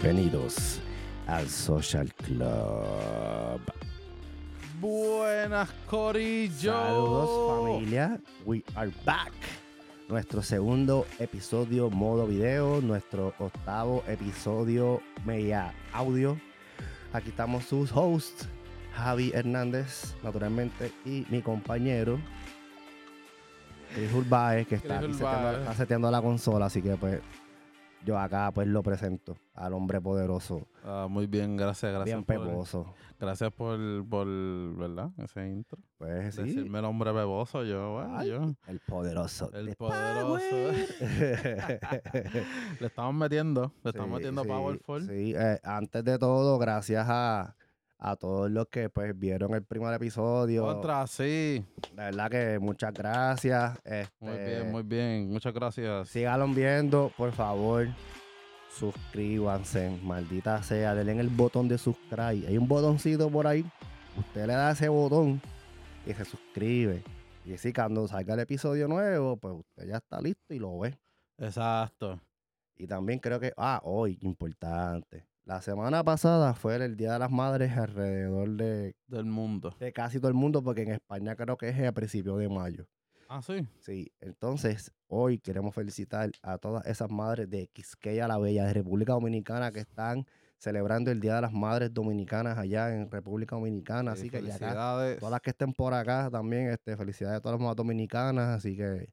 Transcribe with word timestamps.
Bienvenidos 0.00 0.78
al 1.26 1.48
Social 1.48 2.14
Club. 2.14 3.60
Buenas, 4.80 5.68
Corillo. 5.90 6.72
Saludos 6.72 7.64
familia, 7.64 8.20
we 8.46 8.62
are 8.76 8.92
back. 9.04 9.32
Nuestro 10.08 10.40
segundo 10.40 11.04
episodio 11.18 11.90
modo 11.90 12.28
video, 12.28 12.80
nuestro 12.80 13.34
octavo 13.40 14.04
episodio 14.06 15.02
media 15.24 15.74
audio. 15.92 16.38
Aquí 17.12 17.30
estamos 17.30 17.64
sus 17.64 17.90
hosts, 17.90 18.48
Javi 18.94 19.32
Hernández, 19.34 20.14
naturalmente, 20.22 20.92
y 21.04 21.26
mi 21.28 21.42
compañero, 21.42 22.20
Chris 23.96 24.12
Urbaez, 24.12 24.68
que 24.68 24.76
está, 24.76 25.00
Chris 25.00 25.16
aquí 25.16 25.18
seteando, 25.24 25.58
está 25.58 25.74
seteando 25.74 26.10
la 26.12 26.22
consola, 26.22 26.66
así 26.66 26.80
que 26.80 26.94
pues 26.94 27.20
yo 28.04 28.18
acá 28.18 28.50
pues 28.52 28.66
lo 28.68 28.82
presento 28.82 29.36
al 29.54 29.72
hombre 29.74 30.00
poderoso, 30.00 30.66
Ah, 30.84 31.06
muy 31.10 31.26
bien, 31.26 31.56
gracias, 31.56 31.92
gracias. 31.92 32.16
bien 32.16 32.24
por, 32.24 32.48
peboso. 32.48 32.94
Gracias 33.20 33.52
por, 33.52 33.78
por, 34.08 34.26
¿verdad? 34.76 35.10
Ese 35.18 35.46
intro. 35.48 35.78
Pues 35.98 36.34
sí, 36.34 36.42
Decirme 36.44 36.78
el 36.78 36.84
hombre 36.86 37.12
beboso, 37.12 37.64
yo, 37.64 37.94
bueno, 37.94 38.16
Ay, 38.16 38.28
yo. 38.30 38.54
el 38.68 38.80
poderoso. 38.80 39.50
El 39.52 39.66
de 39.66 39.76
poderoso. 39.76 40.46
Le 42.80 42.86
estamos 42.86 43.14
metiendo, 43.14 43.72
le 43.82 43.90
estamos 43.90 44.16
metiendo 44.16 44.44
Powerful. 44.44 45.06
Sí, 45.06 45.34
eh, 45.36 45.58
antes 45.62 46.04
de 46.04 46.18
todo, 46.18 46.58
gracias 46.58 47.06
a, 47.08 47.54
a 47.98 48.16
todos 48.16 48.50
los 48.50 48.68
que 48.68 48.88
pues 48.88 49.18
vieron 49.18 49.54
el 49.54 49.64
primer 49.64 49.92
episodio. 49.94 50.62
Contra, 50.64 51.06
sí. 51.06 51.64
De 51.92 51.96
verdad 51.96 52.30
que 52.30 52.58
muchas 52.58 52.92
gracias. 52.94 53.78
Muy 54.20 54.32
Este, 54.32 54.46
bien, 54.46 54.70
muy 54.70 54.82
bien. 54.82 55.30
Muchas 55.30 55.52
gracias. 55.52 56.08
Síganlo 56.08 56.46
viendo, 56.48 57.12
por 57.16 57.32
favor. 57.32 57.88
Suscríbanse, 58.70 59.98
maldita 60.02 60.62
sea. 60.62 60.94
Denle 60.94 61.12
en 61.12 61.20
el 61.20 61.28
botón 61.28 61.68
de 61.68 61.78
subscribe. 61.78 62.46
Hay 62.46 62.56
un 62.56 62.68
botoncito 62.68 63.28
por 63.30 63.46
ahí. 63.46 63.64
Usted 64.16 64.46
le 64.46 64.52
da 64.52 64.70
ese 64.70 64.88
botón 64.88 65.40
y 66.06 66.12
se 66.12 66.24
suscribe. 66.24 67.02
Y 67.44 67.54
así 67.54 67.72
cuando 67.72 68.06
salga 68.06 68.34
el 68.34 68.40
episodio 68.40 68.86
nuevo, 68.86 69.36
pues 69.36 69.54
usted 69.54 69.88
ya 69.88 69.96
está 69.96 70.20
listo 70.20 70.54
y 70.54 70.58
lo 70.58 70.78
ve. 70.78 70.98
Exacto. 71.38 72.20
Y 72.76 72.86
también 72.86 73.18
creo 73.18 73.40
que, 73.40 73.52
ah, 73.56 73.80
hoy, 73.82 74.18
importante. 74.22 75.26
La 75.48 75.62
semana 75.62 76.04
pasada 76.04 76.52
fue 76.52 76.76
el 76.76 76.94
Día 76.94 77.14
de 77.14 77.20
las 77.20 77.30
Madres 77.30 77.74
alrededor 77.74 78.50
de, 78.50 78.94
Del 79.06 79.24
mundo. 79.24 79.74
de 79.80 79.94
casi 79.94 80.18
todo 80.18 80.28
el 80.28 80.34
mundo, 80.34 80.62
porque 80.62 80.82
en 80.82 80.90
España 80.90 81.34
creo 81.36 81.56
que 81.56 81.70
es 81.70 81.88
a 81.88 81.92
principios 81.92 82.38
de 82.38 82.50
mayo. 82.50 82.86
Ah, 83.30 83.40
sí. 83.40 83.66
Sí, 83.78 84.12
entonces 84.20 84.92
hoy 85.06 85.38
queremos 85.38 85.74
felicitar 85.74 86.30
a 86.42 86.58
todas 86.58 86.84
esas 86.84 87.10
madres 87.10 87.48
de 87.48 87.66
Quisqueya 87.68 88.28
la 88.28 88.36
Bella, 88.36 88.66
de 88.66 88.74
República 88.74 89.14
Dominicana, 89.14 89.72
que 89.72 89.80
están 89.80 90.26
celebrando 90.58 91.10
el 91.10 91.18
Día 91.18 91.36
de 91.36 91.40
las 91.40 91.52
Madres 91.54 91.94
Dominicanas 91.94 92.58
allá 92.58 92.94
en 92.94 93.10
República 93.10 93.56
Dominicana. 93.56 94.16
Sí, 94.16 94.20
así 94.20 94.30
que 94.30 94.40
y 94.42 94.50
acá, 94.50 94.58
felicidades. 94.58 95.18
todas 95.18 95.32
las 95.32 95.40
que 95.40 95.50
estén 95.50 95.72
por 95.72 95.94
acá 95.94 96.28
también, 96.30 96.68
este, 96.68 96.94
felicidades 96.94 97.38
a 97.38 97.40
todas 97.40 97.54
las 97.54 97.62
mamás 97.62 97.76
dominicanas. 97.76 98.48
Así 98.48 98.76
que 98.76 99.08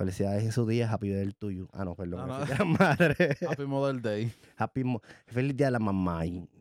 felicidades 0.00 0.44
en 0.44 0.52
su 0.52 0.66
día, 0.66 0.90
happy 0.90 1.10
birthday 1.10 1.32
to 1.38 1.50
you. 1.50 1.68
Ah, 1.74 1.84
no, 1.84 1.94
perdón, 1.94 2.26
no. 2.26 2.34
feliz 2.46 2.48
Día 2.56 2.64
de. 2.64 3.36
Happy 3.50 3.66
Mother 3.66 4.00
Day. 4.00 4.32
Happy 4.56 4.82
mo- 4.82 5.02
feliz 5.26 5.54
día 5.54 5.66
de 5.66 5.72
la 5.72 5.78
mamá. 5.78 6.20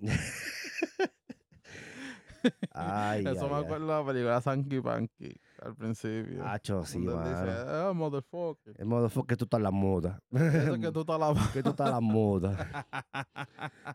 ay, 2.74 3.26
Eso 3.26 3.46
ay, 3.46 3.52
me 3.52 3.58
acuerdo 3.58 3.88
de 3.88 3.94
la 3.94 4.06
película 4.06 4.42
Sanky 4.42 4.82
Panky 4.82 5.34
al 5.62 5.74
principio. 5.76 6.46
Acho, 6.46 6.86
sí, 6.86 6.98
él 6.98 7.04
dice, 7.04 7.14
mano. 7.16 7.52
ah, 7.68 7.94
motherfucker. 7.94 8.76
El 8.78 8.86
que 9.28 9.38
tú 9.38 9.46
estás 9.46 9.62
la 9.62 9.72
moda. 9.72 10.22
Eso 10.32 10.76
es 10.76 10.82
que 10.82 10.92
tú 10.92 11.00
estás 11.02 11.20
la 11.20 11.34
que 11.54 11.64
tú 11.64 11.70
estás 11.70 11.92
la 11.92 12.02
moda. 12.02 12.94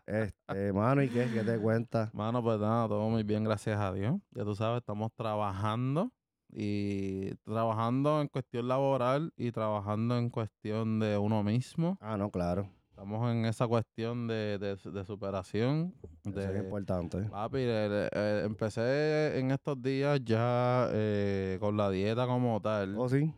Este, 0.07 0.73
mano, 0.73 1.03
¿y 1.03 1.09
qué? 1.09 1.29
¿Qué 1.31 1.43
te 1.43 1.59
cuentas? 1.59 2.11
Mano, 2.15 2.41
pues 2.43 2.59
nada, 2.59 2.87
todo 2.87 3.09
muy 3.09 3.21
bien, 3.21 3.43
gracias 3.43 3.79
a 3.79 3.93
Dios. 3.93 4.15
Ya 4.31 4.43
tú 4.43 4.55
sabes, 4.55 4.79
estamos 4.79 5.11
trabajando 5.15 6.11
y 6.49 7.35
trabajando 7.43 8.21
en 8.21 8.27
cuestión 8.27 8.67
laboral 8.67 9.33
y 9.37 9.51
trabajando 9.51 10.17
en 10.17 10.29
cuestión 10.29 10.99
de 10.99 11.17
uno 11.17 11.43
mismo. 11.43 11.97
Ah, 12.01 12.17
no, 12.17 12.29
claro. 12.29 12.69
Estamos 12.89 13.29
en 13.29 13.45
esa 13.45 13.67
cuestión 13.67 14.25
de, 14.25 14.57
de, 14.57 14.77
de 14.77 15.05
superación. 15.05 15.93
Eso 16.23 16.39
es 16.39 16.63
importante. 16.63 17.23
papi, 17.23 17.57
eh, 17.59 18.09
eh, 18.09 18.43
empecé 18.45 19.37
en 19.37 19.51
estos 19.51 19.81
días 19.81 20.21
ya 20.23 20.87
eh, 20.93 21.57
con 21.59 21.75
la 21.75 21.89
dieta 21.89 22.25
como 22.25 22.61
tal. 22.61 22.97
¿Oh, 22.97 23.09
sí? 23.09 23.33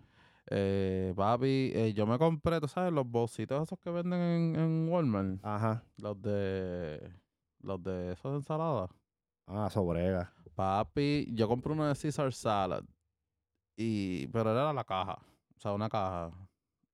Eh, 0.51 1.11
papi, 1.15 1.93
yo 1.95 2.05
me 2.05 2.19
compré, 2.19 2.59
tú 2.61 2.67
sabes, 2.67 2.93
los 2.93 3.09
bolsitos 3.09 3.63
esos 3.63 3.79
que 3.79 3.89
venden 3.89 4.19
en, 4.21 4.55
en 4.59 4.89
Walmart. 4.89 5.39
Ajá. 5.43 5.83
Los 5.97 6.21
de. 6.21 7.11
Los 7.59 7.81
de 7.81 8.13
esos 8.13 8.31
de 8.31 8.37
ensalada. 8.37 8.89
Ah, 9.47 9.69
sobrega. 9.71 10.31
Papi, 10.53 11.27
yo 11.33 11.47
compré 11.47 11.73
uno 11.73 11.87
de 11.87 11.95
Caesar 11.99 12.31
Salad. 12.31 12.83
Y. 13.77 14.27
Pero 14.27 14.51
era 14.51 14.73
la 14.73 14.83
caja. 14.83 15.19
O 15.55 15.59
sea, 15.59 15.71
una 15.71 15.87
caja. 15.87 16.31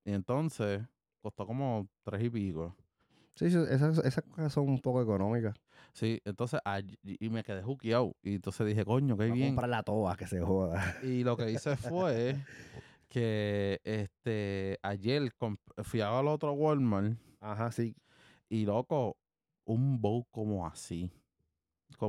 Y 0.04 0.12
entonces 0.12 0.82
costó 1.20 1.46
como 1.46 1.88
tres 2.04 2.22
y 2.22 2.30
pico. 2.30 2.76
Sí, 3.34 3.50
sí, 3.50 3.58
esas, 3.68 3.98
esas 3.98 4.22
cosas 4.24 4.52
son 4.52 4.68
un 4.68 4.78
poco 4.78 5.02
económicas. 5.02 5.56
Sí, 5.92 6.20
entonces 6.24 6.60
y 7.02 7.28
me 7.30 7.42
quedé 7.42 7.62
juqueado. 7.62 8.14
Y 8.22 8.36
entonces 8.36 8.66
dije, 8.66 8.84
coño, 8.84 9.16
qué 9.16 9.24
a 9.24 9.26
bien. 9.32 9.48
comprar 9.48 9.70
la 9.70 9.82
toa, 9.82 10.16
que 10.16 10.26
se 10.26 10.40
joda. 10.40 10.96
Y 11.02 11.24
lo 11.24 11.36
que 11.36 11.50
hice 11.50 11.76
fue 11.76 12.36
que 13.08 13.80
este 13.84 14.78
ayer 14.82 15.32
fui 15.82 16.00
al 16.00 16.28
otro 16.28 16.52
Walmart 16.52 17.16
Ajá, 17.40 17.72
sí. 17.72 17.96
y 18.48 18.66
loco, 18.66 19.16
un 19.64 20.00
bowl 20.00 20.24
como 20.30 20.66
así. 20.66 21.10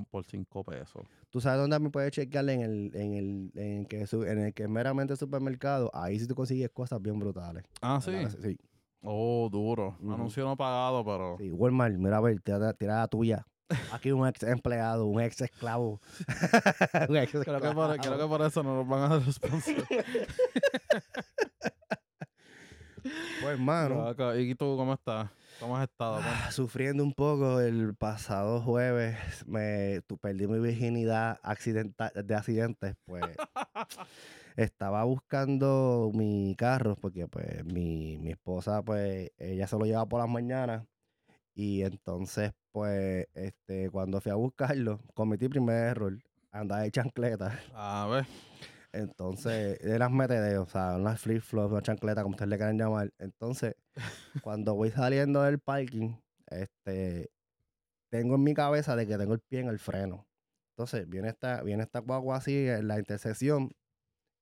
Por 0.03 0.25
cinco 0.25 0.63
pesos. 0.63 1.03
¿Tú 1.29 1.41
sabes 1.41 1.59
dónde 1.59 1.79
me 1.79 1.89
puedes 1.89 2.11
chequear 2.11 2.49
en 2.49 2.61
el, 2.61 2.91
en 2.95 3.13
el, 3.13 3.51
en 3.55 3.79
el 3.79 3.87
que, 3.87 4.05
en 4.11 4.39
el 4.39 4.53
que 4.53 4.63
es 4.63 4.69
meramente 4.69 5.15
supermercado? 5.15 5.91
Ahí 5.93 6.19
sí 6.19 6.27
tú 6.27 6.35
consigues 6.35 6.69
cosas 6.71 7.01
bien 7.01 7.19
brutales. 7.19 7.63
Ah, 7.81 7.99
sí. 8.03 8.11
¿Verdad? 8.11 8.37
Sí. 8.41 8.57
Oh, 9.01 9.49
duro. 9.51 9.97
Anuncio 10.01 10.43
no 10.45 10.57
pagado, 10.57 11.03
pero. 11.05 11.37
Sí, 11.37 11.51
Walmart, 11.51 11.95
mira 11.95 12.17
a 12.17 12.21
ver, 12.21 12.41
tira, 12.41 12.73
tira 12.73 12.99
la 12.99 13.07
tuya. 13.07 13.45
Aquí 13.91 14.11
un 14.11 14.27
ex 14.27 14.43
empleado, 14.43 15.05
un 15.07 15.21
ex 15.21 15.41
esclavo. 15.41 15.99
un 17.09 17.17
ex 17.17 17.31
Creo 17.31 17.43
que, 17.43 17.71
por, 17.71 17.91
esclavo. 17.95 17.97
creo 18.01 18.17
que 18.17 18.27
por 18.27 18.41
eso 18.41 18.63
no 18.63 18.75
nos 18.75 18.87
van 18.87 19.03
a 19.03 19.19
dar 19.19 19.31
sponsor. 19.31 19.75
Pues, 23.05 23.53
hermano, 23.53 24.15
¿Y 24.35 24.55
tú 24.55 24.75
cómo 24.77 24.93
estás? 24.93 25.29
¿Cómo 25.59 25.77
has 25.77 25.83
estado? 25.89 26.19
ah, 26.21 26.51
sufriendo 26.51 27.03
un 27.03 27.13
poco 27.13 27.59
el 27.61 27.95
pasado 27.95 28.61
jueves, 28.61 29.17
me 29.47 30.01
tu- 30.07 30.17
perdí 30.17 30.47
mi 30.47 30.59
virginidad 30.59 31.39
accidenta- 31.43 32.11
de 32.11 32.35
accidentes, 32.35 32.95
pues 33.05 33.35
estaba 34.55 35.03
buscando 35.03 36.11
mi 36.13 36.55
carro 36.57 36.95
porque 36.95 37.27
pues 37.27 37.63
mi, 37.65 38.17
mi 38.17 38.31
esposa 38.31 38.81
pues 38.83 39.31
ella 39.37 39.67
se 39.67 39.77
lo 39.77 39.85
lleva 39.85 40.05
por 40.05 40.19
las 40.21 40.29
mañanas 40.29 40.85
y 41.53 41.81
entonces 41.83 42.51
pues 42.71 43.27
este 43.33 43.89
cuando 43.89 44.19
fui 44.21 44.31
a 44.31 44.35
buscarlo 44.35 44.99
cometí 45.13 45.45
el 45.45 45.51
primer 45.51 45.75
error, 45.87 46.17
andaba 46.51 46.81
de 46.81 46.91
chancleta. 46.91 47.57
A 47.73 48.07
ver. 48.11 48.25
Entonces, 48.95 49.77
eran 49.81 50.15
metedeos, 50.15 50.67
o 50.67 50.71
sea, 50.71 50.95
unas 50.95 51.19
flip-flops, 51.19 51.71
una 51.71 51.81
chancleta, 51.81 52.23
como 52.23 52.33
ustedes 52.33 52.49
le 52.49 52.57
quieran 52.57 52.77
llamar. 52.77 53.11
Entonces, 53.19 53.75
cuando 54.43 54.73
voy 54.73 54.91
saliendo 54.91 55.41
del 55.41 55.59
parking, 55.59 56.15
este, 56.47 57.29
tengo 58.09 58.35
en 58.35 58.43
mi 58.43 58.53
cabeza 58.53 58.95
de 58.95 59.05
que 59.05 59.17
tengo 59.17 59.33
el 59.33 59.41
pie 59.41 59.59
en 59.59 59.67
el 59.67 59.79
freno. 59.79 60.25
Entonces, 60.71 61.09
viene 61.09 61.27
esta, 61.27 61.61
viene 61.61 61.83
esta 61.83 61.99
guagua 61.99 62.37
así 62.37 62.67
en 62.67 62.87
la 62.87 62.97
intersección 62.97 63.71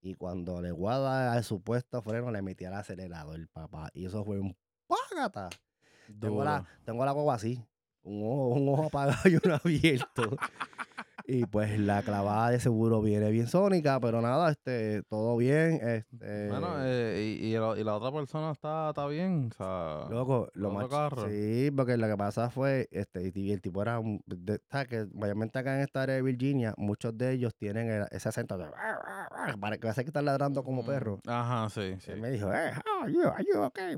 y 0.01 0.15
cuando 0.15 0.61
le 0.61 0.71
voy 0.71 0.93
a 0.93 0.99
dar 0.99 1.37
al 1.37 1.43
supuesto 1.43 2.01
freno, 2.01 2.29
le 2.29 2.41
metí 2.41 2.65
al 2.65 2.73
acelerador, 2.73 3.47
papá. 3.53 3.89
Y 3.93 4.05
eso 4.05 4.23
fue 4.23 4.39
un 4.39 4.55
págata. 4.85 5.49
Tengo 6.19 6.43
la, 6.43 6.63
tengo 6.83 7.05
la 7.05 7.11
guagua 7.11 7.35
así, 7.35 7.65
un 8.03 8.21
ojo, 8.23 8.47
un 8.49 8.69
ojo 8.69 8.83
apagado 8.85 9.21
y 9.29 9.39
uno 9.43 9.55
abierto. 9.55 10.37
Y 11.25 11.45
pues 11.45 11.79
la 11.79 12.01
clavada 12.03 12.49
de 12.49 12.59
seguro 12.59 13.01
viene 13.01 13.31
bien 13.31 13.47
sónica, 13.47 13.97
pero 14.01 14.21
nada, 14.21 14.51
este, 14.51 15.03
todo 15.03 15.37
bien. 15.37 15.79
Este, 15.81 16.49
Bueno, 16.49 16.75
eh, 16.81 17.37
y, 17.39 17.45
y 17.47 17.53
la, 17.53 17.77
y 17.79 17.83
la 17.85 17.95
otra 17.95 18.11
persona 18.11 18.51
está, 18.51 18.89
está 18.89 19.07
bien. 19.07 19.49
O 19.51 19.55
sea. 19.55 20.09
loco, 20.09 20.49
lo 20.53 20.71
más 20.71 20.87
carro. 20.89 21.29
Sí, 21.29 21.71
porque 21.75 21.95
lo 21.95 22.07
que 22.07 22.17
pasa 22.17 22.49
fue, 22.49 22.89
este, 22.91 23.31
y 23.33 23.51
el 23.53 23.61
tipo 23.61 23.81
era 23.81 23.99
un, 23.99 24.21
de- 24.25 24.59
¿sabes? 24.69 24.87
que 24.89 25.07
mayormente 25.13 25.57
acá 25.59 25.75
en 25.77 25.81
esta 25.83 26.01
área 26.01 26.15
de 26.15 26.21
Virginia, 26.21 26.73
muchos 26.77 27.17
de 27.17 27.31
ellos 27.31 27.55
tienen 27.55 27.89
el- 27.89 28.07
ese 28.11 28.27
acento 28.27 28.57
de 28.57 28.65
para 29.61 29.77
que 29.77 29.81
parece 29.81 30.03
que 30.03 30.09
están 30.09 30.25
ladrando 30.25 30.61
como 30.63 30.83
mm, 30.83 30.85
perro. 30.85 31.19
Ajá, 31.25 31.69
sí, 31.69 31.95
sí. 31.99 32.11
Él 32.11 32.19
me 32.19 32.31
dijo, 32.31 32.51
eh, 32.53 32.71
how 32.85 33.03
are 33.03 33.13
you? 33.13 33.21
Are 33.29 33.45
you 33.45 33.61
okay? 33.61 33.97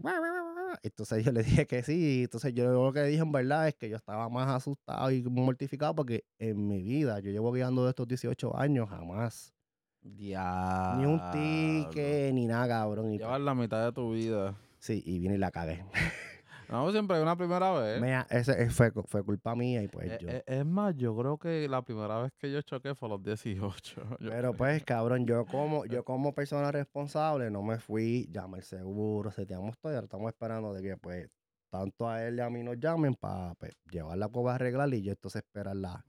Entonces 0.83 1.23
yo 1.23 1.31
le 1.31 1.41
dije 1.43 1.65
que 1.65 1.83
sí. 1.83 2.23
Entonces 2.23 2.53
yo 2.53 2.71
lo 2.71 2.93
que 2.93 3.03
dije 3.03 3.21
en 3.21 3.31
verdad 3.31 3.67
es 3.67 3.75
que 3.75 3.89
yo 3.89 3.95
estaba 3.95 4.29
más 4.29 4.47
asustado 4.49 5.09
y 5.11 5.23
mortificado 5.23 5.95
porque 5.95 6.23
en 6.39 6.67
mi 6.67 6.81
vida, 6.83 7.14
yo 7.19 7.31
llevo 7.31 7.51
guiando 7.51 7.83
de 7.83 7.89
estos 7.91 8.07
18 8.07 8.57
años, 8.57 8.89
jamás. 8.89 9.53
Diablo. 10.01 10.99
Ni 10.99 11.05
un 11.05 11.31
ticket, 11.31 12.33
ni 12.33 12.45
nada, 12.47 12.67
cabrón. 12.67 13.11
Y 13.13 13.17
Llevas 13.17 13.41
la 13.41 13.55
mitad 13.55 13.83
de 13.85 13.91
tu 13.91 14.11
vida. 14.13 14.55
Sí, 14.79 15.01
y 15.05 15.19
vine 15.19 15.35
y 15.35 15.37
la 15.37 15.51
cagué. 15.51 15.83
No, 16.67 16.91
siempre 16.91 17.21
una 17.21 17.35
primera 17.37 17.71
vez. 17.73 18.01
Mira, 18.01 18.25
ese 18.27 18.63
eh, 18.63 18.71
fue, 18.71 18.91
fue 18.91 19.23
culpa 19.23 19.53
mía 19.55 19.83
y 19.83 19.87
pues 19.87 20.11
Eh, 20.13 20.17
yo. 20.19 20.29
eh, 20.29 20.43
es 20.47 20.65
más, 20.65 20.95
yo 20.95 21.15
creo 21.15 21.37
que 21.37 21.67
la 21.69 21.83
primera 21.83 22.19
vez 22.23 22.31
que 22.39 22.51
yo 22.51 22.59
choqué 22.63 22.95
fue 22.95 23.07
a 23.07 23.11
los 23.11 23.21
18. 23.21 24.01
Yo- 24.19 24.31
Pero 24.31 24.51
pues, 24.51 24.83
cabrón, 24.83 25.27
yo 25.27 25.45
como, 25.45 25.85
yo 25.85 26.03
como 26.03 26.33
persona 26.33 26.71
responsable 26.71 27.51
no 27.51 27.61
me 27.61 27.77
fui, 27.77 28.27
llamé 28.31 28.57
el 28.57 28.63
seguro, 28.63 29.29
seteamos 29.29 29.77
todo 29.77 29.91
y 29.91 29.95
ahora 29.95 30.05
estamos 30.05 30.27
esperando 30.29 30.73
de 30.73 30.81
que 30.81 30.97
pues 30.97 31.29
tanto 31.69 32.09
a 32.09 32.23
él 32.23 32.37
y 32.37 32.41
a 32.41 32.49
mí 32.49 32.63
nos 32.63 32.79
llamen 32.79 33.13
para 33.13 33.53
llevar 33.91 34.17
la 34.17 34.27
coba 34.29 34.53
a 34.53 34.55
arreglar 34.55 34.91
y 34.95 35.03
yo 35.03 35.11
entonces 35.11 35.43
esperar 35.43 35.75
la, 35.75 36.03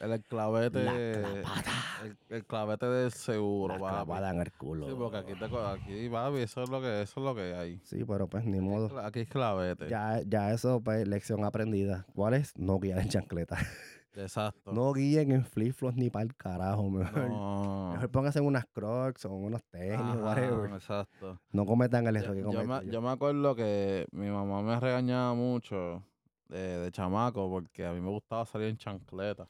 el, 0.00 0.22
clavete. 0.22 0.84
la. 0.84 0.92
El, 2.04 2.16
el 2.28 2.44
clavete 2.46 2.86
del 2.86 3.10
seguro, 3.12 3.74
La 3.74 3.80
papi. 3.80 3.94
clavada 4.06 4.30
en 4.30 4.40
el 4.40 4.52
culo. 4.52 4.88
Sí, 4.88 4.94
porque 4.96 5.16
aquí, 5.18 5.32
te, 5.34 5.44
aquí, 5.44 6.08
papi, 6.08 6.38
eso 6.38 6.62
es 6.62 6.70
lo 6.70 6.80
que, 6.80 7.02
eso 7.02 7.20
es 7.20 7.24
lo 7.24 7.34
que 7.34 7.54
hay. 7.54 7.80
Sí, 7.84 8.04
pero 8.06 8.28
pues 8.28 8.44
ni 8.44 8.60
modo. 8.60 8.98
Aquí 9.00 9.20
es 9.20 9.28
clavete. 9.28 9.88
Ya, 9.88 10.20
ya 10.26 10.52
eso, 10.52 10.80
pues, 10.80 11.06
lección 11.08 11.44
aprendida. 11.44 12.06
¿Cuál 12.14 12.34
es? 12.34 12.56
No 12.56 12.78
guiar 12.78 12.98
en 13.00 13.08
chancleta. 13.08 13.56
Exacto. 14.16 14.72
No 14.72 14.92
guíen 14.92 15.30
en 15.30 15.44
flip-flops 15.44 15.94
ni 15.96 16.10
para 16.10 16.24
el 16.24 16.34
carajo, 16.34 16.90
mejor. 16.90 17.28
No. 17.30 17.90
Mejor 17.92 18.10
pónganse 18.10 18.40
en 18.40 18.46
unas 18.46 18.64
crocs 18.72 19.24
o 19.26 19.32
unos 19.32 19.62
tenis, 19.70 20.00
Ajá, 20.00 20.16
whatever. 20.16 20.70
Exacto. 20.72 21.38
No 21.52 21.64
cometan 21.66 22.04
el 22.08 22.16
error 22.16 22.34
que 22.34 22.42
Yo, 22.42 22.50
yo 22.50 22.64
me, 22.64 22.84
yo. 22.86 22.90
yo 22.92 23.00
me 23.02 23.10
acuerdo 23.10 23.54
que 23.54 24.06
mi 24.10 24.28
mamá 24.28 24.60
me 24.62 24.78
regañaba 24.80 25.34
mucho 25.34 26.02
de, 26.48 26.78
de 26.78 26.90
chamaco 26.90 27.48
porque 27.48 27.86
a 27.86 27.92
mí 27.92 28.00
me 28.00 28.08
gustaba 28.10 28.44
salir 28.44 28.68
en 28.68 28.76
chancleta. 28.76 29.46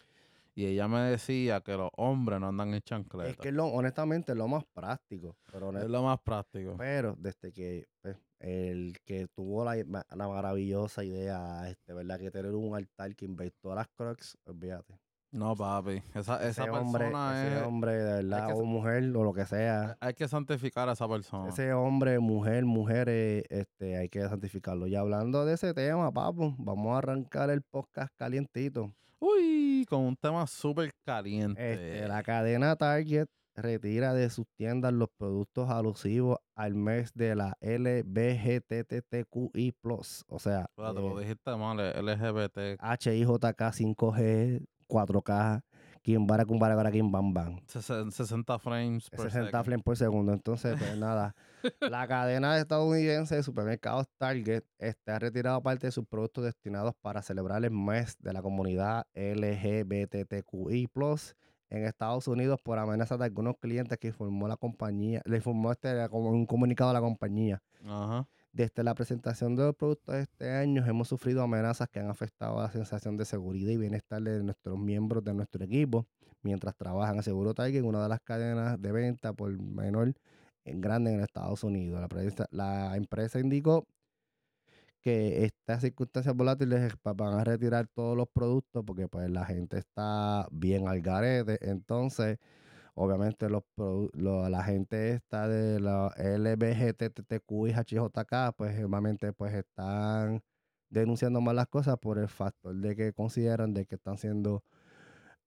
Y 0.58 0.66
ella 0.66 0.88
me 0.88 0.98
decía 1.02 1.60
que 1.60 1.76
los 1.76 1.88
hombres 1.96 2.40
no 2.40 2.48
andan 2.48 2.74
en 2.74 2.80
chancleta. 2.80 3.30
Es 3.30 3.36
que 3.36 3.52
lo, 3.52 3.66
honestamente 3.68 4.32
es 4.32 4.38
lo 4.38 4.48
más 4.48 4.64
práctico. 4.74 5.36
Pero, 5.52 5.68
honest- 5.68 5.84
es 5.84 5.88
lo 5.88 6.02
más 6.02 6.18
práctico. 6.18 6.74
pero 6.76 7.14
desde 7.16 7.52
que 7.52 7.86
pues, 8.02 8.16
el 8.40 8.96
que 9.04 9.28
tuvo 9.36 9.64
la, 9.64 9.76
la 9.76 10.28
maravillosa 10.28 11.04
idea, 11.04 11.70
este, 11.70 11.92
¿verdad? 11.94 12.18
Que 12.18 12.32
tener 12.32 12.52
un 12.56 12.74
altar 12.74 13.14
que 13.14 13.24
inventó 13.24 13.72
las 13.72 13.86
crocs, 13.94 14.36
olvídate. 14.46 14.98
No, 15.30 15.54
papi. 15.54 16.02
Esa, 16.12 16.44
esa 16.44 16.48
ese 16.48 16.70
hombre, 16.70 17.04
persona 17.04 17.46
ese 17.46 17.56
es. 17.58 17.62
hombre, 17.62 17.92
de 17.92 18.12
verdad, 18.24 18.46
que 18.48 18.52
o 18.54 18.64
mujer, 18.64 19.04
o 19.16 19.22
lo 19.22 19.32
que 19.32 19.46
sea. 19.46 19.96
Hay 20.00 20.14
que 20.14 20.26
santificar 20.26 20.88
a 20.88 20.94
esa 20.94 21.06
persona. 21.06 21.50
Ese 21.50 21.72
hombre, 21.72 22.18
mujer, 22.18 22.64
mujeres, 22.64 23.44
este, 23.48 23.96
hay 23.96 24.08
que 24.08 24.22
santificarlo. 24.28 24.88
Y 24.88 24.96
hablando 24.96 25.44
de 25.44 25.54
ese 25.54 25.72
tema, 25.72 26.10
papu, 26.10 26.52
vamos 26.58 26.94
a 26.96 26.98
arrancar 26.98 27.48
el 27.50 27.62
podcast 27.62 28.12
calientito. 28.16 28.92
Uy, 29.20 29.84
con 29.88 30.00
un 30.00 30.16
tema 30.16 30.46
súper 30.46 30.92
caliente. 31.04 31.72
Este, 31.72 32.06
la 32.06 32.22
cadena 32.22 32.76
Target 32.76 33.26
retira 33.56 34.14
de 34.14 34.30
sus 34.30 34.46
tiendas 34.56 34.92
los 34.92 35.08
productos 35.16 35.68
alusivos 35.68 36.38
al 36.54 36.74
mes 36.74 37.12
de 37.14 37.34
la 37.34 37.56
LBGTTQI+. 37.60 38.94
O 40.28 40.38
sea, 40.38 40.70
lo 40.76 41.20
eh, 41.20 41.24
dijiste 41.24 41.56
mal, 41.56 41.80
es 41.80 41.96
LGBT. 41.96 42.80
HIJK 42.80 43.60
5G, 43.60 44.64
4K, 44.88 45.62
Kimbara, 46.08 46.46
Kumbara, 46.46 46.74
Gara, 46.74 46.90
Kim, 46.90 47.12
Bam, 47.12 47.34
Bam. 47.34 47.60
60 47.66 48.58
frames 48.58 49.10
per 49.10 49.20
60 49.20 49.44
second. 49.44 49.64
frames 49.64 49.84
por 49.84 49.94
segundo. 49.94 50.32
Entonces, 50.32 50.74
pues 50.78 50.96
nada. 50.98 51.34
La 51.80 52.08
cadena 52.08 52.56
estadounidense 52.56 53.36
de 53.36 53.42
supermercados 53.42 54.06
Target 54.16 54.64
este, 54.78 55.12
ha 55.12 55.18
retirado 55.18 55.62
parte 55.62 55.88
de 55.88 55.90
sus 55.90 56.06
productos 56.06 56.44
destinados 56.44 56.94
para 57.02 57.20
celebrar 57.20 57.62
el 57.62 57.72
mes 57.72 58.16
de 58.20 58.32
la 58.32 58.40
comunidad 58.40 59.06
LGBTQI 59.12 60.88
en 61.68 61.84
Estados 61.84 62.26
Unidos 62.26 62.58
por 62.62 62.78
amenazas 62.78 63.18
de 63.18 63.26
algunos 63.26 63.58
clientes 63.58 63.98
que 63.98 64.08
informó 64.08 64.48
la 64.48 64.56
compañía, 64.56 65.20
le 65.26 65.36
informó 65.36 65.72
este 65.72 66.08
como 66.08 66.30
un 66.30 66.46
comunicado 66.46 66.88
a 66.88 66.94
la 66.94 67.00
compañía. 67.00 67.62
Ajá. 67.84 68.26
Desde 68.52 68.82
la 68.82 68.94
presentación 68.94 69.54
de 69.56 69.64
los 69.64 69.76
productos 69.76 70.14
de 70.14 70.22
este 70.22 70.50
año 70.50 70.84
hemos 70.86 71.08
sufrido 71.08 71.42
amenazas 71.42 71.88
que 71.88 72.00
han 72.00 72.08
afectado 72.10 72.60
la 72.60 72.70
sensación 72.70 73.16
de 73.16 73.24
seguridad 73.24 73.70
y 73.70 73.76
bienestar 73.76 74.22
de 74.22 74.42
nuestros 74.42 74.78
miembros 74.78 75.22
de 75.22 75.34
nuestro 75.34 75.64
equipo 75.64 76.06
mientras 76.42 76.74
trabajan. 76.76 77.22
Seguro 77.22 77.54
Target, 77.54 77.82
una 77.82 78.02
de 78.02 78.08
las 78.08 78.20
cadenas 78.20 78.80
de 78.80 78.92
venta 78.92 79.32
por 79.32 79.56
menor 79.60 80.14
en 80.64 80.80
grande 80.80 81.12
en 81.12 81.20
Estados 81.20 81.64
Unidos. 81.64 82.06
La, 82.50 82.96
empresa 82.96 83.40
indicó 83.40 83.86
que 85.00 85.44
estas 85.44 85.82
circunstancias 85.82 86.34
volátiles 86.34 86.92
van 87.04 87.34
a 87.34 87.44
retirar 87.44 87.86
todos 87.88 88.16
los 88.16 88.28
productos 88.28 88.84
porque 88.84 89.08
pues 89.08 89.30
la 89.30 89.44
gente 89.44 89.78
está 89.78 90.46
bien 90.50 90.88
al 90.88 91.00
garete. 91.00 91.58
Entonces, 91.70 92.38
obviamente 92.98 93.48
los, 93.48 93.62
la 94.14 94.62
gente 94.64 95.12
esta 95.12 95.46
de 95.46 95.78
la 95.78 96.12
LBGTTQI, 96.16 97.72
HJK, 97.72 98.56
pues 98.56 98.84
obviamente 98.84 99.32
pues 99.32 99.54
están 99.54 100.42
denunciando 100.90 101.40
más 101.40 101.54
las 101.54 101.68
cosas 101.68 101.96
por 101.98 102.18
el 102.18 102.28
factor 102.28 102.74
de 102.74 102.96
que 102.96 103.12
consideran 103.12 103.72
de 103.72 103.86
que 103.86 103.94
están 103.94 104.18
siendo 104.18 104.64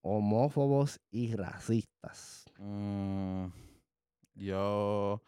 homófobos 0.00 0.98
y 1.10 1.36
racistas. 1.36 2.46
Mm, 2.58 3.48
yo, 4.34 5.20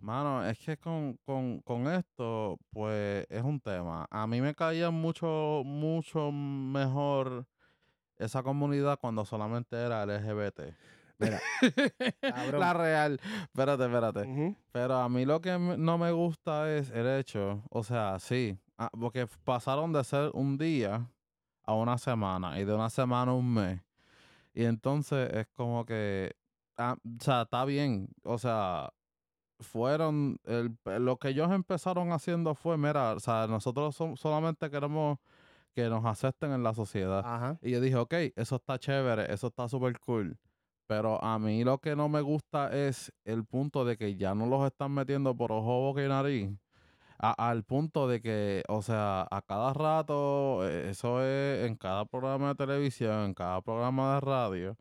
mano, 0.00 0.46
es 0.46 0.60
que 0.60 0.76
con, 0.76 1.18
con, 1.24 1.60
con 1.62 1.88
esto, 1.88 2.56
pues 2.70 3.26
es 3.28 3.42
un 3.42 3.60
tema. 3.60 4.06
A 4.10 4.28
mí 4.28 4.40
me 4.40 4.54
caía 4.54 4.90
mucho, 4.90 5.62
mucho 5.64 6.30
mejor 6.30 7.48
esa 8.16 8.44
comunidad 8.44 9.00
cuando 9.00 9.24
solamente 9.24 9.76
era 9.76 10.04
LGBT. 10.04 10.97
Mira. 11.18 11.40
La 12.58 12.72
real. 12.74 13.20
Espérate, 13.42 13.84
espérate. 13.84 14.56
Pero 14.72 14.96
a 14.96 15.08
mí 15.08 15.24
lo 15.24 15.40
que 15.40 15.58
no 15.58 15.98
me 15.98 16.12
gusta 16.12 16.72
es 16.74 16.90
el 16.90 17.06
hecho, 17.08 17.62
o 17.70 17.82
sea, 17.82 18.18
sí, 18.20 18.56
ah, 18.76 18.90
porque 18.98 19.26
pasaron 19.44 19.92
de 19.92 20.04
ser 20.04 20.30
un 20.34 20.56
día 20.58 21.10
a 21.64 21.74
una 21.74 21.98
semana 21.98 22.58
y 22.60 22.64
de 22.64 22.74
una 22.74 22.88
semana 22.90 23.32
a 23.32 23.34
un 23.34 23.52
mes. 23.52 23.80
Y 24.54 24.64
entonces 24.64 25.28
es 25.34 25.46
como 25.48 25.84
que, 25.84 26.34
ah, 26.76 26.96
o 27.04 27.22
sea, 27.24 27.42
está 27.42 27.64
bien, 27.64 28.08
o 28.24 28.38
sea, 28.38 28.90
fueron, 29.60 30.38
el, 30.44 30.76
lo 31.04 31.16
que 31.18 31.28
ellos 31.28 31.50
empezaron 31.50 32.12
haciendo 32.12 32.54
fue, 32.54 32.78
mira, 32.78 33.12
o 33.14 33.20
sea, 33.20 33.46
nosotros 33.48 33.98
som- 33.98 34.16
solamente 34.16 34.70
queremos 34.70 35.18
que 35.74 35.88
nos 35.88 36.04
acepten 36.04 36.52
en 36.52 36.62
la 36.62 36.74
sociedad. 36.74 37.22
Ajá. 37.24 37.58
Y 37.62 37.72
yo 37.72 37.80
dije, 37.80 37.96
ok, 37.96 38.14
eso 38.36 38.56
está 38.56 38.78
chévere, 38.78 39.32
eso 39.32 39.48
está 39.48 39.68
súper 39.68 39.98
cool. 40.00 40.38
Pero 40.88 41.22
a 41.24 41.38
mí 41.40 41.64
lo 41.64 41.78
que 41.80 41.96
no 41.96 42.08
me 42.10 42.22
gusta 42.22 42.70
es 42.76 43.12
el 43.26 43.44
punto 43.46 43.84
de 43.86 43.98
que 43.98 44.16
ya 44.16 44.34
no 44.34 44.46
los 44.46 44.66
están 44.66 44.92
metiendo 44.92 45.36
por 45.36 45.52
ojo, 45.52 45.80
boca 45.82 46.04
y 46.04 46.08
nariz. 46.08 46.50
al 47.18 47.64
punto 47.64 48.08
de 48.08 48.20
que, 48.22 48.64
o 48.68 48.82
sea, 48.82 49.26
a 49.30 49.42
cada 49.42 49.72
rato, 49.74 50.68
eh, 50.68 50.90
eso 50.90 51.22
es 51.24 51.66
en 51.68 51.76
cada 51.76 52.04
programa 52.06 52.50
de 52.50 52.54
televisión, 52.56 53.26
en 53.26 53.34
cada 53.34 53.60
programa 53.62 54.14
de 54.16 54.20
radio. 54.20 54.76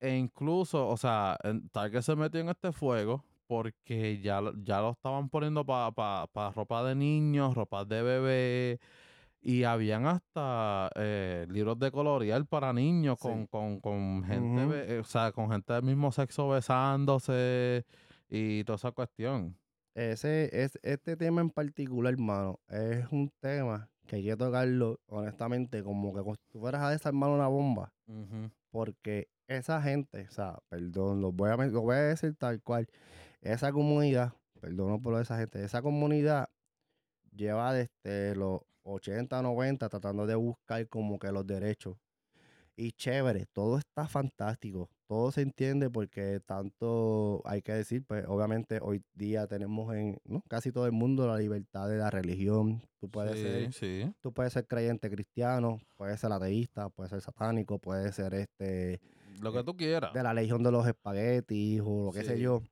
E 0.00 0.16
incluso, 0.16 0.88
o 0.88 0.96
sea, 0.96 1.38
en- 1.44 1.68
Target 1.70 2.02
se 2.02 2.16
metió 2.16 2.40
en 2.40 2.48
este 2.50 2.72
fuego 2.72 3.24
porque 3.46 4.20
ya, 4.22 4.40
ya 4.64 4.80
lo 4.80 4.90
estaban 4.92 5.28
poniendo 5.28 5.64
para 5.64 5.90
pa, 5.92 6.26
pa 6.32 6.50
ropa 6.52 6.82
de 6.84 6.94
niños, 6.96 7.54
ropa 7.54 7.84
de 7.84 8.02
bebé. 8.02 8.80
Y 9.44 9.64
habían 9.64 10.06
hasta 10.06 10.88
eh, 10.94 11.46
libros 11.50 11.76
de 11.80 11.90
colorear 11.90 12.46
para 12.46 12.72
niños 12.72 13.18
Sí. 13.20 13.26
con, 13.28 13.46
con, 13.48 13.80
con 13.80 14.22
gente, 14.24 15.00
o 15.00 15.04
sea, 15.04 15.32
con 15.32 15.50
gente 15.50 15.72
del 15.72 15.82
mismo 15.82 16.12
sexo 16.12 16.48
besándose 16.48 17.84
y 18.28 18.62
toda 18.64 18.76
esa 18.76 18.92
cuestión. 18.92 19.58
Ese, 19.94 20.48
es, 20.62 20.78
este 20.82 21.16
tema 21.16 21.40
en 21.40 21.50
particular, 21.50 22.12
hermano, 22.14 22.60
es 22.68 23.04
un 23.10 23.30
tema 23.40 23.90
que 24.06 24.16
hay 24.16 24.24
que 24.24 24.36
tocarlo, 24.36 25.00
honestamente, 25.06 25.82
como 25.82 26.14
que 26.14 26.22
tú 26.48 26.60
fueras 26.60 26.82
a 26.82 26.90
desarmar 26.90 27.30
una 27.30 27.48
bomba. 27.48 27.92
Porque 28.70 29.28
esa 29.48 29.82
gente, 29.82 30.26
o 30.28 30.30
sea, 30.30 30.58
perdón, 30.68 31.20
lo 31.20 31.32
voy 31.32 31.50
a, 31.50 31.56
lo 31.56 31.82
voy 31.82 31.96
a 31.96 32.00
decir 32.02 32.34
tal 32.36 32.62
cual, 32.62 32.86
esa 33.40 33.72
comunidad, 33.72 34.32
perdón 34.60 35.02
por 35.02 35.20
esa 35.20 35.36
gente, 35.36 35.62
esa 35.64 35.82
comunidad 35.82 36.48
lleva 37.34 37.72
desde 37.74 38.34
los 38.36 38.60
80, 38.84 39.42
90 39.42 39.88
tratando 39.88 40.26
de 40.26 40.34
buscar 40.34 40.88
como 40.88 41.18
que 41.18 41.30
los 41.32 41.46
derechos. 41.46 41.96
Y 42.74 42.92
chévere, 42.92 43.44
todo 43.52 43.76
está 43.76 44.08
fantástico, 44.08 44.88
todo 45.06 45.30
se 45.30 45.42
entiende 45.42 45.90
porque 45.90 46.40
tanto 46.40 47.42
hay 47.44 47.60
que 47.60 47.72
decir, 47.72 48.02
pues 48.06 48.24
obviamente 48.26 48.78
hoy 48.80 49.02
día 49.12 49.46
tenemos 49.46 49.94
en 49.94 50.16
¿no? 50.24 50.42
casi 50.48 50.72
todo 50.72 50.86
el 50.86 50.92
mundo 50.92 51.26
la 51.26 51.36
libertad 51.36 51.86
de 51.90 51.98
la 51.98 52.08
religión. 52.08 52.80
Tú 52.98 53.10
puedes 53.10 53.38
ser 53.38 53.72
sí, 53.74 54.10
tú 54.22 54.32
puedes 54.32 54.54
ser 54.54 54.66
creyente 54.66 55.10
cristiano, 55.10 55.80
puedes 55.98 56.18
ser 56.18 56.32
ateísta, 56.32 56.88
puedes 56.88 57.10
ser 57.10 57.20
satánico, 57.20 57.78
puedes 57.78 58.14
ser 58.14 58.32
este 58.32 59.00
Lo 59.42 59.52
que 59.52 59.62
tú 59.62 59.76
quieras. 59.76 60.14
de 60.14 60.22
la 60.22 60.32
legión 60.32 60.62
de 60.62 60.72
los 60.72 60.86
espaguetis 60.86 61.82
o 61.84 62.06
lo 62.06 62.12
que 62.12 62.24
sé 62.24 62.40
yo. 62.40 62.62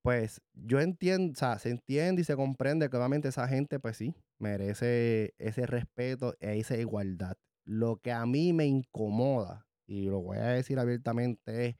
Pues 0.00 0.40
yo 0.54 0.80
entiendo, 0.80 1.32
o 1.32 1.36
sea, 1.36 1.58
se 1.58 1.68
entiende 1.68 2.22
y 2.22 2.24
se 2.24 2.34
comprende 2.34 2.88
que 2.88 2.96
obviamente 2.96 3.28
esa 3.28 3.46
gente, 3.46 3.78
pues 3.78 3.98
sí, 3.98 4.14
merece 4.42 5.34
ese 5.38 5.66
respeto 5.66 6.34
e 6.40 6.58
esa 6.58 6.76
igualdad. 6.76 7.36
Lo 7.64 7.96
que 7.96 8.12
a 8.12 8.26
mí 8.26 8.52
me 8.52 8.66
incomoda, 8.66 9.66
y 9.86 10.06
lo 10.06 10.20
voy 10.20 10.38
a 10.38 10.48
decir 10.48 10.78
abiertamente, 10.78 11.66
es 11.66 11.76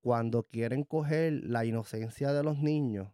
cuando 0.00 0.44
quieren 0.44 0.84
coger 0.84 1.44
la 1.44 1.64
inocencia 1.64 2.32
de 2.32 2.42
los 2.42 2.58
niños 2.58 3.12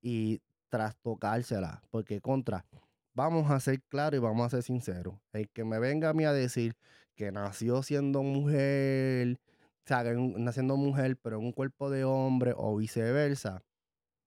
y 0.00 0.40
trastocársela. 0.68 1.82
Porque 1.90 2.20
contra, 2.20 2.66
vamos 3.14 3.50
a 3.50 3.60
ser 3.60 3.82
claros 3.82 4.18
y 4.18 4.22
vamos 4.22 4.46
a 4.46 4.50
ser 4.50 4.62
sinceros. 4.62 5.16
El 5.32 5.48
que 5.50 5.64
me 5.64 5.78
venga 5.78 6.10
a 6.10 6.14
mí 6.14 6.24
a 6.24 6.32
decir 6.32 6.76
que 7.14 7.30
nació 7.30 7.82
siendo 7.82 8.22
mujer, 8.22 9.38
o 9.84 9.86
sea, 9.86 10.02
naciendo 10.04 10.76
mujer, 10.76 11.16
pero 11.18 11.38
en 11.38 11.44
un 11.46 11.52
cuerpo 11.52 11.90
de 11.90 12.04
hombre 12.04 12.54
o 12.56 12.76
viceversa, 12.76 13.62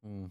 Mm, 0.06 0.28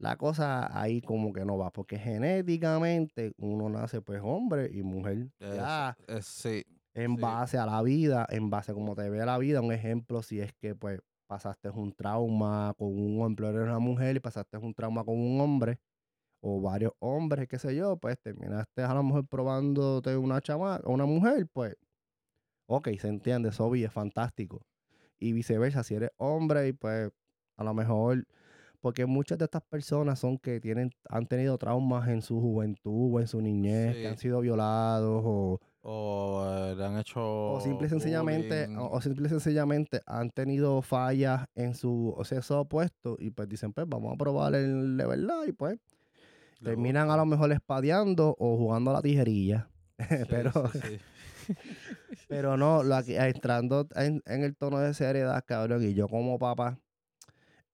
la 0.00 0.16
cosa 0.16 0.80
ahí 0.80 1.02
como 1.02 1.32
que 1.32 1.44
no 1.46 1.58
va, 1.58 1.70
porque 1.72 1.98
genéticamente 1.98 3.32
uno 3.38 3.68
nace 3.70 4.02
pues 4.02 4.20
hombre 4.24 4.70
y 4.72 4.82
mujer. 4.82 5.30
es- 5.40 5.48
Ya 5.56 5.98
es- 6.08 6.26
sí. 6.26 6.64
en 6.94 7.16
sí. 7.16 7.20
base 7.20 7.58
a 7.58 7.66
la 7.66 7.82
vida, 7.82 8.26
en 8.30 8.50
base 8.50 8.72
a 8.72 8.74
cómo 8.74 8.94
te 8.96 9.08
ve 9.10 9.24
la 9.24 9.38
vida, 9.38 9.60
un 9.60 9.72
ejemplo, 9.72 10.22
si 10.22 10.40
es 10.40 10.52
que 10.54 10.74
pues 10.74 11.00
pasaste 11.26 11.70
un 11.70 11.92
trauma 11.92 12.74
con 12.78 12.88
un 12.98 13.22
hombre, 13.22 13.48
eres 13.48 13.62
una 13.62 13.78
mujer 13.78 14.16
y 14.16 14.20
pasaste 14.20 14.58
un 14.58 14.74
trauma 14.74 15.04
con 15.04 15.16
un 15.18 15.40
hombre, 15.40 15.78
o 16.42 16.60
varios 16.62 16.92
hombres, 17.00 17.48
qué 17.48 17.58
sé 17.58 17.76
yo, 17.76 17.98
pues 17.98 18.18
terminaste 18.20 18.82
a 18.84 18.94
lo 18.94 19.02
mejor 19.04 19.26
probándote 19.28 20.16
una 20.16 20.40
chama, 20.42 20.80
una 20.86 21.06
mujer, 21.06 21.48
pues, 21.52 21.76
ok, 22.66 22.88
se 22.98 23.08
entiende, 23.08 23.50
eso 23.50 23.74
es 23.74 23.92
fantástico. 23.92 24.62
Y 25.18 25.32
viceversa, 25.32 25.84
si 25.84 25.94
eres 25.94 26.10
hombre 26.18 26.68
y 26.68 26.72
pues 26.74 27.10
a 27.56 27.64
lo 27.64 27.74
mejor, 27.74 28.26
porque 28.80 29.06
muchas 29.06 29.38
de 29.38 29.44
estas 29.44 29.62
personas 29.62 30.18
son 30.18 30.38
que 30.38 30.60
tienen, 30.60 30.90
han 31.08 31.26
tenido 31.26 31.56
traumas 31.58 32.08
en 32.08 32.22
su 32.22 32.40
juventud 32.40 33.14
o 33.14 33.20
en 33.20 33.26
su 33.26 33.40
niñez, 33.40 33.94
que 33.96 34.08
han 34.08 34.16
sido 34.18 34.40
violados 34.40 35.22
o 35.24 35.60
O 35.82 36.44
eh, 36.46 36.74
le 36.76 36.84
han 36.84 36.98
hecho. 36.98 37.20
o 37.20 37.60
simple 37.60 37.86
y 37.86 37.90
sencillamente, 37.90 38.66
o, 38.78 38.88
o 38.96 39.00
simple 39.00 39.26
y 39.26 39.30
sencillamente 39.30 40.00
han 40.06 40.30
tenido 40.30 40.82
fallas 40.82 41.46
en 41.54 41.74
su 41.74 42.14
sexo 42.24 42.60
opuesto 42.60 43.16
y 43.18 43.30
pues 43.30 43.48
dicen, 43.48 43.72
pues 43.72 43.86
vamos 43.88 44.12
a 44.14 44.16
probar 44.16 44.54
el 44.54 44.96
de 44.96 45.06
verdad 45.06 45.44
y 45.46 45.52
pues 45.52 45.78
terminan 46.62 47.10
a 47.10 47.16
lo 47.16 47.24
mejor 47.24 47.50
espadeando 47.52 48.36
o 48.38 48.56
jugando 48.58 48.90
a 48.90 48.94
la 48.94 49.02
tijerilla. 49.02 49.68
Sí, 50.08 50.24
pero, 50.30 50.50
sí, 50.72 50.98
pero 52.28 52.56
no, 52.56 52.82
lo 52.82 52.94
aquí- 52.96 53.16
entrando 53.16 53.86
en, 53.96 54.22
en 54.26 54.42
el 54.44 54.56
tono 54.56 54.78
de 54.78 54.94
seriedad, 54.94 55.42
cabrón, 55.46 55.82
y 55.82 55.94
yo 55.94 56.08
como 56.08 56.38
papá, 56.38 56.78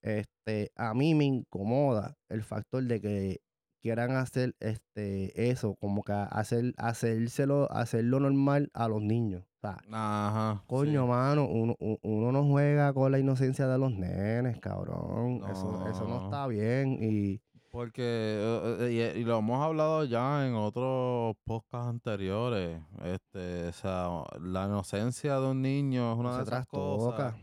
este, 0.07 0.71
a 0.77 0.95
mí 0.95 1.15
me 1.15 1.25
incomoda 1.25 2.15
el 2.29 2.43
factor 2.45 2.83
de 2.85 3.01
que 3.01 3.41
quieran 3.83 4.13
hacer 4.13 4.55
este 4.61 5.51
eso, 5.51 5.75
como 5.81 6.03
que 6.03 6.13
hacer, 6.13 6.75
hacérselo, 6.77 7.71
hacerlo 7.71 8.21
normal 8.21 8.71
a 8.75 8.89
los 8.89 9.03
niños. 9.03 9.45
O 9.45 9.61
sea, 9.61 9.79
Ajá. 9.93 10.63
Coño, 10.67 11.03
sí. 11.03 11.09
mano, 11.09 11.47
uno, 11.49 11.75
uno 12.03 12.33
no 12.33 12.45
juega 12.45 12.93
con 12.93 13.11
la 13.13 13.19
inocencia 13.19 13.67
de 13.69 13.79
los 13.79 13.93
nenes, 13.93 14.59
cabrón. 14.61 15.43
Eso, 15.51 15.87
eso 15.89 16.07
no 16.07 16.25
está 16.25 16.47
bien. 16.47 16.99
Y 17.01 17.41
Porque, 17.71 18.03
eh, 18.03 18.77
eh, 18.81 19.15
y, 19.17 19.21
y 19.21 19.25
lo 19.25 19.39
hemos 19.39 19.63
hablado 19.65 20.05
ya 20.05 20.47
en 20.47 20.55
otros 20.55 21.37
podcasts 21.45 21.89
anteriores. 21.89 22.81
Este, 23.05 23.69
o 23.69 23.73
sea, 23.73 24.09
la 24.41 24.67
inocencia 24.67 25.39
de 25.41 25.47
un 25.49 25.63
niño 25.63 26.13
es 26.13 26.19
una 26.19 26.33
se 26.33 26.37
de 26.39 26.43
esas 26.45 26.67
trastoca. 26.69 27.33
cosas 27.33 27.35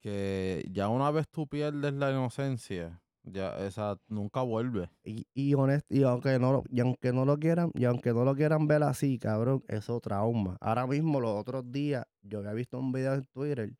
que 0.00 0.64
ya 0.70 0.88
una 0.88 1.10
vez 1.10 1.28
tú 1.28 1.46
pierdes 1.48 1.94
la 1.94 2.10
inocencia, 2.10 3.02
ya 3.22 3.56
esa 3.66 3.98
nunca 4.08 4.42
vuelve. 4.42 4.90
Y, 5.04 5.26
y, 5.34 5.54
honest- 5.54 5.84
y 5.88 6.02
aunque 6.04 6.38
no 6.38 6.52
lo, 6.52 6.64
y 6.70 6.80
aunque 6.80 7.12
no 7.12 7.24
lo 7.24 7.38
quieran, 7.38 7.70
y 7.74 7.84
aunque 7.84 8.12
no 8.12 8.24
lo 8.24 8.34
quieran 8.34 8.66
ver 8.68 8.82
así, 8.84 9.18
cabrón, 9.18 9.64
eso 9.68 10.00
trauma. 10.00 10.56
Ahora 10.60 10.86
mismo, 10.86 11.20
los 11.20 11.32
otros 11.38 11.70
días, 11.70 12.04
yo 12.22 12.38
había 12.40 12.52
visto 12.52 12.78
un 12.78 12.92
video 12.92 13.14
en 13.14 13.24
Twitter 13.32 13.72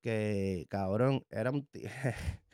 que, 0.00 0.66
cabrón, 0.68 1.22
era 1.30 1.50
un 1.50 1.68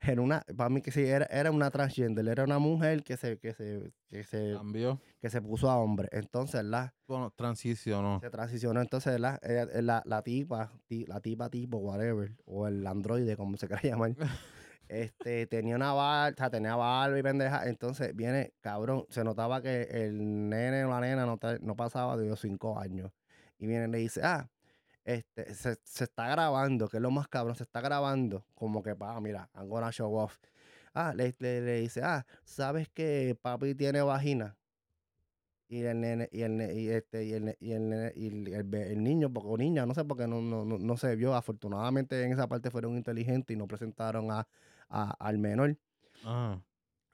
era 0.00 0.20
una, 0.20 0.42
para 0.56 0.70
mí 0.70 0.80
que 0.82 0.90
sí, 0.90 1.02
era, 1.04 1.26
era 1.26 1.50
una 1.50 1.70
transgender, 1.70 2.26
era 2.28 2.44
una 2.44 2.58
mujer 2.58 3.02
que 3.02 3.16
se, 3.16 3.38
que 3.38 3.52
se, 3.54 3.92
que 4.08 4.24
se, 4.24 4.52
Cambió. 4.56 5.00
que 5.20 5.30
se 5.30 5.40
puso 5.42 5.70
a 5.70 5.76
hombre. 5.78 6.08
Entonces, 6.12 6.64
la 6.64 6.94
Bueno, 7.06 7.32
transicionó. 7.36 8.20
se 8.20 8.30
transicionó 8.30 8.80
entonces 8.80 9.18
la, 9.20 9.38
eh, 9.42 9.82
la, 9.82 10.02
la 10.06 10.22
tipa, 10.22 10.72
ti- 10.86 11.06
la 11.06 11.20
tipa 11.20 11.48
tipo, 11.50 11.78
whatever, 11.78 12.32
o 12.44 12.66
el 12.66 12.86
androide, 12.86 13.36
como 13.36 13.56
se 13.56 13.66
quiera 13.68 13.82
llamar, 13.82 14.14
este, 14.88 15.46
tenía 15.46 15.76
una 15.76 15.92
barba, 15.92 16.34
o 16.34 16.36
sea, 16.38 16.50
tenía 16.50 16.76
barba 16.76 17.18
y 17.18 17.22
pendeja, 17.22 17.66
entonces 17.68 18.14
viene, 18.14 18.52
cabrón, 18.60 19.06
se 19.08 19.24
notaba 19.24 19.62
que 19.62 19.82
el 19.90 20.48
nene 20.48 20.84
o 20.84 20.90
la 20.90 21.00
nena 21.00 21.26
no, 21.26 21.38
no 21.60 21.76
pasaba 21.76 22.16
de 22.16 22.28
los 22.28 22.40
cinco 22.40 22.78
años, 22.78 23.10
y 23.58 23.66
viene 23.66 23.86
y 23.86 23.90
le 23.90 23.98
dice, 23.98 24.20
ah, 24.22 24.50
este, 25.04 25.54
se, 25.54 25.76
se 25.84 26.04
está 26.04 26.28
grabando, 26.28 26.88
que 26.88 26.98
es 26.98 27.02
lo 27.02 27.10
más 27.10 27.28
cabrón, 27.28 27.56
se 27.56 27.64
está 27.64 27.80
grabando, 27.80 28.46
como 28.54 28.82
que, 28.82 28.94
pa, 28.96 29.20
mira, 29.20 29.50
I'm 29.54 29.68
gonna 29.68 29.90
show 29.92 30.14
off. 30.16 30.38
Ah, 30.94 31.12
le, 31.16 31.34
le, 31.38 31.60
le 31.60 31.80
dice, 31.80 32.02
ah, 32.04 32.26
¿sabes 32.44 32.88
que 32.90 33.36
papi 33.40 33.74
tiene 33.74 34.02
vagina? 34.02 34.58
y 35.68 35.82
el 35.82 36.00
nene, 36.00 36.28
y 36.30 36.42
el, 36.42 36.60
y 36.76 36.90
este, 36.90 37.24
y 37.24 37.32
el, 37.32 37.56
y 37.58 37.72
el, 37.72 37.82
nene- 37.90 38.12
y 38.14 38.26
el, 38.28 38.48
el 38.54 38.74
el 38.74 39.02
niño, 39.02 39.32
o 39.34 39.56
niña, 39.56 39.86
no 39.86 39.94
sé, 39.94 40.04
porque 40.04 40.26
no, 40.28 40.40
no, 40.42 40.64
no, 40.64 40.78
no 40.78 40.96
se 40.96 41.16
vio. 41.16 41.34
Afortunadamente 41.34 42.22
en 42.22 42.32
esa 42.32 42.48
parte 42.48 42.70
fueron 42.70 42.96
inteligentes 42.96 43.54
y 43.54 43.58
no 43.58 43.66
presentaron 43.66 44.30
a, 44.30 44.46
a- 44.88 45.10
al 45.18 45.38
menor. 45.38 45.78
Ajá. 46.22 46.64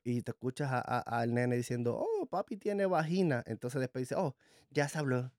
Y 0.05 0.23
te 0.23 0.31
escuchas 0.33 0.71
a- 0.73 0.81
a- 0.81 1.01
al 1.21 1.35
nene 1.35 1.57
diciendo, 1.57 1.97
oh, 1.99 2.27
papi 2.27 2.57
tiene 2.57 2.87
vagina. 2.87 3.43
Entonces 3.47 3.81
después 3.81 4.03
dice, 4.03 4.15
oh, 4.17 4.37
ya 4.71 4.89
se 4.89 4.99
habló. 4.99 5.33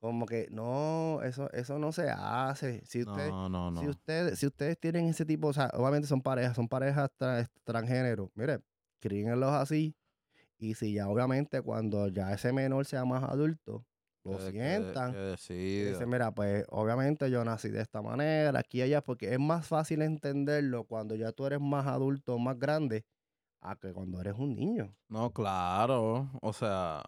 Como 0.00 0.26
que 0.26 0.46
no, 0.50 1.20
eso, 1.24 1.50
eso 1.52 1.78
no 1.78 1.90
se 1.90 2.08
hace. 2.08 2.84
Si 2.86 3.00
usted, 3.02 3.28
No, 3.30 3.48
no, 3.48 3.70
no. 3.70 3.80
si 3.80 3.88
ustedes, 3.88 4.38
si 4.38 4.46
ustedes 4.46 4.78
tienen 4.78 5.06
ese 5.06 5.24
tipo, 5.24 5.48
o 5.48 5.52
sea, 5.52 5.70
obviamente 5.74 6.06
son 6.06 6.22
parejas, 6.22 6.54
son 6.54 6.68
parejas 6.68 7.10
tra- 7.18 7.48
transgénero. 7.64 8.30
Mire, 8.34 8.60
críenlos 9.00 9.52
así. 9.52 9.96
Y 10.56 10.74
si 10.74 10.92
ya 10.94 11.08
obviamente 11.08 11.62
cuando 11.62 12.08
ya 12.08 12.32
ese 12.32 12.52
menor 12.52 12.84
sea 12.86 13.04
más 13.04 13.24
adulto, 13.24 13.84
lo 14.24 14.38
Que- 14.38 14.44
que- 14.44 14.50
sientan. 14.52 15.12
que 15.12 15.18
decida. 15.18 15.90
dicen, 15.90 16.08
mira, 16.08 16.30
pues 16.32 16.64
obviamente 16.68 17.28
yo 17.30 17.44
nací 17.44 17.68
de 17.68 17.80
esta 17.80 18.00
manera, 18.02 18.58
aquí 18.58 18.78
y 18.78 18.82
allá, 18.82 19.00
porque 19.02 19.32
es 19.32 19.38
más 19.40 19.66
fácil 19.66 20.02
entenderlo 20.02 20.84
cuando 20.84 21.14
ya 21.16 21.32
tú 21.32 21.46
eres 21.46 21.60
más 21.60 21.86
adulto, 21.86 22.38
más 22.38 22.56
grande, 22.58 23.04
a 23.60 23.74
que 23.74 23.92
cuando 23.92 24.20
eres 24.20 24.34
un 24.36 24.54
niño. 24.54 24.94
No, 25.08 25.32
claro. 25.32 26.30
O 26.42 26.52
sea, 26.52 27.02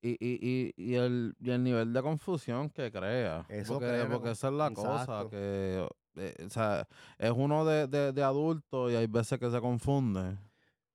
y, 0.00 0.10
y, 0.10 0.38
y, 0.76 0.90
y, 0.90 0.94
el, 0.94 1.34
y 1.40 1.50
el 1.50 1.62
nivel 1.64 1.92
de 1.92 2.02
confusión 2.02 2.70
que 2.70 2.90
crea. 2.92 3.44
Eso 3.48 3.74
porque, 3.74 3.88
crea 3.88 4.08
porque 4.08 4.30
esa 4.30 4.48
es 4.48 4.54
la 4.54 4.70
cosa, 4.70 5.26
que 5.30 5.86
eh, 6.16 6.34
o 6.46 6.50
sea, 6.50 6.86
es 7.18 7.30
uno 7.34 7.64
de, 7.64 7.86
de, 7.86 8.12
de 8.12 8.22
adulto 8.22 8.90
y 8.90 8.94
hay 8.96 9.06
veces 9.06 9.38
que 9.38 9.50
se 9.50 9.60
confunde. 9.60 10.36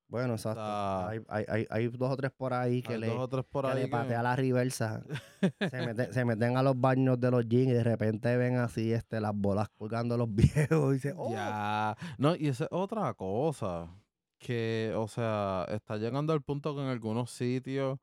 Bueno, 0.07 0.33
exacto. 0.33 0.61
sea, 0.61 1.07
hay, 1.09 1.19
hay, 1.27 1.45
hay, 1.47 1.67
hay 1.71 1.87
dos 1.87 2.11
o 2.11 2.15
tres 2.17 2.29
por 2.31 2.53
ahí 2.53 2.83
que 2.83 2.99
le, 2.99 3.09
por 3.49 3.65
que 3.65 3.71
ahí 3.71 3.75
le 3.79 3.85
que- 3.85 3.87
patea 3.91 4.21
la 4.21 4.35
reversa. 4.35 5.01
se, 5.71 5.85
meten, 5.87 6.13
se 6.13 6.23
meten 6.25 6.55
a 6.55 6.61
los 6.61 6.79
baños 6.79 7.19
de 7.19 7.31
los 7.31 7.47
jeans 7.49 7.69
y 7.69 7.73
de 7.73 7.83
repente 7.83 8.37
ven 8.37 8.57
así 8.57 8.93
este, 8.93 9.19
las 9.19 9.33
bolas 9.33 9.69
colgando 9.69 10.15
los 10.15 10.27
viejos 10.35 10.91
y 10.91 10.93
dicen, 10.93 11.15
oh, 11.17 11.31
Ya. 11.31 11.97
No, 12.19 12.35
y 12.35 12.47
esa 12.49 12.65
es 12.65 12.69
otra 12.71 13.11
cosa. 13.15 13.87
Que, 14.37 14.93
o 14.95 15.07
sea, 15.07 15.65
está 15.69 15.97
llegando 15.97 16.31
al 16.33 16.41
punto 16.43 16.75
que 16.75 16.81
en 16.81 16.89
algunos 16.89 17.31
sitios 17.31 17.97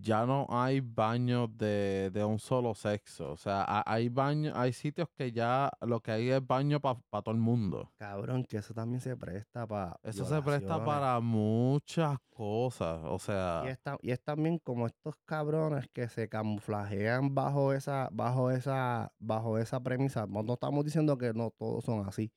ya 0.00 0.26
no 0.26 0.46
hay 0.50 0.80
baños 0.80 1.48
de, 1.56 2.10
de 2.12 2.24
un 2.24 2.38
solo 2.38 2.74
sexo. 2.74 3.32
O 3.32 3.36
sea, 3.36 3.62
ha- 3.62 3.84
hay 3.86 4.08
baños, 4.08 4.52
hay 4.56 4.72
sitios 4.72 5.08
que 5.16 5.32
ya 5.32 5.70
lo 5.80 6.00
que 6.00 6.10
hay 6.12 6.30
es 6.30 6.46
baño 6.46 6.80
para 6.80 6.98
todo 7.22 7.32
el 7.34 7.40
mundo. 7.40 7.92
cabrón, 7.98 8.44
que 8.44 8.58
eso 8.58 8.74
también 8.74 9.00
se 9.00 9.16
presta 9.16 9.66
para 9.66 9.96
Eso 10.02 10.24
se 10.24 10.42
presta 10.42 10.84
para 10.84 11.20
muchas 11.20 12.18
cosas. 12.30 13.00
O 13.04 13.18
sea, 13.18 13.62
Y 13.64 13.68
es, 13.68 13.78
y 14.02 14.10
es 14.10 14.22
también 14.22 14.58
como 14.58 14.86
estos 14.86 15.14
cabrones 15.24 15.86
que 15.92 16.08
se 16.08 16.28
camuflajean 16.28 17.34
bajo 17.34 17.72
esa, 17.72 18.08
bajo 18.12 18.50
esa, 18.50 19.12
bajo 19.18 19.58
esa 19.58 19.80
premisa. 19.80 20.26
No, 20.26 20.42
no 20.42 20.54
estamos 20.54 20.84
diciendo 20.84 21.16
que 21.18 21.32
no 21.32 21.50
todos 21.50 21.84
son 21.84 22.06
así. 22.08 22.32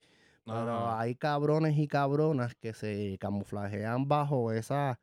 Pero 0.46 0.58
ajá, 0.58 1.00
hay 1.02 1.16
cabrones 1.16 1.78
y 1.78 1.88
cabronas 1.88 2.56
que 2.56 2.74
se 2.74 3.18
camuflajean 3.20 4.08
bajo 4.08 4.52
esa, 4.52 5.00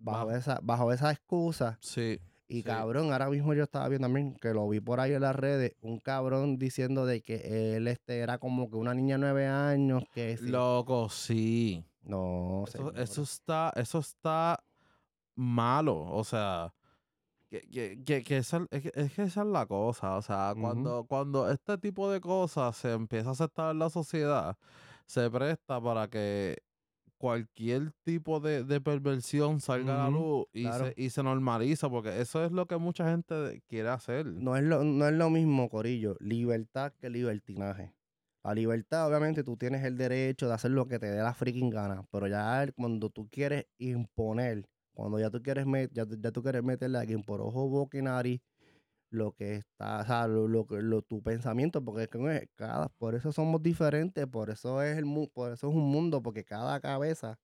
bajo 0.00 0.26
Bajo- 0.26 0.36
esa, 0.36 0.58
bajo 0.62 0.92
esa 0.92 1.10
excusa. 1.12 1.78
sí. 1.80 2.18
Y 2.52 2.62
Sí. 2.62 2.62
cabrón, 2.64 3.12
ahora 3.12 3.30
mismo 3.30 3.54
yo 3.54 3.62
estaba 3.62 3.86
viendo 3.88 4.06
también, 4.08 4.34
que 4.34 4.52
lo 4.52 4.68
vi 4.68 4.80
por 4.80 4.98
ahí 4.98 5.12
en 5.12 5.20
las 5.20 5.36
redes, 5.36 5.76
un 5.82 6.00
cabrón 6.00 6.58
diciendo 6.58 7.06
de 7.06 7.22
que 7.22 7.76
él 7.76 7.86
este 7.86 8.18
era 8.18 8.38
como 8.38 8.68
que 8.68 8.74
una 8.74 8.92
niña 8.92 9.14
de 9.14 9.20
nueve 9.20 9.46
años, 9.46 10.02
que 10.12 10.36
sí. 10.36 10.48
Loco, 10.48 11.08
sí. 11.08 11.84
No, 12.02 12.64
Eso, 12.66 12.92
eso 12.96 13.22
está, 13.22 13.72
eso 13.76 14.00
está 14.00 14.58
malo. 15.36 15.96
O 16.10 16.24
sea, 16.24 16.74
que, 17.48 17.60
que, 17.60 18.02
que, 18.04 18.22
que 18.24 18.38
esa, 18.38 18.66
es, 18.72 18.82
que, 18.82 18.92
es 18.94 19.12
que 19.12 19.22
esa 19.22 19.42
es 19.42 19.46
la 19.46 19.66
cosa. 19.66 20.16
O 20.16 20.22
sea, 20.22 20.52
cuando 21.06 21.48
este 21.52 21.78
tipo 21.78 22.10
de 22.10 22.20
cosas 22.20 22.76
se 22.76 22.92
empieza 22.92 23.28
a 23.28 23.32
aceptar 23.32 23.70
en 23.70 23.78
la 23.78 23.90
sociedad, 23.90 24.56
se 25.06 25.30
presta 25.30 25.80
para 25.80 26.08
que 26.08 26.56
cualquier 27.20 27.92
tipo 28.02 28.40
de, 28.40 28.64
de 28.64 28.80
perversión 28.80 29.60
salga 29.60 29.94
a 29.94 30.10
la 30.10 30.10
luz 30.10 30.46
y, 30.54 30.62
claro. 30.62 30.86
se, 30.86 30.94
y 30.96 31.10
se 31.10 31.22
normaliza, 31.22 31.90
porque 31.90 32.18
eso 32.18 32.42
es 32.42 32.50
lo 32.50 32.66
que 32.66 32.78
mucha 32.78 33.10
gente 33.10 33.62
quiere 33.68 33.90
hacer. 33.90 34.24
No 34.24 34.56
es, 34.56 34.64
lo, 34.64 34.82
no 34.84 35.06
es 35.06 35.12
lo 35.12 35.28
mismo, 35.28 35.68
Corillo, 35.68 36.16
libertad 36.18 36.94
que 36.98 37.10
libertinaje. 37.10 37.92
La 38.42 38.54
libertad, 38.54 39.06
obviamente, 39.06 39.44
tú 39.44 39.58
tienes 39.58 39.84
el 39.84 39.98
derecho 39.98 40.48
de 40.48 40.54
hacer 40.54 40.70
lo 40.70 40.88
que 40.88 40.98
te 40.98 41.10
dé 41.10 41.22
la 41.22 41.34
freaking 41.34 41.68
gana, 41.68 42.06
pero 42.10 42.26
ya 42.26 42.66
cuando 42.74 43.10
tú 43.10 43.28
quieres 43.28 43.66
imponer, 43.76 44.66
cuando 44.94 45.18
ya 45.20 45.28
tú 45.28 45.42
quieres, 45.42 45.66
met- 45.66 45.90
ya, 45.92 46.06
ya 46.08 46.32
tú 46.32 46.42
quieres 46.42 46.62
meterle 46.62 46.96
a 46.96 47.00
alguien 47.02 47.22
por 47.22 47.42
ojo, 47.42 47.68
boca 47.68 47.98
y 47.98 48.02
nariz, 48.02 48.40
lo 49.10 49.32
que 49.32 49.56
está, 49.56 50.00
o 50.00 50.04
sea, 50.06 50.26
lo, 50.28 50.46
lo, 50.48 51.02
tu 51.02 51.22
pensamiento, 51.22 51.84
porque 51.84 52.04
es 52.04 52.08
que 52.08 52.36
es- 52.36 52.48
cada, 52.54 52.88
por 52.88 53.14
eso 53.14 53.32
somos 53.32 53.62
diferentes, 53.62 54.26
por 54.26 54.50
eso 54.50 54.82
es 54.82 54.96
el 54.98 55.04
mu- 55.04 55.28
por 55.28 55.52
eso 55.52 55.68
es 55.68 55.74
un 55.74 55.82
mundo, 55.90 56.22
porque 56.22 56.44
cada 56.44 56.80
cabeza 56.80 57.38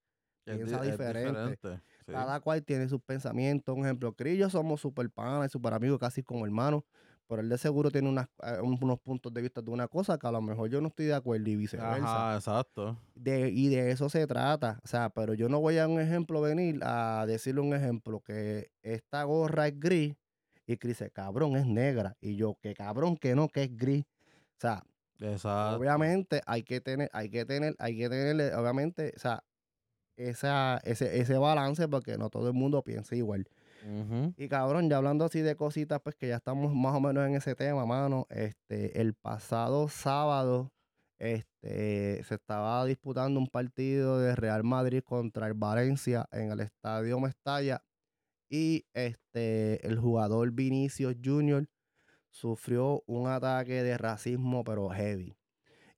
Es, 0.47 0.55
piensa 0.57 0.81
diferente. 0.83 1.29
diferente. 1.31 1.61
sí. 2.07 2.13
cada 2.13 2.39
cual 2.41 2.65
tiene 2.65 2.89
sus 2.89 3.01
pensamientos. 3.03 3.75
Un 3.77 3.85
ejemplo, 3.85 4.13
Chris 4.15 4.35
y 4.35 4.39
yo 4.39 4.49
somos 4.51 4.81
súper 4.81 5.11
panas 5.11 5.47
y 5.49 5.51
súper 5.51 5.75
amigos, 5.75 5.99
casi 5.99 6.23
como 6.23 6.45
hermanos. 6.47 6.85
Pero 7.29 7.43
él 7.43 7.49
de 7.49 7.59
seguro 7.59 7.91
tiene 7.91 8.09
unas, 8.09 8.29
eh, 8.45 8.61
un- 8.63 8.79
unos 8.81 9.01
puntos 9.01 9.35
de 9.35 9.43
vista 9.43 9.61
de 9.61 9.71
una 9.73 9.89
cosa 9.89 10.17
que 10.17 10.27
a 10.29 10.31
lo 10.31 10.41
mejor 10.41 10.71
yo 10.71 10.81
no 10.81 10.87
estoy 10.89 11.07
de 11.07 11.15
acuerdo 11.15 11.51
y 11.51 11.57
viceversa. 11.57 12.35
Ajá, 12.35 12.37
exacto. 12.37 12.97
De, 13.17 13.49
y 13.51 13.69
de 13.69 13.91
eso 13.91 14.09
se 14.09 14.25
trata. 14.29 14.79
O 14.85 14.87
sea, 14.87 15.11
pero 15.11 15.35
yo 15.35 15.49
no 15.49 15.59
voy 15.61 15.79
a 15.79 15.89
un 15.89 15.99
ejemplo 16.01 16.41
venir 16.41 16.79
a 16.85 17.25
decirle 17.27 17.63
un 17.63 17.75
ejemplo 17.75 18.21
que 18.21 18.71
esta 18.83 19.25
gorra 19.25 19.67
es 19.67 19.81
gris 19.81 20.15
y 20.67 20.77
Chris 20.77 20.99
dice, 20.99 21.11
cabrón, 21.11 21.57
es 21.57 21.67
negra. 21.67 22.17
Y 22.21 22.37
yo, 22.37 22.57
que 22.61 22.75
cabrón, 22.75 23.17
que 23.17 23.35
no, 23.35 23.49
que 23.49 23.65
es 23.65 23.77
gris. 23.77 24.05
O 24.05 24.61
sea, 24.61 24.83
Exacto. 25.21 25.79
obviamente 25.79 26.41
hay 26.47 26.63
que 26.63 26.81
tener, 26.81 27.09
hay 27.13 27.31
que 27.31 27.45
tener, 27.45 27.75
hay 27.79 27.97
que 27.97 28.09
tener, 28.09 28.55
obviamente, 28.55 29.13
o 29.17 29.19
sea, 29.19 29.45
esa, 30.17 30.81
ese, 30.85 31.21
ese 31.21 31.39
balance 31.39 31.87
porque 31.89 32.17
no 32.17 32.31
todo 32.31 32.49
el 32.49 32.55
mundo 32.55 32.83
piensa 32.83 33.15
igual. 33.15 33.47
Y 34.37 34.49
cabrón, 34.49 34.91
ya 34.91 34.97
hablando 34.97 35.25
así 35.25 35.43
de 35.43 35.55
cositas, 35.55 36.01
pues 36.03 36.17
que 36.17 36.27
ya 36.27 36.37
estamos 36.37 36.75
más 36.75 36.95
o 36.97 37.01
menos 37.01 37.25
en 37.25 37.37
ese 37.37 37.55
tema, 37.55 37.87
mano. 37.87 38.27
Este, 38.31 39.01
el 39.01 39.15
pasado 39.15 39.89
sábado, 39.89 40.73
este, 41.21 42.25
se 42.25 42.35
estaba 42.35 42.85
disputando 42.85 43.39
un 43.39 43.47
partido 43.47 44.19
de 44.19 44.35
Real 44.35 44.65
Madrid 44.65 45.03
contra 45.05 45.47
el 45.47 45.55
Valencia 45.55 46.27
en 46.33 46.51
el 46.51 46.61
Estadio 46.61 47.21
Mestalla. 47.21 47.81
Y 48.49 48.87
este, 48.95 49.87
el 49.87 49.99
jugador 49.99 50.53
Vinicius 50.53 51.17
Junior 51.23 51.67
sufrió 52.31 53.03
un 53.07 53.29
ataque 53.29 53.83
de 53.83 53.99
racismo, 53.99 54.63
pero 54.65 54.89
heavy. 54.89 55.37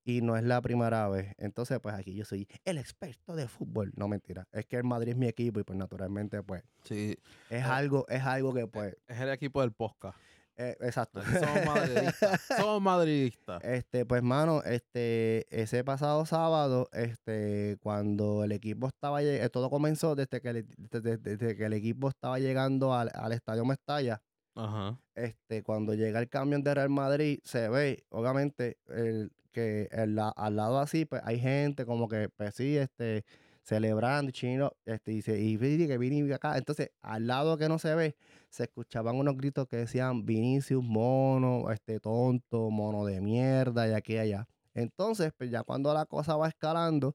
Y 0.05 0.23
no 0.23 0.37
es 0.39 0.43
la 0.45 0.63
primera 0.63 1.07
vez. 1.09 1.35
Entonces, 1.37 1.79
pues 1.81 1.95
aquí 1.95 2.15
yo 2.15 2.25
soy 2.25 2.49
el 2.65 2.79
experto 2.79 3.37
de 3.37 3.47
fútbol. 3.47 3.93
No 3.95 4.09
mentira. 4.09 4.49
Es 4.53 4.65
que 4.65 4.77
el 4.77 4.85
Madrid 4.85 5.11
es 5.13 5.17
mi 5.19 5.27
equipo 5.27 5.61
y 5.61 5.65
pues 5.65 5.79
naturalmente, 5.79 6.43
pues, 6.43 6.63
Sí, 6.85 7.15
es 7.51 7.61
Eh, 7.61 7.63
algo, 7.63 8.07
es 8.09 8.23
algo 8.23 8.55
que 8.55 8.67
pues, 8.67 8.97
es 9.07 9.21
el 9.21 9.29
equipo 9.31 9.61
del 9.61 9.73
podcast. 9.73 10.19
Eh, 10.59 10.77
exacto. 10.81 11.21
Aquí 11.21 11.31
somos 11.39 11.65
madridistas. 11.67 12.41
somos 12.59 12.83
madridistas. 12.83 13.65
Este, 13.65 14.05
pues, 14.05 14.23
mano, 14.23 14.63
este, 14.65 15.47
ese 15.51 15.85
pasado 15.85 16.27
sábado, 16.27 16.89
este, 16.93 17.77
cuando 17.81 18.45
el 18.45 18.53
equipo 18.53 18.89
estaba, 18.89 19.23
eh, 19.23 19.49
todo 19.51 19.71
comenzó 19.71 20.15
desde 20.15 20.41
que, 20.41 20.49
el- 20.51 20.67
desde, 20.91 21.17
desde 21.17 21.57
que 21.57 21.65
el 21.65 21.73
equipo 21.73 22.09
estaba 22.09 22.39
llegando 22.39 22.93
al, 22.95 23.11
al 23.15 23.33
Estadio 23.33 23.65
Mestalla, 23.65 24.21
Ajá. 24.55 24.99
este, 25.15 25.63
cuando 25.63 25.95
llega 25.95 26.19
el 26.19 26.29
camión 26.29 26.63
de 26.63 26.75
Real 26.75 26.91
Madrid, 26.91 27.39
se 27.45 27.69
ve, 27.69 28.05
obviamente, 28.11 28.79
el, 28.89 29.31
que 29.53 29.89
el 29.93 30.19
al 30.19 30.57
lado 30.57 30.79
así, 30.81 31.05
pues, 31.05 31.23
hay 31.25 31.39
gente 31.41 31.87
como 31.87 32.09
que, 32.09 32.29
pues, 32.29 32.55
sí, 32.55 32.77
este, 32.77 33.25
celebrando, 33.69 34.31
chino, 34.33 34.73
este, 34.87 35.13
y, 35.13 35.23
se- 35.23 35.39
y 35.41 35.59
que 35.59 35.99
vine 35.99 36.33
acá, 36.35 36.57
entonces, 36.57 36.91
al 37.03 37.27
lado 37.27 37.59
que 37.59 37.69
no 37.69 37.79
se 37.79 37.95
ve, 37.95 38.17
se 38.51 38.65
escuchaban 38.65 39.17
unos 39.17 39.37
gritos 39.37 39.69
que 39.69 39.77
decían 39.77 40.25
Vinicius, 40.25 40.83
mono, 40.83 41.71
este, 41.71 42.01
tonto, 42.01 42.71
mono 42.71 43.05
de 43.05 43.21
mierda, 43.21 43.87
y 43.89 43.93
aquí 43.93 44.15
y 44.15 44.19
allá. 44.19 44.49
Entonces, 44.75 45.33
pues, 45.37 45.51
ya 45.51 45.63
cuando 45.65 45.93
la 45.93 46.07
cosa 46.07 46.37
va 46.37 46.49
escalando, 46.49 47.15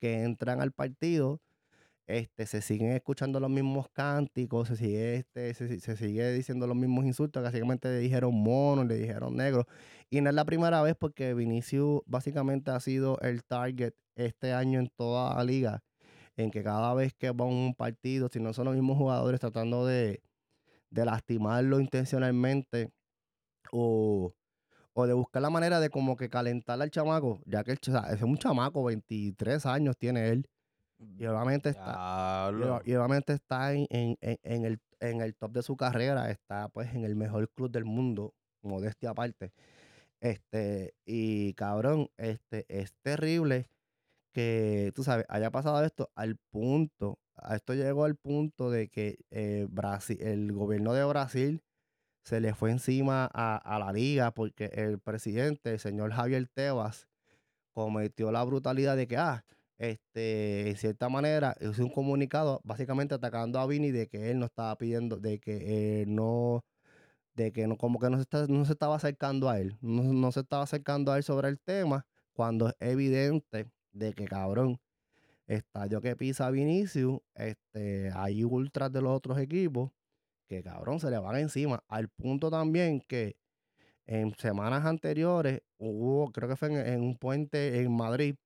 que 0.00 0.22
entran 0.24 0.60
al 0.60 0.72
partido, 0.72 1.40
este, 2.08 2.46
se 2.46 2.62
siguen 2.62 2.92
escuchando 2.92 3.38
los 3.38 3.50
mismos 3.50 3.88
cánticos, 3.92 4.68
se 4.68 4.76
sigue, 4.76 5.16
este, 5.16 5.52
se, 5.52 5.78
se 5.78 5.96
sigue 5.96 6.32
diciendo 6.32 6.66
los 6.66 6.76
mismos 6.76 7.04
insultos, 7.04 7.42
básicamente 7.42 7.88
le 7.88 7.98
dijeron 7.98 8.34
mono, 8.34 8.82
le 8.82 8.96
dijeron 8.96 9.36
negro. 9.36 9.66
Y 10.10 10.22
no 10.22 10.30
es 10.30 10.34
la 10.34 10.46
primera 10.46 10.80
vez 10.82 10.96
porque 10.98 11.34
Vinicius 11.34 12.00
básicamente 12.06 12.70
ha 12.70 12.80
sido 12.80 13.18
el 13.20 13.44
target 13.44 13.92
este 14.16 14.54
año 14.54 14.80
en 14.80 14.88
toda 14.88 15.36
la 15.36 15.44
liga, 15.44 15.82
en 16.36 16.50
que 16.50 16.62
cada 16.64 16.94
vez 16.94 17.12
que 17.12 17.30
va 17.30 17.44
un 17.44 17.74
partido, 17.74 18.28
si 18.32 18.40
no 18.40 18.54
son 18.54 18.64
los 18.64 18.74
mismos 18.74 18.96
jugadores 18.96 19.40
tratando 19.40 19.84
de, 19.84 20.22
de 20.90 21.04
lastimarlo 21.04 21.78
intencionalmente 21.78 22.90
o, 23.70 24.32
o 24.94 25.06
de 25.06 25.12
buscar 25.12 25.42
la 25.42 25.50
manera 25.50 25.78
de 25.78 25.90
como 25.90 26.16
que 26.16 26.30
calentar 26.30 26.80
al 26.80 26.90
chamaco, 26.90 27.42
ya 27.44 27.64
que 27.64 27.72
el, 27.72 27.78
o 27.86 28.06
es 28.14 28.22
un 28.22 28.38
chamaco, 28.38 28.84
23 28.84 29.66
años 29.66 29.96
tiene 29.98 30.30
él. 30.30 30.48
Y 30.98 31.26
obviamente 31.26 31.70
está, 31.70 32.48
y, 32.52 32.56
Diablo. 32.56 32.76
o- 32.76 32.82
y 32.84 32.94
obviamente 32.94 33.32
está 33.32 33.72
en, 33.72 33.86
en- 33.90 34.18
en- 34.20 34.38
en 34.42 34.64
el, 34.64 34.80
en 35.00 35.20
el 35.20 35.34
top 35.36 35.52
de 35.52 35.62
su 35.62 35.76
carrera, 35.76 36.30
está 36.30 36.68
pues 36.68 36.92
en 36.94 37.04
el 37.04 37.14
mejor 37.16 37.48
club 37.50 37.70
del 37.70 37.84
mundo, 37.84 38.34
modestia 38.62 39.10
aparte. 39.10 39.52
Este, 40.20 40.94
y 41.06 41.54
cabrón, 41.54 42.08
este, 42.16 42.64
es 42.68 42.92
terrible 43.02 43.70
que, 44.32 44.92
tú 44.94 45.04
sabes, 45.04 45.24
haya 45.28 45.50
pasado 45.50 45.84
esto 45.84 46.10
al 46.14 46.36
punto, 46.50 47.18
a 47.36 47.54
esto 47.56 47.74
llegó 47.74 48.04
al 48.04 48.16
punto 48.16 48.70
de 48.70 48.88
que 48.88 49.18
eh, 49.30 49.66
Brasil, 49.70 50.18
el 50.20 50.52
gobierno 50.52 50.92
de 50.92 51.04
Brasil 51.04 51.62
se 52.24 52.40
le 52.40 52.54
fue 52.54 52.70
encima 52.72 53.30
a, 53.32 53.56
a 53.56 53.78
la 53.78 53.92
liga 53.92 54.32
porque 54.32 54.66
el 54.74 54.98
presidente, 54.98 55.72
el 55.74 55.78
señor 55.78 56.12
Javier 56.12 56.48
Tebas, 56.48 57.08
cometió 57.72 58.32
la 58.32 58.42
brutalidad 58.44 58.96
de 58.96 59.06
que, 59.06 59.16
ah, 59.16 59.44
este, 59.78 60.70
en 60.70 60.76
cierta 60.76 61.08
manera, 61.08 61.56
hizo 61.60 61.84
un 61.84 61.90
comunicado 61.90 62.60
básicamente 62.64 63.14
atacando 63.14 63.58
a 63.60 63.66
Vini 63.66 63.90
de 63.92 64.08
que 64.08 64.30
él 64.30 64.38
no 64.40 64.46
estaba 64.46 64.76
pidiendo, 64.76 65.16
de 65.18 65.38
que 65.38 66.02
él 66.02 66.14
no, 66.14 66.64
de 67.34 67.52
que 67.52 67.66
no, 67.68 67.76
como 67.76 67.98
que 68.00 68.10
no 68.10 68.18
se, 68.22 68.26
no 68.48 68.64
se 68.64 68.72
estaba 68.72 68.96
acercando 68.96 69.48
a 69.48 69.60
él, 69.60 69.76
no, 69.80 70.02
no 70.02 70.32
se 70.32 70.40
estaba 70.40 70.64
acercando 70.64 71.12
a 71.12 71.16
él 71.16 71.22
sobre 71.22 71.48
el 71.48 71.60
tema, 71.60 72.06
cuando 72.32 72.68
es 72.68 72.74
evidente 72.80 73.70
de 73.92 74.12
que, 74.14 74.26
cabrón, 74.26 74.80
estadio 75.46 76.00
que 76.00 76.16
pisa 76.16 76.50
Vinicius, 76.50 77.20
este, 77.34 78.10
hay 78.14 78.44
ultras 78.44 78.92
de 78.92 79.00
los 79.02 79.12
otros 79.12 79.38
equipos 79.38 79.90
que, 80.48 80.62
cabrón, 80.62 81.00
se 81.00 81.10
le 81.10 81.18
van 81.18 81.36
encima, 81.36 81.84
al 81.88 82.08
punto 82.08 82.50
también 82.50 83.00
que 83.00 83.36
en 84.06 84.34
semanas 84.36 84.86
anteriores 84.86 85.62
hubo, 85.78 86.32
creo 86.32 86.48
que 86.48 86.56
fue 86.56 86.68
en, 86.68 86.78
en 86.78 87.02
un 87.02 87.16
puente 87.16 87.80
en 87.80 87.94
Madrid, 87.94 88.36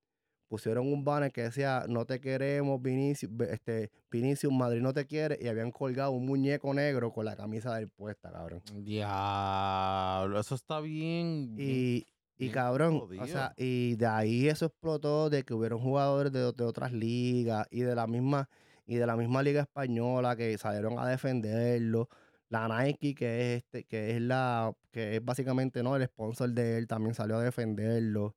pusieron 0.53 0.93
un 0.93 1.03
banner 1.03 1.33
que 1.33 1.45
decía, 1.45 1.87
no 1.89 2.05
te 2.05 2.21
queremos, 2.21 2.83
Vinicius, 2.83 3.33
este, 3.49 3.91
Vinicius, 4.11 4.53
Madrid 4.53 4.83
no 4.83 4.93
te 4.93 5.07
quiere, 5.07 5.39
y 5.41 5.49
habían 5.49 5.71
colgado 5.71 6.11
un 6.11 6.27
muñeco 6.27 6.75
negro 6.75 7.11
con 7.11 7.25
la 7.25 7.35
camisa 7.37 7.75
del 7.75 7.89
puesta, 7.89 8.31
cabrón. 8.31 8.61
Diablo. 8.85 10.39
Eso 10.39 10.55
está 10.55 10.81
bien. 10.81 11.55
Y, 11.57 12.05
y 12.37 12.51
cabrón, 12.51 13.03
o 13.19 13.27
sea, 13.27 13.55
y 13.57 13.97
de 13.97 14.05
ahí 14.05 14.47
eso 14.47 14.67
explotó 14.67 15.31
de 15.31 15.43
que 15.43 15.55
hubieron 15.55 15.81
jugadores 15.81 16.31
de, 16.31 16.53
de 16.53 16.65
otras 16.65 16.93
ligas 16.93 17.67
y 17.71 17.81
de 17.81 17.95
la 17.95 18.07
misma 18.07 18.51
y 18.85 18.97
de 18.97 19.07
la 19.07 19.17
misma 19.17 19.43
liga 19.43 19.63
española 19.63 20.37
que 20.37 20.59
salieron 20.59 20.99
a 20.99 21.09
defenderlo. 21.09 22.11
La 22.51 22.69
Nike, 22.69 23.15
que 23.15 23.55
es 23.55 23.63
este, 23.63 23.85
que 23.85 24.15
es 24.15 24.21
la, 24.21 24.75
que 24.91 25.17
es 25.17 25.25
básicamente 25.25 25.83
no 25.83 25.97
el 25.97 26.05
sponsor 26.05 26.51
de 26.51 26.77
él, 26.77 26.89
también 26.89 27.15
salió 27.15 27.37
a 27.39 27.43
defenderlo. 27.43 28.37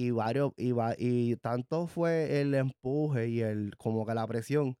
Y 0.00 0.10
varios, 0.12 0.52
y, 0.56 0.72
va- 0.72 0.94
y 0.96 1.36
tanto 1.36 1.86
fue 1.86 2.40
el 2.40 2.54
empuje 2.54 3.28
y 3.28 3.40
el, 3.42 3.76
como 3.76 4.06
que 4.06 4.14
la 4.14 4.26
presión, 4.26 4.76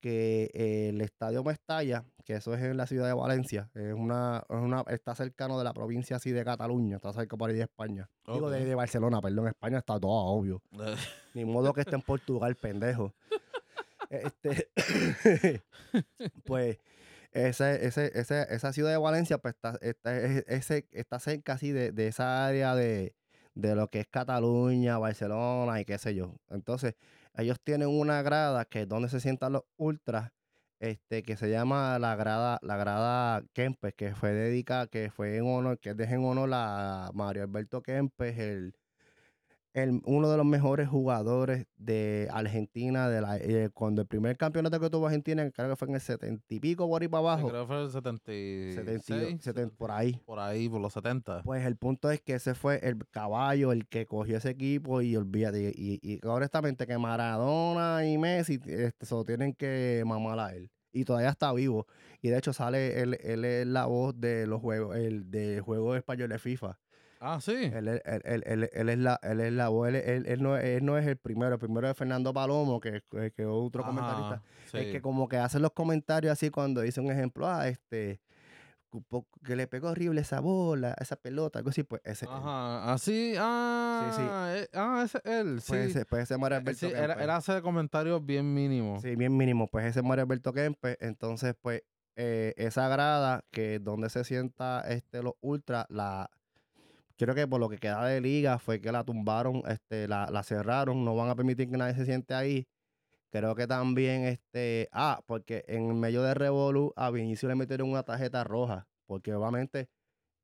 que 0.00 0.50
eh, 0.54 0.88
el 0.90 1.00
estadio 1.00 1.42
Mestalla, 1.44 2.04
que 2.24 2.34
eso 2.34 2.54
es 2.54 2.62
en 2.62 2.76
la 2.76 2.86
ciudad 2.86 3.06
de 3.06 3.14
Valencia, 3.14 3.70
es 3.74 3.92
una, 3.94 4.44
es 4.48 4.56
una, 4.56 4.82
está 4.88 5.14
cercano 5.14 5.58
de 5.58 5.64
la 5.64 5.72
provincia 5.74 6.16
así 6.16 6.30
de 6.30 6.44
Cataluña, 6.44 6.96
está 6.96 7.12
cerca 7.12 7.36
por 7.36 7.50
ahí 7.50 7.56
de 7.56 7.62
España. 7.62 8.08
Digo, 8.34 8.48
de, 8.50 8.64
de 8.64 8.74
Barcelona, 8.74 9.20
perdón, 9.20 9.48
España 9.48 9.78
está 9.78 9.98
todo 10.00 10.10
obvio. 10.12 10.62
Ni 11.34 11.44
modo 11.44 11.72
que 11.74 11.80
esté 11.82 11.94
en 11.96 12.02
Portugal, 12.02 12.54
pendejo. 12.56 13.14
Este, 14.10 14.68
pues 16.44 16.78
ese, 17.32 17.86
ese, 17.86 18.12
ese- 18.18 18.46
esa 18.54 18.72
ciudad 18.72 18.90
de 18.90 18.98
Valencia 18.98 19.38
pues 19.38 19.54
está, 19.54 19.78
está, 19.80 20.16
es- 20.16 20.44
ese- 20.46 20.86
está 20.92 21.18
cerca 21.18 21.54
así 21.54 21.72
de, 21.72 21.90
de 21.92 22.08
esa 22.08 22.46
área 22.46 22.74
de, 22.74 23.14
de 23.54 23.74
lo 23.76 23.88
que 23.88 24.00
es 24.00 24.06
Cataluña, 24.08 24.98
Barcelona 24.98 25.80
y 25.80 25.84
qué 25.84 25.98
sé 25.98 26.14
yo. 26.14 26.36
Entonces, 26.50 26.94
ellos 27.34 27.58
tienen 27.62 27.88
una 27.88 28.22
grada 28.22 28.64
que 28.64 28.82
es 28.82 28.88
donde 28.88 29.08
se 29.08 29.20
sientan 29.20 29.52
los 29.52 29.64
ultras, 29.76 30.32
este, 30.80 31.22
que 31.22 31.36
se 31.36 31.50
llama 31.50 31.98
la 31.98 32.16
grada, 32.16 32.58
la 32.62 32.76
grada 32.76 33.42
Kempes, 33.52 33.94
que 33.94 34.14
fue 34.14 34.32
dedicada, 34.32 34.86
que 34.88 35.10
fue 35.10 35.36
en 35.36 35.46
honor, 35.46 35.78
que 35.80 35.90
es 35.90 35.98
en 36.10 36.24
honor 36.24 36.50
a 36.52 37.10
Mario 37.14 37.44
Alberto 37.44 37.82
Kempes, 37.82 38.38
el, 38.38 38.74
el, 39.74 40.00
uno 40.04 40.30
de 40.30 40.36
los 40.36 40.46
mejores 40.46 40.88
jugadores 40.88 41.66
de 41.76 42.28
Argentina, 42.32 43.08
de 43.08 43.20
la, 43.20 43.36
eh, 43.38 43.70
cuando 43.74 44.02
el 44.02 44.06
primer 44.06 44.36
campeonato 44.36 44.78
que 44.78 44.88
tuvo 44.88 45.06
Argentina, 45.06 45.50
creo 45.50 45.70
que 45.70 45.76
fue 45.76 45.88
en 45.88 45.94
el 45.94 46.00
70 46.00 46.44
y 46.48 46.60
pico 46.60 46.88
por 46.88 47.02
ahí 47.02 47.08
para 47.08 47.18
abajo. 47.18 47.48
Creo 47.48 47.62
que 47.62 47.66
fue 47.66 47.82
el 47.82 47.90
76, 47.90 48.74
72, 48.76 49.42
70, 49.42 49.76
por 49.76 49.90
ahí. 49.90 50.20
Por 50.24 50.38
ahí, 50.38 50.68
por 50.68 50.80
los 50.80 50.92
70. 50.92 51.42
Pues 51.42 51.66
el 51.66 51.76
punto 51.76 52.10
es 52.12 52.20
que 52.20 52.34
ese 52.34 52.54
fue 52.54 52.78
el 52.84 53.04
caballo, 53.10 53.72
el 53.72 53.88
que 53.88 54.06
cogió 54.06 54.36
ese 54.36 54.50
equipo 54.50 55.02
y 55.02 55.16
olvídate. 55.16 55.72
Y, 55.76 55.98
y, 56.00 56.14
y 56.14 56.20
honestamente 56.24 56.86
que 56.86 56.96
Maradona 56.96 58.06
y 58.06 58.16
Messi 58.16 58.60
este, 58.64 59.04
se 59.04 59.14
lo 59.14 59.24
tienen 59.24 59.54
que 59.54 60.04
mamar 60.06 60.38
a 60.38 60.54
él. 60.54 60.70
Y 60.92 61.04
todavía 61.04 61.30
está 61.30 61.52
vivo. 61.52 61.88
Y 62.22 62.28
de 62.28 62.38
hecho 62.38 62.52
sale, 62.52 63.02
él, 63.02 63.18
él 63.24 63.44
es 63.44 63.66
la 63.66 63.86
voz 63.86 64.18
de 64.20 64.46
los 64.46 64.60
juegos, 64.60 64.96
el 64.96 65.28
de 65.32 65.60
juegos 65.60 65.96
españoles 65.96 66.40
FIFA. 66.40 66.78
Ah, 67.26 67.40
sí. 67.40 67.54
Él, 67.72 67.88
él, 67.88 68.02
él, 68.04 68.42
él, 68.46 68.70
él 68.70 68.88
es 68.90 68.98
la, 68.98 69.18
él 69.22 69.40
es 69.40 69.52
la 69.52 69.68
voz, 69.70 69.88
él, 69.88 69.96
él, 70.26 70.42
no, 70.42 70.58
él 70.58 70.84
no 70.84 70.98
es 70.98 71.06
el 71.06 71.16
primero, 71.16 71.54
el 71.54 71.58
primero 71.58 71.88
es 71.88 71.96
Fernando 71.96 72.34
Palomo, 72.34 72.80
que 72.80 72.96
es 72.98 73.46
otro 73.46 73.82
Ajá, 73.82 73.90
comentarista. 73.90 74.42
sí. 74.70 74.76
Es 74.78 74.86
que 74.92 75.00
como 75.00 75.26
que 75.26 75.38
hacen 75.38 75.62
los 75.62 75.72
comentarios 75.72 76.32
así 76.32 76.50
cuando 76.50 76.82
dice 76.82 77.00
un 77.00 77.10
ejemplo, 77.10 77.46
ah, 77.48 77.66
este, 77.66 78.20
que 79.42 79.56
le 79.56 79.66
pegó 79.66 79.88
horrible 79.88 80.20
esa 80.20 80.40
bola, 80.40 80.94
esa 81.00 81.16
pelota, 81.16 81.58
algo 81.58 81.70
así, 81.70 81.82
pues 81.82 82.02
ese, 82.04 82.26
Ajá, 82.26 82.92
así, 82.92 83.34
ah, 83.38 84.52
eh, 84.56 84.68
ah, 84.74 85.02
ese 85.04 85.18
es 85.24 85.24
él, 85.24 85.60
sí. 85.60 85.68
pues 85.68 85.90
ese, 85.90 86.04
pues 86.04 86.22
ese 86.24 86.38
Mario 86.38 86.58
Eh, 86.58 86.60
Alberto 86.60 86.78
sí, 86.80 86.86
él, 86.86 86.92
Kempes. 87.06 87.20
él 87.24 87.30
hace 87.30 87.62
comentarios 87.62 88.24
bien 88.24 88.52
mínimos. 88.52 89.02
Sí, 89.02 89.16
bien 89.16 89.36
mínimo, 89.36 89.66
pues 89.68 89.86
ese 89.86 90.02
Mario 90.02 90.24
Alberto 90.24 90.52
Kempes, 90.52 90.96
entonces 91.00 91.54
pues 91.60 91.82
eh, 92.16 92.52
esa 92.56 92.86
grada 92.88 93.44
que 93.50 93.78
donde 93.80 94.10
se 94.10 94.22
sienta 94.24 94.82
este 94.88 95.22
los 95.22 95.32
ultras, 95.40 95.86
la 95.88 96.30
creo 97.18 97.34
que 97.34 97.46
por 97.46 97.60
lo 97.60 97.68
que 97.68 97.78
queda 97.78 98.04
de 98.06 98.20
liga 98.20 98.58
fue 98.58 98.80
que 98.80 98.92
la 98.92 99.04
tumbaron, 99.04 99.62
este, 99.68 100.08
la, 100.08 100.28
la 100.30 100.42
cerraron, 100.42 101.04
no 101.04 101.14
van 101.16 101.30
a 101.30 101.36
permitir 101.36 101.70
que 101.70 101.76
nadie 101.76 101.94
se 101.94 102.04
siente 102.06 102.34
ahí. 102.34 102.66
Creo 103.30 103.54
que 103.56 103.66
también, 103.66 104.24
este, 104.24 104.88
ah, 104.92 105.20
porque 105.26 105.64
en 105.68 105.98
medio 106.00 106.22
de 106.22 106.34
Revolu 106.34 106.92
a 106.96 107.10
Vinicio 107.10 107.48
le 107.48 107.56
metieron 107.56 107.90
una 107.90 108.04
tarjeta 108.04 108.44
roja, 108.44 108.86
porque 109.06 109.34
obviamente 109.34 109.88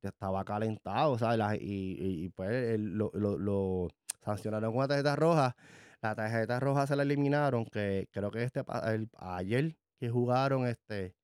estaba 0.02 0.44
calentado, 0.44 1.18
¿sabes? 1.18 1.38
La- 1.38 1.56
y, 1.56 1.60
y- 1.98 2.28
pues 2.30 2.78
lo, 2.80 3.10
lo- 3.14 3.38
lo 3.38 3.88
sancionaron 4.24 4.70
con 4.72 4.78
una 4.78 4.88
tarjeta 4.88 5.16
roja. 5.16 5.56
La 6.02 6.14
tarjeta 6.14 6.60
roja 6.60 6.86
se 6.86 6.96
la 6.96 7.02
eliminaron, 7.04 7.66
que 7.66 8.08
creo 8.12 8.30
que 8.30 8.42
este 8.44 8.62
el- 8.86 9.10
ayer 9.18 9.76
que 10.00 10.10
jugaron, 10.10 10.66
este, 10.66 11.14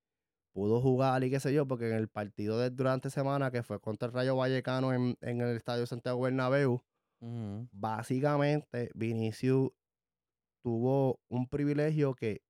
pudo 0.56 0.80
jugar 0.80 1.22
y 1.22 1.28
qué 1.28 1.38
sé 1.38 1.52
yo, 1.52 1.68
porque 1.68 1.86
en 1.90 1.96
el 1.96 2.08
partido 2.08 2.58
de 2.58 2.70
durante 2.70 3.10
semana 3.10 3.50
que 3.50 3.62
fue 3.62 3.78
contra 3.78 4.08
el 4.08 4.14
Rayo 4.14 4.36
Vallecano 4.36 4.94
en, 4.94 5.18
en 5.20 5.42
el 5.42 5.54
Estadio 5.54 5.84
Santiago 5.84 6.22
Bernabéu, 6.22 6.82
básicamente 7.72 8.90
Vinicius 8.94 9.70
tuvo 10.62 11.20
un 11.28 11.46
privilegio 11.46 12.14
que 12.14 12.40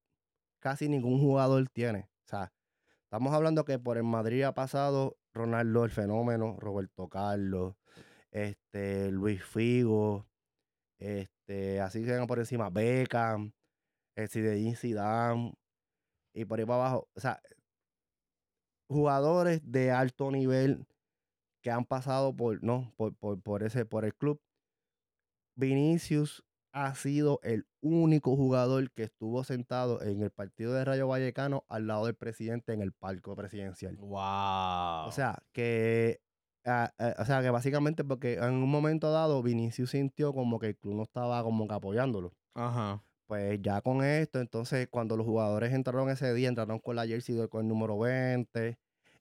casi 0.60 0.88
ningún 0.88 1.18
jugador 1.18 1.68
tiene. 1.68 2.08
O 2.26 2.28
sea, 2.28 2.52
estamos 3.02 3.34
hablando 3.34 3.64
que 3.64 3.80
por 3.80 3.96
el 3.96 4.04
Madrid 4.04 4.44
ha 4.44 4.54
pasado 4.54 5.16
Ronaldo 5.34 5.82
el 5.82 5.90
fenómeno, 5.90 6.56
Roberto 6.60 7.08
Carlos, 7.08 7.74
este, 8.30 9.10
Luis 9.10 9.42
Figo, 9.42 10.28
este, 11.00 11.80
así 11.80 12.04
que 12.04 12.24
por 12.28 12.38
encima, 12.38 12.70
Beckham, 12.70 13.52
el 14.14 14.28
Zinedine 14.28 14.76
Zidane, 14.76 15.54
y 16.32 16.44
por 16.44 16.60
ahí 16.60 16.66
para 16.66 16.82
abajo. 16.82 17.08
O 17.16 17.20
sea, 17.20 17.40
jugadores 18.88 19.60
de 19.64 19.90
alto 19.90 20.30
nivel 20.30 20.86
que 21.62 21.70
han 21.70 21.84
pasado 21.84 22.34
por, 22.34 22.62
no, 22.62 22.92
por, 22.96 23.14
por, 23.16 23.40
por 23.40 23.62
ese, 23.62 23.84
por 23.84 24.04
el 24.04 24.14
club. 24.14 24.40
Vinicius 25.56 26.44
ha 26.72 26.94
sido 26.94 27.40
el 27.42 27.66
único 27.80 28.36
jugador 28.36 28.90
que 28.92 29.04
estuvo 29.04 29.42
sentado 29.44 30.02
en 30.02 30.22
el 30.22 30.30
partido 30.30 30.74
de 30.74 30.84
Rayo 30.84 31.08
Vallecano 31.08 31.64
al 31.68 31.86
lado 31.86 32.04
del 32.04 32.14
presidente 32.14 32.74
en 32.74 32.82
el 32.82 32.92
palco 32.92 33.34
presidencial. 33.34 33.96
Wow. 33.96 35.06
O 35.06 35.10
sea, 35.10 35.42
que 35.52 36.20
ah, 36.66 36.92
ah, 36.98 37.14
o 37.18 37.24
sea, 37.24 37.40
que 37.40 37.48
básicamente 37.48 38.04
porque 38.04 38.34
en 38.34 38.54
un 38.54 38.70
momento 38.70 39.10
dado 39.10 39.42
Vinicius 39.42 39.90
sintió 39.90 40.34
como 40.34 40.58
que 40.58 40.68
el 40.68 40.76
club 40.76 40.96
no 40.96 41.02
estaba 41.04 41.42
como 41.42 41.66
que 41.66 41.74
apoyándolo. 41.74 42.34
Ajá. 42.54 43.02
Pues 43.26 43.58
ya 43.60 43.80
con 43.82 44.04
esto, 44.04 44.40
entonces 44.40 44.86
cuando 44.88 45.16
los 45.16 45.26
jugadores 45.26 45.72
entraron 45.72 46.08
ese 46.10 46.32
día, 46.32 46.48
entraron 46.48 46.78
con 46.78 46.94
la 46.94 47.06
jersey 47.06 47.36
con 47.48 47.62
el 47.62 47.68
número 47.68 47.98
20, 47.98 48.78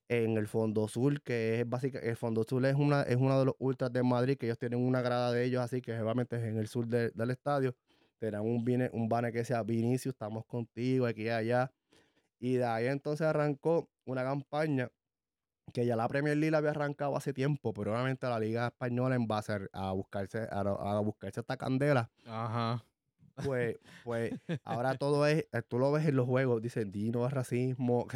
en 0.07 0.37
el 0.37 0.47
Fondo 0.47 0.87
Sur, 0.87 1.21
que 1.23 1.61
es 1.61 1.67
básicamente, 1.69 2.09
el 2.11 2.15
Fondo 2.15 2.43
Sur 2.43 2.63
es 2.67 2.75
una, 2.75 3.01
es 3.03 3.15
uno 3.15 3.39
de 3.39 3.45
los 3.45 3.55
ultras 3.57 3.91
de 3.91 4.03
Madrid, 4.03 4.37
que 4.37 4.45
ellos 4.45 4.59
tienen 4.59 4.79
una 4.79 5.01
grada 5.01 5.31
de 5.31 5.43
ellos 5.45 5.61
así, 5.63 5.81
que 5.81 5.99
obviamente 5.99 6.35
en 6.35 6.57
el 6.57 6.67
sur 6.67 6.85
de- 6.87 7.09
del 7.15 7.31
estadio, 7.31 7.75
tendrán 8.19 8.43
un, 8.43 8.63
bine- 8.63 8.91
un 8.93 9.09
banner 9.09 9.31
que 9.31 9.39
decía 9.39 9.63
Vinicius, 9.63 10.13
estamos 10.13 10.45
contigo, 10.45 11.07
aquí 11.07 11.23
y 11.23 11.29
allá. 11.29 11.71
Y 12.39 12.55
de 12.55 12.65
ahí 12.65 12.87
entonces 12.87 13.27
arrancó 13.27 13.89
una 14.05 14.23
campaña 14.23 14.89
que 15.73 15.85
ya 15.85 15.95
la 15.95 16.07
Premier 16.07 16.37
League 16.37 16.55
había 16.55 16.71
arrancado 16.71 17.15
hace 17.17 17.33
tiempo, 17.33 17.73
pero 17.73 17.91
obviamente 17.93 18.27
la 18.27 18.39
Liga 18.39 18.67
Española 18.67 19.15
en 19.15 19.27
base 19.27 19.67
a 19.73 19.91
buscarse, 19.91 20.47
a, 20.51 20.59
a 20.61 20.99
buscarse 21.01 21.41
esta 21.41 21.57
candela, 21.57 22.11
Ajá. 22.25 22.85
Pues, 23.43 23.77
pues 24.03 24.33
ahora 24.63 24.95
todo 24.95 25.25
es, 25.27 25.45
eh, 25.51 25.61
tú 25.67 25.79
lo 25.79 25.91
ves 25.91 26.05
en 26.07 26.15
los 26.15 26.25
juegos, 26.25 26.61
dicen 26.61 26.91
Dino 26.91 27.27
racismo, 27.27 28.07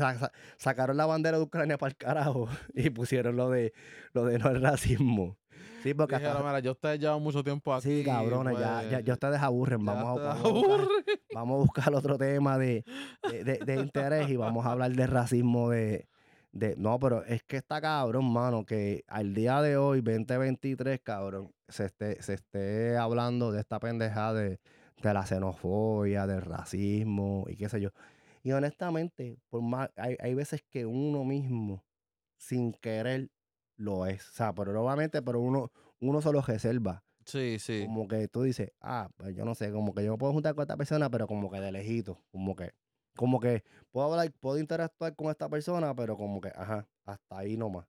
sacaron 0.58 0.98
la 0.98 1.06
bandera 1.06 1.38
de 1.38 1.44
Ucrania 1.44 1.78
para 1.78 1.90
el 1.92 1.98
carajo 1.98 2.48
y 2.74 2.90
pusieron 2.90 3.36
lo 3.36 3.50
de 3.50 3.74
lo 4.14 4.26
de 4.26 4.40
no 4.40 4.50
el 4.50 4.62
racismo. 4.62 5.38
Sí, 5.84 5.94
porque 5.94 6.16
hasta- 6.16 6.28
Dijeron, 6.30 6.46
mira, 6.48 6.60
yo 6.60 6.72
ustedes 6.72 7.00
llevan 7.00 7.22
mucho 7.22 7.44
tiempo 7.44 7.74
aquí. 7.74 8.00
sí, 8.00 8.04
cabrones, 8.04 8.58
ya, 8.60 8.84
ya, 8.84 8.90
pues, 8.90 9.06
ya 9.06 9.14
ustedes 9.14 9.42
aburren, 9.42 9.86
ya 9.86 9.94
vamos, 9.94 10.08
a, 10.10 10.14
ustedes 10.14 10.28
vamos, 10.30 10.46
a 10.46 10.50
buscar, 10.54 10.80
aburren. 10.80 10.88
vamos 11.34 11.56
a 11.56 11.60
buscar 11.62 11.96
otro 11.96 12.18
tema 12.18 12.58
de, 12.58 12.84
de, 13.30 13.44
de- 13.44 13.60
de 13.66 13.76
interés 13.76 14.30
y 14.30 14.36
vamos 14.36 14.66
a 14.66 14.72
hablar 14.72 14.92
de 14.92 15.08
racismo 15.08 15.70
de, 15.70 16.08
de, 16.52 16.76
no, 16.78 17.00
pero 17.00 17.24
es 17.24 17.44
que 17.44 17.58
está 17.58 17.80
cabrón, 17.80 18.32
mano, 18.32 18.66
que 18.66 19.04
al 19.08 19.34
día 19.34 19.62
de 19.62 19.78
hoy, 19.78 20.02
2023, 20.02 21.00
cabrón, 21.02 21.54
se 21.70 21.86
esté, 21.86 22.22
se 22.24 22.34
esté 22.34 22.98
hablando 22.98 23.52
de 23.54 23.62
esta 23.62 23.80
pendejada 23.80 24.34
de, 24.34 24.60
de 25.02 25.14
la 25.14 25.26
xenofobia, 25.26 26.28
del 26.28 26.42
racismo 26.42 27.46
y 27.48 27.56
qué 27.56 27.70
sé 27.70 27.82
yo. 27.82 27.90
Y 28.44 28.52
honestamente, 28.52 29.38
por 29.50 29.62
más, 29.62 29.90
hay, 29.96 30.16
hay 30.20 30.34
veces 30.34 30.64
que 30.70 30.86
uno 30.86 31.24
mismo, 31.24 31.84
sin 32.38 32.74
querer, 32.74 33.30
lo 33.76 34.06
es. 34.06 34.28
O 34.30 34.34
sea, 34.34 34.54
pero 34.54 34.82
obviamente, 34.84 35.22
pero 35.22 35.40
uno, 35.40 35.72
uno 36.00 36.22
se 36.22 36.32
lo 36.32 36.42
reserva. 36.42 37.04
Sí, 37.26 37.60
sí. 37.60 37.84
Como 37.86 38.08
que 38.08 38.28
tú 38.28 38.44
dices, 38.44 38.72
ah, 38.82 39.10
pues 39.18 39.36
yo 39.36 39.46
no 39.46 39.56
sé, 39.56 39.72
como 39.72 39.94
que 39.94 40.04
yo 40.04 40.14
me 40.14 40.18
puedo 40.18 40.34
juntar 40.34 40.56
con 40.56 40.64
esta 40.64 40.78
persona, 40.78 41.10
pero 41.10 41.28
como 41.28 41.52
que 41.52 41.60
de 41.60 41.72
lejito, 41.72 42.24
como 42.32 42.56
que, 42.56 42.72
como 43.16 43.40
que 43.40 43.64
puedo 43.92 44.12
hablar, 44.12 44.32
puedo 44.40 44.58
interactuar 44.58 45.16
con 45.16 45.30
esta 45.30 45.48
persona, 45.50 45.94
pero 45.96 46.18
como 46.18 46.42
que, 46.42 46.50
ajá, 46.56 46.88
hasta 47.06 47.38
ahí 47.38 47.58
nomás. 47.58 47.86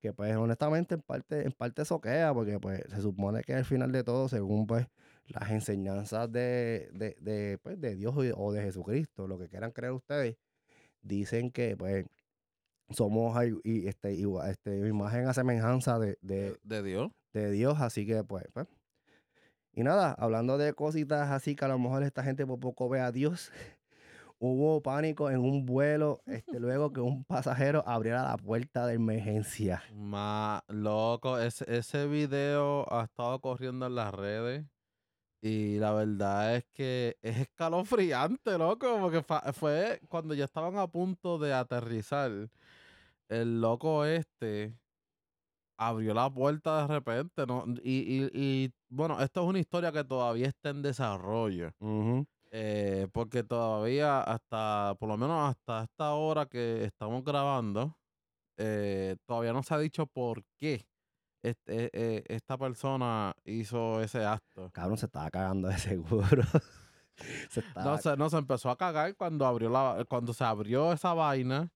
Que 0.00 0.12
pues 0.12 0.34
honestamente 0.36 0.94
en 0.94 1.02
parte, 1.02 1.44
en 1.44 1.52
parte 1.52 1.84
soquea, 1.84 2.32
porque 2.32 2.58
pues 2.58 2.82
se 2.88 3.00
supone 3.00 3.42
que 3.42 3.54
al 3.54 3.64
final 3.64 3.92
de 3.92 4.04
todo, 4.04 4.28
según 4.28 4.66
pues 4.66 4.86
las 5.28 5.50
enseñanzas 5.50 6.30
de, 6.32 6.88
de, 6.92 7.16
de, 7.20 7.58
pues, 7.62 7.80
de 7.80 7.94
Dios 7.96 8.14
o- 8.16 8.52
de 8.52 8.62
Jesucristo, 8.62 9.26
lo 9.26 9.38
que 9.38 9.48
quieran 9.48 9.72
creer 9.72 9.92
ustedes, 9.92 10.36
dicen 11.02 11.50
que 11.50 11.76
pues 11.76 12.06
somos 12.90 13.36
y, 13.64 13.86
este, 13.86 14.14
igual, 14.14 14.50
este, 14.50 14.76
imagen 14.88 15.26
a 15.28 15.34
semejanza 15.34 15.98
de, 15.98 16.18
de, 16.22 16.56
De 16.62 16.82
Dios. 16.82 17.10
de 17.32 17.50
Dios, 17.50 17.80
así 17.80 18.06
que 18.06 18.24
pues, 18.24 18.44
pues. 18.52 18.66
Y 19.72 19.82
nada, 19.84 20.12
hablando 20.18 20.58
de 20.58 20.72
cositas 20.72 21.30
así 21.30 21.54
que 21.54 21.64
a 21.64 21.68
lo 21.68 21.78
mejor 21.78 22.02
esta 22.02 22.22
gente 22.24 22.46
por 22.46 22.58
poco 22.58 22.88
ve 22.88 23.00
a 23.00 23.12
Dios, 23.12 23.52
hubo 24.40 24.80
pánico 24.82 25.30
en 25.30 25.40
un 25.40 25.66
vuelo, 25.66 26.22
este, 26.26 26.58
luego 26.60 26.92
que 26.92 27.00
un 27.00 27.24
pasajero 27.24 27.84
abriera 27.86 28.22
la 28.24 28.36
puerta 28.38 28.86
de 28.86 28.94
emergencia. 28.94 29.82
Ma, 29.94 30.64
loco, 30.68 31.38
ese, 31.38 31.64
ese 31.76 32.06
video 32.06 32.90
ha 32.92 33.04
estado 33.04 33.40
corriendo 33.40 33.86
en 33.86 33.94
las 33.94 34.12
redes 34.14 34.64
y 35.40 35.78
la 35.78 35.92
verdad 35.92 36.56
es 36.56 36.66
que 36.74 37.16
es 37.22 37.38
escalofriante, 37.38 38.58
loco, 38.58 38.98
porque 39.00 39.22
fue 39.52 40.00
cuando 40.08 40.34
ya 40.34 40.44
estaban 40.46 40.76
a 40.78 40.88
punto 40.88 41.38
de 41.38 41.52
aterrizar, 41.54 42.50
el 43.28 43.60
loco 43.60 44.04
este 44.04 44.78
abrió 45.76 46.14
la 46.14 46.28
puerta 46.30 46.82
de 46.82 46.94
repente, 46.94 47.46
¿no? 47.46 47.64
Y, 47.82 48.24
y, 48.24 48.30
y 48.32 48.72
bueno, 48.88 49.20
esto 49.20 49.42
es 49.42 49.48
una 49.48 49.60
historia 49.60 49.92
que 49.92 50.04
todavía 50.04 50.48
está 50.48 50.70
en 50.70 50.82
desarrollo. 50.82 51.70
Eh, 52.50 53.08
porque 53.12 53.44
todavía 53.44 54.20
hasta, 54.22 54.96
por 54.98 55.08
lo 55.08 55.16
menos 55.18 55.50
hasta 55.50 55.84
esta 55.84 56.14
hora 56.14 56.46
que 56.46 56.84
estamos 56.84 57.22
grabando, 57.24 57.98
eh, 58.58 59.16
todavía 59.26 59.52
no 59.54 59.62
se 59.62 59.74
ha 59.74 59.78
dicho 59.78 60.06
por 60.06 60.44
qué 60.58 60.87
este, 61.42 61.90
eh, 61.92 62.24
esta 62.28 62.56
persona 62.58 63.34
hizo 63.44 64.00
ese 64.00 64.24
acto. 64.24 64.70
Cabrón, 64.72 64.98
se 64.98 65.06
estaba 65.06 65.30
cagando 65.30 65.68
de 65.68 65.78
seguro. 65.78 66.42
se 67.50 67.60
estaba... 67.60 67.92
No 67.92 67.98
se, 67.98 68.16
no, 68.16 68.30
se 68.30 68.36
empezó 68.38 68.70
a 68.70 68.76
cagar 68.76 69.14
cuando 69.16 69.46
abrió 69.46 69.70
la, 69.70 70.04
cuando 70.08 70.32
se 70.34 70.44
abrió 70.44 70.92
esa 70.92 71.14
vaina. 71.14 71.70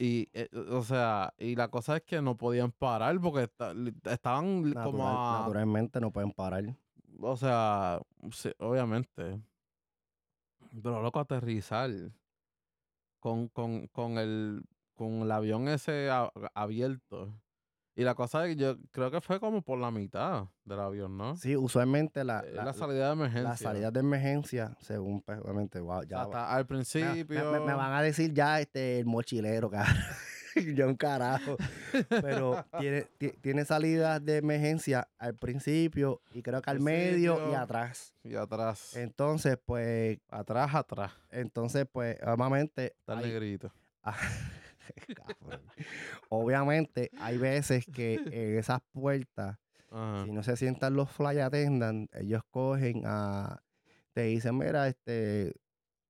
Y, 0.00 0.28
eh, 0.32 0.48
o 0.70 0.82
sea, 0.84 1.34
y 1.38 1.56
la 1.56 1.68
cosa 1.68 1.96
es 1.96 2.02
que 2.04 2.22
no 2.22 2.36
podían 2.36 2.70
parar 2.70 3.18
porque 3.20 3.50
estaban 4.04 4.62
natural- 4.62 4.84
como 4.84 5.08
a, 5.08 5.40
naturalmente 5.40 6.00
no 6.00 6.12
pueden 6.12 6.30
parar. 6.30 6.76
O 7.20 7.36
sea, 7.36 8.00
sí, 8.30 8.52
obviamente. 8.58 9.40
Pero 10.82 11.02
loco, 11.02 11.18
aterrizar 11.18 11.90
con, 13.18 13.48
con, 13.48 13.88
con 13.88 14.18
el 14.18 14.62
con 14.94 15.22
el 15.22 15.30
avión 15.32 15.68
ese 15.68 16.10
a- 16.10 16.30
abierto. 16.54 17.32
Y 17.98 18.04
la 18.04 18.14
cosa 18.14 18.46
es 18.46 18.54
que 18.54 18.62
yo 18.62 18.76
creo 18.92 19.10
que 19.10 19.20
fue 19.20 19.40
como 19.40 19.60
por 19.60 19.76
la 19.76 19.90
mitad 19.90 20.44
del 20.64 20.78
avión, 20.78 21.16
¿no? 21.18 21.36
Sí, 21.36 21.56
usualmente 21.56 22.22
la, 22.22 22.44
Eh, 22.46 22.52
la, 22.54 22.66
la 22.66 22.72
salida 22.72 23.06
de 23.08 23.12
emergencia. 23.14 23.48
la 23.50 23.56
salida 23.56 23.90
de 23.90 23.98
emergencia, 23.98 24.76
según, 24.80 25.20
pues, 25.22 25.40
obviamente, 25.40 25.80
wow, 25.80 26.04
ya 26.04 26.18
va- 26.18 26.22
hasta 26.22 26.54
al 26.54 26.64
principio. 26.64 27.50
me- 27.50 27.58
me 27.58 27.74
van 27.74 27.92
a 27.92 28.00
decir 28.00 28.32
ya 28.32 28.60
este 28.60 29.00
el 29.00 29.06
mochilero, 29.06 29.68
cara. 29.68 29.88
Yo 30.76 30.86
un 30.86 30.94
carajo. 30.96 31.56
Pero 32.08 32.64
tiene, 32.78 33.02
ti- 33.18 33.32
tiene 33.40 33.64
salidas 33.64 34.24
de 34.24 34.36
emergencia 34.36 35.08
al 35.18 35.34
principio 35.34 36.20
y 36.32 36.42
creo 36.42 36.62
que 36.62 36.70
al 36.70 36.78
medio 36.78 37.50
y 37.50 37.54
atrás. 37.54 38.14
Y 38.22 38.36
atrás. 38.36 38.96
Entonces, 38.96 39.58
pues, 39.64 40.18
atrás, 40.30 40.72
atrás. 40.72 41.12
entonces, 41.30 41.84
pues, 41.90 42.16
obviamente. 42.24 42.94
Está 43.00 43.16
negrito. 43.16 43.72
Ah, 44.96 45.34
cabrón. 45.40 45.62
Obviamente, 46.28 47.10
hay 47.20 47.38
veces 47.38 47.86
que 47.86 48.14
en 48.14 48.58
esas 48.58 48.80
puertas, 48.92 49.58
Ajá. 49.90 50.24
si 50.24 50.32
no 50.32 50.42
se 50.42 50.56
sientan 50.56 50.94
los 50.94 51.10
fly 51.10 51.38
attendants, 51.40 52.14
ellos 52.14 52.42
cogen 52.50 53.02
a. 53.04 53.62
Te 54.12 54.22
dicen, 54.22 54.56
mira, 54.56 54.88
este. 54.88 55.54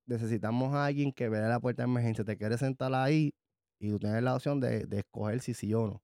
Necesitamos 0.05 0.73
a 0.73 0.85
alguien 0.85 1.11
que 1.11 1.29
vea 1.29 1.47
la 1.47 1.59
puerta 1.59 1.83
de 1.83 1.89
emergencia. 1.89 2.23
Te 2.23 2.35
quieres 2.35 2.59
sentar 2.61 2.91
ahí 2.95 3.35
y 3.79 3.89
tú 3.91 3.99
tienes 3.99 4.23
la 4.23 4.35
opción 4.35 4.59
de, 4.59 4.85
de 4.85 4.99
escoger 4.99 5.39
si 5.39 5.53
sí 5.53 5.73
o 5.73 5.85
no. 5.85 6.03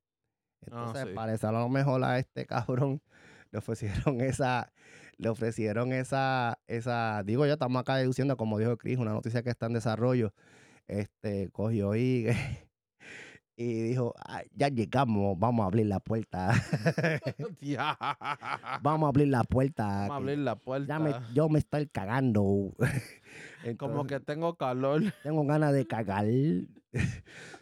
Entonces, 0.62 1.06
sí. 1.08 1.14
parece 1.14 1.48
a 1.48 1.52
lo 1.52 1.68
mejor 1.70 2.04
a 2.04 2.20
este 2.20 2.46
cabrón 2.46 3.02
le 3.52 3.60
ofrecieron 3.60 4.22
esa, 4.22 4.72
le 5.18 5.30
ofrecieron 5.30 5.94
esa, 5.94 6.60
esa, 6.68 7.24
digo 7.24 7.46
yo, 7.46 7.54
estamos 7.54 7.80
acá 7.80 7.96
deduciendo, 7.96 8.38
como 8.38 8.58
dijo 8.58 8.78
Chris, 8.78 8.98
una 8.98 9.14
noticia 9.14 9.44
que 9.44 9.50
está 9.50 9.68
en 9.68 9.74
desarrollo. 9.74 10.34
Este, 10.88 11.50
cogió 11.52 11.96
y, 11.96 12.28
y 13.58 13.82
dijo, 13.82 14.14
"Ah, 14.18 14.44
ya 14.54 14.68
llegamos, 14.70 15.38
vamos 15.40 15.64
a 15.64 15.68
abrir 15.68 15.88
la 15.88 16.00
puerta. 16.00 16.54
Vamos 18.82 19.08
a 19.08 19.10
abrir 19.10 19.28
la 19.30 19.44
puerta. 19.44 19.84
Vamos 19.88 20.12
a 20.12 20.16
abrir 20.16 20.38
la 20.40 20.56
puerta. 20.56 20.88
ya 20.88 21.00
me- 21.00 21.16
yo 21.34 21.50
me 21.50 21.60
estoy 21.60 21.88
cagando. 21.88 22.74
Como 23.78 24.06
que 24.06 24.20
tengo 24.20 24.56
calor. 24.56 25.02
tengo 25.24 25.44
ganas 25.46 25.74
de 25.74 25.88
cagar. 25.88 26.26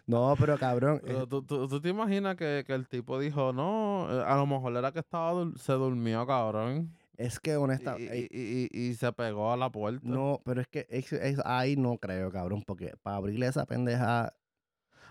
no, 0.06 0.36
pero 0.38 0.58
cabrón. 0.58 1.02
eh, 1.06 1.26
¿Tú, 1.30 1.42
tú, 1.44 1.68
tú 1.68 1.80
te 1.82 1.90
imaginas 1.90 2.36
que, 2.36 2.64
que 2.68 2.74
el 2.74 2.88
tipo 2.88 3.20
dijo, 3.20 3.54
no, 3.54 4.08
eh, 4.12 4.24
a 4.28 4.36
lo 4.36 4.46
mejor 4.46 4.76
era 4.76 4.92
que 4.92 5.00
estaba 5.00 5.50
se 5.56 5.74
durmió, 5.74 6.26
cabrón. 6.28 6.92
Es 7.18 7.40
que 7.40 7.56
honestamente. 7.58 8.28
y- 8.32 8.70
y- 8.72 8.90
y 8.90 8.94
se 8.96 9.12
pegó 9.14 9.52
a 9.52 9.58
la 9.58 9.70
puerta. 9.72 10.08
No, 10.08 10.42
pero 10.44 10.62
es 10.62 10.68
que 10.68 10.88
es, 10.90 11.12
es- 11.14 11.42
ahí 11.46 11.76
no 11.76 11.98
creo, 11.98 12.32
cabrón, 12.32 12.64
porque 12.66 12.94
para 13.02 13.18
abrirle 13.18 13.48
esa 13.48 13.66
pendeja, 13.66 14.34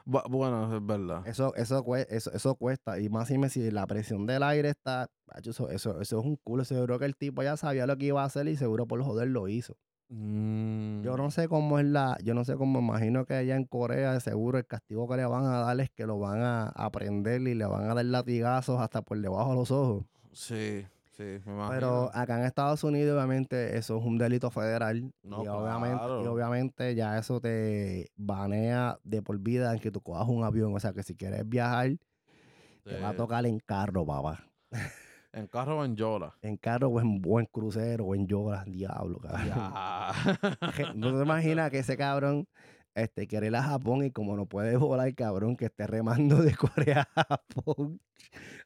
Bu- 0.05 0.29
bueno, 0.29 0.77
es 0.77 0.85
verdad. 0.85 1.25
eso, 1.29 1.55
eso, 1.55 1.85
eso, 2.09 2.33
eso 2.33 2.55
cuesta. 2.57 2.99
Y 2.99 3.09
más 3.09 3.31
y 3.31 3.39
me 3.39 3.49
si 3.49 3.71
la 3.71 3.87
presión 3.87 4.27
del 4.27 4.43
aire 4.43 4.71
está, 4.71 5.09
eso, 5.45 5.71
eso, 5.71 6.01
eso 6.01 6.19
es 6.19 6.25
un 6.27 6.37
culo. 6.37 6.65
Seguro 6.65 6.99
que 6.99 7.05
el 7.05 7.17
tipo 7.17 7.43
ya 7.45 7.57
sabía 7.57 7.87
lo 7.87 7.97
que 7.97 8.07
iba 8.07 8.21
a 8.23 8.27
hacer 8.27 8.49
y 8.49 8.57
seguro 8.57 8.87
por 8.87 9.01
joder 9.05 9.29
lo 9.29 9.47
hizo. 9.47 9.77
Mm, 10.09 11.03
Yo 11.03 11.17
no 11.17 11.31
sé 11.31 11.49
cómo 11.49 11.79
es 11.79 11.87
la, 11.87 12.19
yo 12.23 12.35
no 12.35 12.45
sé 12.45 12.57
cómo 12.57 12.81
imagino 12.81 13.25
que 13.25 13.35
allá 13.35 13.57
en 13.57 13.65
Corea, 13.65 14.13
de 14.13 14.21
seguro 14.21 14.59
el 14.59 14.67
castigo 14.67 15.09
que 15.09 15.17
le 15.17 15.25
van 15.25 15.45
a 15.45 15.59
dar 15.61 15.81
es 15.81 15.91
que 15.91 16.05
lo 16.07 16.19
van 16.19 16.43
a, 16.43 16.67
a 16.69 16.91
prender 16.91 17.41
y 17.43 17.55
le 17.55 17.65
van 17.65 17.89
a 17.89 17.95
dar 17.95 18.05
latigazos 18.05 18.81
hasta 18.81 19.03
por 19.03 19.19
debajo 19.21 19.51
de 19.51 19.57
los 19.57 19.71
ojos. 19.71 20.05
Sí, 20.33 20.85
sí, 21.23 21.43
me 21.47 21.55
imagino. 21.55 21.71
Pero 21.71 22.11
acá 22.13 22.39
en 22.39 22.45
Estados 22.45 22.85
Unidos, 22.85 23.17
obviamente, 23.17 23.77
eso 23.77 23.99
es 23.99 24.05
un 24.05 24.19
delito 24.19 24.51
federal. 24.51 25.13
No, 25.23 25.45
y, 25.45 25.49
obviamente, 25.49 25.95
y 25.95 25.99
claro. 25.99 26.33
obviamente 26.33 26.95
ya 26.95 27.19
eso 27.19 27.41
te 27.41 28.11
banea 28.17 28.99
de 29.05 29.23
por 29.23 29.39
vida 29.39 29.73
en 29.73 29.81
que 29.81 29.91
tú 29.91 30.01
cojas 30.01 30.29
un 30.29 30.45
avión. 30.45 30.75
O 30.75 30.81
sea 30.81 30.93
que 30.93 31.03
si 31.03 31.15
quieres 31.15 31.49
viajar, 31.49 31.97
te 32.85 33.01
va 33.01 33.11
a 33.11 33.17
tocar 33.17 33.47
en 33.47 33.59
carro, 33.61 34.05
papá. 34.05 34.45
En 35.33 35.47
carro 35.47 35.79
o 35.79 35.85
en 35.85 35.97
Yola. 35.97 36.37
En 36.43 36.57
carro 36.57 36.89
o 36.89 37.01
en 37.01 37.23
buen 37.23 37.47
crucero 37.47 38.05
o 38.05 38.15
en 38.15 38.27
yoga, 38.27 38.65
diablo, 38.65 39.19
cabrón. 39.19 39.47
Ya. 39.47 40.13
No 40.95 41.17
te 41.17 41.23
imaginas 41.23 41.71
que 41.71 41.79
ese 41.79 41.97
cabrón 41.97 42.47
este, 42.95 43.27
quiere 43.27 43.47
ir 43.47 43.57
a 43.57 43.63
Japón 43.63 44.05
y 44.05 44.11
como 44.11 44.37
no 44.37 44.45
puede 44.47 44.77
volar, 44.77 45.15
cabrón, 45.15 45.57
que 45.57 45.67
esté 45.67 45.87
remando 45.87 46.37
de 46.43 46.55
Corea 46.55 47.09
a 47.15 47.25
Japón. 47.25 48.01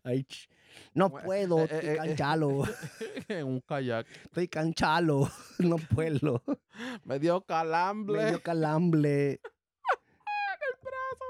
Ay, 0.02 0.24
ch- 0.24 0.48
no 0.94 1.08
Bueno, 1.10 1.26
puedo, 1.26 1.58
eh, 1.60 1.64
estoy 1.64 1.88
eh, 1.88 1.92
eh, 1.92 1.96
canchalo, 1.96 2.64
en 3.28 3.46
un 3.46 3.60
kayak. 3.60 4.06
estoy 4.24 4.48
canchalo, 4.48 5.28
no 5.58 5.76
puedo. 5.76 6.42
Me 7.04 7.18
dio 7.18 7.40
calambre. 7.42 8.24
medio 8.24 8.42
calambre. 8.42 9.40
brazo, 10.82 11.24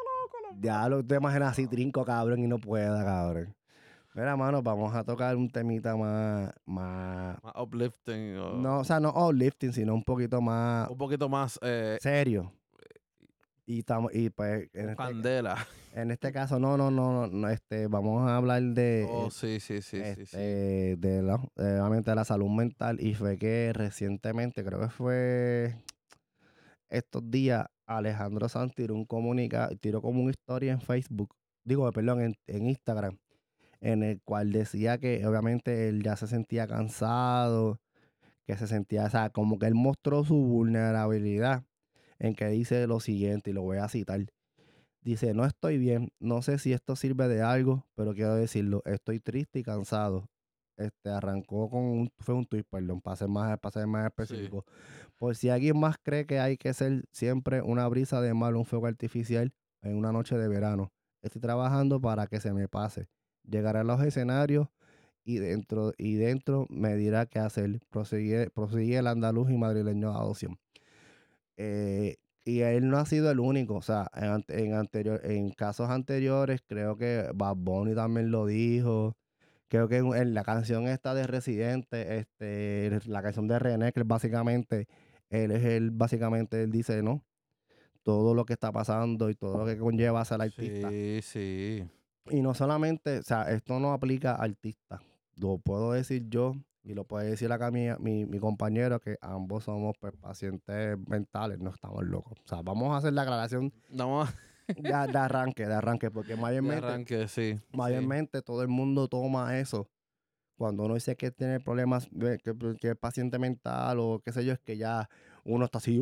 loco, 0.50 0.56
Ya 0.60 0.88
lo 0.88 1.04
te 1.04 1.16
imaginas 1.16 1.52
así 1.52 1.66
trinco, 1.66 2.04
cabrón, 2.04 2.40
y 2.40 2.46
no 2.46 2.58
pueda, 2.58 3.04
cabrón. 3.04 3.54
Mira, 4.14 4.34
mano, 4.34 4.62
vamos 4.62 4.94
a 4.94 5.04
tocar 5.04 5.36
un 5.36 5.50
temita 5.50 5.94
más, 5.94 6.50
más, 6.64 7.36
Más 7.44 7.52
uplifting. 7.54 8.38
o 8.38 8.52
no, 8.54 8.78
o 8.78 8.84
sea, 8.84 8.98
no 8.98 9.10
all 9.10 9.36
lifting, 9.36 9.74
sino 9.74 9.92
un 9.94 10.02
poquito 10.02 10.40
más 10.40 10.88
Un 10.88 10.96
poquito 10.96 11.28
más 11.28 11.58
eh, 11.60 11.98
serio. 12.00 12.50
Y 13.68 13.80
estamos, 13.80 14.14
y 14.14 14.30
pues, 14.30 14.70
en 14.74 14.90
este, 14.90 14.96
candela. 14.96 15.56
en 15.92 16.12
este 16.12 16.30
caso, 16.30 16.60
no, 16.60 16.76
no, 16.76 16.92
no, 16.92 17.26
no, 17.26 17.48
este, 17.48 17.88
vamos 17.88 18.28
a 18.28 18.36
hablar 18.36 18.62
de, 18.62 19.08
Oh, 19.10 19.28
sí, 19.28 19.58
sí, 19.58 19.82
sí, 19.82 19.98
sí, 19.98 20.14
sí. 20.14 20.22
este, 20.22 20.96
de 20.96 21.22
la, 21.22 21.38
de, 21.56 21.80
obviamente, 21.80 22.12
de 22.12 22.14
la 22.14 22.24
salud 22.24 22.48
mental. 22.48 22.98
Y 23.00 23.14
fue 23.14 23.38
que 23.38 23.72
recientemente, 23.74 24.64
creo 24.64 24.80
que 24.80 24.88
fue 24.88 25.74
estos 26.88 27.28
días, 27.28 27.66
Alejandro 27.86 28.48
Sanz 28.48 28.72
tiró 28.72 28.94
un 28.94 29.04
comunica, 29.04 29.68
tiró 29.80 30.00
como 30.00 30.22
una 30.22 30.30
historia 30.30 30.72
en 30.72 30.80
Facebook, 30.80 31.34
digo, 31.64 31.90
perdón, 31.90 32.20
en, 32.20 32.36
en 32.46 32.68
Instagram, 32.68 33.18
en 33.80 34.04
el 34.04 34.20
cual 34.22 34.52
decía 34.52 34.98
que 34.98 35.26
obviamente 35.26 35.88
él 35.88 36.04
ya 36.04 36.14
se 36.16 36.28
sentía 36.28 36.68
cansado, 36.68 37.80
que 38.46 38.56
se 38.56 38.68
sentía, 38.68 39.06
o 39.06 39.10
sea, 39.10 39.30
como 39.30 39.58
que 39.58 39.66
él 39.66 39.74
mostró 39.74 40.22
su 40.22 40.36
vulnerabilidad 40.36 41.64
en 42.18 42.34
que 42.34 42.46
dice 42.48 42.86
lo 42.86 43.00
siguiente, 43.00 43.50
y 43.50 43.52
lo 43.52 43.62
voy 43.62 43.78
a 43.78 43.88
citar. 43.88 44.26
Dice, 45.00 45.34
no 45.34 45.44
estoy 45.44 45.78
bien, 45.78 46.10
no 46.18 46.42
sé 46.42 46.58
si 46.58 46.72
esto 46.72 46.96
sirve 46.96 47.28
de 47.28 47.40
algo, 47.42 47.86
pero 47.94 48.12
quiero 48.14 48.34
decirlo, 48.34 48.82
estoy 48.86 49.20
triste 49.20 49.60
y 49.60 49.62
cansado. 49.62 50.28
Este 50.76 51.10
arrancó 51.10 51.70
con 51.70 51.82
un, 51.82 52.10
fue 52.18 52.34
un 52.34 52.44
tweet, 52.44 52.64
perdón, 52.68 53.00
para 53.00 53.16
ser 53.16 53.28
más, 53.28 53.58
para 53.60 53.72
ser 53.72 53.86
más 53.86 54.06
específico. 54.06 54.64
Por 55.16 55.36
si 55.36 55.48
alguien 55.48 55.78
más 55.78 55.96
cree 56.02 56.26
que 56.26 56.38
hay 56.40 56.56
que 56.56 56.74
ser 56.74 57.04
siempre 57.12 57.62
una 57.62 57.88
brisa 57.88 58.20
de 58.20 58.34
mal, 58.34 58.56
un 58.56 58.66
fuego 58.66 58.86
artificial 58.86 59.52
en 59.82 59.96
una 59.96 60.12
noche 60.12 60.36
de 60.36 60.48
verano. 60.48 60.92
Estoy 61.22 61.40
trabajando 61.40 62.00
para 62.00 62.26
que 62.26 62.40
se 62.40 62.52
me 62.52 62.68
pase. 62.68 63.06
Llegaré 63.44 63.78
a 63.78 63.84
los 63.84 64.02
escenarios 64.02 64.68
y 65.24 65.38
dentro, 65.38 65.92
y 65.96 66.16
dentro 66.16 66.66
me 66.68 66.96
dirá 66.96 67.26
qué 67.26 67.38
hacer. 67.38 67.80
Prosigue, 67.90 68.50
prosigue 68.50 68.98
el 68.98 69.06
andaluz 69.06 69.50
y 69.50 69.56
madrileño 69.56 70.10
de 70.10 70.16
adopción. 70.16 70.58
Eh, 71.56 72.16
y 72.44 72.60
él 72.60 72.88
no 72.88 72.98
ha 72.98 73.06
sido 73.06 73.30
el 73.30 73.40
único, 73.40 73.74
o 73.74 73.82
sea, 73.82 74.08
en, 74.14 74.44
en, 74.48 74.74
anterior, 74.74 75.20
en 75.24 75.50
casos 75.50 75.90
anteriores 75.90 76.60
creo 76.64 76.96
que 76.96 77.28
Bad 77.34 77.56
Bunny 77.56 77.94
también 77.94 78.30
lo 78.30 78.46
dijo. 78.46 79.16
Creo 79.68 79.88
que 79.88 79.96
en, 79.96 80.14
en 80.14 80.32
la 80.32 80.44
canción 80.44 80.86
esta 80.86 81.12
de 81.12 81.26
Residente, 81.26 82.18
este, 82.18 83.00
la 83.06 83.20
canción 83.20 83.48
de 83.48 83.58
René, 83.58 83.92
que 83.92 84.04
básicamente, 84.04 84.86
él 85.28 85.50
es 85.50 85.64
el, 85.64 85.90
básicamente, 85.90 86.62
él 86.62 86.70
dice, 86.70 87.02
¿no? 87.02 87.24
Todo 88.04 88.32
lo 88.34 88.44
que 88.44 88.52
está 88.52 88.70
pasando 88.70 89.28
y 89.28 89.34
todo 89.34 89.58
lo 89.58 89.66
que 89.66 89.76
conlleva 89.76 90.24
ser 90.24 90.40
artista. 90.40 90.88
Sí, 90.88 91.18
sí. 91.22 91.84
Y 92.30 92.42
no 92.42 92.54
solamente, 92.54 93.18
o 93.18 93.22
sea, 93.24 93.50
esto 93.50 93.80
no 93.80 93.92
aplica 93.92 94.32
a 94.32 94.44
artistas. 94.44 95.00
Lo 95.34 95.58
puedo 95.58 95.92
decir 95.92 96.28
yo 96.28 96.54
y 96.86 96.94
lo 96.94 97.04
puede 97.04 97.28
decir 97.30 97.50
acá 97.50 97.70
mi, 97.72 97.88
mi, 97.98 98.24
mi 98.26 98.38
compañero 98.38 99.00
que 99.00 99.18
ambos 99.20 99.64
somos 99.64 99.96
pues, 100.00 100.12
pacientes 100.16 100.96
mentales, 101.08 101.58
no 101.58 101.70
estamos 101.70 102.04
locos. 102.04 102.38
O 102.44 102.48
sea, 102.48 102.62
vamos 102.62 102.94
a 102.94 102.98
hacer 102.98 103.12
la 103.12 103.22
aclaración 103.22 103.72
Vamos 103.90 104.28
de, 104.68 104.82
de 104.82 105.18
arranque, 105.18 105.66
de 105.66 105.74
arranque, 105.74 106.10
porque 106.12 106.36
mayormente, 106.36 106.86
arranque, 106.86 107.28
sí. 107.28 107.54
sí. 107.58 107.76
mayormente 107.76 108.40
todo 108.40 108.62
el 108.62 108.68
mundo 108.68 109.08
toma 109.08 109.58
eso. 109.58 109.88
Cuando 110.56 110.84
uno 110.84 110.94
dice 110.94 111.16
que 111.16 111.30
tiene 111.32 111.60
problemas, 111.60 112.08
de- 112.12 112.38
que, 112.38 112.54
que 112.80 112.90
es 112.90 112.96
paciente 112.96 113.38
mental 113.38 113.98
o 114.00 114.20
qué 114.24 114.32
sé 114.32 114.44
yo, 114.44 114.52
es 114.52 114.60
que 114.60 114.76
ya 114.78 115.08
uno 115.44 115.64
está 115.66 115.78
así, 115.78 116.00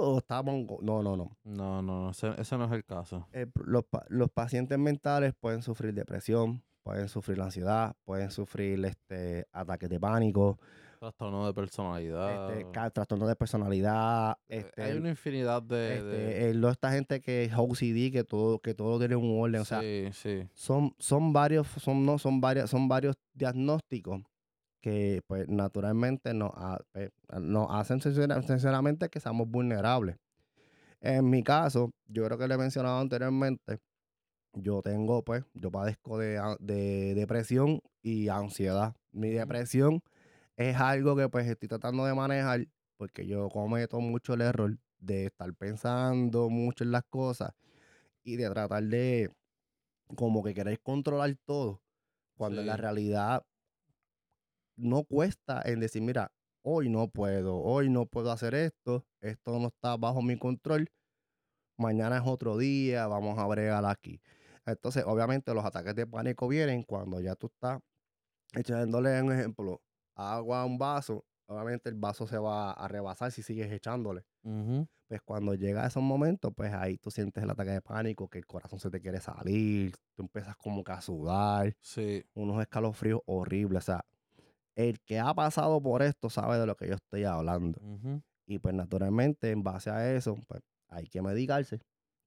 o 0.00 0.18
está 0.18 0.42
mongo. 0.42 0.78
No, 0.82 1.02
no, 1.02 1.16
no. 1.16 1.36
No, 1.44 1.82
no, 1.82 2.10
ese, 2.10 2.30
ese 2.40 2.56
no 2.58 2.64
es 2.64 2.72
el 2.72 2.84
caso. 2.84 3.28
los, 3.66 3.84
los 4.08 4.30
pacientes 4.30 4.78
mentales 4.78 5.34
pueden 5.38 5.62
sufrir 5.62 5.94
depresión, 5.94 6.64
pueden 6.82 7.08
sufrir 7.08 7.40
ansiedad, 7.40 7.94
pueden 8.04 8.30
sufrir 8.30 8.84
este, 8.84 9.46
ataques 9.52 9.88
de 9.88 10.00
pánico, 10.00 10.58
Trastorno 10.98 11.46
de 11.46 11.52
personalidad. 11.52 12.60
este, 12.60 12.90
trastornos 12.90 13.28
de 13.28 13.34
personalidad, 13.34 14.36
Eh, 14.48 14.58
este, 14.60 14.82
Hay 14.82 14.96
una 14.98 15.08
infinidad 15.10 15.60
de... 15.60 15.96
este, 15.96 16.06
de- 16.06 16.50
eh, 16.50 16.70
esta 16.70 16.92
gente 16.92 17.20
que 17.20 17.44
es 17.44 17.52
OCD, 17.56 18.12
que 18.12 18.22
todo, 18.22 18.60
que 18.60 18.72
todo 18.74 19.00
tiene 19.00 19.16
un 19.16 19.40
orden, 19.40 19.62
o 19.62 19.64
sea, 19.64 19.80
sí, 19.80 20.10
sí. 20.12 20.48
son, 20.54 20.94
son 20.98 21.32
varios, 21.32 21.66
son, 21.66 22.06
no, 22.06 22.18
son 22.18 22.40
varias, 22.40 22.70
son 22.70 22.86
varios 22.88 23.16
diagnósticos 23.34 24.22
que 24.80 25.22
pues 25.26 25.48
naturalmente 25.48 26.34
nos, 26.34 26.52
pues, 26.92 27.10
nos 27.40 27.68
hacen 27.70 28.00
sinceramente 28.00 29.08
que 29.08 29.20
seamos 29.20 29.48
vulnerables. 29.48 30.16
En 31.00 31.28
mi 31.28 31.42
caso, 31.42 31.90
yo 32.06 32.24
creo 32.26 32.38
que 32.38 32.46
le 32.46 32.54
he 32.54 32.58
mencionado 32.58 33.00
anteriormente, 33.00 33.78
yo 34.54 34.82
tengo, 34.82 35.22
pues, 35.24 35.44
yo 35.54 35.70
padezco 35.70 36.18
de, 36.18 36.40
de 36.60 37.14
depresión 37.14 37.80
y 38.02 38.28
ansiedad. 38.28 38.94
Mi 39.12 39.30
depresión 39.30 40.02
es 40.56 40.76
algo 40.76 41.16
que 41.16 41.28
pues 41.28 41.46
estoy 41.48 41.68
tratando 41.68 42.04
de 42.04 42.14
manejar 42.14 42.66
porque 42.96 43.26
yo 43.26 43.48
cometo 43.48 44.00
mucho 44.00 44.34
el 44.34 44.42
error 44.42 44.78
de 44.98 45.26
estar 45.26 45.52
pensando 45.54 46.48
mucho 46.50 46.84
en 46.84 46.92
las 46.92 47.04
cosas 47.04 47.52
y 48.24 48.36
de 48.36 48.48
tratar 48.50 48.84
de 48.84 49.30
como 50.16 50.42
que 50.42 50.54
querer 50.54 50.80
controlar 50.80 51.34
todo, 51.46 51.82
cuando 52.36 52.60
en 52.60 52.66
la 52.66 52.76
realidad 52.76 53.44
no 54.76 55.04
cuesta 55.04 55.62
en 55.64 55.80
decir, 55.80 56.02
mira, 56.02 56.32
hoy 56.62 56.88
no 56.88 57.08
puedo, 57.08 57.56
hoy 57.58 57.90
no 57.90 58.06
puedo 58.06 58.30
hacer 58.30 58.54
esto, 58.54 59.06
esto 59.20 59.58
no 59.58 59.68
está 59.68 59.96
bajo 59.96 60.22
mi 60.22 60.38
control, 60.38 60.90
mañana 61.78 62.18
es 62.18 62.22
otro 62.26 62.56
día, 62.58 63.06
vamos 63.06 63.38
a 63.38 63.46
bregar 63.46 63.84
aquí. 63.86 64.20
Entonces, 64.66 65.04
obviamente, 65.06 65.52
los 65.54 65.64
ataques 65.64 65.94
de 65.94 66.06
pánico 66.06 66.48
vienen 66.48 66.82
cuando 66.82 67.20
ya 67.20 67.34
tú 67.34 67.48
estás 67.48 67.80
echándole 68.54 69.20
un 69.22 69.32
ejemplo, 69.32 69.80
agua 70.14 70.62
a 70.62 70.64
un 70.64 70.78
vaso, 70.78 71.24
obviamente 71.46 71.88
el 71.88 71.96
vaso 71.96 72.26
se 72.26 72.38
va 72.38 72.72
a 72.72 72.88
rebasar 72.88 73.32
si 73.32 73.42
sigues 73.42 73.70
echándole. 73.72 74.24
Pues 75.08 75.20
cuando 75.22 75.54
llega 75.54 75.84
a 75.84 75.88
esos 75.88 76.02
momentos, 76.02 76.52
pues 76.56 76.72
ahí 76.72 76.96
tú 76.96 77.10
sientes 77.10 77.42
el 77.42 77.50
ataque 77.50 77.70
de 77.70 77.82
pánico, 77.82 78.28
que 78.28 78.38
el 78.38 78.46
corazón 78.46 78.78
se 78.78 78.90
te 78.90 79.00
quiere 79.00 79.20
salir, 79.20 79.94
tú 80.14 80.22
empiezas 80.22 80.56
como 80.56 80.82
que 80.82 80.92
a 80.92 81.00
sudar, 81.00 81.76
sí. 81.80 82.24
unos 82.34 82.60
escalofríos 82.62 83.20
horribles. 83.26 83.84
O 83.84 83.86
sea, 83.86 84.04
el 84.74 85.00
que 85.00 85.18
ha 85.18 85.34
pasado 85.34 85.82
por 85.82 86.02
esto 86.02 86.30
sabe 86.30 86.58
de 86.58 86.66
lo 86.66 86.76
que 86.76 86.88
yo 86.88 86.94
estoy 86.94 87.24
hablando. 87.24 87.80
Y 88.46 88.58
pues 88.58 88.74
naturalmente, 88.74 89.50
en 89.50 89.62
base 89.62 89.90
a 89.90 90.14
eso, 90.14 90.38
pues 90.48 90.62
hay 90.88 91.06
que 91.06 91.22
medicarse. 91.22 91.80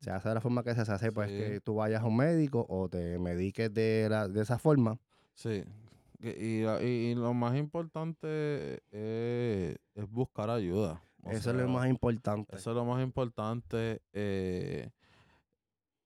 Se 0.05 0.11
hace 0.11 0.29
de 0.29 0.35
la 0.35 0.41
forma 0.41 0.61
que 0.61 0.75
se 0.75 0.81
hace, 0.81 1.11
pues 1.11 1.31
que 1.31 1.61
tú 1.61 1.77
vayas 1.77 2.03
a 2.03 2.05
un 2.05 2.15
médico 2.15 2.63
o 2.69 2.87
te 2.87 3.17
mediques 3.17 3.73
de, 3.73 4.05
la, 4.07 4.27
de 4.27 4.39
esa 4.39 4.59
forma. 4.59 4.99
Sí. 5.33 5.63
Y, 6.21 7.15
lo 7.15 7.33
más 7.33 7.57
importante 7.57 8.83
es, 8.91 9.79
buscar 10.11 10.51
ayuda. 10.51 11.01
eso 11.23 11.49
es 11.49 11.55
lo 11.55 11.67
más 11.67 11.89
importante. 11.89 12.55
Eso 12.55 12.69
es 12.69 12.75
lo 12.75 12.85
más 12.85 13.01
importante. 13.01 14.03
Eh, 14.13 14.91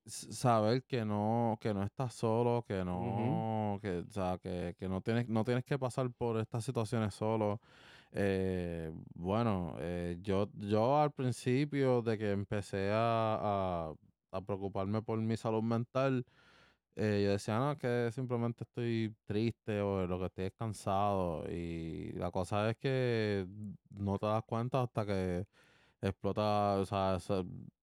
saber 0.05 0.83
que 0.83 1.03
no, 1.03 1.57
que 1.59 1.73
no 1.73 1.83
estás 1.83 2.13
solo, 2.13 2.63
que 2.65 2.85
no, 2.85 3.79
que, 3.81 3.97
o 3.97 4.11
sea, 4.11 4.37
que, 4.37 4.77
no 4.87 5.01
tienes, 5.01 5.27
no 5.27 5.43
tienes 5.43 5.65
que 5.65 5.77
pasar 5.77 6.09
por 6.11 6.39
estas 6.39 6.63
situaciones 6.63 7.13
solo. 7.13 7.59
Eh, 8.11 8.91
bueno, 9.13 9.75
eh, 9.79 10.17
yo, 10.21 10.49
yo 10.55 10.99
al 10.99 11.11
principio 11.11 12.01
de 12.01 12.17
que 12.17 12.31
empecé 12.31 12.89
a, 12.91 13.93
a, 14.31 14.41
preocuparme 14.41 15.01
por 15.01 15.19
mi 15.19 15.37
salud 15.37 15.61
mental, 15.61 16.25
eh, 16.95 17.21
yo 17.23 17.31
decía, 17.31 17.59
no, 17.59 17.77
que 17.77 18.09
simplemente 18.13 18.63
estoy 18.63 19.15
triste 19.25 19.79
o 19.81 20.05
lo 20.07 20.19
que 20.19 20.25
estoy 20.25 20.45
es 20.45 20.53
cansado. 20.53 21.45
Y 21.49 22.11
la 22.13 22.31
cosa 22.31 22.69
es 22.69 22.77
que 22.77 23.47
no 23.91 24.17
te 24.17 24.25
das 24.25 24.43
cuenta 24.43 24.83
hasta 24.83 25.05
que 25.05 25.47
explota, 26.01 26.75
o 26.79 26.85
sea, 26.85 27.17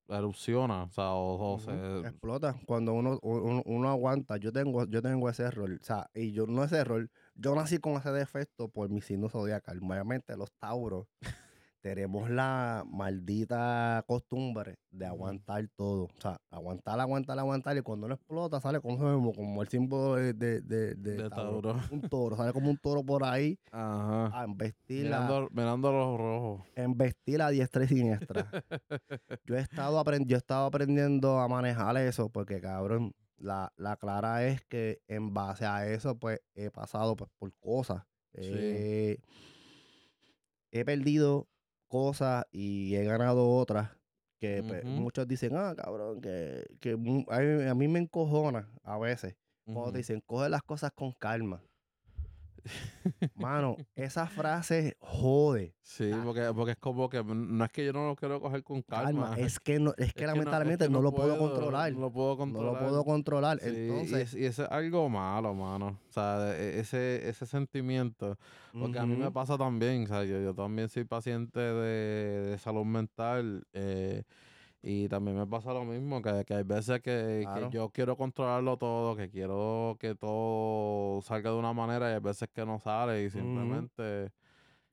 erupciona, 0.09 0.83
o 0.83 0.91
sea, 0.91 1.13
o, 1.13 1.59
se... 1.59 1.71
Explota 2.07 2.55
cuando 2.65 2.93
uno, 2.93 3.19
uno, 3.21 3.89
aguanta. 3.89 4.37
Yo 4.37 4.51
tengo, 4.51 4.85
yo 4.85 5.01
tengo 5.01 5.29
ese 5.29 5.43
error, 5.43 5.71
o 5.81 5.83
sea, 5.83 6.09
y 6.13 6.31
yo 6.31 6.45
no 6.47 6.63
ese 6.63 6.77
error, 6.77 7.09
yo 7.37 7.55
nací 7.55 7.77
con 7.77 7.93
ese 7.93 8.11
defecto 8.11 8.67
por 8.67 8.89
mi 8.89 9.01
signo 9.01 9.29
zodiacal. 9.29 9.79
Obviamente 9.81 10.35
los 10.35 10.51
tauros 10.59 11.07
tenemos 11.81 12.29
la 12.29 12.83
maldita 12.85 14.03
costumbre 14.07 14.77
de 14.91 15.05
aguantar 15.05 15.67
todo. 15.75 16.05
O 16.05 16.21
sea, 16.21 16.41
aguantar, 16.49 16.99
aguantar, 16.99 17.39
aguantar. 17.39 17.77
Y 17.77 17.81
cuando 17.81 18.07
no 18.07 18.15
explota, 18.15 18.59
sale 18.59 18.81
como, 18.81 19.31
como 19.33 19.61
el 19.61 19.67
símbolo 19.69 20.15
de, 20.15 20.33
de, 20.33 21.29
tauro. 21.29 21.79
Un 21.91 22.01
toro. 22.01 22.35
Sale 22.35 22.51
como 22.51 22.69
un 22.69 22.77
toro 22.77 23.03
por 23.03 23.23
ahí. 23.23 23.57
Ajá. 23.71 24.41
A 24.41 24.45
investir. 24.45 25.03
Mirando, 25.03 25.47
mirando 25.51 25.91
los 25.91 26.17
rojos. 26.17 26.67
Investir 26.75 27.41
a 27.41 27.49
diestra 27.49 27.83
y 27.83 27.87
siniestra. 27.87 28.49
yo, 29.45 29.55
he 29.55 29.61
estado 29.61 30.03
yo 30.25 30.35
he 30.35 30.39
estado 30.39 30.65
aprendiendo 30.65 31.39
a 31.39 31.47
manejar 31.47 31.95
eso 31.97 32.29
porque, 32.29 32.59
cabrón, 32.59 33.13
la, 33.37 33.97
clara 33.99 34.45
es 34.45 34.63
que 34.65 35.01
en 35.07 35.33
base 35.33 35.65
a 35.65 35.87
eso, 35.87 36.17
pues, 36.17 36.41
he 36.55 36.69
pasado 36.71 37.15
pues, 37.15 37.29
por 37.37 37.53
cosas. 37.59 38.03
he 38.33 39.19
perdido 40.85 41.47
cosas 41.87 42.45
y 42.51 42.95
he 42.95 43.03
ganado 43.05 43.49
otras 43.49 43.97
que 44.39 44.63
pues, 44.63 44.83
muchos 44.83 45.27
dicen, 45.27 45.55
ah, 45.55 45.73
cabrón, 45.75 46.21
que, 46.21 46.65
que 46.79 46.91
a, 46.91 47.75
mí, 47.75 47.87
me 47.87 47.99
encojona 47.99 48.69
a 48.83 48.97
veces. 48.97 49.35
Cuando 49.65 49.91
te 49.91 49.97
dicen, 49.97 50.21
coge 50.25 50.47
las 50.49 50.63
cosas 50.63 50.91
con 50.93 51.11
calma. 51.11 51.61
Mano, 53.35 53.77
esa 53.95 54.27
frase 54.27 54.97
jode. 54.99 55.73
Sí, 55.81 56.11
porque, 56.23 56.51
porque 56.53 56.71
es 56.71 56.77
como 56.77 57.09
que 57.09 57.23
no 57.23 57.63
es 57.63 57.71
que 57.71 57.85
yo 57.85 57.93
no 57.93 58.07
lo 58.07 58.15
quiero 58.15 58.41
coger 58.41 58.63
con 58.63 58.81
calma. 58.81 59.35
es 59.37 59.59
que 59.59 59.79
no, 59.79 59.93
es 59.97 60.13
que 60.13 60.27
lamentablemente 60.27 60.89
no, 60.89 61.01
lo 61.01 61.13
puedo, 61.13 61.37
controlar. 61.37 61.93
No 61.93 62.01
lo 62.01 62.11
puedo 62.11 62.37
controlar. 62.37 62.73
No 62.73 62.79
lo 62.79 62.85
puedo 62.85 63.05
controlar. 63.05 63.59
Entonces, 63.61 64.33
y, 64.33 64.45
eso 64.45 64.63
es 64.63 64.71
algo 64.71 65.07
malo, 65.09 65.53
mano. 65.53 65.99
O 66.09 66.13
sea, 66.13 66.53
e, 66.55 66.79
ese, 66.79 67.27
ese 67.29 67.45
sentimiento. 67.45 68.37
Porque 68.73 68.99
a 68.99 69.05
mí 69.05 69.15
me 69.15 69.31
pasa 69.31 69.57
también. 69.57 70.03
O 70.03 70.07
sea, 70.07 70.23
yo, 70.23 70.41
yo 70.41 70.53
también 70.53 70.89
soy 70.89 71.05
paciente 71.05 71.59
de, 71.59 72.51
de 72.51 72.57
salud 72.57 72.85
mental. 72.85 73.65
Eh, 73.73 74.23
y 74.81 75.07
también 75.09 75.37
me 75.37 75.47
pasa 75.47 75.73
lo 75.73 75.83
mismo, 75.85 76.21
que, 76.21 76.45
hay 76.53 76.63
veces 76.63 77.01
que, 77.01 77.45
yo 77.71 77.89
quiero 77.89 78.15
controlarlo 78.15 78.77
todo, 78.77 79.15
que 79.15 79.29
quiero 79.29 79.97
que 79.99 80.15
todo 80.15 81.21
salga 81.21 81.51
de 81.51 81.57
una 81.57 81.73
manera 81.73 82.09
y 82.09 82.13
hay 82.13 82.19
veces 82.19 82.49
que 82.49 82.65
no 82.65 82.79
sale 82.79 83.23
y 83.23 83.29
simplemente... 83.29 84.31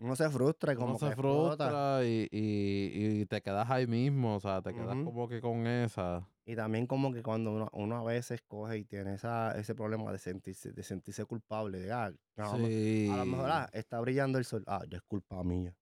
Uno 0.01 0.17
se 0.17 0.29
frustra 0.29 0.73
y 0.73 0.77
como 0.77 0.99
se 0.99 1.15
frustra 1.15 2.01
y, 2.05 3.27
te 3.27 3.41
quedas 3.41 3.71
ahí 3.71 3.87
mismo, 3.87 4.37
o 4.37 4.41
sea, 4.41 4.61
te 4.61 4.75
quedas 4.75 4.97
como 5.05 5.29
que 5.29 5.41
con 5.41 5.67
esa. 5.67 6.29
Y 6.45 6.57
también 6.57 6.87
como 6.87 7.13
que 7.13 7.23
cuando 7.23 7.71
uno, 7.73 7.97
a 7.97 8.03
veces 8.03 8.43
coge 8.43 8.79
y 8.79 8.85
tiene 8.85 9.15
esa, 9.15 9.57
ese 9.59 9.75
problema 9.75 10.13
de 10.13 10.19
sentirse, 10.19 10.73
de 10.73 10.83
sentirse 10.83 11.25
culpable, 11.25 11.79
de, 11.79 11.93
ah, 11.93 12.13
a 12.37 12.47
lo 12.49 13.27
mejor 13.27 13.51
ah, 13.51 13.71
está 13.73 14.01
brillando 14.01 14.39
el 14.39 14.45
sol, 14.45 14.65
ah, 14.67 14.83
ya 14.89 14.99
es 14.99 15.03
culpa 15.05 15.43
mía 15.43 15.75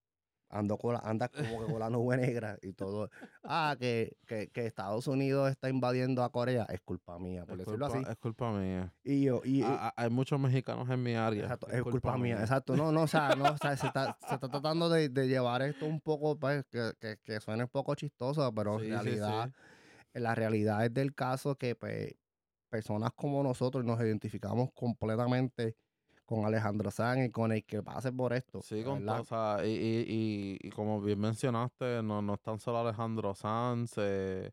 ando 0.52 0.76
con 0.76 0.96
anda 1.02 1.28
como 1.28 1.64
que 1.64 1.72
con 1.72 1.80
la 1.80 1.90
nube 1.90 2.16
negra 2.16 2.58
y 2.62 2.74
todo. 2.74 3.10
Ah, 3.42 3.74
que, 3.78 4.16
que, 4.26 4.48
que, 4.50 4.66
Estados 4.66 5.06
Unidos 5.06 5.50
está 5.50 5.68
invadiendo 5.68 6.22
a 6.22 6.30
Corea, 6.30 6.66
es 6.68 6.80
culpa 6.82 7.18
mía, 7.18 7.44
por 7.46 7.56
decirlo 7.56 7.86
así. 7.86 7.98
Es 8.08 8.16
culpa 8.18 8.52
mía. 8.52 8.92
Y 9.02 9.24
yo, 9.24 9.40
y, 9.44 9.64
hay 9.96 10.10
muchos 10.10 10.38
mexicanos 10.38 10.88
en 10.90 11.02
mi 11.02 11.14
área. 11.14 11.44
Exacto, 11.44 11.68
es, 11.68 11.82
culpa, 11.82 12.16
mía. 12.16 12.38
exacto. 12.40 12.76
No, 12.76 12.92
no, 12.92 13.02
o 13.02 13.06
sea, 13.06 13.34
no, 13.34 13.44
o 13.44 13.56
sea, 13.56 13.76
se 13.76 13.86
está, 13.86 14.16
se 14.28 14.34
está 14.34 14.48
tratando 14.62 14.88
de, 14.88 15.08
de, 15.08 15.26
llevar 15.26 15.62
esto 15.62 15.86
un 15.86 16.00
poco, 16.00 16.38
pues, 16.38 16.64
que, 16.70 16.92
que, 17.00 17.16
que 17.24 17.40
suene 17.40 17.64
un 17.64 17.70
poco 17.70 17.94
chistoso, 17.94 18.52
pero 18.54 18.80
en 18.80 18.90
realidad, 18.90 19.50
la 20.12 20.34
realidad 20.34 20.84
es 20.84 20.92
del 20.92 21.14
caso 21.14 21.56
que, 21.56 21.74
pues, 21.74 22.14
personas 22.68 23.10
como 23.14 23.42
nosotros 23.42 23.84
nos 23.84 24.00
identificamos 24.00 24.70
completamente 24.74 25.76
con 26.33 26.47
Alejandro 26.47 26.90
Sanz 26.90 27.27
y 27.27 27.31
con 27.31 27.53
el 27.53 27.62
que 27.62 27.83
pase 27.83 28.11
por 28.11 28.33
esto. 28.33 28.62
Sí, 28.62 28.83
con 28.83 29.07
o 29.07 29.25
sea, 29.25 29.59
y, 29.66 30.59
y, 30.62 30.71
como 30.71 30.99
bien 31.01 31.21
mencionaste, 31.21 32.03
no, 32.03 32.23
no 32.23 32.35
es 32.35 32.40
tan 32.40 32.59
solo 32.59 32.79
Alejandro 32.79 33.35
Sanz, 33.35 33.95
eh, 33.99 34.51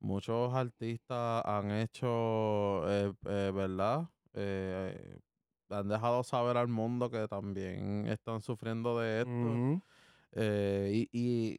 muchos 0.00 0.52
artistas 0.52 1.42
han 1.44 1.70
hecho, 1.70 2.90
eh, 2.90 3.12
eh, 3.26 3.52
¿verdad? 3.54 4.08
han 5.70 5.88
dejado 5.88 6.24
saber 6.24 6.56
al 6.56 6.68
mundo 6.68 7.08
que 7.08 7.28
también 7.28 8.06
están 8.08 8.40
sufriendo 8.40 8.98
de 8.98 9.20
esto. 9.20 9.80
y, 10.92 11.08
y 11.12 11.56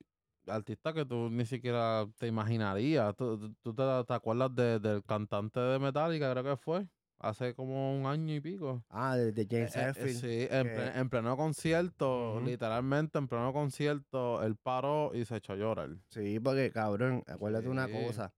artistas 0.48 0.94
que 0.94 1.06
tú 1.06 1.30
ni 1.30 1.46
siquiera 1.46 2.06
te 2.18 2.28
imaginarías. 2.28 3.16
¿Tú, 3.16 3.54
te, 3.64 4.04
te, 4.06 4.14
acuerdas 4.14 4.54
del 4.54 5.04
cantante 5.06 5.62
de 5.62 5.80
Metallica, 5.80 6.30
creo 6.32 6.44
que 6.44 6.58
fue? 6.58 6.86
Hace 7.20 7.54
como 7.54 7.98
un 7.98 8.06
año 8.06 8.36
y 8.36 8.42
pico. 8.42 8.84
Ah, 8.90 9.16
de, 9.16 9.48
James 9.50 9.76
eh, 9.76 9.94
eh, 9.96 10.14
sí, 10.14 10.48
en, 10.50 11.10
pleno 11.10 11.36
concierto, 11.38 12.42
literalmente 12.42 13.18
en 13.18 13.28
pleno 13.28 13.54
concierto, 13.54 14.44
él 14.44 14.56
paró 14.56 15.12
y 15.14 15.26
se 15.26 15.38
echó 15.38 15.54
a 15.54 15.56
llorar. 15.56 15.98
Sí, 16.10 16.40
porque 16.40 16.72
cabrón, 16.72 17.24
acuérdate 17.28 17.70
una 17.70 17.88
cosa. 17.90 18.34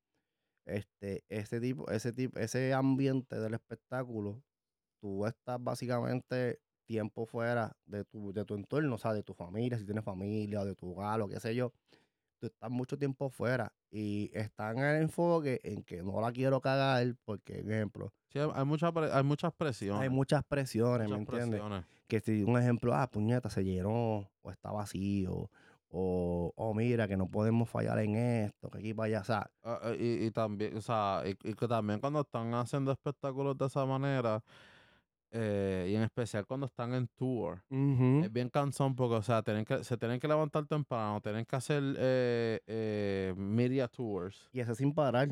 Este, 0.65 1.23
ese 1.29 1.59
tipo, 1.59 1.89
ese 1.91 2.11
tipo, 2.11 2.39
ese 2.39 2.73
ambiente 2.73 3.39
del 3.39 3.53
espectáculo, 3.53 4.41
tú 4.99 5.25
estás 5.25 5.63
básicamente 5.63 6.59
tiempo 6.85 7.25
fuera 7.25 7.75
de 7.85 8.03
tu, 8.05 8.33
de 8.33 8.45
tu 8.45 8.55
entorno, 8.55 8.95
o 8.95 8.97
sea, 8.97 9.13
de 9.13 9.23
tu 9.23 9.33
familia, 9.33 9.77
si 9.77 9.85
tienes 9.85 10.03
familia, 10.03 10.61
o 10.61 10.65
de 10.65 10.75
tu 10.75 10.91
hogar, 10.91 11.21
o 11.21 11.27
qué 11.27 11.39
sé 11.39 11.55
yo 11.55 11.71
tú 12.39 12.47
estás 12.47 12.69
mucho 12.69 12.97
tiempo 12.97 13.29
fuera 13.29 13.71
y 13.91 14.29
están 14.33 14.77
en 14.77 14.85
el 14.85 15.01
enfoque 15.03 15.61
en 15.63 15.83
que 15.83 16.03
no 16.03 16.19
la 16.21 16.31
quiero 16.31 16.61
cagar 16.61 17.15
porque, 17.23 17.59
ejemplo. 17.59 18.13
Sí, 18.29 18.39
hay, 18.39 18.65
mucha, 18.65 18.91
hay 19.13 19.23
muchas 19.23 19.53
presiones. 19.53 20.01
Hay 20.01 20.09
muchas 20.09 20.43
presiones, 20.43 21.09
¿me 21.09 21.17
entiendes? 21.17 21.61
que 22.07 22.19
si 22.19 22.43
un 22.43 22.57
ejemplo, 22.57 22.93
ah, 22.93 23.07
puñeta, 23.09 23.49
se 23.49 23.63
llenó 23.63 24.29
o 24.41 24.51
está 24.51 24.71
vacío, 24.71 25.49
o, 25.89 26.51
oh, 26.55 26.73
mira, 26.73 27.07
que 27.07 27.15
no 27.15 27.27
podemos 27.27 27.69
fallar 27.69 27.99
en 27.99 28.15
esto, 28.15 28.69
que 28.69 28.79
aquí 28.79 28.93
vaya, 28.93 29.23
o. 29.23 29.49
Ah, 29.63 29.79
ah, 29.81 29.93
y, 29.97 30.25
y, 30.25 30.31
también, 30.31 30.75
o 30.77 30.81
sea, 30.81 31.23
y, 31.25 31.35
que 31.35 31.67
también 31.67 31.99
cuando 31.99 32.21
están 32.21 32.53
haciendo 32.53 32.91
espectáculos 32.91 33.57
de 33.57 33.65
esa 33.65 33.85
manera, 33.85 34.43
eh, 35.31 35.87
y 35.89 35.95
en 35.95 36.03
especial 36.03 36.45
cuando 36.45 36.65
están 36.65 36.93
en 36.93 37.07
tour, 37.07 37.61
es 37.69 38.31
bien 38.31 38.49
cansón 38.49 38.95
porque, 38.95 39.15
o 39.15 39.21
sea, 39.21 39.41
tienen 39.41 39.65
que, 39.65 39.83
se 39.83 39.97
tienen 39.97 40.19
que 40.19 40.27
levantar 40.27 40.65
temprano, 40.65 41.19
tienen 41.21 41.45
que 41.45 41.55
hacer 41.55 41.83
eh, 41.97 42.59
eh, 42.67 43.33
media 43.35 43.87
tours. 43.87 44.49
Y 44.53 44.59
eso 44.59 44.75
sin 44.75 44.93
parar. 44.93 45.29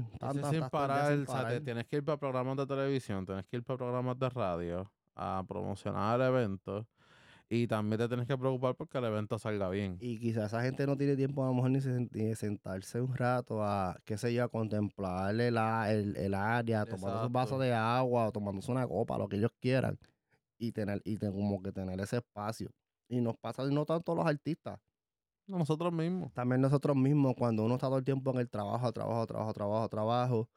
sin 0.49 0.69
parar, 0.69 1.13
o 1.13 1.25
sea, 1.25 1.59
tienes 1.61 1.87
que 1.87 1.97
ir 1.97 2.03
para 2.03 2.17
programas 2.17 2.57
de 2.57 2.65
televisión, 2.65 3.25
tienes 3.25 3.45
que 3.45 3.57
ir 3.57 3.63
para 3.63 3.77
programas 3.77 4.19
de 4.19 4.29
radio 4.29 4.91
a 5.15 5.43
promocionar 5.47 6.19
el 6.19 6.27
evento. 6.27 6.87
Y 7.49 7.67
también 7.67 7.99
te 7.99 8.07
tienes 8.07 8.27
que 8.27 8.37
preocupar 8.37 8.75
porque 8.75 8.97
el 8.97 9.05
evento 9.05 9.37
salga 9.37 9.69
bien. 9.69 9.97
Y 9.99 10.19
quizás 10.19 10.45
esa 10.45 10.61
gente 10.63 10.87
no 10.87 10.97
tiene 10.97 11.15
tiempo 11.15 11.43
a 11.43 11.47
lo 11.47 11.53
mejor 11.53 11.71
ni, 11.71 11.79
de 11.79 12.35
sentarse 12.35 13.01
un 13.01 13.15
rato 13.15 13.63
a, 13.63 13.95
qué 14.05 14.17
sé 14.17 14.33
yo, 14.33 14.43
a 14.43 14.49
contemplar 14.49 15.35
el, 15.39 15.57
el, 16.17 16.33
área, 16.33 16.85
tomando 16.85 17.27
un 17.27 17.33
vaso 17.33 17.59
de 17.59 17.73
agua 17.73 18.27
o 18.27 18.31
tomándose 18.31 18.71
una 18.71 18.87
copa, 18.87 19.17
lo 19.17 19.27
que 19.27 19.37
ellos 19.37 19.51
quieran. 19.59 19.99
Y 20.57 20.71
tener, 20.71 21.01
y 21.03 21.17
como 21.17 21.61
que 21.61 21.71
tener 21.71 21.99
ese 21.99 22.17
espacio. 22.17 22.71
Y 23.07 23.21
nos 23.21 23.35
pasa 23.37 23.63
no 23.65 23.85
tanto 23.85 24.15
los 24.15 24.25
artistas. 24.25 24.79
Nosotros 25.45 25.91
mismos. 25.91 26.33
También 26.33 26.61
nosotros 26.61 26.95
mismos, 26.95 27.35
cuando 27.37 27.65
uno 27.65 27.75
está 27.75 27.87
todo 27.87 27.97
el 27.97 28.05
tiempo 28.05 28.31
en 28.31 28.37
el 28.39 28.49
trabajo, 28.49 28.91
trabajo, 28.93 29.27
trabajo, 29.27 29.53
trabajo, 29.53 29.89
trabajo, 29.89 30.49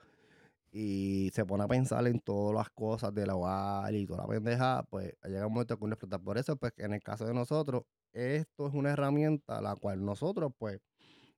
y 0.79 1.31
se 1.33 1.47
pone 1.47 1.65
a 1.65 1.69
pensar 1.69 2.07
en 2.07 2.21
todas 2.21 2.55
las 2.55 2.69
cosas 2.69 3.15
del 3.15 3.31
hogar 3.31 3.95
y 3.95 4.05
toda 4.05 4.25
la 4.25 4.29
pendeja, 4.29 4.87
pues 4.91 5.15
llega 5.25 5.47
un 5.47 5.55
momento 5.55 5.79
que 5.79 5.85
uno 5.85 5.95
explota. 5.95 6.19
Por 6.19 6.37
eso, 6.37 6.55
pues 6.57 6.75
en 6.77 6.93
el 6.93 7.01
caso 7.03 7.25
de 7.25 7.33
nosotros, 7.33 7.85
esto 8.13 8.69
es 8.69 8.75
una 8.75 8.91
herramienta 8.91 9.63
la 9.63 9.75
cual 9.75 10.05
nosotros, 10.05 10.53
pues, 10.59 10.81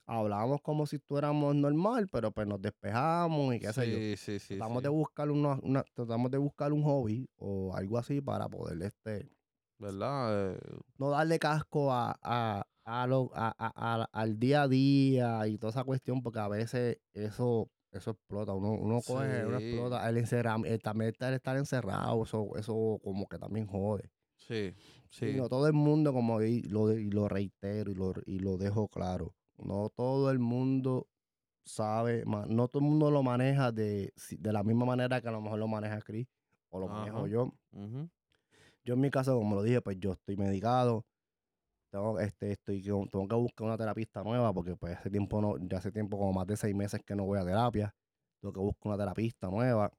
hablamos 0.06 0.60
como 0.60 0.86
si 0.86 0.96
estuviéramos 0.96 1.54
normal, 1.54 2.08
pero 2.10 2.32
pues 2.32 2.48
nos 2.48 2.60
despejamos 2.60 3.54
y 3.54 3.60
qué 3.60 3.72
sé 3.72 3.92
yo. 3.92 4.16
Sí, 4.16 4.40
sí, 4.40 4.56
tratamos 4.56 4.82
de 4.82 4.88
buscar 4.88 5.30
una, 5.30 5.84
tratamos 5.94 6.32
de 6.32 6.38
buscar 6.38 6.72
un 6.72 6.82
hobby 6.82 7.28
o 7.36 7.76
algo 7.76 7.96
así 7.96 8.20
para 8.20 8.48
poder 8.48 8.82
este 8.82 9.28
¿verdad? 9.78 10.54
Eh, 10.56 10.58
no 10.98 11.10
darle 11.10 11.38
casco 11.38 11.92
a, 11.92 12.18
a, 12.22 12.66
a, 12.84 13.06
lo, 13.06 13.30
a, 13.34 14.08
al 14.12 14.38
día 14.40 14.62
a 14.62 14.68
día 14.68 15.46
y 15.46 15.58
toda 15.58 15.70
esa 15.70 15.84
cuestión, 15.84 16.22
porque 16.22 16.40
a 16.40 16.48
veces 16.48 16.98
eso 17.12 17.70
eso 17.92 18.10
explota, 18.10 18.52
uno, 18.52 18.72
uno 18.72 19.00
coge, 19.00 19.46
uno 19.46 19.58
explota, 19.58 20.08
el, 20.08 20.18
encerrado, 20.18 20.62
también 20.82 21.10
estar, 21.10 21.32
estar 21.32 21.56
encerrado, 21.56 22.22
eso, 22.22 22.50
eso 22.56 23.00
como 23.02 23.26
que 23.28 23.38
también 23.38 23.66
jode. 23.66 24.10
Sí, 24.36 24.74
sí. 25.10 25.34
no 25.34 25.48
todo 25.48 25.66
el 25.66 25.72
mundo, 25.72 26.12
como 26.12 26.40
y 26.42 26.62
lo, 26.62 26.92
y 26.92 27.10
lo 27.10 27.28
reitero 27.28 27.90
y 27.90 27.94
lo, 27.94 28.12
y 28.24 28.38
lo 28.38 28.56
dejo 28.56 28.88
claro, 28.88 29.34
no 29.56 29.90
todo 29.94 30.30
el 30.30 30.38
mundo 30.38 31.08
sabe, 31.64 32.24
no 32.26 32.68
todo 32.68 32.82
el 32.82 32.88
mundo 32.88 33.10
lo 33.10 33.22
maneja 33.22 33.72
de, 33.72 34.12
de 34.30 34.52
la 34.52 34.62
misma 34.62 34.86
manera 34.86 35.20
que 35.20 35.28
a 35.28 35.32
lo 35.32 35.40
mejor 35.40 35.58
lo 35.58 35.68
maneja 35.68 36.00
Chris 36.00 36.26
o 36.70 36.78
lo 36.78 36.88
manejo 36.88 37.26
yo. 37.26 37.52
Yo 38.84 38.94
en 38.94 39.00
mi 39.00 39.10
caso, 39.10 39.36
como 39.36 39.54
lo 39.54 39.62
dije, 39.62 39.82
pues 39.82 39.98
yo 39.98 40.12
estoy 40.12 40.36
medicado, 40.36 41.04
tengo, 41.90 42.20
este, 42.20 42.52
estoy, 42.52 42.82
tengo 42.82 43.28
que 43.28 43.34
buscar 43.34 43.66
una 43.66 43.76
terapista 43.76 44.22
nueva 44.22 44.52
porque 44.52 44.76
pues 44.76 44.96
hace 44.96 45.10
tiempo 45.10 45.40
no, 45.40 45.56
ya 45.58 45.78
hace 45.78 45.90
tiempo 45.90 46.18
como 46.18 46.32
más 46.32 46.46
de 46.46 46.56
seis 46.56 46.74
meses 46.74 47.00
que 47.04 47.14
no 47.14 47.24
voy 47.24 47.38
a 47.38 47.44
terapia. 47.44 47.94
Tengo 48.40 48.52
que 48.52 48.60
buscar 48.60 48.92
una 48.92 48.98
terapista 48.98 49.48
nueva. 49.48 49.92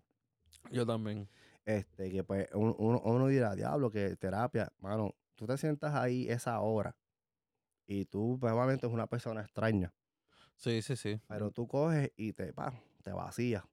Yo 0.72 0.86
también. 0.86 1.28
Este, 1.66 2.10
que 2.10 2.24
pues 2.24 2.48
uno, 2.54 2.76
uno 2.78 3.28
dirá, 3.28 3.56
diablo, 3.56 3.92
que 3.92 4.16
terapia, 4.16 4.72
mano, 4.80 5.14
tú 5.36 5.46
te 5.46 5.58
sientas 5.58 5.94
ahí 5.94 6.28
esa 6.30 6.60
hora 6.62 6.96
y 7.86 8.06
tú 8.06 8.38
probablemente 8.40 8.82
pues, 8.82 8.92
es 8.92 8.94
una 8.94 9.08
persona 9.08 9.42
extraña. 9.42 9.94
Sí, 10.56 10.82
sí, 10.82 10.96
sí. 10.96 11.20
Pero 11.28 11.52
tú 11.52 11.68
coges 11.68 12.12
y 12.16 12.34
te, 12.34 12.54
pa, 12.54 12.74
te 13.04 13.12
vacías 13.12 13.64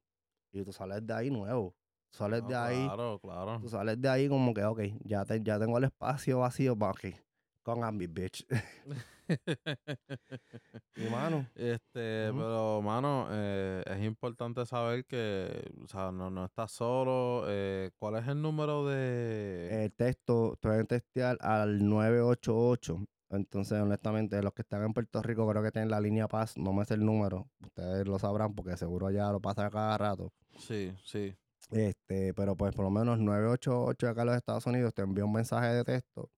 y 0.51 0.63
tú 0.63 0.71
sales 0.71 1.05
de 1.05 1.13
ahí 1.13 1.29
nuevo. 1.29 1.75
sales 2.09 2.47
de 2.47 2.55
ahí. 2.55 2.85
Claro, 2.87 3.19
claro. 3.19 3.59
Tú 3.61 3.69
sales 3.69 4.01
de 4.01 4.09
ahí 4.09 4.27
como 4.27 4.53
que, 4.53 4.63
ok, 4.63 4.81
ya, 5.03 5.23
te, 5.25 5.41
ya 5.43 5.59
tengo 5.59 5.77
el 5.77 5.85
espacio 5.85 6.39
vacío 6.39 6.75
para 6.75 6.93
que 6.93 7.26
con 7.67 7.83
a 7.83 7.91
bitch. 7.91 8.47
y 10.95 11.09
mano. 11.11 11.45
Este, 11.53 12.31
pero 12.31 12.81
mano, 12.81 13.27
eh, 13.29 13.83
es 13.85 14.05
importante 14.05 14.65
saber 14.65 15.05
que, 15.05 15.69
o 15.83 15.87
sea, 15.87 16.13
no, 16.13 16.29
no 16.29 16.45
estás 16.45 16.71
solo. 16.71 17.43
Eh, 17.49 17.91
¿Cuál 17.99 18.15
es 18.15 18.27
el 18.29 18.41
número 18.41 18.87
de...? 18.87 19.83
El 19.83 19.91
texto, 19.91 20.57
pueden 20.61 20.87
testear 20.87 21.37
al 21.41 21.85
988. 21.85 23.05
Entonces, 23.31 23.81
honestamente, 23.81 24.41
los 24.41 24.53
que 24.53 24.61
están 24.61 24.85
en 24.85 24.93
Puerto 24.93 25.21
Rico 25.21 25.45
creo 25.49 25.61
que 25.61 25.71
tienen 25.71 25.89
la 25.89 25.99
línea 25.99 26.29
Paz, 26.29 26.57
no 26.57 26.71
me 26.71 26.85
sé 26.85 26.93
el 26.93 27.05
número. 27.05 27.49
Ustedes 27.61 28.07
lo 28.07 28.17
sabrán 28.17 28.55
porque 28.55 28.77
seguro 28.77 29.11
ya 29.11 29.29
lo 29.33 29.41
pasa 29.41 29.69
cada 29.69 29.97
rato. 29.97 30.31
Sí, 30.57 30.95
sí. 31.03 31.35
Este, 31.71 32.33
pero 32.33 32.55
pues 32.55 32.73
por 32.73 32.85
lo 32.85 32.91
menos 32.91 33.19
988 33.19 34.07
acá 34.07 34.21
en 34.21 34.27
los 34.27 34.37
Estados 34.37 34.65
Unidos 34.65 34.93
te 34.93 35.01
envía 35.01 35.25
un 35.25 35.33
mensaje 35.33 35.67
de 35.67 35.83
texto 35.83 36.29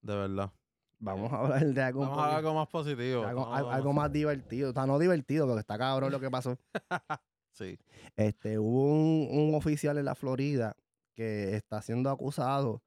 de 0.02 0.16
verdad. 0.16 0.52
Vamos 1.00 1.32
a 1.32 1.38
hablar 1.38 1.66
de 1.66 1.82
algo, 1.82 2.02
Vamos 2.02 2.20
a 2.20 2.36
algo 2.38 2.54
más 2.56 2.68
positivo. 2.68 3.26
Algo, 3.26 3.94
más 3.94 4.12
divertido. 4.12 4.72
O 4.72 4.74
sea, 4.74 4.86
no 4.86 4.98
divertido, 4.98 5.46
porque 5.46 5.60
está 5.60 5.78
cabrón 5.78 6.12
lo 6.12 6.20
que 6.20 6.32
pasó. 6.32 6.58
Sí. 7.56 7.80
Este, 8.18 8.60
hubo 8.60 8.92
un, 8.92 9.56
oficial 9.56 9.98
en 9.98 10.06
la 10.06 10.16
Florida 10.16 10.76
que 11.14 11.56
está 11.56 11.82
siendo 11.82 12.10
acusado 12.10 12.84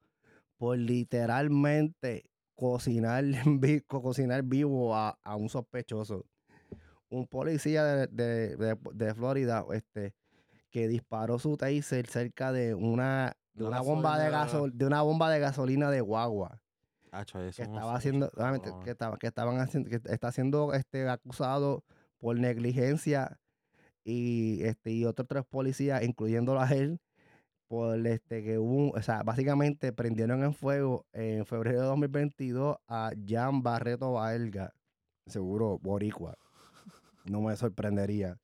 por 0.57 0.77
literalmente 0.77 2.29
cocinar, 2.55 3.23
cocinar 3.87 4.43
vivo 4.43 4.95
a, 4.95 5.17
un 5.35 5.49
sospechoso. 5.49 6.25
Un 7.09 7.25
policía 7.25 7.83
de, 7.83 9.13
Florida 9.15 9.65
este, 9.73 10.13
que 10.69 10.87
disparó 10.87 11.39
su 11.39 11.57
taser 11.57 12.05
cerca 12.05 12.51
de 12.51 12.75
una, 12.75 13.35
una 13.55 13.81
bomba 13.81 14.19
de, 14.19 14.29
gasol, 14.29 14.77
de 14.77 14.85
una 14.85 15.01
bomba 15.01 15.31
de 15.31 15.39
gasolina 15.39 15.89
de 15.89 16.01
guagua. 16.01 16.61
que 17.33 17.63
estaba 17.63 17.95
haciendo, 17.95 18.29
que, 18.83 18.91
estaba, 18.91 19.17
que 19.17 19.25
estaban 19.25 19.57
haciendo, 19.57 19.89
que 19.89 19.99
está 20.05 20.31
siendo 20.31 20.75
este, 20.75 21.09
acusado 21.09 21.83
por 22.19 22.37
negligencia 22.37 23.39
y, 24.03 24.63
este, 24.63 24.91
y 24.91 25.05
otros 25.05 25.27
tres 25.27 25.43
policías, 25.45 26.03
incluyéndolo 26.03 26.61
a 26.61 26.69
él, 26.69 26.99
por 27.67 28.05
este 28.07 28.43
que 28.43 28.57
hubo, 28.57 28.91
o 28.91 29.01
sea, 29.01 29.21
básicamente 29.21 29.93
prendieron 29.93 30.43
en 30.43 30.53
fuego 30.53 31.05
en 31.13 31.45
febrero 31.45 31.81
de 31.81 31.85
2022 31.85 32.77
a 32.87 33.11
Jan 33.27 33.61
Barreto 33.61 34.13
Valga, 34.13 34.73
seguro 35.27 35.77
boricua, 35.77 36.35
no 37.25 37.41
me 37.41 37.55
sorprendería, 37.55 38.39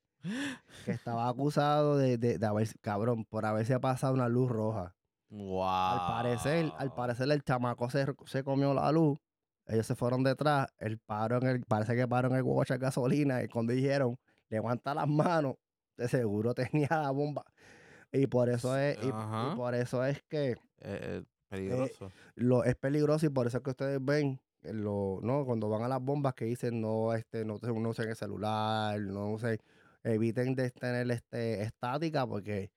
que 0.84 0.92
estaba 0.92 1.28
acusado 1.28 1.96
de, 1.98 2.18
de, 2.18 2.46
haber, 2.46 2.68
cabrón, 2.80 3.24
por 3.24 3.44
haberse 3.44 3.78
pasado 3.80 4.14
una 4.14 4.28
luz 4.28 4.48
roja. 4.48 4.94
Wow. 5.28 5.64
Al 5.64 6.06
parecer, 6.06 6.72
al 6.78 6.94
parecer 6.94 7.30
el 7.32 7.42
chamaco 7.42 7.90
se, 7.90 8.06
se 8.26 8.44
comió 8.44 8.74
la 8.74 8.92
luz, 8.92 9.18
ellos 9.66 9.86
se 9.86 9.96
fueron 9.96 10.22
detrás, 10.22 10.68
el 10.78 10.98
paro 10.98 11.38
en 11.38 11.48
el, 11.48 11.60
parece 11.64 11.96
que 11.96 12.06
paró 12.06 12.28
en 12.28 12.36
el 12.36 12.42
huevo 12.42 12.62
de 12.62 12.78
gasolina 12.78 13.42
y 13.42 13.48
cuando 13.48 13.72
dijeron, 13.72 14.16
levanta 14.48 14.94
las 14.94 15.08
manos, 15.08 15.56
de 15.96 16.08
seguro 16.08 16.54
tenía 16.54 16.88
la 16.90 17.10
bomba. 17.10 17.44
Y 18.12 18.26
por 18.26 18.48
eso 18.48 18.76
es, 18.78 18.98
y, 19.02 19.10
por 19.56 19.74
eso 19.74 20.04
es 20.04 20.22
que 20.28 20.52
eh, 20.52 20.56
eh, 20.80 21.22
peligroso. 21.48 22.10
lo, 22.36 22.64
es 22.64 22.76
peligroso 22.76 23.26
y 23.26 23.30
por 23.30 23.46
eso 23.46 23.58
es 23.58 23.62
que 23.64 23.70
ustedes 23.70 23.98
ven 24.02 24.40
lo, 24.62 25.20
¿no? 25.22 25.44
cuando 25.44 25.68
van 25.68 25.82
a 25.82 25.88
las 25.88 26.00
bombas 26.00 26.34
que 26.34 26.44
dicen 26.44 26.80
no, 26.80 27.12
este, 27.14 27.44
no, 27.44 27.58
no 27.62 27.88
usen 27.88 28.08
el 28.08 28.16
celular, 28.16 29.00
no 29.00 29.32
usen, 29.32 29.58
eviten 30.02 30.54
de 30.54 30.70
tener 30.70 31.10
este, 31.10 31.62
estática 31.62 32.26
porque 32.26 32.70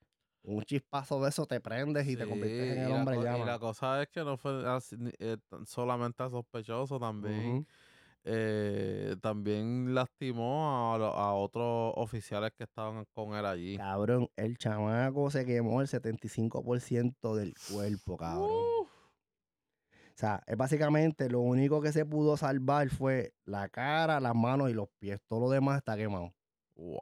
un 0.43 0.63
chispazo 0.63 1.21
de 1.21 1.29
eso 1.29 1.45
te 1.45 1.59
prendes 1.59 2.07
y 2.07 2.15
te 2.15 2.27
conviertes 2.27 2.77
en 2.77 2.83
el 2.83 2.91
hombre 2.91 3.17
Y 3.17 3.23
llama. 3.23 3.45
la 3.45 3.59
cosa 3.59 4.01
es 4.01 4.09
que 4.09 4.23
no 4.23 4.37
fue 4.37 4.67
así, 4.67 4.95
eh, 5.19 5.37
solamente 5.65 6.27
sospechoso 6.29 6.99
también. 6.99 7.67
Eh, 8.23 9.15
también 9.21 9.93
lastimó 9.95 10.93
a, 10.93 10.95
a 10.95 11.33
otros 11.33 11.93
oficiales 11.95 12.51
que 12.57 12.63
estaban 12.65 13.05
con 13.13 13.33
él 13.35 13.45
allí. 13.45 13.77
Cabrón, 13.77 14.29
el 14.35 14.57
chamaco 14.57 15.29
se 15.31 15.45
quemó 15.45 15.81
el 15.81 15.87
75% 15.87 17.35
del 17.35 17.53
cuerpo, 17.71 18.17
cabrón. 18.17 18.49
Uh, 18.51 18.83
O 18.83 18.87
sea, 20.19 20.43
es 20.47 20.57
básicamente 20.57 21.29
lo 21.29 21.39
único 21.39 21.81
que 21.81 21.93
se 21.93 22.05
pudo 22.05 22.35
salvar 22.37 22.89
fue 22.89 23.33
la 23.45 23.69
cara, 23.69 24.19
las 24.19 24.35
manos 24.35 24.69
y 24.69 24.73
los 24.73 24.89
pies. 24.99 25.21
Todo 25.27 25.39
lo 25.41 25.49
demás 25.49 25.77
está 25.77 25.95
quemado. 25.95 26.33
wow. 26.75 26.99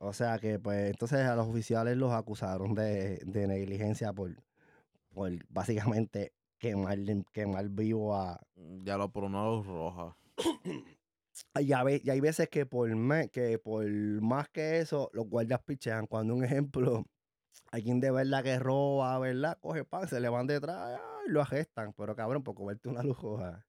O 0.00 0.12
sea 0.12 0.38
que, 0.38 0.58
pues, 0.58 0.90
entonces 0.90 1.20
a 1.26 1.34
los 1.34 1.48
oficiales 1.48 1.96
los 1.96 2.12
acusaron 2.12 2.74
de, 2.74 3.16
de 3.24 3.46
negligencia 3.48 4.12
por, 4.12 4.30
por 5.12 5.32
básicamente 5.48 6.32
quemar, 6.58 6.98
quemar 7.32 7.68
vivo 7.68 8.14
a... 8.14 8.40
Ya 8.84 8.96
lo 8.96 9.10
por 9.10 9.24
una 9.24 9.44
luz 9.46 9.66
roja. 9.66 10.16
Y, 11.60 11.72
a 11.72 11.84
ve- 11.84 12.00
y 12.02 12.10
hay 12.10 12.20
veces 12.20 12.48
que 12.48 12.66
por, 12.66 12.88
me- 12.96 13.28
que 13.28 13.58
por 13.60 13.86
más 13.88 14.48
que 14.48 14.80
eso, 14.80 15.08
los 15.12 15.26
guardias 15.28 15.60
pichean. 15.62 16.06
Cuando 16.08 16.34
un 16.34 16.42
ejemplo, 16.42 17.04
alguien 17.70 18.00
de 18.00 18.10
verdad 18.10 18.42
que 18.42 18.58
roba, 18.58 19.16
¿verdad? 19.20 19.56
Coge 19.60 19.84
pan, 19.84 20.08
se 20.08 20.18
le 20.18 20.28
van 20.28 20.48
detrás 20.48 20.98
ah, 21.00 21.20
y 21.26 21.30
lo 21.30 21.40
arrestan. 21.40 21.92
Pero 21.96 22.16
cabrón, 22.16 22.42
por 22.42 22.56
comerte 22.56 22.88
una 22.88 23.04
luz 23.04 23.20
roja. 23.20 23.64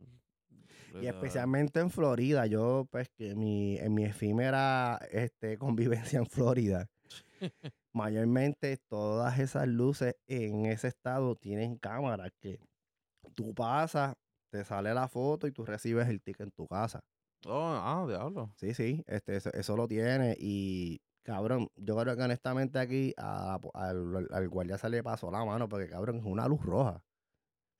Y 0.00 0.54
Literal. 0.94 1.14
especialmente 1.14 1.80
en 1.80 1.90
Florida, 1.90 2.46
yo 2.46 2.86
pues 2.90 3.08
que 3.10 3.34
mi, 3.34 3.76
en 3.78 3.94
mi 3.94 4.04
efímera 4.04 5.00
este, 5.10 5.58
convivencia 6.12 6.18
en 6.20 6.26
Florida, 6.26 6.88
mayormente 7.98 8.78
todas 8.88 9.38
esas 9.40 9.68
luces 9.68 10.14
en 10.26 10.66
ese 10.66 10.88
estado 10.88 11.36
tienen 11.36 11.78
cámaras 11.78 12.30
que 12.40 12.58
tú 13.34 13.54
pasas, 13.54 14.14
te 14.50 14.64
sale 14.64 14.94
la 14.94 15.08
foto 15.08 15.46
y 15.46 15.52
tú 15.52 15.64
recibes 15.64 16.08
el 16.08 16.22
ticket 16.22 16.42
en 16.46 16.50
tu 16.52 16.66
casa. 16.68 17.00
Oh, 17.46 17.52
ah, 17.62 18.04
diablo. 18.08 18.52
Sí, 18.56 18.74
sí, 18.74 19.02
este, 19.06 19.36
eso, 19.36 19.50
eso 19.52 19.76
lo 19.76 19.86
tiene 19.88 20.36
y 20.38 20.98
cabrón, 21.22 21.68
yo 21.76 21.96
creo 21.96 22.16
que 22.16 22.22
honestamente 22.22 22.78
aquí 22.78 23.14
a- 23.16 23.58
al, 23.74 24.28
al 24.30 24.48
guardia 24.48 24.78
se 24.78 24.88
le 24.90 25.02
pasó 25.02 25.30
la 25.30 25.44
mano 25.44 25.68
porque 25.68 25.88
cabrón 25.88 26.16
es 26.18 26.24
una 26.24 26.48
luz 26.48 26.62
roja. 26.62 27.02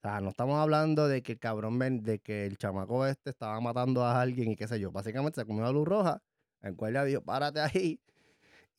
O 0.03 0.07
sea, 0.07 0.21
no 0.21 0.29
estamos 0.29 0.57
hablando 0.59 1.07
de 1.09 1.21
que 1.21 1.33
el 1.33 1.39
cabrón, 1.39 1.77
de 2.03 2.19
que 2.19 2.45
el 2.45 2.57
chamaco 2.57 3.05
este 3.05 3.31
estaba 3.31 3.59
matando 3.59 4.03
a 4.05 4.21
alguien 4.21 4.51
y 4.51 4.55
qué 4.55 4.67
sé 4.67 4.79
yo. 4.79 4.91
Básicamente 4.91 5.41
se 5.41 5.45
comió 5.47 5.61
una 5.63 5.71
luz 5.71 5.87
roja, 5.87 6.19
el 6.61 6.75
guardia 6.75 7.03
dijo, 7.03 7.21
párate 7.23 7.59
ahí 7.61 7.99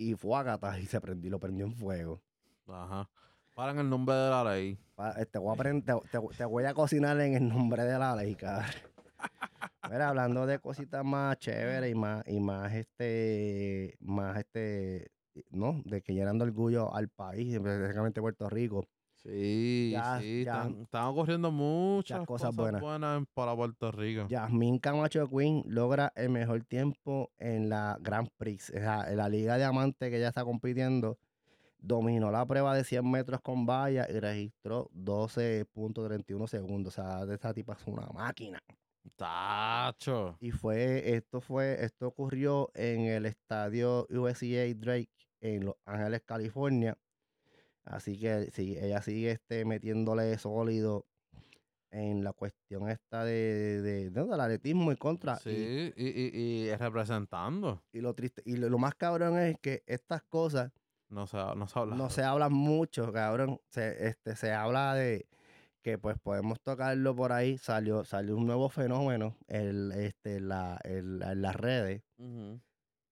y 0.00 0.14
fue 0.14 0.38
a 0.40 0.44
catar 0.44 0.80
y 0.80 0.86
se 0.86 0.98
prendió, 0.98 1.30
lo 1.30 1.38
prendió 1.38 1.66
en 1.66 1.74
fuego. 1.74 2.22
Ajá. 2.66 3.08
Para 3.54 3.72
en 3.72 3.80
el 3.80 3.90
nombre 3.90 4.14
de 4.14 4.30
la 4.30 4.44
ley. 4.44 4.78
Pa- 4.94 5.14
Te 5.26 5.38
voy, 5.38 5.54
a 5.54 5.58
prend- 5.62 5.84
te, 5.84 5.92
te- 6.18 6.36
te 6.38 6.44
voy 6.46 6.64
a 6.64 6.72
cocinar 6.72 7.20
en 7.20 7.34
el 7.34 7.48
nombre 7.48 7.84
de 7.84 7.98
la 7.98 8.16
ley, 8.16 8.34
cabrón. 8.34 8.70
Mira, 9.90 10.08
hablando 10.08 10.46
de 10.46 10.58
cositas 10.58 11.04
más 11.04 11.36
chéveres 11.38 11.90
y 11.90 11.94
más, 11.94 12.26
y 12.26 12.40
más 12.40 12.72
este, 12.72 13.96
más 14.00 14.38
este, 14.38 15.10
¿no? 15.50 15.82
De 15.84 16.00
que 16.00 16.14
llenando 16.14 16.44
orgullo 16.44 16.94
al 16.94 17.08
país, 17.08 17.52
específicamente 17.54 18.22
Puerto 18.22 18.48
Rico. 18.48 18.86
Sí, 19.22 19.90
Ya- 19.92 20.18
sí. 20.20 20.44
ya- 20.44 20.56
Están, 20.62 20.82
están 20.82 21.04
ocurriendo 21.06 21.50
muchas 21.50 22.24
cosas 22.26 22.56
cosas, 22.56 22.80
buenas. 22.80 23.18
en- 23.18 23.26
para 23.26 23.54
Puerto 23.54 23.92
Rico. 23.92 24.26
Yasmín 24.28 24.78
Camacho 24.78 25.28
Queen 25.28 25.62
logra 25.66 26.10
el 26.16 26.30
mejor 26.30 26.64
tiempo 26.64 27.30
en 27.38 27.68
la 27.68 27.98
Grand 28.00 28.28
Prix, 28.38 28.70
o 28.70 28.72
sea, 28.78 29.10
en 29.10 29.18
la 29.18 29.28
Liga 29.28 29.58
de 29.58 29.64
Amantes 29.64 30.08
que 30.10 30.16
ella 30.16 30.28
está 30.28 30.44
compitiendo. 30.44 31.18
Dominó 31.82 32.30
la 32.30 32.44
prueba 32.46 32.74
de 32.74 32.84
100 32.84 33.10
metros 33.10 33.40
con 33.40 33.64
valla 33.66 34.06
y 34.10 34.18
registró 34.20 34.90
12.31 34.92 36.46
segundos. 36.46 36.98
O 36.98 37.02
sea, 37.02 37.24
de 37.26 37.34
esta 37.34 37.52
tipa 37.54 37.72
es 37.74 37.86
una 37.86 38.06
máquina. 38.08 38.58
Tacho. 39.16 40.36
Y 40.40 40.50
fue, 40.50 41.14
esto 41.14 41.40
fue, 41.40 41.84
esto 41.84 42.08
ocurrió 42.08 42.70
en 42.74 43.02
el 43.06 43.26
estadio 43.26 44.06
USCA 44.10 44.74
Drake 44.74 45.10
en 45.40 45.64
Los 45.66 45.76
Ángeles, 45.84 46.22
California. 46.24 46.96
Así 47.84 48.18
que 48.18 48.50
sí, 48.52 48.76
ella 48.78 49.00
sigue 49.02 49.32
este, 49.32 49.64
metiéndole 49.64 50.36
sólido 50.38 51.06
en 51.90 52.22
la 52.22 52.32
cuestión 52.32 52.88
esta 52.88 53.24
de, 53.24 53.80
de, 53.82 54.10
de- 54.10 54.24
del 54.24 54.40
atletismo 54.40 54.92
y 54.92 54.96
contra. 54.96 55.36
Sí, 55.36 55.92
y, 55.96 56.06
y, 56.08 56.30
y 56.68 56.74
representando. 56.76 57.82
Y, 57.92 58.00
lo 58.00 58.14
triste, 58.14 58.42
y 58.44 58.56
lo, 58.56 58.68
lo 58.68 58.78
más 58.78 58.94
cabrón 58.94 59.38
es 59.38 59.56
que 59.60 59.82
estas 59.86 60.22
cosas 60.22 60.70
No 61.08 61.26
se, 61.26 61.36
no 61.38 61.66
se 61.66 61.78
habla. 61.78 61.96
no 61.96 62.08
se 62.10 62.22
hablan 62.22 62.52
mucho, 62.52 63.12
cabrón. 63.12 63.60
Se, 63.70 64.06
este, 64.08 64.36
se 64.36 64.52
habla 64.52 64.94
de 64.94 65.26
que 65.82 65.98
pues 65.98 66.16
podemos 66.22 66.60
tocarlo 66.60 67.16
por 67.16 67.32
ahí. 67.32 67.58
Salió, 67.58 68.04
salió 68.04 68.36
un 68.36 68.46
nuevo 68.46 68.68
fenómeno 68.68 69.36
el, 69.48 69.90
este, 69.92 70.38
la, 70.40 70.78
el- 70.84 71.22
en 71.22 71.42
las 71.42 71.56
redes. 71.56 72.02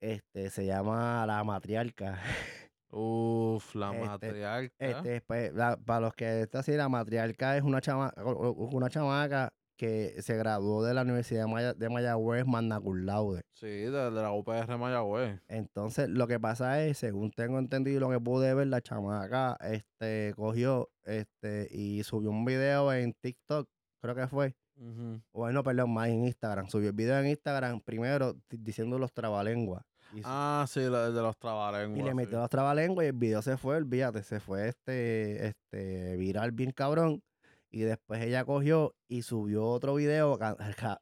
Este, 0.00 0.50
se 0.50 0.66
llama 0.66 1.26
la 1.26 1.42
matriarca. 1.42 2.20
Uf, 2.90 3.74
la 3.74 3.90
Este, 3.92 4.06
matriarca. 4.06 4.74
Este, 4.78 5.20
pues, 5.20 5.52
la- 5.54 5.76
para 5.76 6.00
los 6.00 6.14
que 6.14 6.42
está 6.42 6.60
así, 6.60 6.72
la 6.72 6.88
matriarca 6.88 7.56
es 7.56 7.62
una 7.62 7.80
chama, 7.80 8.12
una 8.56 8.88
chamaca 8.88 9.52
que 9.76 10.20
se 10.22 10.36
graduó 10.36 10.82
de 10.82 10.92
la 10.92 11.02
Universidad 11.02 11.42
de, 11.44 11.52
Maya- 11.52 11.74
de 11.74 11.88
Mayagüez, 11.88 12.44
magna 12.46 12.80
cum 12.80 12.96
laude. 13.04 13.42
Sí, 13.54 13.66
de, 13.68 13.90
de 13.90 14.10
la 14.10 14.32
UPR 14.32 14.76
Mayagüez. 14.76 15.40
Entonces, 15.46 16.08
lo 16.08 16.26
que 16.26 16.40
pasa 16.40 16.82
es, 16.82 16.98
según 16.98 17.30
tengo 17.30 17.58
entendido 17.60 17.96
y 17.96 18.00
lo 18.00 18.10
que 18.10 18.18
pude 18.18 18.52
ver, 18.54 18.66
la 18.66 18.80
chamaca 18.80 19.56
este, 19.60 20.32
cogió 20.34 20.90
este, 21.04 21.68
y 21.70 22.02
subió 22.02 22.30
un 22.30 22.44
video 22.44 22.92
en 22.92 23.12
TikTok, 23.22 23.68
creo 24.02 24.14
que 24.16 24.26
fue. 24.26 24.56
Ujú. 24.76 25.20
Bueno, 25.32 25.62
perdón, 25.62 25.92
más 25.92 26.08
en 26.08 26.24
Instagram. 26.24 26.68
Subió 26.68 26.88
el 26.90 26.94
video 26.96 27.18
en 27.18 27.28
Instagram 27.28 27.80
primero 27.80 28.32
di- 28.32 28.58
diciendo 28.58 28.98
los 28.98 29.12
trabalenguas. 29.12 29.84
Y, 30.14 30.22
Ah, 30.24 30.64
sí, 30.68 30.80
la- 30.80 31.10
de 31.10 31.20
los 31.22 31.36
trabalenguas. 31.38 31.98
y 31.98 32.02
le 32.02 32.10
sí. 32.10 32.14
metió 32.16 32.38
los 32.38 32.48
trabalenguas 32.50 33.04
y 33.04 33.08
el 33.08 33.12
video 33.14 33.42
se 33.42 33.56
fue, 33.56 33.76
olvídate, 33.76 34.22
se 34.22 34.40
fue 34.40 34.68
este, 34.68 35.46
este 35.48 36.16
viral 36.16 36.52
bien 36.52 36.72
cabrón. 36.72 37.22
Y 37.70 37.80
después 37.82 38.22
ella 38.22 38.44
cogió 38.46 38.94
y 39.08 39.22
subió 39.22 39.66
otro 39.66 39.94
video 39.96 40.38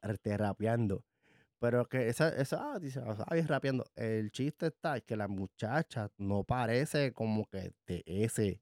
este, 0.03 0.37
rapeando. 0.37 1.03
Pero 1.59 1.85
que 1.87 2.09
esa, 2.09 2.29
esa, 2.29 2.73
ah, 2.73 2.79
dice, 2.79 3.01
ay, 3.27 3.41
rapeando. 3.41 3.85
El 3.95 4.31
chiste 4.31 4.67
está 4.67 4.99
que 5.01 5.15
la 5.15 5.27
muchacha 5.27 6.09
no 6.17 6.43
parece 6.43 7.13
como 7.13 7.45
que 7.45 7.71
de 7.87 8.03
ese. 8.05 8.61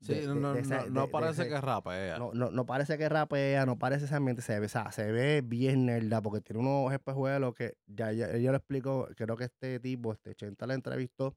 Sí, 0.00 0.14
de- 0.14 0.26
no, 0.28 0.54
de- 0.54 0.62
no, 0.62 0.84
de 0.84 0.90
no- 0.90 1.08
parece 1.08 1.48
que 1.48 1.60
rapea. 1.60 2.18
no, 2.18 2.30
no, 2.32 2.50
no 2.50 2.66
parece 2.66 2.96
que 2.96 3.08
rapea, 3.08 3.66
no 3.66 3.78
parece 3.78 4.04
ese 4.04 4.14
ambiente, 4.14 4.42
se 4.42 4.58
ve, 4.60 4.66
o 4.66 4.68
sea, 4.68 4.92
se 4.92 5.10
ve 5.10 5.42
bien 5.44 5.86
nerda 5.86 6.22
porque 6.22 6.40
tiene 6.40 6.60
unos 6.60 6.92
espejuelos 6.92 7.54
que 7.54 7.74
ya, 7.86 8.12
ya 8.12 8.30
ella 8.30 8.52
lo 8.52 8.58
explicó, 8.58 9.08
creo 9.16 9.36
que 9.36 9.44
este 9.44 9.80
tipo, 9.80 10.12
este 10.12 10.34
Chenta 10.36 10.66
la 10.66 10.74
entrevistó, 10.74 11.36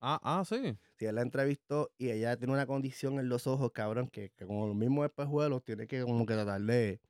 Ah, 0.00 0.18
ah, 0.22 0.42
sí. 0.46 0.78
si 0.96 1.04
él 1.04 1.16
la 1.16 1.22
entrevistó 1.22 1.90
y 1.98 2.10
ella 2.10 2.36
tiene 2.36 2.52
una 2.54 2.66
condición 2.66 3.18
en 3.18 3.28
los 3.28 3.46
ojos, 3.46 3.72
cabrón, 3.72 4.08
que, 4.08 4.30
que 4.30 4.46
con 4.46 4.68
los 4.68 4.76
mismos 4.76 5.04
espejuelos 5.04 5.62
tiene 5.62 5.86
que 5.86 6.00
como 6.02 6.24
que 6.24 6.34
tratar 6.34 6.60
de, 6.62 7.00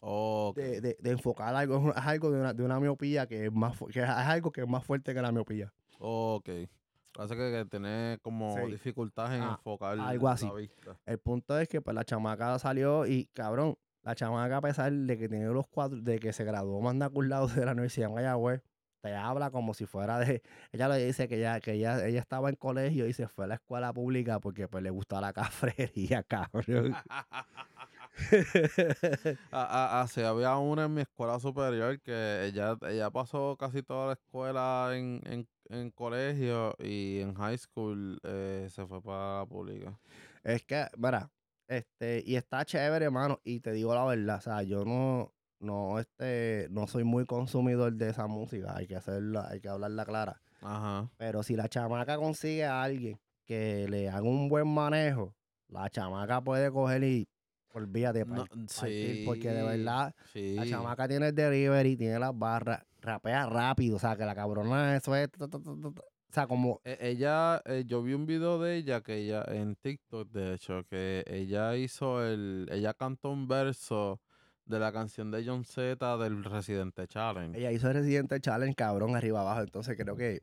Ok. 0.00 0.56
de, 0.56 0.96
enfocar 1.04 1.54
algo, 1.54 1.90
es 1.96 2.06
algo 2.06 2.30
de 2.30 2.40
una, 2.40 2.54
de 2.54 2.62
una 2.64 2.80
miopía 2.80 3.26
que 3.26 3.46
es 3.46 3.52
más 3.52 3.76
que 3.92 4.00
es 4.00 4.08
algo 4.08 4.50
que 4.50 4.62
es 4.62 4.68
más 4.68 4.84
fuerte 4.84 5.14
que 5.14 5.22
la 5.22 5.30
miopía. 5.32 5.72
Ok. 6.00 6.48
Parece 7.12 7.34
que, 7.36 7.50
que 7.52 7.64
tiene 7.64 8.18
como 8.22 8.54
Sí. 8.54 8.72
dificultad 8.72 9.34
en 9.34 9.42
Ah, 9.42 9.50
enfocar 9.52 9.98
algo 9.98 10.28
así. 10.28 10.46
la 10.46 10.54
vista. 10.54 10.96
El 11.06 11.18
punto 11.18 11.58
es 11.58 11.68
que 11.68 11.80
pues 11.80 11.94
la 11.94 12.04
chamaca 12.04 12.58
salió 12.58 13.06
y 13.06 13.26
cabrón, 13.32 13.76
la 14.02 14.14
chamaca 14.14 14.58
a 14.58 14.60
pesar 14.60 14.92
de 14.92 15.18
que 15.18 15.28
tiene 15.28 15.46
los 15.46 15.66
cuatro, 15.66 16.00
de 16.00 16.18
que 16.18 16.32
se 16.32 16.44
graduó 16.44 16.80
cum 16.80 17.26
laude 17.28 17.54
de 17.54 17.66
la 17.66 17.72
Universidad 17.72 18.08
de 18.08 18.14
Mayagüez, 18.14 18.62
te 19.00 19.14
habla 19.14 19.50
como 19.50 19.74
si 19.74 19.86
fuera 19.86 20.18
de, 20.18 20.42
ella 20.72 20.88
le 20.88 21.04
dice 21.04 21.28
que 21.28 21.36
ella, 21.36 21.60
que 21.60 21.72
ella, 21.72 22.04
ella 22.06 22.20
estaba 22.20 22.48
en 22.50 22.56
colegio 22.56 23.06
y 23.06 23.12
se 23.12 23.28
fue 23.28 23.44
a 23.44 23.48
la 23.48 23.54
escuela 23.54 23.92
pública 23.92 24.40
porque 24.40 24.68
pues 24.68 24.82
le 24.82 24.90
gustaba 24.90 25.22
la 25.22 25.32
cafrería, 26.12 26.22
cabrón. 26.24 26.94
Ah, 29.52 29.66
ah, 29.70 30.00
ah, 30.00 30.08
sí, 30.08 30.22
había 30.22 30.56
una 30.56 30.84
en 30.84 30.94
mi 30.94 31.02
escuela 31.02 31.38
superior 31.38 32.00
que 32.00 32.46
ella, 32.46 32.76
ella 32.88 33.10
pasó 33.10 33.56
casi 33.56 33.82
toda 33.82 34.08
la 34.08 34.12
escuela 34.14 34.90
en, 34.94 35.22
en, 35.24 35.48
en 35.70 35.90
colegio 35.90 36.74
y 36.78 37.20
en 37.20 37.34
high 37.34 37.56
school 37.58 38.18
eh, 38.24 38.68
se 38.70 38.86
fue 38.86 39.02
para 39.02 39.40
la 39.40 39.46
pública. 39.46 39.98
es 40.42 40.64
que, 40.64 40.86
mira, 40.96 41.30
este, 41.68 42.22
y 42.26 42.36
está 42.36 42.64
chévere, 42.64 43.04
hermano, 43.06 43.40
y 43.44 43.60
te 43.60 43.72
digo 43.72 43.94
la 43.94 44.04
verdad, 44.04 44.38
o 44.38 44.40
sea, 44.40 44.62
yo 44.62 44.84
no, 44.84 45.32
no, 45.60 45.98
este, 45.98 46.68
no 46.70 46.86
soy 46.86 47.04
muy 47.04 47.24
consumidor 47.24 47.92
de 47.94 48.10
esa 48.10 48.26
música, 48.26 48.76
hay 48.76 48.86
que 48.86 48.96
hacerla, 48.96 49.48
hay 49.48 49.60
que 49.60 49.68
hablarla 49.68 50.04
clara. 50.04 50.42
Ajá. 50.60 51.08
Pero 51.16 51.42
si 51.42 51.54
la 51.56 51.68
chamaca 51.68 52.16
consigue 52.16 52.64
a 52.64 52.82
alguien 52.82 53.20
que 53.46 53.86
le 53.88 54.08
haga 54.08 54.22
un 54.22 54.48
buen 54.48 54.66
manejo, 54.66 55.34
la 55.68 55.88
chamaca 55.88 56.42
puede 56.42 56.70
coger 56.72 57.04
y 57.04 57.28
olvídate, 57.72 58.24
No, 58.24 58.46
partir, 58.46 59.24
porque 59.24 59.48
de 59.48 59.60
sí, 59.62 59.66
verdad 59.66 60.14
Sí. 60.32 60.54
la 60.56 60.66
chamaca 60.66 61.08
tiene 61.08 61.28
el 61.28 61.34
delivery, 61.34 61.96
tiene 61.96 62.18
las 62.18 62.36
barras, 62.38 62.82
rapea 63.00 63.46
rápido, 63.46 63.96
o 63.96 63.98
sea 63.98 64.16
que 64.16 64.24
la 64.24 64.34
cabrona 64.34 64.96
eso 64.96 65.14
es 65.16 65.30
ta, 65.30 65.46
O 65.46 66.32
sea, 66.32 66.46
como. 66.46 66.80
E- 66.84 66.98
Ella, 67.00 67.62
eh, 67.64 67.84
yo 67.86 68.02
vi 68.02 68.12
un 68.12 68.26
video 68.26 68.58
de 68.60 68.76
ella 68.76 69.00
que 69.00 69.16
ella, 69.16 69.44
en 69.48 69.76
TikTok, 69.76 70.30
de 70.30 70.54
hecho, 70.54 70.84
que 70.84 71.24
ella 71.26 71.74
hizo 71.76 72.22
el, 72.26 72.68
ella 72.70 72.92
cantó 72.92 73.30
un 73.30 73.48
verso 73.48 74.20
de 74.66 74.78
la 74.78 74.92
canción 74.92 75.30
de 75.30 75.42
John 75.46 75.64
Z 75.64 76.18
del 76.18 76.44
Residente 76.44 77.06
Challenge. 77.08 77.58
Ella 77.58 77.72
hizo 77.72 77.88
el 77.88 77.94
Resident 77.94 78.30
Challenge, 78.40 78.74
cabrón, 78.74 79.16
arriba 79.16 79.40
abajo. 79.40 79.62
Entonces 79.62 79.96
creo 79.96 80.16
que 80.16 80.42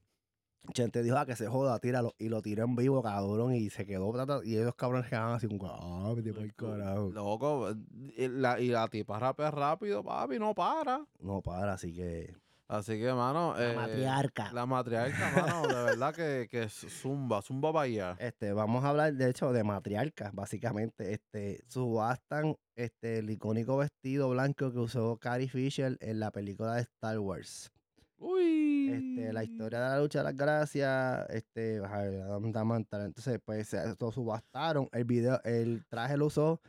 Chente 0.74 1.04
dijo, 1.04 1.18
ah, 1.18 1.26
que 1.26 1.36
se 1.36 1.48
joda, 1.48 1.80
tíralo. 1.80 2.14
Y 2.18 2.30
lo 2.30 2.42
tiró 2.42 2.64
en 2.64 2.76
vivo, 2.76 3.02
cabrón, 3.02 3.54
y 3.54 3.70
se 3.70 3.86
quedó. 3.86 4.12
Y 4.44 4.58
ellos, 4.58 4.76
cabrones, 4.76 5.10
quedaban 5.10 5.36
así 5.36 5.48
como, 5.48 5.68
ah, 5.68 6.14
pa'l 6.16 6.54
carajo. 6.56 7.12
Loco, 7.12 7.70
y 8.18 8.28
la, 8.28 8.60
y 8.60 8.70
la 8.70 8.88
tipa 8.88 9.20
rapea 9.20 9.52
rápido, 9.52 10.04
papi, 10.04 10.40
no 10.40 10.54
para. 10.54 11.06
No 11.20 11.42
para, 11.42 11.74
así 11.74 11.94
que. 11.94 12.36
Así 12.68 13.00
que, 13.00 13.14
mano, 13.14 13.54
La 13.56 13.72
eh, 13.72 13.76
matriarca. 13.76 14.52
la 14.52 14.66
matriarca, 14.66 15.32
mano, 15.36 15.68
de 15.68 15.84
verdad 15.84 16.16
que, 16.16 16.48
que 16.50 16.68
zumba, 16.68 17.44
zumba 17.44 17.72
para 17.72 17.84
allá. 17.84 18.16
Este, 18.20 18.54
vamos 18.54 18.84
a 18.84 18.90
hablar, 18.90 19.14
de 19.14 19.30
hecho, 19.30 19.54
de 19.54 19.64
matriarcas, 19.64 20.34
básicamente. 20.34 21.14
Este, 21.14 21.64
subastan 21.68 22.56
este, 22.76 23.20
el 23.20 23.30
icónico 23.30 23.78
vestido 23.78 24.30
blanco 24.32 24.72
que 24.72 24.80
usó 24.80 25.18
Carrie 25.18 25.48
Fisher 25.48 25.96
en 26.02 26.20
la 26.20 26.32
película 26.32 26.74
de 26.74 26.82
Star 26.82 27.20
Wars. 27.20 27.72
Uy. 28.18 28.90
Este, 28.92 29.34
la 29.34 29.44
historia 29.44 29.80
de 29.80 29.90
la 29.90 30.00
lucha 30.00 30.20
de 30.20 30.26
las 30.26 30.36
gracias, 30.36 31.30
este, 31.30 31.78
entonces, 31.78 33.40
pues, 33.44 33.68
se 33.68 33.96
lo 34.00 34.12
subastaron. 34.12 34.88
El 34.92 35.04
video, 35.06 35.42
el 35.44 35.86
traje 35.88 36.18
lo 36.18 36.28
usó 36.28 36.62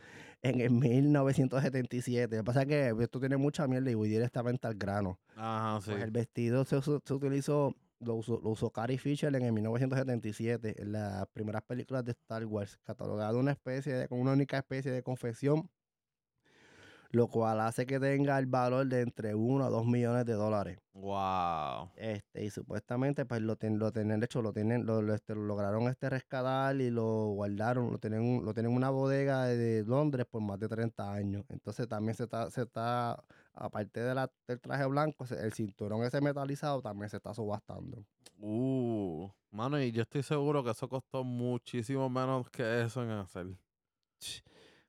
en 0.43 0.61
el 0.61 0.71
1977. 0.71 2.37
Lo 2.37 2.43
que 2.43 2.45
pasa 2.45 2.63
es 2.63 2.69
que 2.69 2.95
esto 3.01 3.21
tiene 3.21 3.37
mucha 3.37 3.67
mierda 3.67 3.91
y 3.91 3.95
voy 3.95 4.09
directamente 4.09 4.67
al 4.67 4.75
grano. 4.75 5.19
Ajá, 5.37 5.81
sí. 5.81 5.91
Pues 5.91 6.03
el 6.03 6.11
vestido 6.11 6.65
se, 6.65 6.81
se 6.83 7.15
utilizó, 7.15 7.75
lo 8.01 8.15
usó, 8.15 8.41
lo 8.43 8.51
usó 8.51 8.71
Carrie 8.71 8.99
Fisher 8.99 9.35
en 9.35 9.43
el 9.43 9.53
1977, 9.53 10.83
en 10.83 10.93
las 10.93 11.27
primeras 11.29 11.63
películas 11.63 12.05
de 12.05 12.13
Star 12.13 12.45
Wars, 12.45 12.79
catalogado 12.85 13.39
una 13.39 13.53
especie 13.53 13.95
de, 13.95 14.09
como 14.09 14.23
una 14.23 14.33
única 14.33 14.59
especie 14.59 14.91
de 14.91 15.03
confesión, 15.03 15.71
lo 17.11 17.29
cual 17.29 17.61
hace 17.61 17.87
que 17.87 18.01
tenga 18.01 18.39
el 18.39 18.47
valor 18.47 18.87
de 18.87 19.03
entre 19.03 19.35
1 19.35 19.65
a 19.65 19.69
2 19.69 19.87
millones 19.87 20.27
de 20.27 20.33
dólares. 20.35 20.79
Wow. 20.95 21.91
Este, 21.97 22.45
y 22.45 22.51
supuestamente, 22.51 23.27
pues 23.27 23.43
lo, 23.43 23.57
ten, 23.57 23.79
lo 23.79 23.93
tienen, 23.93 24.19
de 24.19 24.25
hecho, 24.25 24.41
lo 24.41 24.53
tienen, 24.53 24.87
lo, 24.87 25.03
lo, 25.03 25.15
este, 25.15 25.35
lo 25.35 25.43
lograron 25.43 25.89
este 25.89 26.09
rescatar 26.09 26.81
y 26.81 26.91
lo 26.91 27.27
guardaron, 27.29 27.91
lo 27.91 27.99
tienen, 27.99 28.45
lo 28.45 28.55
tienen 28.55 28.73
en 28.73 28.77
una 28.77 28.91
bodega 28.91 29.45
de, 29.45 29.85
Londres 29.85 30.27
por 30.31 30.41
más 30.41 30.59
de 30.59 30.69
30 30.69 31.13
años. 31.13 31.45
Entonces 31.51 31.87
también 31.87 32.15
se 32.15 32.25
está, 32.25 32.51
se 32.51 32.63
está, 32.63 33.23
aparte 33.53 34.01
de 34.01 34.15
la, 34.15 34.31
del 34.49 34.61
traje 34.61 34.87
blanco, 34.87 35.27
el 35.31 35.53
cinturón 35.53 36.03
ese 36.03 36.21
metalizado 36.21 36.81
también 36.81 37.11
se 37.11 37.19
está 37.19 37.35
subastando. 37.35 38.05
Uh, 38.39 39.29
mano, 39.51 39.81
y 39.81 39.93
yo 39.93 40.03
estoy 40.03 40.23
seguro 40.23 40.65
que 40.65 40.71
eso 40.71 40.89
costó 40.89 41.25
muchísimo 41.25 42.09
menos 42.09 42.49
que 42.51 42.83
eso 42.83 43.03
en 43.03 43.11
hacer. 43.11 43.47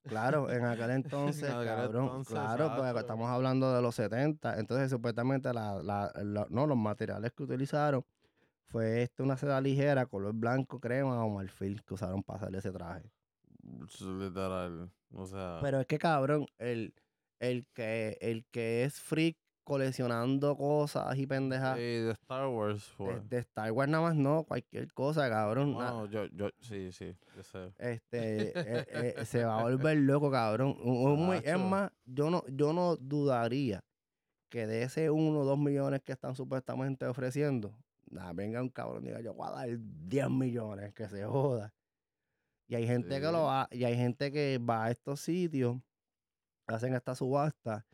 Claro, 0.08 0.49
en 0.51 0.66
aquel 0.66 0.91
entonces, 0.91 1.49
aquel 1.49 1.66
cabrón, 1.68 2.05
entonces, 2.05 2.34
claro, 2.34 2.74
pues 2.76 2.95
estamos 2.95 3.30
hablando 3.30 3.74
de 3.74 3.82
los 3.82 3.95
70. 3.95 4.60
Entonces, 4.60 4.89
supuestamente, 4.89 5.53
la, 5.53 5.82
la, 5.84 6.12
la- 6.24 6.47
no, 6.49 6.66
los 6.68 6.78
materiales 6.78 7.32
que 7.34 7.43
utilizaron 7.43 8.03
fue 8.66 9.03
este, 9.03 9.24
una 9.24 9.38
seda 9.38 9.62
ligera, 9.62 10.05
color 10.05 10.34
blanco, 10.34 10.80
crema 10.80 11.24
o 11.24 11.30
marfil 11.30 11.84
que 11.84 11.93
usaron 11.93 12.24
para 12.24 12.39
hacer 12.39 12.55
ese 12.55 12.72
traje. 12.72 13.12
Literal. 14.01 14.91
O 15.12 15.26
sea. 15.26 15.60
Pero 15.62 15.80
es 15.80 15.88
que, 15.88 15.97
cabrón, 15.97 16.45
el, 16.58 16.93
el, 17.39 17.68
que, 17.74 18.18
el 18.22 18.45
que 18.51 18.84
es 18.84 18.99
freak 18.99 19.38
coleccionando 19.68 20.55
cosas 20.55 21.18
y 21.18 21.28
pendejas 21.28 21.76
sí, 21.76 21.82
de 21.82 22.11
Star 22.11 22.47
Wars 22.47 22.95
de, 22.97 23.20
de 23.20 23.38
Star 23.39 23.70
Wars 23.74 23.89
nada 23.91 24.03
más 24.05 24.15
no, 24.15 24.45
cualquier 24.45 24.93
cosa, 24.93 25.30
cabrón. 25.30 25.72
na- 25.78 25.91
Bueno, 25.91 26.05
yo, 26.05 26.26
yo, 26.28 26.49
sí, 26.61 26.93
sí, 26.93 27.13
yo 27.36 27.43
sé. 27.43 27.74
este 27.78 28.53
eh, 28.55 29.15
eh, 29.18 29.26
se 29.26 29.43
va 29.43 29.59
a 29.59 29.63
volver 29.63 29.97
loco, 29.97 30.32
cabrón. 30.32 30.78
Muy- 30.82 31.41
es 31.43 31.59
más, 31.59 31.91
yo 32.05 32.30
no, 32.30 32.45
yo 32.47 32.72
no 32.72 32.95
dudaría 32.95 33.84
que 34.49 34.65
de 34.68 34.84
ese 34.84 35.09
uno 35.09 35.41
o 35.41 35.43
dos 35.45 35.59
millones 35.59 36.01
que 36.01 36.13
están 36.13 36.34
supuestamente 36.34 37.05
ofreciendo, 37.05 37.78
nada, 38.09 38.32
venga 38.32 38.61
un 38.61 38.70
cabrón 38.70 39.03
y 39.03 39.07
diga, 39.07 39.20
yo 39.20 39.34
voy 39.34 39.49
a 39.49 39.51
dar 39.51 39.70
10 39.78 40.30
millones, 40.30 40.93
que 40.93 41.09
se 41.09 41.26
joda. 41.26 41.74
Y 42.70 42.76
hay 42.76 42.88
gente 42.88 43.20
que 43.20 43.26
lo 43.32 43.43
va, 43.43 43.68
y 43.70 43.84
hay 43.84 43.97
gente 43.97 44.32
que 44.32 44.59
va 44.59 44.86
a 44.86 44.91
estos 44.91 45.20
sitios, 45.20 45.76
hacen 46.68 46.93
esta 46.93 47.15
subasta, 47.15 47.86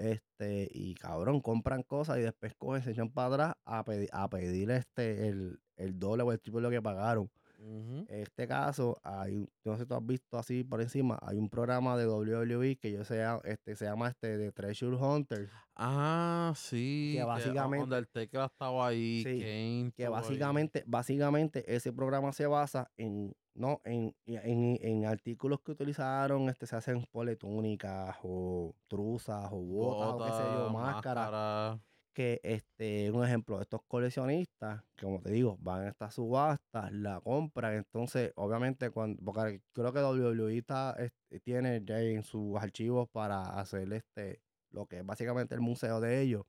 este, 0.00 0.68
y 0.72 0.94
cabrón, 0.94 1.40
compran 1.40 1.82
cosas 1.82 2.18
y 2.18 2.22
después 2.22 2.54
cogen, 2.56 2.82
se 2.82 2.92
echan 2.92 3.10
para 3.10 3.28
atrás 3.34 3.54
a, 3.64 3.84
pedi- 3.84 4.08
a 4.12 4.28
pedir 4.30 4.70
este, 4.70 5.28
el, 5.28 5.60
el 5.76 5.98
doble 5.98 6.22
o 6.22 6.32
el 6.32 6.40
triple 6.40 6.58
de 6.60 6.62
lo 6.62 6.70
que 6.70 6.82
pagaron. 6.82 7.30
En 7.62 8.06
este 8.08 8.46
caso, 8.48 8.96
hay, 9.02 9.46
no 9.64 9.76
sé 9.76 9.82
si 9.82 9.86
tú 9.86 9.94
has 9.94 10.06
visto 10.06 10.38
así 10.38 10.64
por 10.64 10.80
encima, 10.80 11.18
hay 11.20 11.36
un 11.36 11.50
programa 11.50 11.94
de 11.98 12.06
WWE 12.06 12.76
que 12.76 12.90
yo 12.90 13.04
sea, 13.04 13.38
este, 13.44 13.76
se 13.76 13.84
llama 13.84 14.08
este 14.08 14.38
de 14.38 14.50
Treasure 14.50 14.96
Hunters, 14.96 15.50
Ah, 15.76 16.54
sí. 16.56 17.10
Que 17.12 17.18
que 17.20 17.24
básicamente- 17.24 17.84
Undertaker 17.84 18.40
estaba 18.44 18.86
ahí. 18.88 19.22
Sí, 19.24 19.40
Kane 19.40 19.92
que 19.94 20.04
ahí. 20.06 20.10
básicamente, 20.10 20.84
básicamente 20.86 21.74
ese 21.74 21.92
programa 21.92 22.32
se 22.32 22.46
basa 22.46 22.90
en, 22.96 23.34
no, 23.54 23.80
en, 23.84 24.14
en, 24.26 24.78
en 24.80 25.06
artículos 25.06 25.60
que 25.60 25.72
utilizaron, 25.72 26.48
este, 26.48 26.66
se 26.66 26.76
hacen 26.76 27.04
pole 27.10 27.36
túnicas 27.36 28.16
o 28.22 28.74
truzas 28.88 29.48
o 29.52 29.58
botas 29.62 30.08
o 30.14 30.20
qué 30.22 30.32
sé 30.32 30.50
yo, 30.50 30.68
máscaras. 30.68 31.30
máscara. 31.30 31.80
que 32.12 32.40
este, 32.42 33.10
un 33.10 33.24
ejemplo, 33.24 33.60
estos 33.60 33.82
coleccionistas, 33.86 34.82
que 34.96 35.06
como 35.06 35.20
te 35.20 35.30
digo, 35.30 35.56
van 35.60 35.82
a 35.86 35.88
estas 35.88 36.14
subastas, 36.14 36.92
la 36.92 37.20
compran, 37.20 37.74
entonces, 37.74 38.32
obviamente, 38.36 38.90
cuando, 38.90 39.22
porque 39.24 39.62
creo 39.72 39.92
que 39.92 40.00
WWE 40.00 40.58
está, 40.58 40.94
este, 40.98 41.40
tiene 41.40 41.82
ya 41.84 42.00
en 42.00 42.22
sus 42.24 42.56
archivos 42.60 43.08
para 43.10 43.42
hacer 43.60 43.92
este, 43.92 44.42
lo 44.70 44.86
que 44.86 44.98
es 44.98 45.06
básicamente 45.06 45.54
el 45.54 45.60
museo 45.60 46.00
de 46.00 46.20
ellos. 46.22 46.44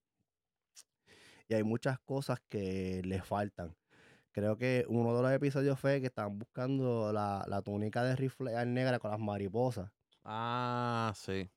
Y 1.47 1.53
hay 1.53 1.63
muchas 1.63 1.99
cosas 1.99 2.39
que 2.49 3.01
les 3.03 3.23
faltan. 3.25 3.75
Creo 4.31 4.57
que 4.57 4.85
uno 4.87 5.15
de 5.15 5.21
los 5.23 5.31
episodios 5.31 5.79
fue 5.79 5.99
que 5.99 6.07
estaban 6.07 6.37
buscando 6.39 7.11
la, 7.13 7.43
la 7.47 7.61
túnica 7.61 8.03
de 8.03 8.15
rifle 8.15 8.65
negra 8.65 8.99
con 8.99 9.11
las 9.11 9.19
mariposas 9.19 9.91
Ah, 10.23 11.11
sí. 11.15 11.49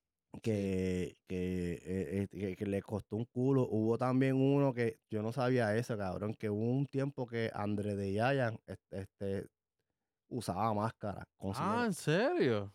que, 0.42 1.16
que, 1.28 1.74
eh, 1.74 2.22
eh, 2.22 2.28
que, 2.30 2.56
que 2.56 2.66
le 2.66 2.82
costó 2.82 3.16
un 3.16 3.24
culo. 3.26 3.66
Hubo 3.70 3.98
también 3.98 4.36
uno 4.36 4.74
que 4.74 4.98
yo 5.10 5.22
no 5.22 5.32
sabía 5.32 5.76
eso, 5.76 5.96
cabrón, 5.96 6.34
que 6.34 6.50
hubo 6.50 6.60
un 6.62 6.86
tiempo 6.86 7.26
que 7.26 7.50
André 7.54 7.94
de 7.96 8.12
Yayan 8.12 8.58
este, 8.66 9.00
este, 9.02 9.46
usaba 10.28 10.74
máscara. 10.74 11.28
Ah, 11.40 11.84
¿en 11.86 11.94
serio? 11.94 12.74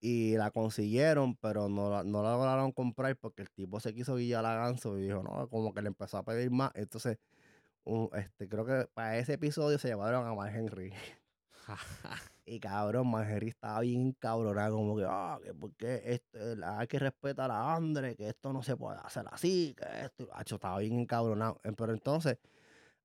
y 0.00 0.36
la 0.36 0.50
consiguieron, 0.50 1.36
pero 1.36 1.68
no 1.68 1.90
la, 1.90 2.04
no 2.04 2.22
la 2.22 2.32
lograron 2.32 2.72
comprar 2.72 3.16
porque 3.16 3.42
el 3.42 3.50
tipo 3.50 3.80
se 3.80 3.94
quiso 3.94 4.16
guillar 4.16 4.44
a 4.44 4.54
ganso 4.54 4.98
y 4.98 5.02
dijo, 5.04 5.22
no, 5.22 5.48
como 5.48 5.72
que 5.72 5.82
le 5.82 5.88
empezó 5.88 6.18
a 6.18 6.24
pedir 6.24 6.50
más. 6.50 6.70
Entonces, 6.74 7.18
un- 7.86 8.10
este, 8.14 8.48
creo 8.48 8.64
que 8.66 8.86
para 8.94 9.16
ese 9.18 9.34
episodio 9.34 9.78
se 9.78 9.88
llevaron 9.88 10.26
a 10.26 10.34
Mark 10.34 10.54
Henry. 10.54 10.92
Y 12.48 12.60
cabrón, 12.60 13.08
Margery 13.08 13.48
estaba 13.48 13.80
bien 13.80 14.12
cabronada, 14.12 14.70
como 14.70 14.96
que, 14.96 15.04
ah, 15.08 15.40
que 15.42 15.52
porque 15.52 16.00
esto, 16.04 16.38
la- 16.54 16.78
hay 16.78 16.86
que 16.86 16.98
respetar 17.00 17.50
a 17.50 17.74
Andre, 17.74 18.14
que 18.14 18.28
esto 18.28 18.52
no 18.52 18.62
se 18.62 18.76
puede 18.76 18.98
hacer 19.00 19.24
así, 19.32 19.74
que 19.76 19.84
esto, 20.04 20.28
Hacho, 20.32 20.54
estaba 20.54 20.78
bien 20.78 21.00
encabronado. 21.00 21.60
Pero 21.76 21.92
entonces 21.92 22.38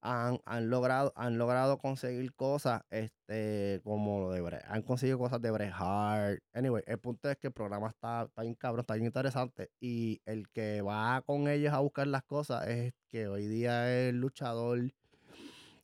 han, 0.02 0.40
han 0.46 0.70
logrado, 0.70 1.14
han 1.16 1.38
logrado 1.38 1.78
conseguir 1.78 2.34
cosas, 2.36 2.82
este, 2.90 3.82
como 3.84 4.22
lo 4.22 4.32
de 4.32 4.42
Bret, 4.42 4.64
han 4.68 4.82
conseguido 4.84 5.20
cosas 5.20 5.42
de 5.42 5.52
Bret 5.52 5.72
Hart. 5.74 6.40
Anyway, 6.54 6.84
el 6.88 7.00
punto 7.00 7.30
es 7.30 7.38
que 7.38 7.48
el 7.48 7.54
programa 7.54 7.90
está, 7.90 8.24
está 8.24 8.42
bien 8.42 8.56
cabrón, 8.56 8.82
está 8.82 8.96
bien 8.96 9.06
interesante. 9.06 9.70
Y 9.80 10.22
el 10.26 10.50
que 10.50 10.82
va 10.82 11.22
con 11.26 11.48
ellos 11.48 11.74
a 11.74 11.80
buscar 11.80 12.08
las 12.08 12.24
cosas 12.24 12.68
es 12.68 12.94
que 13.08 13.28
hoy 13.28 13.48
día 13.48 13.92
es 13.92 14.10
el 14.10 14.20
luchador 14.20 14.80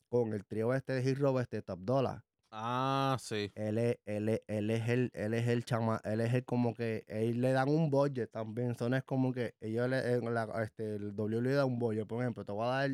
con 0.08 0.32
el 0.32 0.44
trío 0.44 0.74
este 0.74 0.94
de 0.94 1.10
Hero, 1.10 1.38
este 1.40 1.62
Top 1.62 1.80
Dollar 1.80 2.22
Ah, 2.50 3.18
sí. 3.20 3.52
él 3.54 3.76
es, 3.76 3.98
él 4.06 4.28
es, 4.30 4.40
él 4.46 4.70
es 4.70 4.88
el, 4.88 5.10
él 5.12 5.34
es 5.34 5.46
el 5.48 5.64
chama, 5.66 6.00
él 6.04 6.22
es 6.22 6.32
el 6.32 6.44
como 6.46 6.72
que, 6.72 7.04
él 7.06 7.42
le 7.42 7.52
dan 7.52 7.68
un 7.68 7.90
budget 7.90 8.30
también, 8.30 8.70
eso 8.70 8.88
no 8.88 8.96
es 8.96 9.04
como 9.04 9.32
que 9.34 9.54
ellos 9.60 9.86
le, 9.90 10.14
en 10.14 10.32
la- 10.32 10.50
este, 10.64 10.96
el 10.96 11.14
W 11.14 11.42
le 11.42 11.52
da 11.52 11.66
un 11.66 11.78
budget, 11.78 12.06
por 12.06 12.22
ejemplo, 12.22 12.46
te 12.46 12.52
voy 12.52 12.64
a 12.64 12.68
dar 12.70 12.90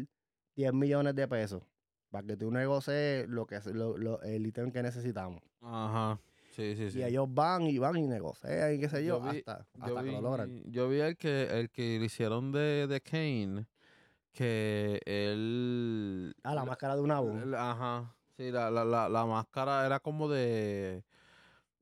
10 0.56 0.72
millones 0.72 1.14
de 1.14 1.26
pesos 1.28 1.62
para 2.10 2.26
que 2.26 2.36
tú 2.36 2.50
negocies 2.50 3.28
lo 3.28 3.46
que 3.46 3.58
lo, 3.72 3.96
lo- 3.98 4.22
el 4.22 4.46
ítem 4.46 4.70
que 4.70 4.82
necesitamos. 4.82 5.42
Ajá. 5.60 6.20
Sí, 6.52 6.76
sí, 6.76 6.90
sí. 6.90 6.98
Y 7.00 7.02
ellos 7.02 7.26
van 7.28 7.62
y 7.62 7.78
van 7.78 7.96
y 7.96 8.06
negocian 8.06 8.74
y 8.74 8.78
qué 8.78 8.88
sé 8.88 9.04
yo, 9.04 9.18
Yo 9.20 9.30
vi- 9.32 9.38
hasta, 9.38 9.66
Yo 9.74 9.84
hasta 9.84 10.00
que 10.02 10.06
vi, 10.08 10.12
lo 10.14 10.20
logran. 10.20 10.62
yo 10.70 10.88
vi 10.88 11.00
el 11.00 11.16
que, 11.16 11.44
el 11.58 11.70
que 11.70 11.98
le 11.98 12.04
hicieron 12.06 12.52
de, 12.52 12.86
de 12.86 13.00
Kane, 13.00 13.66
que 14.32 15.00
él... 15.04 16.34
Ah, 16.44 16.54
la 16.54 16.64
máscara 16.64 16.94
de 16.94 17.02
una 17.02 17.18
voz. 17.20 17.42
el- 17.42 17.54
Ajá. 17.54 18.14
Sí, 18.36 18.50
la, 18.50 18.70
la, 18.70 18.84
la, 18.84 19.08
la 19.08 19.26
máscara 19.26 19.84
era 19.86 19.98
como 20.00 20.28
de... 20.28 21.04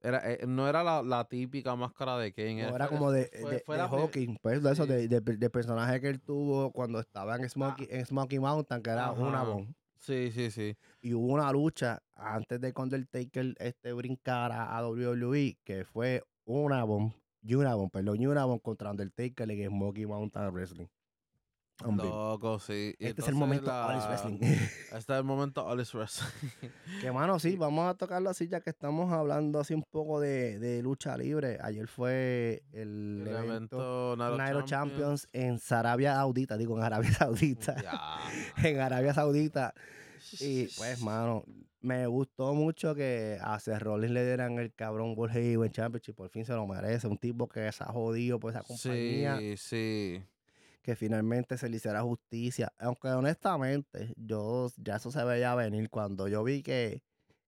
Era, 0.02 0.32
eh, 0.32 0.44
no 0.46 0.68
era 0.68 0.82
la, 0.82 1.02
la 1.02 1.24
típica 1.28 1.76
máscara 1.76 2.18
de 2.18 2.32
Kane. 2.32 2.68
No, 2.68 2.74
era 2.76 2.88
como 2.88 3.12
de, 3.12 3.30
fue- 3.40 3.52
de, 3.54 3.60
fue 3.60 3.76
de 3.76 3.82
Hawking, 3.88 4.36
pues 4.42 4.62
de 4.62 4.72
eso, 4.72 4.84
Sí. 4.84 5.06
de, 5.06 5.20
de, 5.20 5.50
personaje 5.50 6.00
que 6.00 6.08
él 6.08 6.20
tuvo 6.20 6.72
cuando 6.72 6.98
estaba 6.98 7.36
en 7.36 7.48
Smoky, 7.48 7.86
en 7.90 8.04
Smoky 8.04 8.38
Mountain, 8.40 8.82
que 8.82 8.90
era 8.90 9.12
una 9.12 9.42
Ajá. 9.42 9.50
voz. 9.50 9.68
Sí, 10.00 10.32
sí, 10.32 10.50
sí. 10.50 10.76
Y 11.00 11.14
hubo 11.14 11.32
una 11.32 11.52
lucha 11.52 12.02
antes 12.16 12.60
de 12.60 12.72
que 12.72 12.82
Undertaker 12.82 13.54
este, 13.58 13.92
brincara 13.92 14.76
a 14.76 14.84
WWE, 14.88 15.56
que 15.62 15.84
fue 15.84 16.24
una 16.44 16.82
bomb, 16.82 17.12
Unabomb, 17.44 17.90
perdón, 17.90 18.26
Unabomb 18.26 18.60
contra 18.60 18.90
Undertaker 18.90 19.48
en 19.50 19.68
Smoky 19.68 20.06
Mountain 20.06 20.50
Wrestling. 20.52 20.86
Hombre, 21.84 22.06
Loco, 22.06 22.58
sí. 22.60 22.94
Y 22.98 23.06
este 23.06 23.22
es 23.22 23.28
el 23.28 23.34
momento 23.34 23.66
la- 23.66 23.86
Alice 23.88 24.06
Wrestling. 24.06 24.38
Este 24.92 25.12
es 25.12 25.18
el 25.18 25.24
momento 25.24 25.68
Alice 25.68 25.96
Wrestling. 25.96 26.28
que 27.00 27.10
mano, 27.10 27.38
sí, 27.40 27.56
vamos 27.56 27.88
a 27.90 27.94
tocarlo 27.94 28.30
así 28.30 28.46
ya 28.46 28.60
que 28.60 28.70
estamos 28.70 29.12
hablando 29.12 29.58
así 29.58 29.74
un 29.74 29.82
poco 29.82 30.20
de, 30.20 30.58
de 30.58 30.82
lucha 30.82 31.16
libre. 31.16 31.58
Ayer 31.60 31.88
fue 31.88 32.62
el, 32.72 33.24
el 33.26 33.36
evento 33.36 34.12
evento 34.14 34.36
Nairo, 34.36 34.62
Champions 34.62 35.26
en 35.32 35.58
Arabia 35.70 36.14
Saudita, 36.14 36.56
digo 36.56 36.76
en 36.78 36.84
Arabia 36.84 37.12
Saudita. 37.18 37.74
Ya. 37.82 38.68
en 38.68 38.78
Arabia 38.80 39.14
Saudita. 39.14 39.74
Y 40.40 40.66
pues, 40.76 41.00
mano, 41.02 41.44
me 41.80 42.06
gustó 42.06 42.54
mucho 42.54 42.94
que 42.94 43.38
a 43.42 43.58
Seth 43.58 43.80
Rollins 43.80 44.12
le 44.12 44.24
dieran 44.24 44.58
el 44.60 44.72
cabrón 44.72 45.14
World 45.16 45.34
Heavyweight 45.34 45.72
Championship. 45.74 46.14
Por 46.14 46.28
fin 46.28 46.44
se 46.44 46.52
lo 46.52 46.64
merece. 46.66 47.08
Un 47.08 47.18
tipo 47.18 47.48
que 47.48 47.72
se 47.72 47.82
ha 47.82 47.88
jodido 47.88 48.38
por 48.38 48.52
esa 48.52 48.62
compañía. 48.62 49.38
Sí, 49.38 49.56
sí. 49.56 50.22
Que 50.82 50.96
finalmente 50.96 51.56
se 51.58 51.68
le 51.68 51.76
hiciera 51.76 52.02
justicia. 52.02 52.72
Aunque 52.78 53.08
honestamente, 53.08 54.12
yo 54.16 54.68
ya 54.76 54.96
eso 54.96 55.10
se 55.10 55.22
veía 55.24 55.54
venir. 55.54 55.88
Cuando 55.90 56.26
yo 56.28 56.42
vi 56.42 56.62
que 56.62 57.02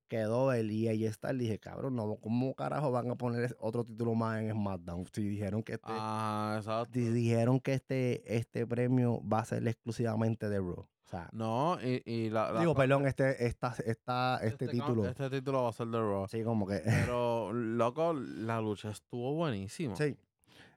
quedó 0.06 0.52
el 0.52 0.70
y 0.70 0.86
ahí 0.86 1.04
está, 1.06 1.32
dije, 1.32 1.58
cabrón, 1.58 1.96
no, 1.96 2.16
¿cómo 2.16 2.54
carajo 2.54 2.92
van 2.92 3.10
a 3.10 3.16
poner 3.16 3.56
otro 3.58 3.82
título 3.84 4.14
más 4.14 4.40
en 4.40 4.52
SmackDown? 4.52 5.06
Si 5.12 5.22
dijeron 5.26 5.62
que 5.64 5.72
este, 5.72 5.86
Ah, 5.90 6.54
exacto. 6.58 6.90
di- 6.92 7.08
dijeron 7.08 7.58
que 7.58 7.72
este, 7.74 8.36
este 8.36 8.66
premio 8.66 9.20
va 9.26 9.40
a 9.40 9.44
ser 9.44 9.66
exclusivamente 9.66 10.48
de 10.48 10.58
Raw. 10.58 10.86
O 11.06 11.08
sea, 11.08 11.28
No, 11.32 11.78
y, 11.82 12.02
y 12.04 12.30
la, 12.30 12.52
la- 12.52 12.60
Digo, 12.60 12.74
perdón, 12.74 13.06
este, 13.06 13.46
esta, 13.46 13.74
esta, 13.84 14.38
este, 14.42 14.66
cam- 14.66 14.70
título. 14.70 15.06
Este 15.06 15.28
título 15.30 15.64
va 15.64 15.70
a 15.70 15.72
ser 15.72 15.88
de 15.88 15.98
Raw. 15.98 16.28
Sí, 16.28 16.44
como 16.44 16.66
que. 16.66 16.80
Pero, 16.84 17.52
loco, 17.52 18.14
la 18.14 18.60
lucha 18.60 18.90
estuvo 18.90 19.34
buenísima. 19.34 19.96
sí. 19.96 20.16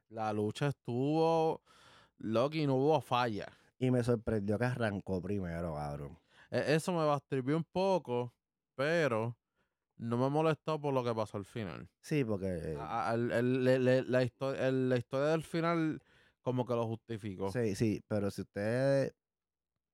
La 0.09 0.31
lucha 0.33 0.67
estuvo. 0.69 1.61
Y 2.19 2.67
no 2.67 2.75
hubo 2.75 2.99
falla. 3.01 3.47
Y 3.79 3.91
me 3.91 4.03
sorprendió 4.03 4.57
que 4.57 4.65
arrancó 4.65 5.21
primero, 5.21 5.75
cabrón. 5.75 6.17
E- 6.49 6.75
Eso 6.75 6.91
me 6.93 7.05
bastripió 7.05 7.55
un 7.57 7.63
poco, 7.63 8.33
pero 8.75 9.37
no 9.97 10.17
me 10.17 10.29
molestó 10.29 10.79
por 10.79 10.93
lo 10.93 11.03
que 11.03 11.13
pasó 11.13 11.37
al 11.37 11.45
final. 11.45 11.87
Sí, 12.01 12.23
porque. 12.23 12.75
A- 12.79 13.11
a- 13.11 13.13
el- 13.15 13.31
el- 13.67 14.11
la, 14.11 14.23
histo- 14.23 14.53
el- 14.55 14.89
la 14.89 14.97
historia 14.97 15.27
del 15.27 15.43
final 15.43 16.01
como 16.41 16.65
que 16.65 16.73
lo 16.73 16.87
justificó. 16.87 17.51
Sí, 17.51 17.75
sí, 17.75 18.01
pero 18.07 18.31
si 18.31 18.41
ustedes 18.41 19.13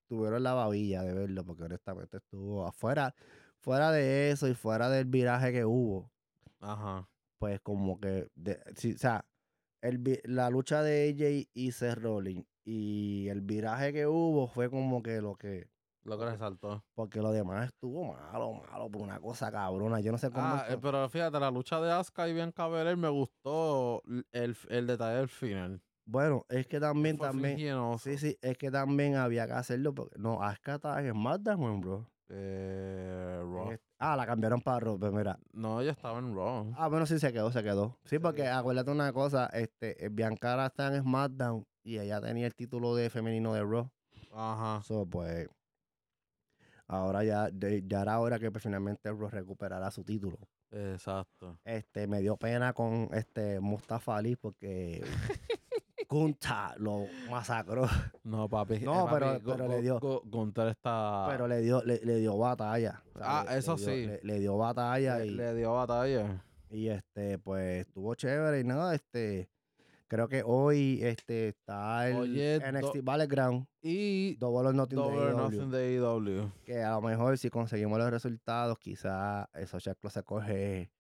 tuvieron 0.07 0.43
la 0.43 0.53
babilla 0.53 1.01
de 1.03 1.13
verlo, 1.13 1.43
porque 1.45 1.63
honestamente 1.63 2.17
estuvo 2.17 2.65
afuera, 2.67 3.15
fuera 3.59 3.91
de 3.91 4.31
eso 4.31 4.47
y 4.47 4.53
fuera 4.53 4.89
del 4.89 5.05
viraje 5.05 5.51
que 5.51 5.65
hubo, 5.65 6.11
Ajá. 6.59 7.09
pues 7.39 7.59
como 7.61 7.99
que. 7.99 8.29
de- 8.35 8.61
sí, 8.75 8.93
o 8.93 8.97
sea, 8.97 9.25
el, 9.83 10.21
la 10.23 10.49
lucha 10.49 10.81
de 10.81 11.09
AJ 11.09 11.49
y 11.53 11.71
Seth 11.71 11.97
Rollins 11.97 12.45
y 12.65 13.27
el 13.27 13.41
viraje 13.41 13.91
que 13.91 14.07
hubo 14.07 14.47
fue 14.47 14.69
como 14.69 15.03
que 15.03 15.21
lo 15.21 15.35
que. 15.35 15.69
Lo 16.03 16.17
que 16.17 16.25
resaltó. 16.25 16.83
Porque 16.95 17.21
lo 17.21 17.31
demás 17.31 17.67
estuvo 17.67 18.13
malo, 18.13 18.53
malo, 18.53 18.89
por 18.89 19.01
una 19.01 19.19
cosa 19.19 19.51
cabrona. 19.51 20.01
Yo 20.01 20.11
no 20.11 20.17
sé 20.17 20.29
cómo. 20.29 20.45
Ah, 20.45 20.65
eh, 20.69 20.77
pero 20.81 21.07
fíjate, 21.09 21.39
la 21.39 21.51
lucha 21.51 21.79
de 21.79 21.91
Asuka 21.91 22.27
y 22.27 22.33
Bianca 22.33 22.67
Belair 22.67 22.97
me 22.97 23.07
gustó 23.09 24.01
el, 24.31 24.57
el 24.69 24.87
detalle 24.87 25.17
del 25.17 25.29
final. 25.29 25.81
Bueno, 26.05 26.45
es 26.49 26.67
que 26.67 26.81
también, 26.81 27.17
también. 27.17 27.57
Sí, 27.99 28.17
sí, 28.17 28.37
es 28.41 28.57
que 28.57 28.69
también 28.69 29.15
había 29.15 29.47
que 29.47 29.53
hacerlo 29.53 29.93
porque 29.93 30.17
no, 30.17 30.41
Asuka 30.41 30.75
está 30.75 31.01
en 31.01 31.13
SmackDown, 31.13 31.79
bro. 31.79 32.12
Eh, 32.29 33.39
Raw. 33.41 33.71
este- 33.71 33.85
ah, 33.99 34.15
la 34.15 34.25
cambiaron 34.25 34.61
para 34.61 34.79
Raw, 34.79 34.97
pues 34.99 35.11
mira. 35.11 35.37
No, 35.51 35.81
ella 35.81 35.91
estaba 35.91 36.19
en 36.19 36.35
Raw. 36.35 36.73
Ah, 36.77 36.87
bueno, 36.87 37.05
sí 37.05 37.19
se 37.19 37.31
quedó, 37.33 37.51
se 37.51 37.63
quedó. 37.63 37.97
Sí, 38.05 38.19
porque 38.19 38.47
acuérdate 38.47 38.91
una 38.91 39.11
cosa, 39.13 39.47
este, 39.53 40.03
eh, 40.05 40.09
Bianca 40.09 40.51
ahora 40.51 40.67
está 40.67 40.87
en 40.95 41.01
SmackDown 41.03 41.65
y 41.83 41.99
ella 41.99 42.21
tenía 42.21 42.47
el 42.47 42.55
título 42.55 42.95
de 42.95 43.09
femenino 43.09 43.53
de 43.53 43.61
Raw. 43.63 43.89
Ajá. 44.31 44.81
So, 44.83 45.05
pues, 45.05 45.47
ahora 46.87 47.23
ya, 47.23 47.49
de- 47.51 47.83
ya 47.85 48.01
era 48.01 48.19
hora 48.19 48.39
que 48.39 48.51
pues, 48.51 48.63
finalmente 48.63 49.09
Raw 49.11 49.29
recuperara 49.29 49.91
su 49.91 50.03
título. 50.03 50.37
Exacto. 50.71 51.59
Este, 51.65 52.07
me 52.07 52.19
dio 52.21 52.35
pena 52.35 52.73
con 52.73 53.09
este 53.13 53.59
Mustafa 53.59 54.17
Ali 54.17 54.35
porque 54.35 55.01
Gunta 56.13 56.75
lo 56.77 57.05
masacró. 57.29 57.87
No, 58.23 58.47
papi. 58.47 58.79
No, 58.79 59.05
eh, 59.05 59.09
pero- 59.11 59.25
papi, 59.33 59.43
Gu- 59.45 59.51
pero 59.51 59.67
le 59.67 59.81
dio- 59.81 59.99
Gunther 60.25 60.67
está. 60.69 61.25
Pero 61.29 61.47
le 61.47 61.61
dio, 61.61 61.83
le, 61.83 61.99
le 62.03 62.17
dio 62.17 62.37
batalla. 62.37 63.01
O 63.15 63.17
sea, 63.19 63.39
Ah, 63.39 63.43
le- 63.45 63.51
le 63.51 63.57
eso 63.57 63.75
dio- 63.75 63.85
sí. 63.85 64.05
Le, 64.05 64.19
le 64.23 64.39
dio 64.39 64.57
batalla 64.57 65.17
le, 65.19 65.25
y, 65.27 65.31
le 65.31 65.53
dio 65.55 65.73
batalla. 65.73 66.43
y 66.69 66.87
este, 66.87 67.39
pues 67.39 67.87
estuvo 67.87 68.15
chévere 68.15 68.59
y 68.59 68.63
nada, 68.63 68.95
este, 68.95 69.49
creo 70.07 70.27
que 70.27 70.43
hoy 70.45 70.99
este 71.01 71.47
está 71.49 72.07
el 72.09 72.15
Oye, 72.17 72.57
NXT 72.71 73.01
Battleground, 73.03 73.65
Y 73.81 74.35
Double 74.35 74.67
or 74.69 74.75
Nothing 74.75 74.97
de 74.97 75.03
Double 75.03 75.19
or 75.19 75.29
AEW, 75.31 75.37
Nothing 75.41 75.71
de 75.71 75.97
AEW. 75.97 76.51
que 76.63 76.81
a 76.83 76.91
lo 76.91 77.01
mejor 77.01 77.37
si 77.37 77.49
conseguimos 77.49 77.97
los 77.99 78.09
resultados, 78.11 78.77
quizás 78.77 79.47
eso 79.55 79.79
Club 79.95 80.11
se 80.11 80.23
coge 80.23 80.91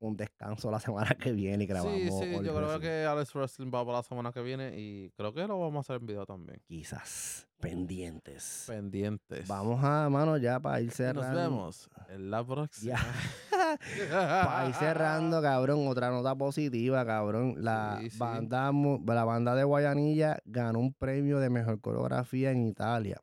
un 0.00 0.16
descanso 0.16 0.70
la 0.70 0.80
semana 0.80 1.14
que 1.14 1.32
viene 1.32 1.64
y 1.64 1.66
grabamos. 1.66 1.94
Sí, 2.00 2.08
sí, 2.08 2.30
yo 2.32 2.40
creo 2.40 2.54
Wrestling. 2.54 2.80
que 2.80 3.04
Alex 3.04 3.34
Wrestling 3.34 3.70
va 3.72 3.84
para 3.84 3.98
la 3.98 4.02
semana 4.02 4.32
que 4.32 4.40
viene 4.42 4.78
y 4.78 5.10
creo 5.10 5.32
que 5.32 5.46
lo 5.46 5.60
vamos 5.60 5.76
a 5.76 5.80
hacer 5.80 6.00
en 6.00 6.06
video 6.06 6.26
también. 6.26 6.60
Quizás 6.66 7.46
pendientes. 7.60 8.64
Pendientes. 8.66 9.46
Vamos 9.46 9.84
a, 9.84 10.08
mano, 10.08 10.38
ya 10.38 10.58
para 10.58 10.80
ir 10.80 10.90
cerrando. 10.90 11.22
Nos 11.30 11.50
vemos 11.50 11.90
en 12.08 12.30
la 12.30 12.44
próxima. 12.44 12.98
Para 14.10 14.68
ir 14.68 14.74
cerrando, 14.74 15.40
cabrón, 15.40 15.86
otra 15.86 16.10
nota 16.10 16.34
positiva, 16.34 17.04
cabrón. 17.06 17.54
La, 17.58 17.98
Sí, 18.00 18.10
sí. 18.10 18.18
Banda, 18.18 18.72
la 18.72 19.24
banda 19.24 19.54
de 19.54 19.62
Guayanilla 19.62 20.38
ganó 20.44 20.80
un 20.80 20.92
premio 20.92 21.38
de 21.38 21.50
mejor 21.50 21.80
coreografía 21.80 22.50
en 22.50 22.66
Italia. 22.66 23.20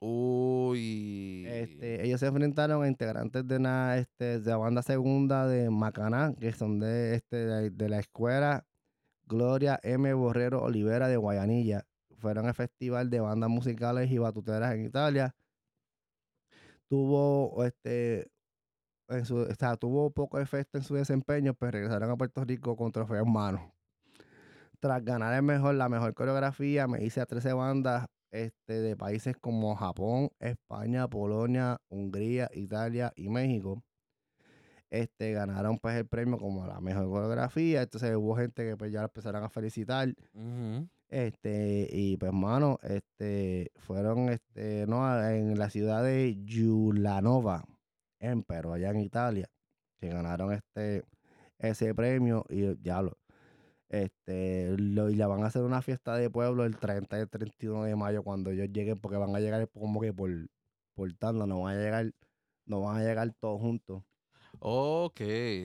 Uy. 0.00 1.44
Este, 1.46 2.04
ellos 2.04 2.20
se 2.20 2.26
enfrentaron 2.26 2.82
a 2.84 2.88
integrantes 2.88 3.46
de 3.46 3.58
la, 3.58 3.98
este, 3.98 4.40
de 4.40 4.50
la 4.50 4.56
banda 4.56 4.82
segunda 4.82 5.46
de 5.46 5.70
Macaná, 5.70 6.34
que 6.38 6.52
son 6.52 6.78
de, 6.78 7.16
este, 7.16 7.36
de, 7.70 7.88
la 7.88 7.98
escuela 7.98 8.64
Gloria 9.26 9.80
M. 9.82 10.12
Borrero 10.14 10.62
Olivera 10.62 11.08
de 11.08 11.16
Guayanilla. 11.16 11.84
Fueron 12.18 12.46
al 12.46 12.54
festival 12.54 13.10
de 13.10 13.20
bandas 13.20 13.50
musicales 13.50 14.10
y 14.10 14.18
batuteras 14.18 14.74
en 14.74 14.84
Italia. 14.84 15.34
Tuvo 16.88 17.64
este 17.64 18.30
en 19.08 19.24
tuvo 19.78 20.10
poco 20.10 20.38
efecto 20.38 20.78
en 20.78 20.84
su 20.84 20.94
desempeño, 20.94 21.54
pues 21.54 21.72
regresaron 21.72 22.10
a 22.10 22.16
Puerto 22.16 22.44
Rico 22.44 22.76
con 22.76 22.92
trofeo 22.92 23.24
en 23.24 23.32
mano. 23.32 23.74
Tras 24.80 25.02
ganar 25.04 25.34
el 25.34 25.42
mejor, 25.42 25.74
la 25.74 25.88
mejor 25.88 26.14
coreografía, 26.14 26.86
me 26.86 27.02
hice 27.02 27.20
a 27.20 27.26
13 27.26 27.52
bandas 27.54 28.06
este, 28.30 28.80
de 28.80 28.96
países 28.96 29.36
como 29.36 29.74
Japón, 29.76 30.30
España, 30.40 31.08
Polonia, 31.08 31.80
Hungría, 31.88 32.50
Italia 32.52 33.12
y 33.16 33.28
México. 33.28 33.82
Este, 34.90 35.32
ganaron 35.32 35.78
pues 35.78 35.96
el 35.96 36.06
premio 36.06 36.38
como 36.38 36.66
la 36.66 36.80
mejor 36.80 37.08
coreografía. 37.08 37.82
Entonces 37.82 38.16
hubo 38.16 38.36
gente 38.36 38.64
que 38.64 38.76
pues 38.76 38.92
ya 38.92 39.00
la 39.00 39.06
empezaron 39.06 39.44
a 39.44 39.48
felicitar. 39.48 40.14
Este, 41.10 41.88
y 41.90 42.16
pues, 42.18 42.32
mano, 42.32 42.78
este, 42.82 43.72
fueron, 43.76 44.28
este, 44.28 44.86
no, 44.86 45.22
en 45.26 45.58
la 45.58 45.70
ciudad 45.70 46.04
de 46.04 46.38
Giulianova, 46.44 47.64
en 48.20 48.42
Perú, 48.42 48.72
allá 48.72 48.90
en 48.90 49.00
Italia, 49.00 49.48
que 50.00 50.08
ganaron 50.08 50.52
este, 50.52 51.04
ese 51.58 51.94
premio 51.94 52.44
y 52.50 52.78
ya 52.82 53.00
lo, 53.00 53.16
este, 53.88 54.76
lo, 54.78 55.10
y 55.10 55.16
le 55.16 55.26
van 55.26 55.42
a 55.42 55.46
hacer 55.46 55.62
una 55.62 55.82
fiesta 55.82 56.16
de 56.16 56.30
pueblo 56.30 56.64
el 56.64 56.76
30 56.76 57.18
y 57.18 57.20
el 57.22 57.28
31 57.28 57.84
de 57.84 57.96
mayo 57.96 58.22
cuando 58.22 58.50
ellos 58.50 58.68
lleguen, 58.72 58.98
porque 58.98 59.16
van 59.16 59.34
a 59.34 59.40
llegar 59.40 59.68
como 59.70 60.00
que 60.00 60.12
por, 60.12 60.30
por 60.94 61.12
tanda, 61.14 61.46
no 61.46 61.62
van 61.62 61.76
a 61.76 61.80
llegar, 61.80 62.12
no 62.66 62.80
van 62.82 62.96
a 62.96 63.04
llegar 63.04 63.32
todos 63.40 63.60
juntos. 63.60 64.02
Ok. 64.60 65.20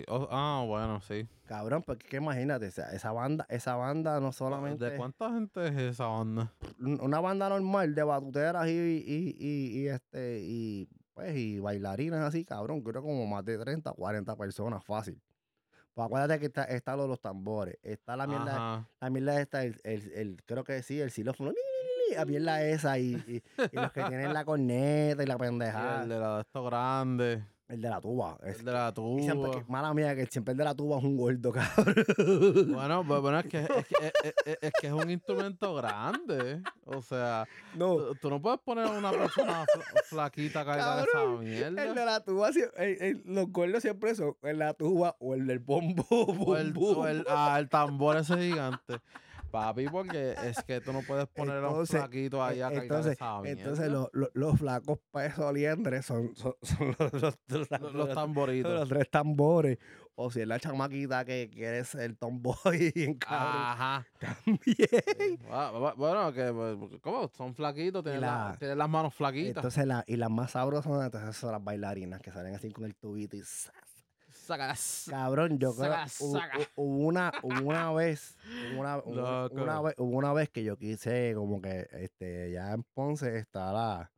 Oh, 0.08 0.28
ah, 0.30 0.64
bueno, 0.68 1.02
sí. 1.02 1.28
Cabrón, 1.46 1.84
porque 1.86 2.08
que 2.08 2.18
imagínate, 2.18 2.68
o 2.68 2.72
sea, 2.72 2.92
esa 2.92 3.12
banda, 3.12 3.46
esa 3.50 3.76
banda 3.76 4.20
no 4.20 4.32
solamente... 4.32 4.86
¿De 4.92 4.98
cuánta 4.98 5.32
gente 5.32 5.68
es 5.68 5.76
esa 5.78 6.08
banda? 6.08 6.54
un- 6.80 7.00
una 7.02 7.20
banda 7.20 7.50
normal 7.50 7.94
de 7.96 8.04
batuteras 8.04 8.68
y, 8.68 8.72
y, 8.72 9.36
y, 9.40 9.80
y, 9.82 9.88
este 9.88 10.40
y 10.42 10.88
pues 11.14 11.36
y 11.36 11.60
bailarinas 11.60 12.22
así, 12.22 12.44
cabrón, 12.44 12.82
creo 12.82 13.02
como 13.02 13.26
más 13.28 13.46
de 13.46 13.58
30, 13.58 13.92
40 13.94 14.36
personas 14.36 14.84
fácil. 14.84 15.22
Pues 15.94 16.06
acuérdate 16.08 16.40
que 16.40 16.46
está, 16.48 16.64
está 16.64 16.96
lo 16.96 17.04
de 17.04 17.10
los 17.10 17.22
tambores, 17.22 17.78
está 17.84 18.16
la 18.16 18.26
mierda, 18.28 18.88
la 19.00 19.10
mierda 19.12 19.40
esta, 19.40 19.64
el, 19.64 19.80
el, 19.84 20.12
el- 20.14 20.44
creo 20.46 20.64
que 20.64 20.82
sí, 20.82 21.00
el 21.00 21.12
xilófono, 21.12 21.52
la 22.16 22.26
mierda 22.26 22.64
esa 22.66 22.98
y, 22.98 23.14
y, 23.28 23.44
y 23.72 23.76
los 23.76 23.92
que 23.92 24.04
tienen 24.04 24.34
la 24.34 24.44
corneta 24.44 25.22
y 25.22 25.26
la 25.28 25.38
pendejada. 25.38 26.04
el 26.04 26.10
de 26.10 26.20
la 26.20 26.36
de 26.38 26.42
estos 26.42 26.66
grandes. 26.66 27.44
El 27.70 27.82
de 27.82 27.90
la 27.90 28.02
tuba. 28.02 28.38
El 28.44 28.64
de 28.66 28.72
la 28.72 28.94
que- 28.94 29.02
y 29.02 29.24
siempre 29.24 29.52
tuba. 29.52 29.64
que- 29.64 29.72
mala 29.72 29.94
mía, 29.94 30.16
que 30.16 30.26
siempre 30.28 30.52
el 30.52 30.58
de 30.58 30.64
la 30.66 30.76
tuba 30.76 30.98
es 31.00 31.04
un 31.04 31.16
gordo, 31.18 31.52
cabrón. 31.54 32.72
Bueno, 32.74 33.04
bueno, 33.04 33.40
es 33.40 33.46
que 33.48 33.62
es, 33.62 33.68
que, 33.70 34.08
es- 34.24 34.34
es- 34.46 34.58
es 34.62 34.72
que 34.82 34.88
es 34.88 34.94
un 34.94 35.10
instrumento 35.10 35.74
grande. 35.76 36.62
O 36.86 37.02
sea, 37.02 37.48
No, 37.76 37.98
tú, 38.22 38.30
no 38.30 38.42
puedes 38.42 38.60
poner 38.60 38.86
a 38.86 38.92
una 38.92 39.12
persona 39.12 39.66
fla- 39.66 40.04
flaquita 40.06 40.62
a 40.62 40.66
cargar 40.66 41.00
esa 41.00 41.08
Cabrón, 41.18 41.48
el 41.48 41.50
mierda. 41.74 41.94
de 41.94 42.06
la 42.06 42.20
tuba, 42.24 42.50
el- 42.50 43.02
el- 43.02 43.24
los 43.26 43.48
gordos 43.50 43.82
siempre 43.82 44.14
son 44.14 44.36
el 44.44 44.60
de 44.60 44.66
la 44.66 44.74
tuba 44.74 45.16
o 45.20 45.34
el 45.34 45.48
del 45.48 45.60
bombo. 45.60 46.06
O 46.10 46.58
el, 46.58 46.74
o 46.78 47.08
el- 47.08 47.26
ah, 47.30 47.56
el 47.60 47.70
tambor 47.70 48.18
ese 48.18 48.36
gigante. 48.38 48.98
Papi, 49.54 49.86
porque 49.88 50.34
es 50.46 50.64
que 50.64 50.82
tú 50.82 50.92
no 50.92 51.02
puedes 51.04 51.28
poner 51.28 51.58
a 51.64 51.70
un 51.70 51.86
flaquito 51.86 52.44
ahí 52.44 52.60
a 52.60 52.70
entonces, 52.70 53.18
entonces 53.46 53.88
los, 53.92 54.10
los, 54.12 54.30
los 54.34 54.58
flacos 54.60 54.98
pesos 55.12 55.54
liendres 55.54 56.06
son, 56.08 56.36
son, 56.36 56.56
son 56.64 56.96
los, 56.98 57.94
los, 57.94 58.14
tamboritos. 58.16 58.72
los 58.80 58.90
tres 58.90 59.10
tambores. 59.12 59.78
O 60.16 60.30
si 60.32 60.42
es 60.42 60.48
la 60.48 60.60
chamaquita 60.60 61.24
que 61.26 61.50
quiere 61.52 61.84
ser 61.86 62.16
tomboy 62.16 62.56
cabrón 63.20 63.62
Ajá. 63.64 64.06
también. 64.20 65.40
Bu- 65.50 65.96
Bueno, 65.98 66.32
que 66.34 66.52
pues, 66.52 67.00
¿cómo? 67.02 67.30
Son 67.36 67.54
flaquitos, 67.56 68.04
tienen, 68.04 68.22
la- 68.22 68.50
la- 68.52 68.58
tienen 68.58 68.78
las 68.78 68.90
manos 68.90 69.14
flaquitas. 69.14 69.58
Entonces, 69.58 69.86
la, 69.88 70.04
y 70.08 70.16
las 70.18 70.30
más 70.32 70.52
sabrosas 70.52 71.04
entonces 71.06 71.36
son 71.36 71.52
las 71.52 71.64
bailarinas 71.64 72.22
que 72.22 72.32
salen 72.32 72.56
así 72.56 72.72
con 72.72 72.86
el 72.86 72.96
tubito 72.96 73.36
y 73.38 73.42
¡zas! 73.42 73.72
Sácalas. 74.44 75.06
Cabrón, 75.10 75.58
yo 75.58 75.74
creo 75.74 75.96
Saca, 76.08 76.60
hubo, 76.76 77.08
una, 77.08 77.32
hubo 77.44 77.70
una 77.70 77.94
vez, 77.94 78.36
hubo 78.72 78.82
una, 78.82 78.98
una 79.50 79.82
vez, 79.82 79.96
hubo 79.98 80.18
una 80.18 80.34
vez 80.34 80.50
que 80.50 80.66
yo 80.66 80.78
quise 80.78 81.34
como 81.34 81.62
que 81.62 81.88
este 81.92 82.52
ya 82.52 82.74
en 82.74 82.84
Ponce 82.84 83.38
está 83.38 83.72
la 83.72 84.12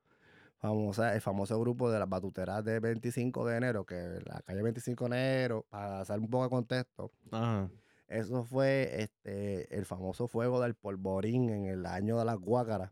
famosa, 0.58 1.14
el 1.14 1.22
famoso 1.22 1.60
grupo 1.60 1.92
de 1.92 2.00
las 2.00 2.10
batuteras 2.10 2.66
de 2.66 2.80
25 2.80 3.46
de 3.46 3.58
enero, 3.58 3.86
que 3.86 4.20
la 4.26 4.42
calle 4.42 4.64
25 4.64 5.04
de 5.04 5.16
enero, 5.16 5.66
para 5.70 6.02
hacer 6.02 6.18
un 6.18 6.28
poco 6.28 6.46
de 6.46 6.50
contexto, 6.50 7.12
Ajá. 7.32 7.70
eso 8.08 8.44
fue 8.44 9.04
este 9.04 9.78
el 9.78 9.86
famoso 9.86 10.28
fuego 10.28 10.60
del 10.60 10.74
polvorín 10.74 11.52
en 11.52 11.66
el 11.66 11.86
año 11.86 12.18
de 12.18 12.26
las 12.26 12.38
guácaras. 12.38 12.92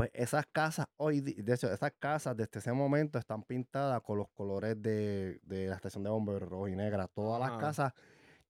Pues 0.00 0.12
esas 0.14 0.46
casas 0.46 0.86
hoy, 0.96 1.20
de 1.20 1.54
hecho, 1.54 1.70
esas 1.70 1.92
casas 1.98 2.34
desde 2.34 2.58
ese 2.58 2.72
momento 2.72 3.18
están 3.18 3.42
pintadas 3.42 4.00
con 4.00 4.16
los 4.16 4.30
colores 4.30 4.80
de, 4.80 5.40
de 5.42 5.66
la 5.66 5.74
estación 5.74 6.02
de 6.02 6.08
bomberos 6.08 6.48
rojo 6.48 6.68
y 6.68 6.74
negra. 6.74 7.06
Todas 7.06 7.38
las 7.38 7.50
Ajá. 7.50 7.58
casas, 7.58 7.92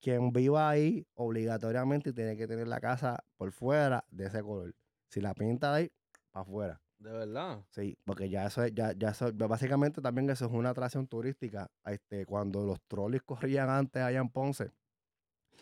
quien 0.00 0.32
viva 0.32 0.70
ahí 0.70 1.04
obligatoriamente 1.14 2.12
tiene 2.12 2.36
que 2.36 2.46
tener 2.46 2.68
la 2.68 2.78
casa 2.78 3.24
por 3.36 3.50
fuera 3.50 4.04
de 4.12 4.26
ese 4.26 4.44
color. 4.44 4.76
Si 5.08 5.20
la 5.20 5.34
pinta 5.34 5.72
de 5.72 5.76
ahí, 5.80 5.92
para 6.30 6.42
afuera. 6.42 6.80
De 7.00 7.10
verdad. 7.10 7.64
Sí, 7.70 7.98
porque 8.04 8.30
ya 8.30 8.46
eso 8.46 8.62
es, 8.62 8.72
ya, 8.72 8.92
ya 8.92 9.08
eso, 9.08 9.32
básicamente 9.32 10.00
también 10.00 10.30
eso 10.30 10.44
es 10.44 10.52
una 10.52 10.70
atracción 10.70 11.08
turística. 11.08 11.68
Este, 11.84 12.26
cuando 12.26 12.64
los 12.64 12.80
trolis 12.86 13.22
corrían 13.26 13.70
antes 13.70 14.00
allá 14.00 14.20
en 14.20 14.28
Ponce, 14.28 14.70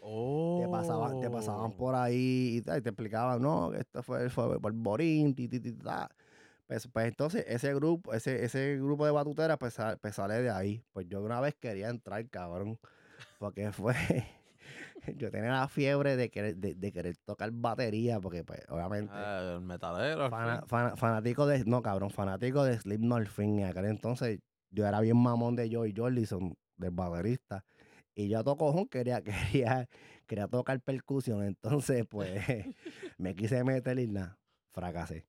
Oh. 0.03 0.61
te 0.63 0.69
pasaban, 0.69 1.21
te 1.21 1.31
pasaban 1.31 1.73
por 1.73 1.95
ahí 1.95 2.57
y, 2.59 2.63
tal, 2.63 2.79
y 2.79 2.83
te 2.83 2.91
explicaban, 2.91 3.41
no, 3.43 3.71
que 3.71 3.79
esto 3.79 4.03
fue, 4.03 4.29
fue 4.31 4.61
por 4.61 4.73
Borín, 4.73 5.35
ti, 5.35 5.49
ti, 5.49 5.61
ti, 5.61 5.73
ta. 5.73 6.09
Pues, 6.67 6.87
pues 6.87 7.09
entonces 7.09 7.45
ese 7.49 7.75
grupo, 7.75 8.13
ese, 8.13 8.45
ese 8.45 8.77
grupo 8.77 9.07
de 9.07 9.13
batuteras 9.13 9.57
pues, 9.59 9.77
pues 10.03 10.15
sale 10.15 10.43
de 10.43 10.51
ahí. 10.51 10.85
Pues 10.93 11.07
yo 11.09 11.23
una 11.23 11.41
vez 11.41 11.55
quería 11.59 11.89
entrar, 11.89 12.29
cabrón. 12.29 12.79
Porque 13.39 13.73
fue. 13.73 13.95
yo 15.17 15.31
tenía 15.31 15.51
la 15.51 15.69
fiebre 15.69 16.17
de 16.17 16.31
querer, 16.31 16.57
de, 16.57 16.75
de 16.75 16.93
querer 16.93 17.17
tocar 17.25 17.51
batería, 17.53 18.21
porque 18.21 18.45
pues 18.45 18.61
obviamente. 18.69 19.11
Ah, 19.15 19.55
el 19.55 19.63
metalero. 19.63 20.29
fana- 20.29 20.97
fanático 20.97 21.47
de. 21.47 21.65
No, 21.65 21.81
cabrón, 21.81 22.11
fanático 22.11 22.63
de 22.65 22.79
Slipknot 22.79 23.27
fin. 23.29 23.59
Y 23.61 23.65
aquel 23.65 23.87
entonces 23.87 24.41
yo 24.71 24.87
era 24.87 25.01
bien 25.01 25.17
mamón 25.17 25.57
de 25.57 25.75
Joey 25.75 25.95
Jordison, 25.97 26.55
del 26.77 26.91
baterista. 26.91 27.65
Y 28.19 28.29
yo 28.29 28.41
a 28.41 28.43
todo 28.43 28.57
cojón 28.57 28.89
quería, 28.89 29.23
quería, 29.53 29.89
quería 30.27 30.49
tocar 30.49 30.81
percusión. 30.81 31.45
Entonces, 31.45 32.05
pues, 32.11 32.43
me 33.17 33.37
quise 33.37 33.63
meter 33.63 33.97
y 34.01 34.09
nada. 34.09 34.37
Fracasé. 34.73 35.25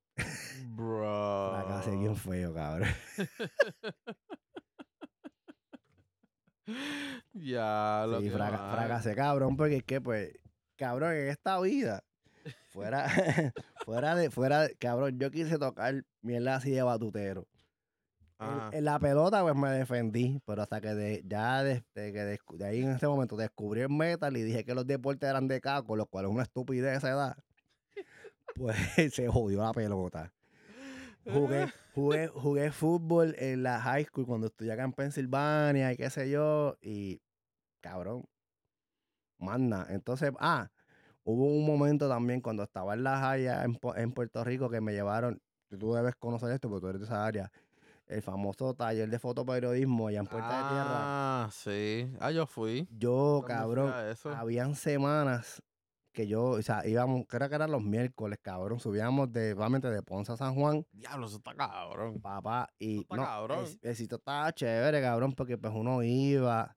Bro. 0.66 1.52
Fracasé 1.54 1.96
bien 1.96 2.16
feo, 2.16 2.52
cabrón. 2.52 2.88
Ya, 7.32 8.04
lo 8.08 8.18
Sí, 8.20 8.24
que 8.26 8.30
fraca- 8.32 8.58
mal. 8.58 8.76
fracasé, 8.76 9.14
cabrón, 9.14 9.56
porque 9.56 9.76
es 9.78 9.82
que, 9.84 10.00
pues, 10.00 10.32
cabrón, 10.76 11.12
en 11.14 11.28
esta 11.28 11.58
vida, 11.60 12.04
fuera, 12.68 13.08
fuera 13.84 14.14
de, 14.14 14.30
fuera 14.30 14.62
de, 14.62 14.74
cabrón, 14.76 15.18
yo 15.18 15.30
quise 15.30 15.58
tocar 15.58 16.04
mierda 16.22 16.56
así 16.56 16.70
de 16.70 16.82
batutero. 16.82 17.46
En- 18.72 18.84
la 18.84 18.98
pelota, 18.98 19.42
pues 19.42 19.54
me 19.54 19.70
defendí, 19.70 20.40
pero 20.46 20.62
hasta 20.62 20.80
que 20.80 20.94
de, 20.94 21.22
ya 21.26 21.62
desde 21.62 21.82
que 21.94 22.38
de 22.56 22.64
ahí 22.64 22.82
en 22.82 22.92
ese 22.92 23.06
momento 23.06 23.36
descubrí 23.36 23.82
el 23.82 23.90
metal 23.90 24.36
y 24.36 24.42
dije 24.42 24.64
que 24.64 24.74
los 24.74 24.86
deportes 24.86 25.28
eran 25.28 25.46
de 25.48 25.60
caco, 25.60 25.96
lo 25.96 26.06
cual 26.06 26.24
es 26.26 26.30
una 26.30 26.42
estupidez 26.44 26.96
esa 26.98 27.10
edad, 27.10 27.36
pues 28.54 28.76
se 29.12 29.28
jodió 29.28 29.62
la 29.62 29.72
pelota. 29.72 30.32
Jugué, 31.24 31.68
jugué, 31.94 32.28
jugué 32.28 32.72
fútbol 32.72 33.34
en 33.38 33.62
la 33.62 33.80
high 33.80 34.04
school 34.04 34.26
cuando 34.26 34.46
estudié 34.46 34.72
acá 34.72 34.84
en 34.84 34.92
Pensilvania 34.92 35.92
y 35.92 35.96
qué 35.96 36.08
sé 36.10 36.30
yo, 36.30 36.76
y 36.80 37.20
cabrón, 37.80 38.24
manda. 39.38 39.86
Entonces, 39.90 40.32
ah, 40.38 40.70
hubo 41.24 41.44
un 41.46 41.66
momento 41.66 42.08
también 42.08 42.40
cuando 42.40 42.62
estaba 42.62 42.94
en 42.94 43.04
la 43.04 43.18
high 43.20 43.46
en, 43.46 43.78
en 43.96 44.12
Puerto 44.12 44.42
Rico 44.44 44.70
que 44.70 44.80
me 44.80 44.92
llevaron, 44.92 45.40
tú 45.78 45.92
debes 45.94 46.16
conocer 46.16 46.50
esto 46.52 46.68
porque 46.68 46.80
tú 46.82 46.88
eres 46.88 47.00
de 47.00 47.06
esa 47.06 47.24
área, 47.24 47.50
el 48.10 48.22
famoso 48.22 48.74
taller 48.74 49.08
de 49.08 49.18
fotoperiodismo 49.18 50.08
allá 50.08 50.18
en 50.20 50.26
Puerta 50.26 50.48
de 50.48 50.68
Tierra. 50.68 51.44
Ah, 51.44 51.48
sí. 51.52 52.12
Ah, 52.20 52.30
yo 52.32 52.46
fui. 52.46 52.88
Yo, 52.90 53.40
fui 53.40 53.48
cabrón, 53.48 53.92
habían 54.36 54.74
semanas 54.74 55.62
que 56.12 56.26
yo, 56.26 56.42
o 56.50 56.62
sea, 56.62 56.84
íbamos, 56.86 57.24
creo 57.28 57.48
que 57.48 57.54
eran 57.54 57.70
los 57.70 57.82
miércoles, 57.84 58.40
cabrón, 58.42 58.80
subíamos 58.80 59.32
de, 59.32 59.52
obviamente, 59.52 59.88
de 59.88 60.02
Ponce 60.02 60.32
a 60.32 60.36
San 60.36 60.56
Juan, 60.56 60.84
Diablo, 60.90 61.26
eso 61.26 61.36
está 61.36 61.54
cabrón. 61.54 62.20
papá, 62.20 62.68
y 62.80 63.02
está 63.02 63.14
no, 63.16 63.22
cabrón. 63.24 63.64
el, 63.64 63.78
el 63.90 63.94
sitio 63.96 64.16
estaba 64.18 64.52
chévere, 64.52 65.00
cabrón, 65.00 65.32
porque 65.34 65.56
pues 65.56 65.72
uno 65.72 66.02
iba 66.02 66.76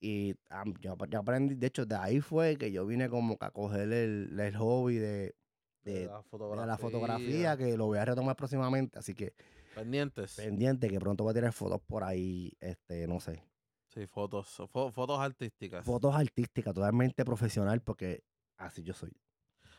y 0.00 0.34
am, 0.50 0.74
yo, 0.80 0.94
ap- 0.94 1.08
yo 1.08 1.20
aprendí, 1.20 1.54
de 1.54 1.68
hecho, 1.68 1.86
de 1.86 1.94
ahí 1.94 2.20
fue 2.20 2.56
que 2.56 2.72
yo 2.72 2.84
vine 2.84 3.08
como 3.08 3.38
que 3.38 3.44
a 3.46 3.50
coger 3.52 3.92
el, 3.92 4.38
el 4.40 4.56
hobby 4.56 4.96
de, 4.96 5.36
de, 5.84 6.06
la 6.06 6.16
de 6.18 6.22
fotografía. 6.24 6.66
la 6.66 6.76
fotografía, 6.76 7.56
que 7.56 7.76
lo 7.76 7.86
voy 7.86 7.98
a 7.98 8.04
retomar 8.04 8.34
próximamente, 8.34 8.98
así 8.98 9.14
que 9.14 9.34
Pendientes. 9.74 10.36
pendiente, 10.36 10.88
que 10.88 10.98
pronto 11.00 11.24
voy 11.24 11.32
a 11.32 11.34
tener 11.34 11.52
fotos 11.52 11.80
por 11.86 12.04
ahí, 12.04 12.52
este, 12.60 13.06
no 13.06 13.20
sé, 13.20 13.42
Sí, 13.88 14.06
fotos. 14.06 14.58
fo- 14.72 14.90
fotos 14.92 15.18
artísticas. 15.20 15.84
fotos 15.84 16.14
artísticas, 16.14 16.74
totalmente 16.74 17.24
profesional, 17.24 17.80
porque 17.80 18.24
así 18.56 18.82
yo 18.82 18.92
soy. 18.94 19.12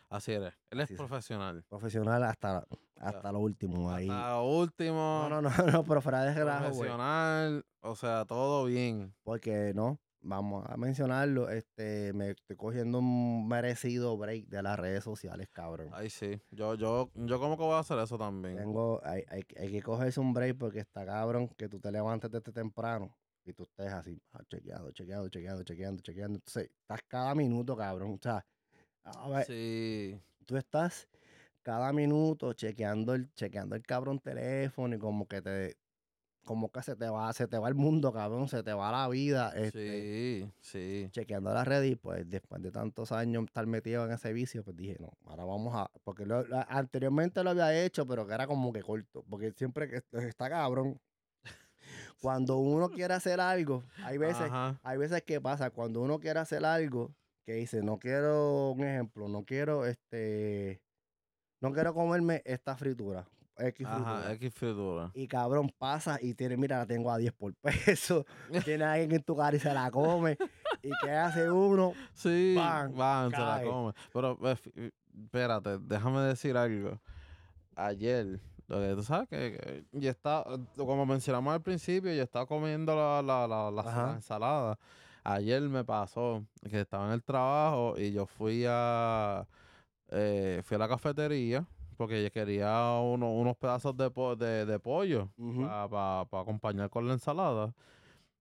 Así 0.10 0.32
eres. 0.34 0.54
Él 0.70 0.80
Así 0.82 0.94
es 0.94 0.98
profesional. 0.98 1.64
Profesional 1.68 2.24
hasta, 2.24 2.66
hasta 2.96 3.32
lo 3.32 3.40
último 3.40 3.92
ahí. 3.92 4.08
Hasta 4.08 4.30
lo 4.36 4.44
último. 4.46 5.28
No, 5.30 5.42
no, 5.42 5.50
no, 5.50 5.50
no, 5.82 5.84
pero 5.84 6.00
fuera 6.02 6.24
de 6.24 6.34
relajo, 6.34 6.66
güey. 6.66 6.90
profesional. 6.90 7.66
O 7.82 7.96
sea, 7.96 8.24
todo 8.26 8.66
bien. 8.66 9.14
Porque 9.24 9.74
no, 9.74 10.00
vamos 10.26 10.66
a 10.68 10.76
mencionarlo, 10.78 11.50
este, 11.50 12.12
me 12.14 12.32
estoy 12.32 12.56
cogiendo 12.56 13.00
un 13.00 13.48
merecido 13.48 14.18
break 14.18 14.48
de 14.48 14.64
las 14.64 14.78
redes 14.78 15.04
sociales, 15.04 15.48
cabrón. 15.52 15.90
Ay, 15.94 16.10
sí. 16.10 16.42
Yo, 16.52 16.76
yo, 16.76 17.12
yo 17.16 17.40
como 17.40 17.58
que 17.58 17.64
voy 17.64 17.76
a 17.76 17.80
hacer 17.80 17.98
eso 18.00 18.18
también. 18.18 18.58
Tengo, 18.58 19.00
hay, 19.04 19.24
hay, 19.30 19.44
hay 19.58 19.72
que 19.72 19.82
cogerse 19.82 20.20
un 20.20 20.34
break 20.34 20.58
porque 20.58 20.80
está 20.80 21.06
cabrón 21.06 21.48
que 21.50 21.70
tú 21.70 21.80
te 21.80 21.92
levantes 21.92 22.30
desde 22.32 22.52
temprano 22.52 23.16
y 23.46 23.54
tú 23.54 23.64
estés 23.64 23.94
así, 23.94 24.20
ah, 24.34 24.42
chequeando, 24.50 24.92
chequeando, 24.92 25.30
chequeando, 25.30 25.64
chequeando, 25.64 26.02
chequeando. 26.02 26.36
Entonces, 26.40 26.72
estás 26.82 27.02
cada 27.08 27.36
minuto, 27.36 27.78
cabrón. 27.78 28.14
O 28.16 28.20
sea, 28.22 28.44
a 29.04 29.30
ver, 29.30 29.46
Sí. 29.46 30.20
tú 30.46 30.58
estás 30.58 31.08
cada 31.62 31.94
minuto 31.94 32.54
chequeando 32.54 33.14
el, 33.14 33.32
chequeando 33.34 33.76
el 33.76 33.84
cabrón 33.84 34.20
teléfono 34.20 34.96
y 34.96 35.00
como 35.00 35.28
que 35.28 35.42
te, 35.42 35.78
como 36.46 36.72
que 36.72 36.82
se 36.84 36.96
te 36.96 37.10
va, 37.10 37.34
se 37.34 37.48
te 37.48 37.58
va 37.58 37.68
el 37.68 37.76
mundo, 37.76 38.14
cabrón, 38.14 38.48
se 38.48 38.64
te 38.64 38.72
va 38.74 38.92
la 38.92 39.10
vida. 39.10 39.52
Este, 39.56 40.52
Sí, 40.52 40.52
sí. 40.62 41.10
chequeando 41.12 41.54
las 41.54 41.68
redes 41.68 41.92
y 41.92 41.96
pues 41.96 42.30
después 42.30 42.62
de 42.62 42.72
tantos 42.72 43.12
años 43.12 43.44
estar 43.46 43.66
metido 43.68 44.06
en 44.06 44.12
ese 44.12 44.32
vicio, 44.32 44.64
pues 44.64 44.78
dije, 44.78 44.96
no, 45.00 45.12
ahora 45.26 45.44
vamos 45.44 45.76
a, 45.76 45.90
porque 46.04 46.26
lo- 46.26 46.46
lo- 46.48 46.64
anteriormente 46.70 47.44
lo 47.44 47.50
había 47.50 47.84
hecho, 47.84 48.06
pero 48.08 48.26
que 48.26 48.34
era 48.34 48.48
como 48.48 48.72
que 48.72 48.82
corto, 48.84 49.26
porque 49.30 49.52
siempre 49.58 49.90
que 49.90 50.02
está 50.28 50.50
cabrón. 50.50 51.02
Cuando 52.22 52.58
uno 52.58 52.90
quiere 52.90 53.14
hacer 53.14 53.40
algo, 53.40 53.84
hay 54.04 54.18
veces, 54.18 54.44
Ajá. 54.52 54.80
hay 54.84 54.98
veces 54.98 55.24
que 55.24 55.42
pasa, 55.42 55.70
cuando 55.72 56.02
uno 56.02 56.20
quiere 56.20 56.40
hacer 56.40 56.64
algo, 56.66 57.14
que 57.46 57.54
dice, 57.54 57.82
no 57.84 58.00
quiero, 58.00 58.72
un 58.72 58.84
ejemplo, 58.84 59.28
no 59.28 59.44
quiero 59.44 59.86
este, 59.86 60.82
no 61.62 61.72
quiero 61.74 61.94
comerme 61.94 62.42
esta 62.46 62.76
fritura, 62.78 63.28
X. 63.58 63.88
Ajá, 63.88 64.32
X. 64.34 64.54
Y 65.14 65.28
cabrón, 65.28 65.72
pasa 65.78 66.18
y 66.22 66.34
tiene, 66.34 66.58
mira, 66.58 66.78
la 66.80 66.86
tengo 66.86 67.12
a 67.12 67.18
10 67.18 67.34
por 67.34 67.54
peso. 67.56 68.26
tiene 68.66 68.84
alguien 68.84 69.12
en 69.14 69.24
tu 69.24 69.36
cara 69.36 69.56
y 69.56 69.60
se 69.60 69.74
la 69.74 69.90
come. 69.92 70.38
¿Y 70.84 70.92
qué 71.02 71.12
hace 71.12 71.50
uno? 71.50 71.94
Sí, 72.14 72.56
Bam, 72.58 72.96
van, 72.96 73.32
se 73.32 73.38
la 73.38 73.62
come. 73.64 73.94
Pero 74.14 74.38
eh, 74.52 74.56
fi- 74.56 74.94
espérate, 75.24 75.78
déjame 75.80 76.20
decir 76.22 76.56
algo. 76.58 77.00
Ayer 77.76 78.40
Lo 78.68 78.80
que 78.80 78.96
tú 78.96 79.04
sabes 79.04 79.28
que, 79.30 79.86
que 79.92 80.00
yo 80.00 80.10
estaba, 80.10 80.58
como 80.76 81.06
mencionamos 81.06 81.54
al 81.54 81.62
principio, 81.62 82.14
yo 82.14 82.24
estaba 82.24 82.46
comiendo 82.46 82.96
la, 82.96 83.22
la, 83.22 83.48
la, 83.48 83.70
la 83.72 84.14
ensalada. 84.16 84.80
Ayer 85.24 85.62
me 85.62 85.84
pasó 85.84 86.46
que 86.70 86.82
estaba 86.82 87.08
en 87.08 87.14
el 87.14 87.24
trabajo 87.24 87.96
y 87.98 88.12
yo 88.12 88.26
fui 88.26 88.64
a 88.68 89.46
eh, 90.10 90.62
fui 90.64 90.76
a 90.76 90.78
la 90.78 90.88
cafetería 90.88 91.66
porque 91.96 92.24
yo 92.24 92.32
quería 92.32 92.92
uno- 93.02 93.32
unos 93.34 93.56
pedazos 93.58 93.96
de, 93.98 94.10
po- 94.12 94.36
de, 94.36 94.66
de 94.66 94.80
pollo 94.80 95.32
Ujú. 95.38 95.62
para 95.66 96.22
acompañar 96.22 96.90
con 96.90 97.08
la 97.08 97.14
ensalada. 97.14 97.74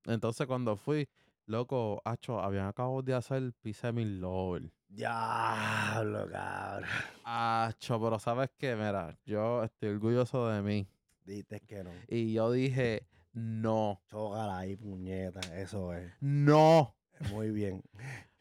Entonces 0.07 0.47
cuando 0.47 0.77
fui, 0.77 1.09
loco, 1.47 2.01
acho, 2.05 2.41
habían 2.41 2.67
acabado 2.67 3.03
de 3.03 3.15
hacer 3.15 3.53
pizza 3.63 3.89
de 3.89 3.93
mil 3.95 4.21
lover. 4.21 4.71
Diablo, 4.89 6.29
cabrón. 6.31 6.89
Acho, 7.25 8.01
pero 8.01 8.19
¿sabes 8.19 8.51
qué? 8.59 8.75
Mira, 8.77 9.17
yo 9.25 9.63
estoy 9.65 9.91
orgulloso 9.91 10.49
de 10.49 10.63
mí. 10.63 10.87
Dices 11.25 11.63
que 11.67 11.83
no. 11.83 11.91
Y 12.09 12.35
yo 12.35 12.53
dije, 12.53 13.07
no, 13.33 14.01
Chócala 14.09 14.59
ahí, 14.59 14.77
puñeta. 14.77 15.41
Eso 15.59 15.93
es. 15.95 16.13
no, 16.21 16.95
Muy 17.31 17.51
bien. 17.51 17.83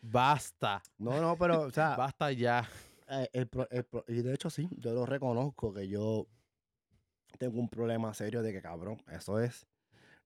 basta, 0.02 0.82
No, 0.98 1.22
no, 1.22 1.38
pero, 1.38 1.62
o 1.62 1.72
sea, 1.72 1.96
basta 1.96 2.32
ya. 2.32 2.68
Eh, 3.22 3.30
el 3.34 3.48
pro- 3.48 3.70
el 3.70 3.84
pro- 3.86 4.06
y 4.08 4.22
de 4.22 4.34
hecho 4.34 4.50
sí, 4.50 4.68
yo 4.78 4.94
lo 4.94 5.06
reconozco 5.06 5.74
que 5.74 5.88
yo 5.88 6.28
tengo 7.38 7.60
un 7.60 7.70
problema 7.70 8.14
serio 8.14 8.42
de 8.42 8.52
que, 8.52 8.62
cabrón, 8.62 9.02
eso 9.12 9.40
es. 9.40 9.68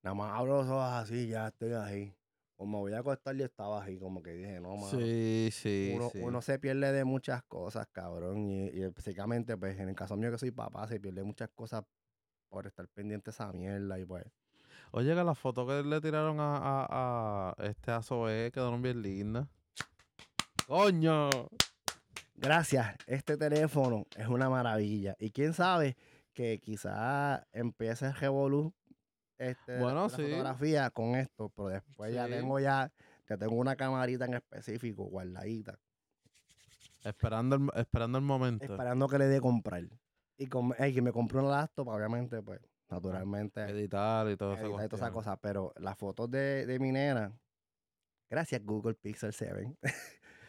Nada 0.03 0.13
más 0.15 0.39
abro 0.39 0.57
los 0.57 0.67
ojos 0.67 0.83
así, 0.93 1.27
ya 1.27 1.47
estoy 1.47 1.73
ahí. 1.73 2.13
O 2.57 2.65
me 2.65 2.77
voy 2.77 2.93
a 2.93 2.99
acostar 2.99 3.35
y 3.35 3.43
estaba 3.43 3.83
ahí, 3.83 3.97
como 3.99 4.21
que 4.23 4.31
dije, 4.33 4.59
no, 4.59 4.75
mano. 4.75 4.97
Sí, 4.99 5.49
sí, 5.51 5.91
uno, 5.95 6.09
sí. 6.09 6.19
uno 6.19 6.41
se 6.41 6.57
pierde 6.59 6.91
de 6.91 7.03
muchas 7.03 7.43
cosas, 7.43 7.88
cabrón. 7.91 8.49
Y, 8.49 8.69
y 8.69 8.81
específicamente, 8.83 9.57
pues, 9.57 9.79
en 9.79 9.89
el 9.89 9.95
caso 9.95 10.15
mío 10.15 10.31
que 10.31 10.38
soy 10.38 10.51
papá, 10.51 10.88
se 10.88 10.99
pierde 10.99 11.23
muchas 11.23 11.49
cosas 11.49 11.83
por 12.49 12.65
estar 12.65 12.88
pendiente 12.88 13.25
de 13.25 13.31
esa 13.31 13.51
mierda. 13.51 13.99
Y 13.99 14.05
pues, 14.05 14.25
Oye, 14.91 15.13
que 15.13 15.23
las 15.23 15.38
fotos 15.38 15.67
que 15.67 15.88
le 15.88 16.01
tiraron 16.01 16.39
a, 16.39 16.57
a, 16.57 17.53
a 17.57 17.65
este 17.65 17.91
a 17.91 18.01
Zoe 18.01 18.51
quedaron 18.51 18.81
bien 18.81 19.01
lindas. 19.01 19.47
¡Coño! 20.65 21.29
Gracias, 22.38 22.95
este 23.07 23.35
teléfono 23.38 24.05
es 24.15 24.27
una 24.27 24.49
maravilla. 24.49 25.15
Y 25.19 25.31
quién 25.31 25.53
sabe 25.53 25.97
que 26.33 26.59
quizás 26.59 27.45
empiece 27.51 28.05
el 28.05 28.13
revolú 28.15 28.73
este, 29.38 29.73
la- 29.73 29.83
Bueno, 29.83 30.03
la 30.03 30.09
fotografía 30.09 30.89
con 30.91 31.15
esto, 31.15 31.49
pero 31.49 31.67
después 31.69 32.13
ya 32.13 32.27
tengo 32.27 32.59
ya, 32.59 32.91
ya 33.29 33.38
tengo 33.38 33.55
una 33.55 33.75
camarita 33.75 34.25
en 34.25 34.35
específico, 34.35 35.03
guardadita, 35.05 35.77
Esperando 37.03 37.55
el, 37.55 37.69
esperando 37.75 38.17
el 38.17 38.23
momento. 38.23 38.65
esperando 38.65 39.07
que 39.07 39.17
le 39.19 39.25
dé 39.27 39.39
comprar. 39.39 39.83
Y 40.38 40.47
con, 40.47 40.71
que 40.73 41.01
me 41.01 41.11
compré 41.11 41.39
una 41.39 41.49
laptop, 41.49 41.88
obviamente, 41.88 42.41
pues, 42.41 42.59
naturalmente. 42.89 43.61
Editar 43.61 44.27
y 44.29 44.35
todo 44.38 44.53
eso. 44.53 44.63
editar 44.65 44.85
y 44.85 44.89
todas 44.89 45.01
esas 45.01 45.11
cosas, 45.11 45.38
pero 45.41 45.73
las 45.77 45.97
fotos 45.97 46.29
de, 46.29 46.65
de 46.65 46.79
mi 46.79 46.91
nena, 46.91 47.31
gracias 48.29 48.63
Google 48.65 48.95
Pixel 48.95 49.33
7. 49.33 49.77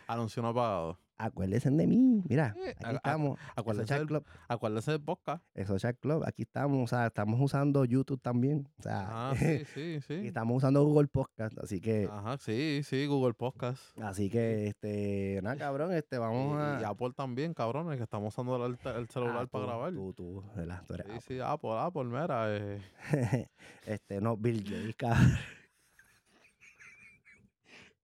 Anuncio 0.09 0.43
no 0.43 0.53
pagado. 0.55 0.99
Acuérdense 1.21 1.69
de 1.71 1.87
mí, 1.89 2.23
mira, 2.29 2.55
aquí 2.57 2.85
a- 2.85 2.89
a- 2.91 2.93
estamos. 2.93 3.39
acuérdense 3.57 3.83
Eso 3.83 3.89
Chat 3.89 3.99
del- 3.99 4.07
Club, 4.09 4.25
Acuérdese 4.47 4.91
del 4.93 5.01
podcast. 5.03 5.45
eso 5.55 5.77
Chat 5.79 5.99
Club, 5.99 6.23
aquí 6.25 6.43
estamos, 6.43 6.85
o 6.85 6.87
sea, 6.87 7.09
estamos 7.09 7.41
usando 7.41 7.85
YouTube 7.85 8.21
también, 8.23 8.69
o 8.79 8.83
sea, 8.83 9.07
Ah, 9.11 9.31
sí, 9.65 9.65
sí, 9.75 10.01
sí. 10.01 10.15
y 10.15 10.27
estamos 10.29 10.57
usando 10.59 10.85
Google 10.85 11.09
Podcast, 11.09 11.59
así 11.59 11.81
que, 11.81 12.09
Ajá, 12.11 12.39
sí, 12.39 12.83
sí, 12.85 13.07
Google 13.07 13.35
Podcast. 13.35 13.83
así 14.01 14.31
que, 14.31 14.69
este, 14.69 15.41
nada, 15.43 15.57
cabrón, 15.57 15.93
este, 15.93 16.17
Y, 16.17 16.19
vamos 16.21 16.57
a... 16.57 16.79
y 16.81 16.85
Apple 16.85 17.11
también, 17.17 17.53
cabrones, 17.53 17.97
que 17.97 18.05
estamos 18.05 18.33
usando 18.33 18.65
el, 18.65 18.79
el 18.97 19.09
celular 19.09 19.43
Ah, 19.43 19.47
para 19.47 19.65
grabar. 19.67 19.93
Tú, 19.93 20.13
tú. 20.13 20.45
Tú 20.87 20.95
eres 20.95 21.07
Sí, 21.07 21.35
sí, 21.35 21.41
Apple, 21.41 21.71
Apple, 21.79 22.05
mira. 22.05 22.45
eh, 22.57 22.81
este, 23.87 24.21
no, 24.21 24.37
Bill 24.37 24.63
Gates, 24.63 24.95
cabrón. 24.97 25.37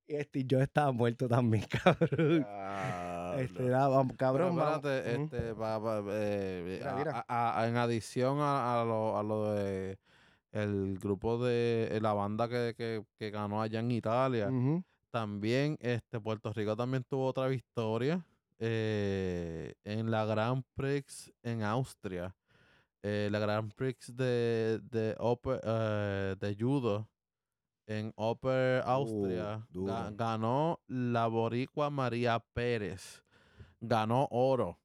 Este, 0.07 0.45
yo 0.45 0.61
estaba 0.61 0.93
muerto 0.93 1.29
también, 1.29 1.65
cabrón. 1.83 2.47
Este, 3.39 3.71
vamos, 3.71 4.07
Pero 4.09 4.17
cabrón, 4.19 4.59
espérate, 4.59 5.15
este, 5.15 5.55
eh, 6.11 6.79
Mira, 6.79 6.93
a- 6.93 6.97
mira. 6.97 7.25
a- 7.27 7.61
a- 7.61 7.69
en 7.69 7.77
adición 7.77 8.39
a, 8.41 8.81
a 8.81 8.85
lo, 8.85 9.19
a 9.19 9.23
lo 9.23 9.53
de 9.55 9.99
el 10.53 10.99
grupo 11.01 11.45
de 11.45 11.89
eh, 11.91 12.01
la 12.01 12.13
banda 12.13 12.49
que, 12.49 12.75
que, 12.77 13.05
que 13.19 13.31
ganó 13.31 13.61
allá 13.61 13.81
en 13.81 13.91
Italia, 13.91 14.51
también 15.11 15.77
este 15.81 16.21
Puerto 16.21 16.53
Rico 16.53 16.77
también 16.77 17.03
tuvo 17.05 17.27
otra 17.27 17.49
victoria 17.49 18.25
eh, 18.59 19.75
en 19.85 20.11
la 20.11 20.25
Grand 20.27 20.63
Prix 20.75 21.33
en 21.43 21.63
Austria. 21.63 22.35
Eh, 23.03 23.29
la 23.33 23.39
Grand 23.39 23.73
Prix 23.75 24.17
de, 24.17 24.81
de, 24.91 25.15
de 26.41 26.57
judo 26.59 27.09
en 27.87 28.13
Oper, 28.17 28.83
Austria. 28.87 29.59
ga- 29.59 29.67
duro. 29.71 29.95
ganó 30.13 30.81
la 30.87 31.27
boricua 31.27 31.91
María 31.91 32.41
Pérez. 32.55 33.23
Ganó 33.81 34.27
oro 34.31 34.79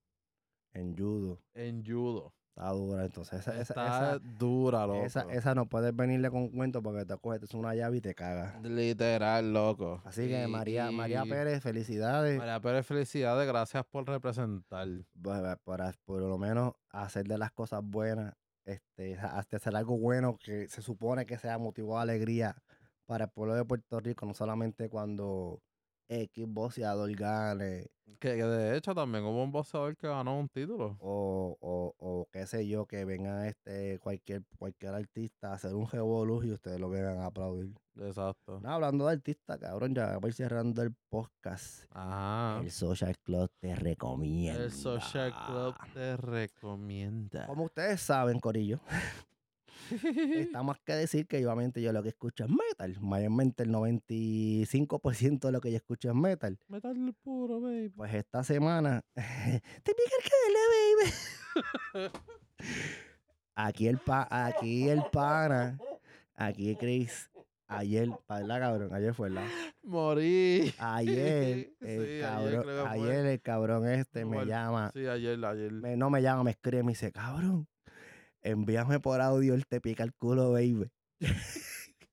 En 0.74 0.96
judo. 0.98 1.40
en 1.54 1.86
judo. 1.86 2.34
Está 2.56 2.72
dura, 2.72 3.06
entonces 3.06 3.40
esa, 3.40 3.52
esa, 3.54 3.62
Está 3.62 3.86
esa, 4.16 4.20
dura, 4.38 4.86
loco. 4.86 5.06
esa, 5.06 5.22
esa 5.32 5.56
no 5.56 5.66
puedes 5.68 5.96
venirle 5.96 6.30
con 6.30 6.50
cuento 6.50 6.82
porque 6.84 7.06
te 7.06 7.16
coges 7.18 7.54
una 7.54 7.74
llave 7.74 7.98
y 7.98 8.02
te 8.02 8.14
cagas. 8.14 8.62
Literal, 8.62 9.54
loco. 9.54 10.02
Así 10.04 10.28
que 10.28 10.44
Y- 10.44 10.48
María, 10.52 10.92
María 10.92 11.24
Pérez, 11.24 11.64
felicidades. 11.64 12.38
María 12.38 12.60
Pérez, 12.60 12.86
felicidades, 12.86 13.48
gracias 13.48 13.86
por 13.86 14.06
representar. 14.06 14.90
Por, 15.24 15.58
por- 15.64 15.96
por 16.04 16.22
lo 16.22 16.38
menos 16.38 16.74
hacer 16.90 17.26
de 17.28 17.38
las 17.38 17.54
cosas 17.54 17.80
buenas, 17.82 18.34
este, 18.66 19.18
hasta 19.18 19.56
hacer 19.56 19.74
algo 19.78 19.98
bueno 19.98 20.38
que 20.38 20.68
se 20.68 20.82
supone 20.82 21.26
que 21.26 21.38
sea 21.38 21.58
motivo 21.58 21.96
de 21.96 22.02
alegría 22.02 22.58
para 23.10 23.26
el 23.26 23.32
pueblo 23.32 23.56
de 23.56 23.66
Puerto 23.66 24.00
Rico, 24.00 24.28
no 24.28 24.36
solamente 24.36 24.88
cuando 24.88 25.64
X 26.08 26.46
boxeador 26.48 27.12
gane 27.16 27.88
Que, 28.20 28.36
que 28.36 28.44
de 28.44 28.78
hecho 28.78 28.94
también 28.94 29.24
hubo 29.24 29.44
un 29.44 29.52
boxeador 29.52 29.98
que 29.98 30.08
ganó 30.08 30.40
un 30.40 30.48
título. 30.48 30.96
o, 31.00 31.58
o, 31.60 31.96
o 31.98 32.28
qué 32.32 32.46
sé 32.46 32.68
yo, 32.68 32.86
que 32.86 33.06
venga 33.06 33.48
este 33.48 33.98
cualquier, 34.00 34.44
cualquier 34.60 34.94
artista 34.94 35.50
a 35.50 35.54
hacer 35.54 35.74
un 35.74 35.88
revolú 35.88 36.44
y 36.44 36.52
ustedes 36.52 36.80
lo 36.80 36.90
vengan 36.90 37.18
a 37.18 37.26
aplaudir. 37.26 37.74
Exacto. 38.00 38.60
No, 38.62 38.70
hablando 38.70 39.08
de 39.08 39.14
artistas, 39.14 39.58
cabrón, 39.58 39.96
ya 39.96 40.18
voy 40.18 40.32
cerrando 40.32 40.84
el 40.84 40.94
podcast. 41.10 41.86
Ajá. 41.92 42.62
El 42.62 42.70
Social 42.72 43.18
Club 43.24 43.52
te 43.60 43.74
recomienda. 43.76 44.60
Ah. 44.60 44.64
El 44.66 44.72
Social 44.72 45.34
Club 45.48 45.76
te 45.94 46.18
recomienda. 46.18 47.48
Como 47.48 47.64
ustedes 47.66 48.02
saben, 48.02 48.40
Corillo, 48.40 48.80
está 50.36 50.64
más 50.64 50.80
que 50.82 50.94
decir 50.94 51.28
que 51.28 51.38
obviamente 51.46 51.82
yo 51.82 51.92
lo 51.92 52.02
que 52.04 52.10
escucho 52.10 52.46
es 52.46 52.50
metal. 52.50 52.98
Mayormente 53.02 53.64
el 53.64 53.72
95% 53.72 55.48
de 55.48 55.52
lo 55.52 55.62
que 55.62 55.72
yo 55.72 55.78
escucho 55.78 56.10
es 56.10 56.16
metal. 56.16 56.58
Metal 56.68 57.16
puro, 57.22 57.60
baby. 57.62 57.90
Pues 57.90 58.14
esta 58.14 58.44
semana, 58.44 59.04
te 59.16 59.94
pica 59.96 60.16
el 60.48 60.54
baby. 61.96 62.12
Aquí 63.56 63.88
el, 63.88 63.98
pa, 63.98 64.28
aquí 64.30 64.88
el 64.88 65.04
pana, 65.12 65.78
aquí 66.36 66.76
Chris, 66.78 67.30
ayer, 67.68 68.10
¿verdad, 68.30 68.60
cabrón? 68.60 68.94
Ayer 68.94 69.14
fue, 69.14 69.30
¿verdad? 69.30 69.48
Morí. 69.84 70.74
Ayer, 70.78 71.70
Sí, 71.82 71.86
el 71.86 72.00
ayer 72.02 72.22
cabrón, 72.22 72.62
que 72.62 72.68
fue. 72.68 72.88
ayer 72.90 73.26
el 73.26 73.42
cabrón 73.42 73.88
este 73.90 74.24
me 74.26 74.46
llama, 74.46 74.92
Sí, 74.94 75.06
ayer, 75.08 75.44
ayer. 75.44 75.72
me- 75.74 75.98
no 75.98 76.10
me 76.10 76.22
llama, 76.22 76.44
me 76.46 76.52
escribe, 76.52 76.84
me 76.84 76.94
dice, 76.94 77.12
cabrón, 77.12 77.68
envíame 78.42 79.00
por 79.00 79.22
audio 79.22 79.54
el 79.54 79.66
te 79.68 79.82
pica 79.82 80.04
el 80.04 80.14
culo, 80.14 80.52
baby. 80.52 80.90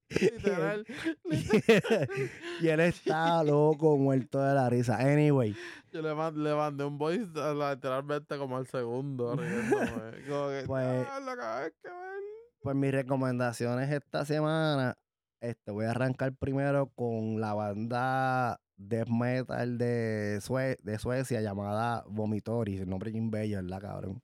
Literal. 0.08 0.86
y 2.60 2.68
él 2.68 2.80
está 2.80 3.42
loco, 3.42 3.96
muerto 3.98 4.40
de 4.40 4.54
la 4.54 4.70
risa. 4.70 4.96
Anyway, 4.98 5.56
Yo 5.92 6.00
le, 6.02 6.14
man- 6.14 6.42
le 6.42 6.54
mandé 6.54 6.84
un 6.84 6.96
voice 6.96 7.26
literalmente 7.26 8.38
como 8.38 8.56
al 8.56 8.66
segundo. 8.68 9.34
riéndome. 9.36 10.22
Como 10.28 10.48
que, 10.50 10.62
Pues- 10.66 11.06
"Diablo, 11.06 11.36
cabrón, 11.36 11.72
qué 11.82 11.88
mal". 11.88 12.22
pues 12.62 12.76
mis 12.76 12.92
recomendaciones 12.92 13.90
esta 13.92 14.24
semana, 14.24 14.96
este, 15.40 15.70
voy 15.72 15.86
a 15.86 15.90
arrancar 15.90 16.32
primero 16.34 16.86
con 16.94 17.40
la 17.40 17.54
banda 17.54 18.60
death 18.76 19.08
metal 19.08 19.76
de, 19.78 20.38
Sue- 20.40 20.76
de 20.82 20.98
Suecia 20.98 21.40
llamada 21.40 22.04
Vomitory, 22.08 22.76
el 22.78 22.88
nombre 22.88 23.10
es 23.10 23.14
bien 23.14 23.30
bello, 23.30 23.56
¿verdad, 23.62 23.80
cabrón? 23.80 24.22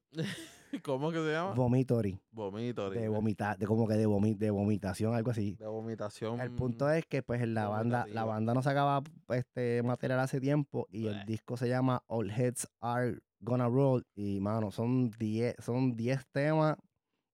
¿Cómo 0.84 1.10
que 1.10 1.18
se 1.18 1.32
llama? 1.32 1.52
Vomitory, 1.54 2.18
Vomito. 2.30 2.90
de 2.90 3.08
vomitar, 3.08 3.58
de 3.58 3.66
como 3.66 3.86
que 3.86 3.94
de, 3.94 4.06
vomi- 4.06 4.36
de 4.36 4.50
vomitación, 4.50 5.14
algo 5.14 5.30
así. 5.30 5.54
De 5.56 5.66
vomitación. 5.66 6.40
El 6.40 6.50
punto 6.52 6.90
es 6.90 7.04
que 7.06 7.22
pues 7.22 7.46
la 7.46 7.68
banda, 7.68 8.06
la 8.08 8.24
banda 8.24 8.54
no 8.54 8.62
sacaba 8.62 9.02
este 9.30 9.82
material 9.82 10.20
hace 10.20 10.40
tiempo 10.40 10.86
y 10.90 11.06
el 11.06 11.24
disco 11.26 11.56
se 11.56 11.68
llama 11.68 12.02
All 12.06 12.30
Heads 12.30 12.68
Are 12.80 13.18
Gonna 13.40 13.68
Roll 13.68 14.04
y 14.14 14.40
mano, 14.40 14.70
son 14.70 15.10
10 15.10 15.56
son 15.58 15.96
10 15.96 16.26
temas 16.32 16.76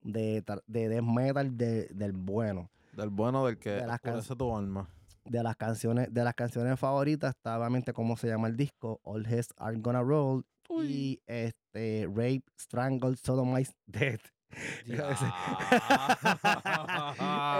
de, 0.00 0.42
de 0.66 0.88
death 0.88 1.04
metal 1.04 1.56
de- 1.56 1.86
del 1.88 2.12
bueno. 2.12 2.70
Del 2.94 3.10
bueno 3.10 3.46
del 3.46 3.58
que 3.58 3.70
de 3.70 3.86
las 3.86 4.00
tu 4.36 4.56
alma. 4.56 4.88
De 5.24 5.42
las 5.42 5.56
canciones, 5.56 6.12
de 6.12 6.24
las 6.24 6.34
canciones 6.34 6.80
favoritas 6.80 7.34
está 7.36 7.58
obviamente 7.58 7.92
cómo 7.92 8.16
se 8.16 8.28
llama 8.28 8.48
el 8.48 8.56
disco, 8.56 8.98
All 9.04 9.26
Heads 9.26 9.52
Are 9.58 9.76
Gonna 9.78 10.02
Roll 10.02 10.44
y 10.84 11.20
este 11.26 12.06
Rape, 12.08 12.42
Strangle, 12.58 13.16
Sodomize, 13.16 13.72
Death. 13.86 14.20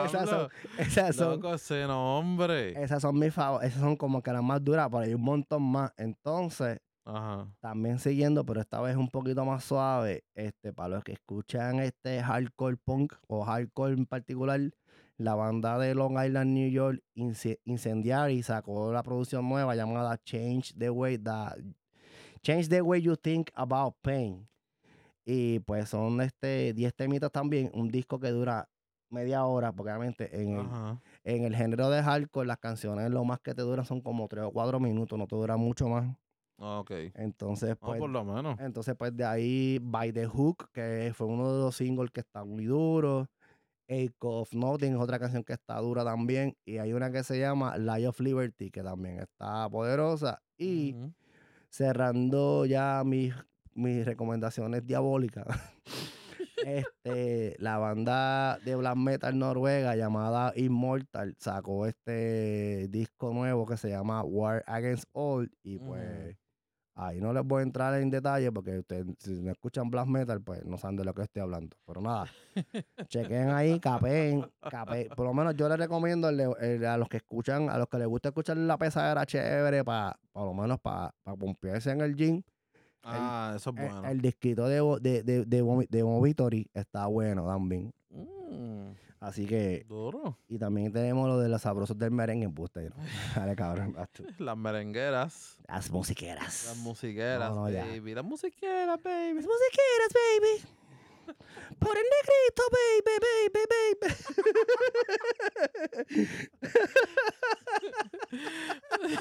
esas 0.04 0.28
son, 0.28 0.48
esas 0.78 1.16
son, 1.16 1.30
Loco 1.32 1.54
ese 1.54 1.86
nombre. 1.86 2.82
esas 2.82 3.02
son 3.02 3.18
mis 3.18 3.32
favoritas. 3.34 3.70
Esas 3.70 3.82
son 3.82 3.96
como 3.96 4.22
que 4.22 4.32
las 4.32 4.42
más 4.42 4.62
duras, 4.62 4.88
pero 4.90 5.00
hay 5.02 5.14
un 5.14 5.22
montón 5.22 5.62
más. 5.62 5.92
Entonces, 5.96 6.78
Ajá. 7.04 7.46
también 7.60 7.98
siguiendo, 7.98 8.44
pero 8.44 8.60
esta 8.60 8.80
vez 8.80 8.96
un 8.96 9.08
poquito 9.08 9.44
más 9.44 9.64
suave, 9.64 10.24
este, 10.34 10.72
para 10.72 10.88
los 10.96 11.04
que 11.04 11.12
escuchan 11.12 11.80
este 11.80 12.22
hardcore 12.22 12.76
punk 12.76 13.14
o 13.26 13.44
hardcore 13.44 13.94
en 13.94 14.06
particular, 14.06 14.60
la 15.16 15.34
banda 15.34 15.78
de 15.78 15.94
Long 15.94 16.12
Island, 16.24 16.52
New 16.52 16.70
York, 16.70 17.02
Ince- 17.16 17.58
Incendiary, 17.64 18.42
sacó 18.42 18.92
la 18.92 19.02
producción 19.02 19.48
nueva 19.48 19.74
llamada 19.74 20.16
Change 20.22 20.74
the 20.78 20.90
Way 20.90 21.18
that 21.18 21.56
Change 22.42 22.68
the 22.68 22.82
Way 22.82 23.02
You 23.02 23.16
Think 23.16 23.50
About 23.54 23.94
Pain. 24.02 24.48
Y 25.24 25.60
pues 25.60 25.90
son 25.90 26.20
este 26.20 26.72
10 26.72 26.94
temitas 26.94 27.30
también, 27.30 27.70
un 27.74 27.88
disco 27.88 28.18
que 28.18 28.30
dura 28.30 28.68
media 29.10 29.44
hora, 29.44 29.72
porque 29.72 29.90
obviamente 29.92 30.40
en 30.40 30.56
el, 30.58 30.66
en 31.24 31.44
el 31.44 31.54
género 31.56 31.90
de 31.90 32.02
hardcore 32.02 32.46
las 32.46 32.58
canciones 32.58 33.10
lo 33.10 33.24
más 33.24 33.40
que 33.40 33.54
te 33.54 33.62
duran 33.62 33.84
son 33.84 34.00
como 34.00 34.26
3 34.28 34.44
o 34.44 34.52
4 34.52 34.80
minutos, 34.80 35.18
no 35.18 35.26
te 35.26 35.36
dura 35.36 35.56
mucho 35.56 35.88
más. 35.88 36.16
Ok. 36.60 36.90
Entonces, 37.14 37.70
No, 37.70 37.76
pues, 37.86 38.00
por 38.00 38.10
lo 38.10 38.24
menos. 38.24 38.58
entonces, 38.60 38.94
pues 38.98 39.16
de 39.16 39.24
ahí 39.24 39.78
By 39.80 40.12
the 40.12 40.26
Hook, 40.26 40.70
que 40.72 41.12
fue 41.14 41.26
uno 41.26 41.52
de 41.52 41.60
los 41.62 41.76
singles 41.76 42.10
que 42.10 42.20
está 42.20 42.44
muy 42.44 42.64
duro. 42.64 43.26
Ache 43.90 44.12
of 44.20 44.52
Nothing 44.52 44.94
es 44.94 45.00
otra 45.00 45.18
canción 45.18 45.44
que 45.44 45.54
está 45.54 45.78
dura 45.80 46.04
también. 46.04 46.54
Y 46.66 46.78
hay 46.78 46.92
una 46.92 47.10
que 47.10 47.22
se 47.24 47.38
llama 47.38 47.76
Lie 47.78 48.06
of 48.08 48.20
Liberty, 48.20 48.70
que 48.70 48.82
también 48.82 49.20
está 49.20 49.68
poderosa. 49.70 50.42
Y. 50.58 50.94
cerrando 51.70 52.66
ya 52.66 53.02
mis, 53.04 53.34
mis 53.74 54.04
recomendaciones 54.04 54.86
diabólicas. 54.86 55.46
este, 56.66 57.56
la 57.58 57.78
banda 57.78 58.58
de 58.64 58.76
black 58.76 58.96
metal 58.96 59.38
noruega 59.38 59.96
llamada 59.96 60.52
Immortal 60.56 61.36
sacó 61.38 61.86
este 61.86 62.88
disco 62.88 63.32
nuevo 63.32 63.66
que 63.66 63.76
se 63.76 63.90
llama 63.90 64.22
War 64.22 64.64
Against 64.66 65.08
All 65.12 65.50
y 65.62 65.78
pues. 65.78 66.36
Ahí 67.00 67.20
no 67.20 67.32
les 67.32 67.44
voy 67.44 67.60
a 67.60 67.62
entrar 67.62 67.94
en 68.00 68.10
detalle 68.10 68.50
porque 68.50 68.78
ustedes 68.80 69.06
si 69.20 69.40
no 69.40 69.52
escuchan 69.52 69.88
black 69.88 70.06
metal 70.06 70.40
pues 70.42 70.64
no 70.64 70.76
saben 70.78 70.96
de 70.96 71.04
lo 71.04 71.14
que 71.14 71.22
estoy 71.22 71.42
hablando 71.42 71.76
pero 71.86 72.00
nada 72.00 72.26
chequen 73.08 73.50
ahí 73.50 73.78
capeen 73.78 74.44
capeen 74.68 75.08
por 75.16 75.26
lo 75.26 75.32
menos 75.32 75.54
yo 75.56 75.68
les 75.68 75.78
recomiendo 75.78 76.28
el 76.28 76.36
de- 76.36 76.54
el- 76.60 76.84
a 76.86 76.96
los 76.96 77.08
que 77.08 77.18
escuchan 77.18 77.70
a 77.70 77.78
los 77.78 77.88
que 77.88 77.98
les 77.98 78.08
gusta 78.08 78.30
escuchar 78.30 78.56
la 78.56 78.76
pesadera 78.76 79.24
chévere 79.24 79.84
para 79.84 80.18
por 80.32 80.44
lo 80.46 80.54
menos 80.54 80.80
para 80.80 81.14
pompearse 81.38 81.90
en 81.92 82.00
el 82.00 82.14
gym 82.16 82.42
Ah, 83.04 83.54
eso 83.56 83.70
es 83.70 83.76
bueno. 83.76 84.08
el 84.08 84.20
disquito 84.20 84.66
de, 84.66 84.80
de, 85.00 85.22
de, 85.22 85.44
de, 85.46 85.86
de 85.88 86.02
Vomitory 86.02 86.68
está 86.74 87.06
bueno 87.06 87.46
también. 87.46 87.90
Mm, 88.10 88.90
Así 89.20 89.46
que, 89.46 89.84
duro. 89.88 90.38
y 90.48 90.58
también 90.58 90.92
tenemos 90.92 91.28
lo 91.28 91.38
de 91.38 91.48
los 91.48 91.62
sabrosos 91.62 91.98
del 91.98 92.12
merengue, 92.12 92.48
puste, 92.48 92.88
¿no? 92.90 92.96
Dale, 93.34 93.56
cabrón. 93.56 93.96
Las 94.38 94.56
merengueras. 94.56 95.58
Las 95.68 95.90
musiqueras. 95.90 96.66
Las 96.68 96.76
musiqueras, 96.76 97.50
no, 97.50 97.62
baby. 97.62 98.14
Las 98.14 98.24
musiqueras, 98.24 99.02
baby. 99.02 99.34
Las 99.34 99.46
musiqueras, 99.46 100.08
baby. 100.14 100.77
Por 101.78 101.96
el 101.96 102.04
negrito, 102.04 102.62
baby, 102.72 103.14
baby, 103.20 104.14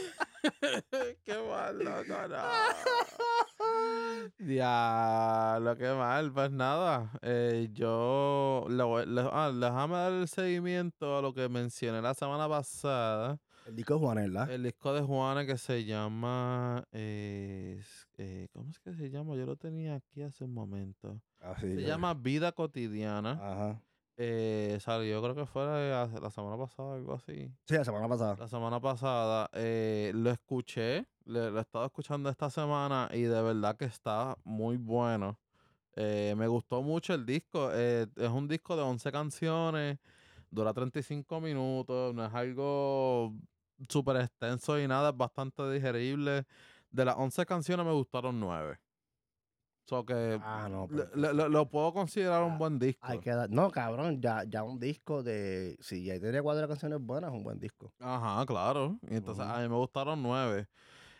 qué 1.23 1.37
mal, 1.49 1.77
loco, 1.79 2.27
no. 2.27 2.37
Diablo, 4.39 5.75
qué 5.77 5.89
mal. 5.93 6.31
Pues 6.33 6.51
nada, 6.51 7.11
eh, 7.21 7.69
yo 7.73 8.65
le- 8.69 9.29
ah, 9.31 9.51
déjame 9.53 9.95
dar 9.95 10.11
el 10.13 10.27
seguimiento 10.27 11.17
a 11.17 11.21
lo 11.21 11.33
que 11.33 11.47
mencioné 11.49 12.01
la 12.01 12.13
semana 12.13 12.47
pasada. 12.47 13.39
El 13.65 13.75
disco 13.75 13.95
de 13.95 13.99
Juanela. 13.99 14.47
El 14.49 14.63
disco 14.63 14.93
de 14.93 15.01
Juana 15.01 15.45
que 15.45 15.57
se 15.57 15.83
llama. 15.85 16.83
eh, 16.91 17.81
eh, 18.17 18.47
¿Cómo 18.53 18.69
es 18.69 18.79
que 18.79 18.93
se 18.93 19.09
llama? 19.09 19.35
Yo 19.35 19.45
lo 19.45 19.57
tenía 19.57 19.95
aquí 19.95 20.21
hace 20.21 20.43
un 20.45 20.53
momento. 20.53 21.21
Así 21.39 21.75
Se 21.75 21.81
llama 21.83 22.13
Vida 22.13 22.51
Cotidiana. 22.51 23.31
Ajá. 23.31 23.81
Eh, 24.19 24.77
salió, 24.81 25.21
creo 25.21 25.35
que 25.35 25.45
fue 25.45 25.63
la, 25.63 26.07
la 26.07 26.31
semana 26.31 26.57
pasada, 26.57 26.95
algo 26.95 27.13
así. 27.13 27.51
Sí, 27.65 27.75
la 27.75 27.85
semana 27.85 28.07
pasada. 28.07 28.35
La 28.39 28.47
semana 28.47 28.79
pasada 28.79 29.47
eh, 29.53 30.11
lo 30.15 30.31
escuché, 30.31 31.05
le- 31.25 31.51
lo 31.51 31.59
he 31.59 31.61
estado 31.61 31.85
escuchando 31.85 32.27
esta 32.29 32.49
semana 32.49 33.09
y 33.13 33.21
de 33.21 33.41
verdad 33.43 33.77
que 33.77 33.85
está 33.85 34.35
muy 34.43 34.77
bueno. 34.77 35.39
Eh, 35.95 36.33
me 36.35 36.47
gustó 36.47 36.81
mucho 36.81 37.13
el 37.13 37.25
disco. 37.27 37.71
es 37.71 38.07
un 38.31 38.47
disco 38.47 38.75
de 38.75 38.81
11 38.81 39.11
canciones, 39.11 39.99
dura 40.49 40.73
35 40.73 41.39
minutos, 41.39 42.13
no 42.15 42.25
es 42.25 42.33
algo 42.33 43.33
súper 43.87 44.17
extenso 44.17 44.79
y 44.79 44.87
nada, 44.87 45.09
es 45.09 45.17
bastante 45.17 45.69
digerible. 45.71 46.45
De 46.89 47.05
las 47.05 47.15
11 47.17 47.45
canciones 47.45 47.85
me 47.85 47.91
gustaron 47.93 48.39
9. 48.39 48.79
So 49.87 50.05
que 50.05 50.37
Ah, 50.43 50.67
no. 50.69 50.87
le- 50.91 51.05
pues, 51.05 51.15
le- 51.33 51.49
lo, 51.49 51.69
puedo 51.69 51.93
considerar 51.93 52.41
Ah, 52.41 52.45
un 52.45 52.57
buen 52.57 52.77
disco. 52.77 52.99
Hay 53.07 53.19
que 53.19 53.29
dar- 53.29 53.49
No, 53.49 53.71
cabrón, 53.71 54.21
ya, 54.21 54.43
ya 54.43 54.63
un 54.63 54.79
disco 54.79 55.23
de. 55.23 55.77
Si 55.79 56.03
ya 56.03 56.19
tiene 56.19 56.41
cuatro 56.41 56.67
canciones 56.67 56.99
buenas, 56.99 57.31
es 57.31 57.37
un 57.37 57.43
buen 57.43 57.57
disco. 57.59 57.93
Ajá, 57.99 58.45
claro. 58.45 58.99
Y 59.09 59.15
entonces 59.15 59.45
a 59.45 59.59
mí 59.61 59.69
me 59.69 59.75
gustaron 59.75 60.21
nueve. 60.21 60.67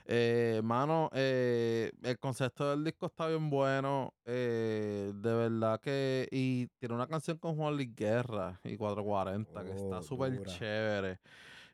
Eh, 0.09 0.61
mano, 0.63 1.09
eh, 1.13 1.91
el 2.01 2.17
concepto 2.19 2.69
del 2.71 2.83
disco 2.83 3.05
está 3.07 3.27
bien 3.27 3.49
bueno. 3.49 4.13
eh, 4.25 5.13
de 5.15 5.33
verdad 5.33 5.79
que. 5.79 6.27
Y 6.31 6.67
tiene 6.77 6.95
una 6.95 7.07
canción 7.07 7.37
con 7.37 7.55
Juan 7.55 7.73
Luis 7.75 7.95
Guerra 7.95 8.59
y 8.65 8.75
440 8.75 9.63
que 9.63 9.71
está 9.71 9.99
Oh, 9.99 10.01
súper 10.01 10.43
chévere. 10.43 11.19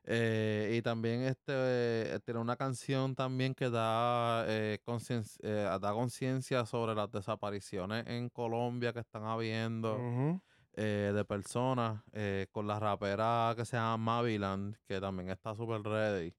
Eh, 0.06 0.76
y 0.78 0.82
también 0.82 1.22
este 1.24 2.20
tiene 2.26 2.40
una 2.42 2.58
canción 2.58 3.16
también 3.16 3.56
que 3.56 3.70
da 3.70 4.44
eh, 4.48 4.80
concien- 4.86 5.26
eh, 5.44 5.70
conciencia 5.94 6.66
sobre 6.66 6.94
las 6.96 7.10
desapariciones 7.12 8.06
en 8.08 8.30
Colombia 8.30 8.92
que 8.94 9.00
están 9.00 9.24
habiendo 9.24 10.06
eh, 10.74 11.12
de 11.16 11.26
personas 11.26 12.04
eh, 12.14 12.48
con 12.52 12.68
la 12.68 12.80
rapera 12.80 13.54
que 13.58 13.66
se 13.66 13.78
llama 13.78 13.98
Maviland, 13.98 14.76
que 14.88 15.00
también 15.02 15.30
está 15.30 15.56
súper 15.56 15.82
ready. 15.84 16.36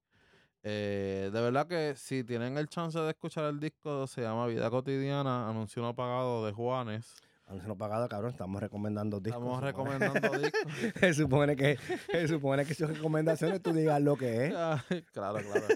Eh, 0.62 1.30
de 1.32 1.40
verdad 1.42 1.66
que 1.68 1.94
si 1.96 2.24
tienen 2.24 2.56
el 2.58 2.68
chance 2.68 2.98
de 2.98 3.10
escuchar 3.10 3.44
el 3.46 3.60
disco, 3.60 4.06
se 4.06 4.22
llama 4.22 4.46
Vida 4.46 4.70
Cotidiana, 4.70 5.48
anuncio 5.48 5.82
no 5.82 5.94
pagado 5.94 6.46
de 6.46 6.52
Juanes. 6.52 7.14
No 7.46 7.76
pagado, 7.76 8.08
cabrón, 8.08 8.30
estamos 8.32 8.60
recomendando 8.60 9.20
discos. 9.20 9.42
Estamos 9.42 9.60
supone. 9.60 9.98
recomendando 9.98 10.38
discos. 10.38 10.72
se 11.00 11.14
supone 11.14 11.56
que 11.56 11.78
se 12.10 12.28
supone 12.28 12.64
que 12.64 12.74
sus 12.74 12.88
recomendaciones 12.88 13.62
tú 13.62 13.72
digas 13.72 14.00
lo 14.00 14.16
que 14.16 14.46
es. 14.46 14.54
Ay, 14.56 15.02
claro, 15.12 15.38
claro. 15.40 15.66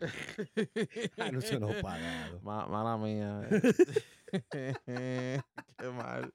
Anuncio 1.18 1.58
no 1.58 1.68
pagado. 1.82 2.40
Ma- 2.42 2.66
mala 2.66 2.96
mía. 2.96 3.40
Qué 4.40 5.42
mal. 5.94 6.32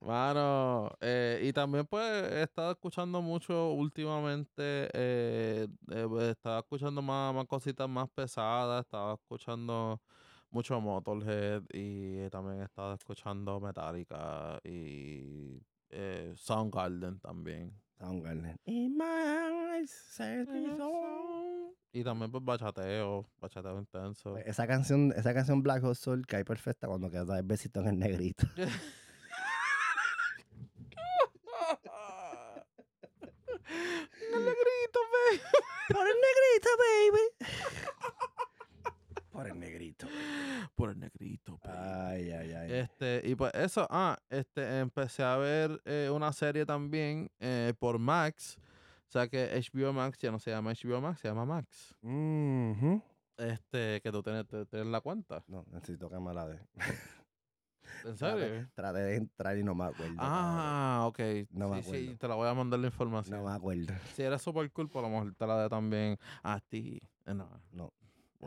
Mano, 0.00 0.90
eh, 1.00 1.40
y 1.42 1.52
también 1.52 1.86
pues 1.86 2.04
he 2.32 2.42
estado 2.42 2.72
escuchando 2.72 3.22
mucho 3.22 3.70
últimamente, 3.72 4.88
eh, 4.92 5.66
eh, 5.90 6.28
estaba 6.30 6.58
escuchando 6.58 7.00
más, 7.02 7.34
más 7.34 7.46
cositas 7.46 7.88
más 7.88 8.08
pesadas, 8.10 8.84
estaba 8.84 9.14
escuchando 9.14 10.00
mucho 10.50 10.80
Motorhead 10.80 11.62
y 11.72 12.28
también 12.30 12.60
he 12.60 12.64
estado 12.64 12.94
escuchando 12.94 13.60
Metallica 13.60 14.60
y 14.64 15.60
eh, 15.90 16.32
Soundgarden 16.36 17.20
también. 17.20 17.72
Soundgarden. 17.98 18.56
Y 21.92 22.04
también 22.04 22.30
pues 22.30 22.44
bachateo, 22.44 23.26
bachateo 23.40 23.78
intenso. 23.78 24.32
Pues 24.32 24.46
Esa 24.46 24.66
canción, 24.66 25.12
esa 25.16 25.32
canción 25.32 25.62
Black 25.62 25.82
Hole 25.82 25.94
Soul 25.94 26.26
cae 26.26 26.44
perfecta 26.44 26.86
cuando 26.86 27.10
queda 27.10 27.24
dar 27.24 27.42
besito 27.44 27.80
en 27.80 27.88
el 27.88 27.98
negrito. 27.98 28.46
El 34.32 34.44
negrito, 34.44 35.00
ve. 35.12 35.40
Por 35.88 36.06
el 36.06 36.16
negrito, 36.26 36.68
baby. 36.78 37.24
Por 39.36 39.48
el 39.48 39.58
negrito. 39.58 40.06
Por 40.74 40.90
el 40.90 40.98
negrito, 40.98 41.58
baby. 41.62 41.76
Ay, 41.78 42.30
ay, 42.30 42.52
ay. 42.52 42.72
Este, 42.72 43.20
y 43.24 43.34
pues 43.34 43.52
eso, 43.54 43.86
ah, 43.90 44.18
este, 44.30 44.80
empecé 44.80 45.22
a 45.22 45.36
ver 45.36 45.80
eh, 45.84 46.10
una 46.12 46.32
serie 46.32 46.64
también 46.64 47.30
eh, 47.40 47.72
por 47.78 47.98
Max. 47.98 48.56
O 49.08 49.10
sea 49.12 49.28
que 49.28 49.48
HBO 49.72 49.92
Max 49.92 50.18
ya 50.18 50.30
no 50.30 50.38
se 50.38 50.50
llama 50.50 50.72
HBO 50.72 51.00
Max, 51.00 51.20
se 51.20 51.28
llama 51.28 51.44
Max. 51.44 51.94
Mhm. 52.02 53.02
Este, 53.36 54.00
que 54.00 54.10
tú 54.10 54.22
tienes, 54.22 54.46
tienes 54.70 54.86
la 54.88 55.00
cuenta. 55.02 55.44
No, 55.46 55.64
necesito 55.70 56.08
que 56.08 56.18
me 56.18 56.32
la 56.32 56.48
dé. 56.48 56.58
¿En 58.04 58.16
serio? 58.16 58.68
traté 58.74 58.98
de 59.00 59.16
entrar 59.16 59.56
y 59.58 59.62
no 59.62 59.74
me 59.74 59.84
acuerdo. 59.84 60.14
Ah, 60.18 61.04
ok. 61.08 61.20
No 61.50 61.68
me 61.68 61.82
sí, 61.82 61.90
sí, 61.90 61.96
acuerdo. 61.98 62.18
te 62.18 62.28
la 62.28 62.34
voy 62.34 62.48
a 62.48 62.54
mandar 62.54 62.80
la 62.80 62.86
información. 62.86 63.38
No 63.38 63.44
me 63.48 63.54
acuerdo. 63.54 63.92
Si 64.14 64.22
eres 64.22 64.40
super 64.42 64.70
cool, 64.72 64.88
por 64.88 65.02
lo 65.02 65.10
mejor 65.10 65.34
te 65.34 65.46
la 65.46 65.62
dé 65.62 65.68
también 65.68 66.18
a 66.42 66.58
ti. 66.60 66.98
Eh, 67.26 67.34
No, 67.34 67.48
No. 67.72 67.92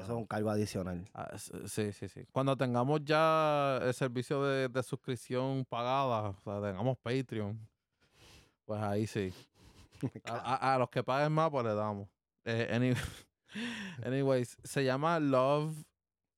Eso 0.02 0.14
es 0.14 0.18
un 0.18 0.26
cargo 0.26 0.50
adicional. 0.50 1.06
Ah, 1.14 1.30
s- 1.34 1.52
sí, 1.68 1.92
sí, 1.92 2.08
sí. 2.08 2.26
Cuando 2.32 2.56
tengamos 2.56 3.02
ya 3.04 3.80
el 3.84 3.94
servicio 3.94 4.44
de, 4.44 4.68
de 4.70 4.84
suscripción 4.84 5.66
pagada, 5.66 6.30
o 6.30 6.40
sea, 6.44 6.62
tengamos 6.62 6.98
Patreon, 7.00 7.60
pues 8.66 8.82
ahí 8.82 9.06
sí. 9.08 9.34
A, 10.26 10.56
a- 10.56 10.76
a 10.76 10.78
los 10.80 10.90
que 10.90 11.04
paguen 11.04 11.32
más, 11.34 11.50
pues 11.50 11.66
le 11.66 11.74
damos. 11.74 12.08
Eh, 12.46 12.70
any- 12.74 12.94
anyways, 14.06 14.58
se 14.64 14.84
llama 14.86 15.20
Love 15.20 15.76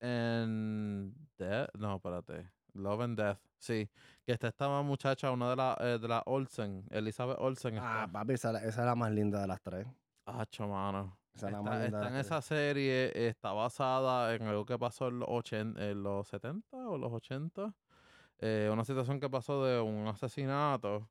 and 0.01 1.13
Death. 1.37 1.69
No, 1.77 1.95
espérate. 1.97 2.49
Love 2.73 3.01
and 3.01 3.17
Death. 3.17 3.39
Sí. 3.59 3.87
Que 4.25 4.31
está 4.33 4.47
esta 4.47 4.67
muchacha, 4.81 5.29
una 5.31 5.49
de 5.51 5.55
las 5.55 5.77
eh, 5.81 5.99
de 5.99 6.07
la 6.07 6.23
Olsen, 6.25 6.85
Elizabeth 6.89 7.37
Olsen. 7.39 7.77
Ah, 7.77 8.05
Está, 8.05 8.11
papi, 8.11 8.33
esa, 8.33 8.57
esa 8.57 8.67
es 8.81 8.85
la 8.85 8.95
más 8.95 9.11
linda 9.11 9.41
de 9.41 9.47
las 9.47 9.61
tres. 9.61 9.85
Acho, 10.25 10.67
mano. 10.67 11.17
Esa 11.33 11.47
Está, 11.47 11.61
más 11.61 11.81
en 12.11 12.15
esa 12.17 12.41
serie, 12.41 13.11
está 13.27 13.53
basada 13.53 14.35
en 14.35 14.43
algo 14.43 14.65
que 14.65 14.77
pasó 14.77 15.07
en 15.07 15.19
los, 15.19 15.29
80, 15.29 15.89
en 15.89 16.03
los 16.03 16.27
70 16.27 16.77
o 16.89 16.97
los 16.97 17.11
80. 17.13 17.73
eh, 18.39 18.69
una 18.71 18.83
situación 18.85 19.19
que 19.19 19.29
pasó 19.29 19.63
de 19.65 19.79
un 19.81 20.07
asesinato. 20.07 21.09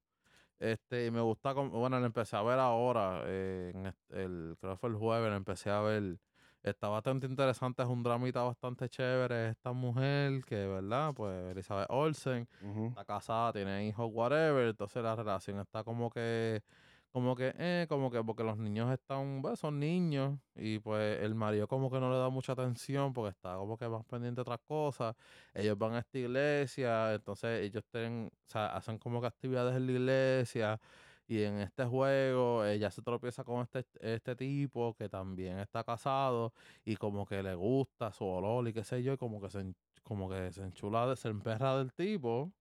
Este, 0.59 1.07
y 1.07 1.11
me 1.11 1.21
gusta, 1.23 1.53
bueno, 1.55 1.99
la 2.01 2.07
empecé 2.07 2.37
a 2.37 2.43
ver 2.43 2.59
ahora, 2.59 3.23
eh, 3.27 3.73
en 3.75 3.87
el, 4.11 4.57
creo 4.61 4.73
que 4.75 4.79
fue 4.79 4.91
el 4.91 4.97
jueves, 4.97 5.31
la 5.31 5.37
empecé 5.37 5.71
a 5.71 5.81
ver. 5.81 6.19
Está 6.63 6.89
bastante 6.89 7.27
interesante, 7.27 7.83
es 7.83 7.89
un 7.89 8.03
dramita 8.03 8.43
bastante 8.43 8.89
chévere. 8.91 9.51
Esta 9.51 9.73
mujer 9.73 10.45
que, 10.45 10.67
¿verdad? 10.67 11.15
Pues 11.15 11.53
Elizabeth 11.53 11.87
Olsen 11.91 12.47
está 12.89 13.05
casada, 13.07 13.53
tiene 13.55 13.87
hijos, 13.89 14.11
whatever, 14.13 14.69
entonces 14.69 15.03
la 15.03 15.17
relación 15.17 15.59
está 15.61 15.83
como 15.85 16.11
que, 16.11 16.63
como 17.13 17.35
que, 17.35 17.53
eh, 17.59 17.87
como 17.89 18.11
que 18.11 18.23
porque 18.23 18.45
los 18.45 18.57
niños 18.57 18.93
están, 18.93 19.43
pues, 19.43 19.59
son 19.59 19.81
niños 19.81 20.39
y 20.55 20.79
pues 20.79 21.21
el 21.23 21.35
marido 21.35 21.67
como 21.67 21.91
que 21.91 21.99
no 21.99 22.11
le 22.11 22.19
da 22.19 22.29
mucha 22.31 22.53
atención 22.53 23.13
porque 23.13 23.31
está 23.31 23.57
como 23.57 23.77
que 23.77 23.89
más 23.89 24.05
pendiente 24.05 24.37
de 24.39 24.43
otras 24.43 24.61
cosas. 24.67 25.17
Ellos 25.55 25.77
van 25.77 25.95
a 25.95 25.99
esta 26.01 26.19
iglesia, 26.19 27.15
entonces 27.15 27.63
ellos 27.63 27.85
tienen, 27.91 28.31
o 28.33 28.51
sea, 28.51 28.77
hacen 28.77 28.99
como 28.99 29.21
que 29.21 29.27
actividades 29.27 29.77
en 29.77 29.87
la 29.87 29.93
iglesia 29.93 30.81
y 31.27 31.43
en 31.43 31.61
este 31.61 31.85
juego 31.85 32.65
ella 32.65 32.91
se 32.91 33.03
tropieza 33.03 33.45
con 33.45 33.63
este, 33.63 33.85
este 34.01 34.37
tipo 34.37 34.95
que 34.95 35.09
también 35.09 35.59
está 35.61 35.85
casado 35.85 36.53
y 36.85 36.97
como 36.97 37.27
que 37.27 37.43
le 37.43 37.55
gusta 37.55 38.13
su 38.13 38.25
olor 38.25 38.67
y 38.69 38.73
qué 38.73 38.85
sé 38.85 39.03
yo, 39.03 39.13
y 39.15 39.17
como 39.17 39.41
que 39.41 39.51
se, 39.51 39.75
como 40.03 40.29
que 40.29 40.53
se 40.53 40.63
enchula, 40.63 41.15
se 41.17 41.29
emperra 41.29 41.77
del 41.79 41.93
tipo. 41.93 42.53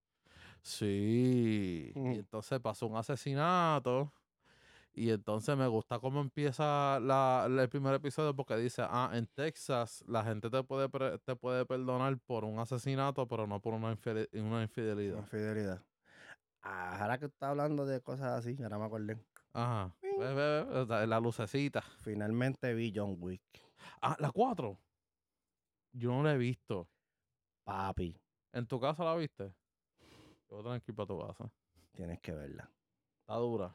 Sí. 0.62 1.92
Y 1.94 2.18
entonces 2.18 2.60
pasó 2.60 2.86
un 2.86 2.96
asesinato. 2.96 4.12
Y 4.92 5.10
entonces 5.10 5.56
me 5.56 5.68
gusta 5.68 5.98
cómo 6.00 6.20
empieza 6.20 6.98
la, 7.00 7.46
el 7.48 7.68
primer 7.68 7.94
episodio 7.94 8.34
porque 8.34 8.56
dice, 8.56 8.82
ah, 8.84 9.10
en 9.14 9.26
Texas 9.28 10.04
la 10.08 10.24
gente 10.24 10.50
te 10.50 10.62
puede, 10.64 10.88
pre- 10.88 11.18
te 11.18 11.36
puede 11.36 11.64
perdonar 11.64 12.18
por 12.18 12.44
un 12.44 12.58
asesinato, 12.58 13.26
pero 13.28 13.46
no 13.46 13.60
por 13.60 13.74
una, 13.74 13.96
una 14.34 14.62
infidelidad. 14.62 15.18
Infidelidad. 15.18 15.84
Ah, 16.62 17.00
ahora 17.00 17.18
que 17.18 17.26
está 17.26 17.50
hablando 17.50 17.86
de 17.86 18.00
cosas 18.00 18.38
así, 18.38 18.60
ahora 18.62 18.78
me 18.78 18.84
acordé. 18.84 19.18
Ajá. 19.52 19.94
Ve, 20.02 20.34
ve, 20.34 20.84
ve, 20.84 21.06
La 21.06 21.20
lucecita. 21.20 21.80
Finalmente 22.02 22.74
vi 22.74 22.92
John 22.94 23.16
Wick. 23.18 23.42
Ah, 24.02 24.16
la 24.18 24.30
4. 24.30 24.76
Yo 25.92 26.10
no 26.10 26.22
la 26.22 26.34
he 26.34 26.38
visto. 26.38 26.88
Papi, 27.64 28.16
¿En 28.52 28.66
tu 28.66 28.80
casa 28.80 29.04
la 29.04 29.14
viste? 29.14 29.54
Yo 30.48 30.56
voy 30.56 30.60
a 30.60 30.64
tener 30.64 30.82
que 30.82 30.90
ir 30.92 30.96
para 30.96 31.06
tu 31.06 31.18
casa. 31.20 31.52
tienes 31.92 32.20
que 32.20 32.32
verla. 32.32 32.70
Está 33.20 33.36
dura. 33.36 33.74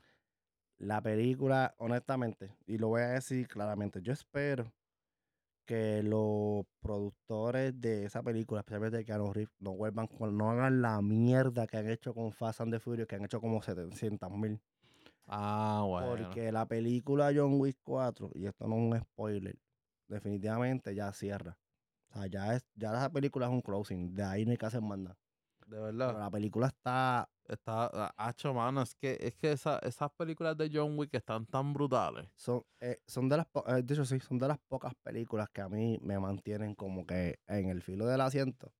La 0.78 1.02
película, 1.02 1.74
honestamente, 1.78 2.56
y 2.68 2.78
lo 2.78 2.90
voy 2.90 3.02
a 3.02 3.10
decir 3.10 3.48
claramente, 3.48 4.02
yo 4.02 4.12
espero 4.12 4.74
que 5.66 6.04
los 6.04 6.66
productores 6.80 7.80
de 7.80 8.06
esa 8.06 8.22
película, 8.22 8.60
especialmente 8.60 8.98
de 8.98 9.06
Keanu 9.06 9.34
Reeves, 9.34 9.56
no 9.60 9.74
vuelvan 9.74 10.08
con, 10.08 10.38
no 10.38 10.52
hagan 10.52 10.82
la 10.82 11.02
mierda 11.02 11.66
que 11.66 11.78
han 11.78 11.90
hecho 11.90 12.14
con 12.14 12.32
Fast 12.32 12.62
and 12.62 12.74
the 12.74 12.80
Furious, 12.80 13.08
que 13.08 13.16
han 13.16 13.26
hecho 13.26 13.42
como 13.42 13.62
700 13.62 14.32
mil. 14.32 14.62
Ah, 15.28 15.84
bueno. 15.88 16.08
Porque 16.08 16.52
la 16.52 16.68
película 16.68 17.32
John 17.36 17.60
Wick 17.60 17.78
4, 17.84 18.32
y 18.36 18.46
esto 18.46 18.68
no 18.68 18.76
es 18.76 18.82
un 18.82 19.00
spoiler, 19.02 19.58
definitivamente 20.08 20.94
ya 20.94 21.12
cierra. 21.14 21.58
O 22.10 22.14
sea, 22.14 22.28
ya, 22.28 22.56
es, 22.56 22.66
ya 22.76 22.94
esa 22.94 23.10
película 23.10 23.48
es 23.48 23.52
un 23.52 23.62
closing, 23.62 24.14
de 24.14 24.24
ahí 24.24 24.46
no 24.46 24.52
hay 24.52 24.58
que 24.58 24.66
hacer 24.66 24.82
más 24.82 25.00
nada. 25.00 25.18
De 25.66 25.72
Pero 25.72 25.84
verdad. 25.84 26.20
la 26.20 26.30
película 26.32 26.68
está 26.68 27.30
Está, 27.48 27.92
ah, 27.94 28.12
hacho, 28.18 28.56
mano, 28.56 28.82
es 28.82 28.96
que, 28.96 29.20
es 29.22 29.36
que 29.36 29.52
esa- 29.52 29.78
esas 29.84 30.10
películas 30.14 30.58
de 30.58 30.68
John 30.74 30.98
Wick 30.98 31.14
están 31.14 31.46
tan 31.46 31.74
brutales. 31.74 32.28
son, 32.36 32.64
eh, 32.80 32.98
son 33.06 33.30
de 33.30 33.38
las 33.38 33.46
eh, 33.68 33.84
de 33.84 33.94
hecho 33.94 34.04
sí, 34.04 34.20
son 34.20 34.40
de 34.40 34.48
las 34.48 34.58
pocas 34.68 34.96
películas 35.04 35.48
que 35.54 35.62
a 35.62 35.70
mí 35.70 36.00
me 36.02 36.18
mantienen 36.18 36.74
como 36.74 37.06
que 37.06 37.38
en 37.46 37.70
el 37.70 37.84
filo 37.84 38.08
del 38.08 38.22
asiento. 38.22 38.74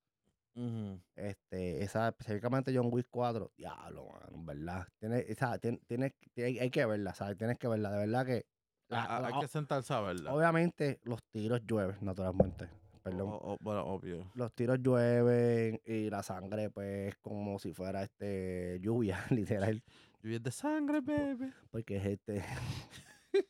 Este, 1.16 1.84
esa, 1.84 2.08
específicamente 2.08 2.76
John 2.76 2.90
Wick 2.92 3.08
4, 3.12 3.52
diablo, 3.56 4.08
mano, 4.08 4.44
¿verdad? 4.46 4.88
Tiene, 5.00 5.26
o 5.30 5.36
sea, 5.36 5.60
tien- 5.60 5.82
tienes, 5.86 6.14
hay, 6.38 6.70
que 6.72 6.86
verla, 6.86 7.14
¿sabes? 7.14 7.38
Tienes 7.38 7.60
que 7.60 7.68
verla, 7.68 7.92
de 7.92 8.00
verdad 8.00 8.26
que. 8.26 8.46
la- 8.88 9.04
Ah, 9.04 9.18
ah, 9.18 9.20
la- 9.20 9.28
hay 9.28 9.40
que 9.42 9.48
sentarse 9.48 9.94
a 9.94 10.00
verla. 10.02 10.34
obviamente 10.34 11.00
los 11.04 11.22
tiros 11.26 11.62
llueven, 11.68 11.98
naturalmente. 12.02 12.68
Perdón. 13.06 13.30
O- 13.30 13.54
o- 13.54 13.58
bueno, 13.62 13.86
obvio. 13.86 14.32
Los 14.34 14.52
tiros 14.54 14.80
llueven 14.82 15.80
y 15.86 16.10
la 16.10 16.24
sangre, 16.24 16.72
pues, 16.72 17.16
como 17.22 17.60
si 17.60 17.72
fuera 17.72 18.02
este 18.04 18.80
lluvia, 18.82 19.20
literal. 19.30 19.84
Lluvia 20.24 20.40
de 20.40 20.52
sangre, 20.52 21.02
baby. 21.02 21.54
Porque 21.70 21.98
es 21.98 22.06
este. 22.06 22.44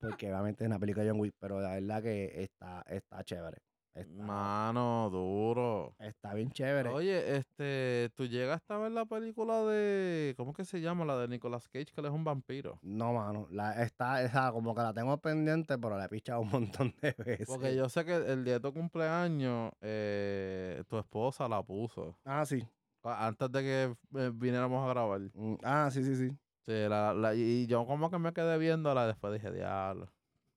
porque 0.00 0.30
obviamente 0.32 0.64
es 0.64 0.68
una 0.68 0.78
película 0.78 1.04
de 1.04 1.10
John 1.10 1.20
Wick, 1.20 1.34
pero 1.38 1.60
la 1.60 1.74
verdad 1.74 2.02
que 2.02 2.42
está, 2.42 2.82
está 2.88 3.22
chévere. 3.24 3.58
Está, 3.94 4.24
Mano, 4.24 5.08
duro. 5.10 5.94
está 6.00 6.34
bien 6.34 6.50
chévere. 6.50 6.88
Oye, 6.90 7.36
este, 7.36 8.10
tú 8.16 8.26
llegaste 8.26 8.72
a 8.74 8.78
ver 8.78 8.90
la 8.90 9.04
película 9.06 9.62
de, 9.64 10.34
¿cómo 10.36 10.52
que 10.52 10.64
se 10.64 10.80
llama? 10.80 11.04
La 11.04 11.16
de 11.16 11.28
Nicolas 11.28 11.68
Cage, 11.68 11.86
que 11.94 12.00
él 12.00 12.06
es 12.06 12.12
un 12.12 12.24
vampiro. 12.24 12.78
No, 12.82 13.12
mano. 13.12 13.46
La, 13.52 13.82
está, 13.84 14.20
esa, 14.22 14.50
como 14.50 14.74
que 14.74 14.82
la 14.82 14.92
tengo 14.92 15.16
pendiente, 15.18 15.78
pero 15.78 15.96
la 15.96 16.06
he 16.06 16.08
pichado 16.08 16.40
un 16.40 16.48
montón 16.50 16.92
de 17.00 17.12
veces. 17.12 17.46
Porque 17.46 17.76
yo 17.76 17.88
sé 17.88 18.04
que 18.04 18.16
el 18.16 18.44
día 18.44 18.54
de 18.54 18.60
tu 18.60 18.72
cumpleaños, 18.72 19.70
eh, 19.80 20.82
tu 20.88 20.98
esposa 20.98 21.48
la 21.48 21.62
puso. 21.62 22.18
Ah, 22.24 22.44
sí. 22.44 22.66
Antes 23.04 23.52
de 23.52 23.60
que 23.62 23.96
eh, 24.18 24.30
viniéramos 24.34 24.84
a 24.84 24.88
grabar. 24.88 25.20
Mm, 25.34 25.56
Ah, 25.62 25.88
sí, 25.92 26.02
sí, 26.02 26.16
sí. 26.16 26.30
Sí, 26.62 26.72
la, 26.88 27.12
la- 27.12 27.34
y 27.34 27.66
yo 27.66 27.86
como 27.86 28.10
que 28.10 28.18
me 28.18 28.32
quedé 28.32 28.56
viéndola, 28.58 29.06
después 29.06 29.34
dije, 29.34 29.52
diablo. 29.52 30.08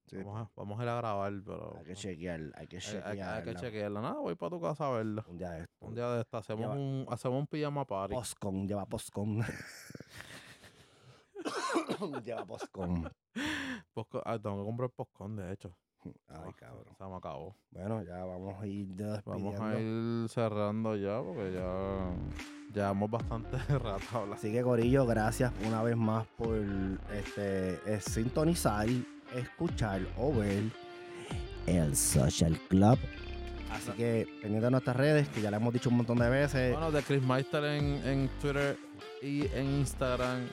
Sí. 0.09 0.17
Vamos, 0.17 0.47
a, 0.47 0.51
vamos 0.55 0.79
a 0.79 0.83
ir 0.83 0.89
a 0.89 0.95
grabar, 0.97 1.33
pero 1.45 1.75
Hay 1.77 1.85
que 1.85 1.95
chequear, 1.95 2.39
hay 2.55 2.67
que 2.67 2.77
hay, 3.03 3.19
hay- 3.19 3.43
que 3.43 3.55
chequearla. 3.55 4.01
Nada, 4.01 4.19
voy 4.19 4.35
para 4.35 4.49
tu 4.51 4.61
casa 4.61 4.87
a 4.87 4.91
verla. 4.91 5.25
Un 5.27 5.37
día 5.37 5.51
de 5.51 5.61
esto. 5.63 5.85
Un 5.85 5.95
día 5.95 6.09
de 6.11 6.21
esta 6.21 6.37
hacemos 6.37 6.61
Lleva- 6.61 6.75
un, 6.75 7.05
hacemos 7.09 7.39
un 7.39 7.47
pijama 7.47 7.85
party. 7.85 8.13
Postcon, 8.15 8.67
lleva 8.67 8.85
postcon. 8.85 9.39
lleva 12.23 12.45
postcon. 12.45 13.09
Ah, 14.25 14.37
tengo 14.39 14.59
que 14.59 14.65
comprar 14.65 14.89
popcorn, 14.91 15.35
de 15.35 15.53
hecho. 15.53 15.75
Ay, 16.05 16.13
Ah, 16.29 16.51
cabrón. 16.55 16.95
Se 16.97 17.03
me 17.03 17.15
acabó. 17.15 17.55
Bueno, 17.71 18.01
ya 18.03 18.23
vamos 18.23 18.61
a 18.61 18.67
ir 18.67 18.87
despidiendo. 18.87 19.51
Vamos 19.51 19.59
a 19.75 19.79
ir 19.79 20.29
cerrando 20.29 20.95
ya, 20.95 21.21
porque 21.21 21.53
ya 21.53 22.09
llevamos 22.73 23.11
bastante 23.11 23.57
rato 23.79 24.03
hablando. 24.13 24.35
Así 24.35 24.51
que 24.51 24.61
Corillo, 24.63 25.05
gracias 25.05 25.51
una 25.65 25.83
vez 25.83 25.97
más 25.97 26.25
por 26.37 26.55
este 27.13 27.79
eh, 27.85 27.99
sintonizar, 27.99 28.87
escuchar 29.35 30.01
o 30.17 30.33
ver 30.33 30.63
el 31.65 31.95
Social 31.95 32.57
Club. 32.69 32.97
Así 33.71 33.91
que 33.91 34.27
pendiente 34.41 34.65
de 34.65 34.71
nuestras 34.71 34.95
redes, 34.95 35.27
que 35.29 35.41
ya 35.41 35.51
le 35.51 35.57
hemos 35.57 35.73
dicho 35.73 35.89
un 35.89 35.97
montón 35.97 36.17
de 36.17 36.29
veces. 36.29 36.71
Bueno, 36.71 36.91
de 36.91 37.03
Chris 37.03 37.21
Meister 37.21 37.63
en, 37.65 38.01
en 38.05 38.29
Twitter 38.41 38.77
y 39.21 39.45
en 39.53 39.65
Instagram. 39.79 40.47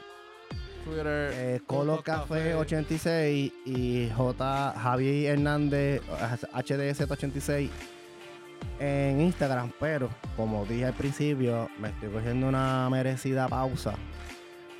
Twitter. 0.84 1.30
eh, 1.32 1.60
Colo 1.66 1.94
Punto 1.96 2.02
Café 2.04 2.54
86 2.54 3.52
y 3.64 4.10
J 4.14 4.74
Javi 4.76 5.26
Hernández 5.26 6.02
HDZ86 6.52 7.70
en 8.80 9.20
Instagram, 9.20 9.72
pero 9.78 10.10
como 10.36 10.64
dije 10.66 10.86
al 10.86 10.94
principio, 10.94 11.68
me 11.78 11.88
estoy 11.88 12.08
cogiendo 12.10 12.48
una 12.48 12.88
merecida 12.90 13.48
pausa 13.48 13.94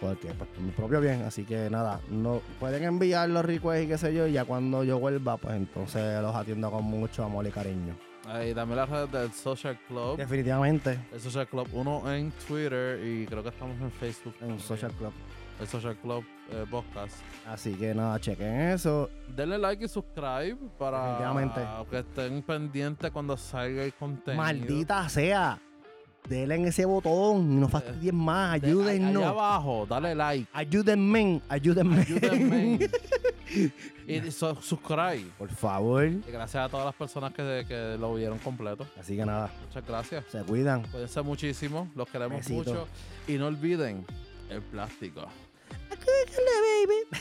porque 0.04 0.28
pues, 0.34 0.50
por 0.50 0.60
mi 0.60 0.70
propio 0.70 1.00
bien, 1.00 1.22
así 1.22 1.44
que 1.44 1.70
nada, 1.70 2.00
no 2.10 2.42
pueden 2.60 2.84
enviar 2.84 3.28
los 3.30 3.44
requests 3.44 3.84
y 3.84 3.88
qué 3.88 3.98
sé 3.98 4.14
yo, 4.14 4.26
y 4.26 4.32
ya 4.32 4.44
cuando 4.44 4.84
yo 4.84 4.98
vuelva, 4.98 5.36
pues 5.38 5.56
entonces 5.56 6.20
los 6.20 6.34
atiendo 6.34 6.70
con 6.70 6.84
mucho 6.84 7.24
amor 7.24 7.46
y 7.46 7.50
cariño. 7.50 7.94
Ahí, 8.26 8.54
dame 8.54 8.74
las 8.74 8.88
redes 8.88 9.12
del 9.12 9.32
Social 9.32 9.78
Club. 9.86 10.16
Definitivamente 10.16 10.98
El 11.12 11.20
Social 11.20 11.46
Club 11.46 11.68
1 11.72 12.14
en 12.14 12.32
Twitter 12.46 12.98
y 13.04 13.26
creo 13.26 13.42
que 13.42 13.50
estamos 13.50 13.78
en 13.80 13.90
Facebook. 13.92 14.34
en 14.34 14.40
también. 14.40 14.60
Social 14.60 14.92
Club. 14.92 15.12
El 15.60 15.66
Social 15.68 15.96
Club 15.96 16.24
eh, 16.50 16.64
Podcast. 16.70 17.16
Así 17.46 17.74
que 17.74 17.94
nada, 17.94 18.18
chequen 18.18 18.70
eso. 18.70 19.10
Denle 19.28 19.58
like 19.58 19.84
y 19.84 19.88
subscribe 19.88 20.56
para 20.78 21.84
que 21.90 21.98
estén 21.98 22.42
pendientes 22.42 23.10
cuando 23.10 23.36
salga 23.36 23.84
el 23.84 23.92
contenido. 23.94 24.42
Maldita 24.42 25.08
sea. 25.08 25.60
Denle 26.28 26.54
en 26.54 26.64
ese 26.64 26.86
botón, 26.86 27.60
no 27.60 27.68
fastidien 27.68 28.14
más, 28.16 28.58
De- 28.60 28.68
ahí- 28.68 28.72
Allá 28.72 28.90
ayúdennos. 28.92 29.24
abajo, 29.24 29.86
dale 29.86 30.14
like. 30.14 30.48
Ayúdenme, 30.54 31.42
ayúdenme. 31.50 32.00
Ayúdenme. 32.00 32.78
y 34.08 34.30
su- 34.30 34.56
subscribe. 34.62 35.26
Por 35.36 35.50
favor. 35.50 36.06
Y 36.06 36.22
gracias 36.32 36.64
a 36.64 36.68
todas 36.70 36.86
las 36.86 36.94
personas 36.94 37.34
que, 37.34 37.66
que 37.68 37.96
lo 38.00 38.14
vieron 38.14 38.38
completo. 38.38 38.86
Así 38.98 39.16
que 39.16 39.26
nada, 39.26 39.50
Muchas 39.68 39.86
gracias. 39.86 40.24
se 40.30 40.42
cuidan. 40.44 40.82
Cuídense 40.90 41.20
muchísimo. 41.20 41.90
Los 41.94 42.08
queremos 42.08 42.38
Besito. 42.38 42.56
mucho. 42.72 42.88
Y 43.28 43.34
no 43.34 43.48
olviden 43.48 44.06
el 44.48 44.62
plástico. 44.62 45.26
baby. 45.90 47.18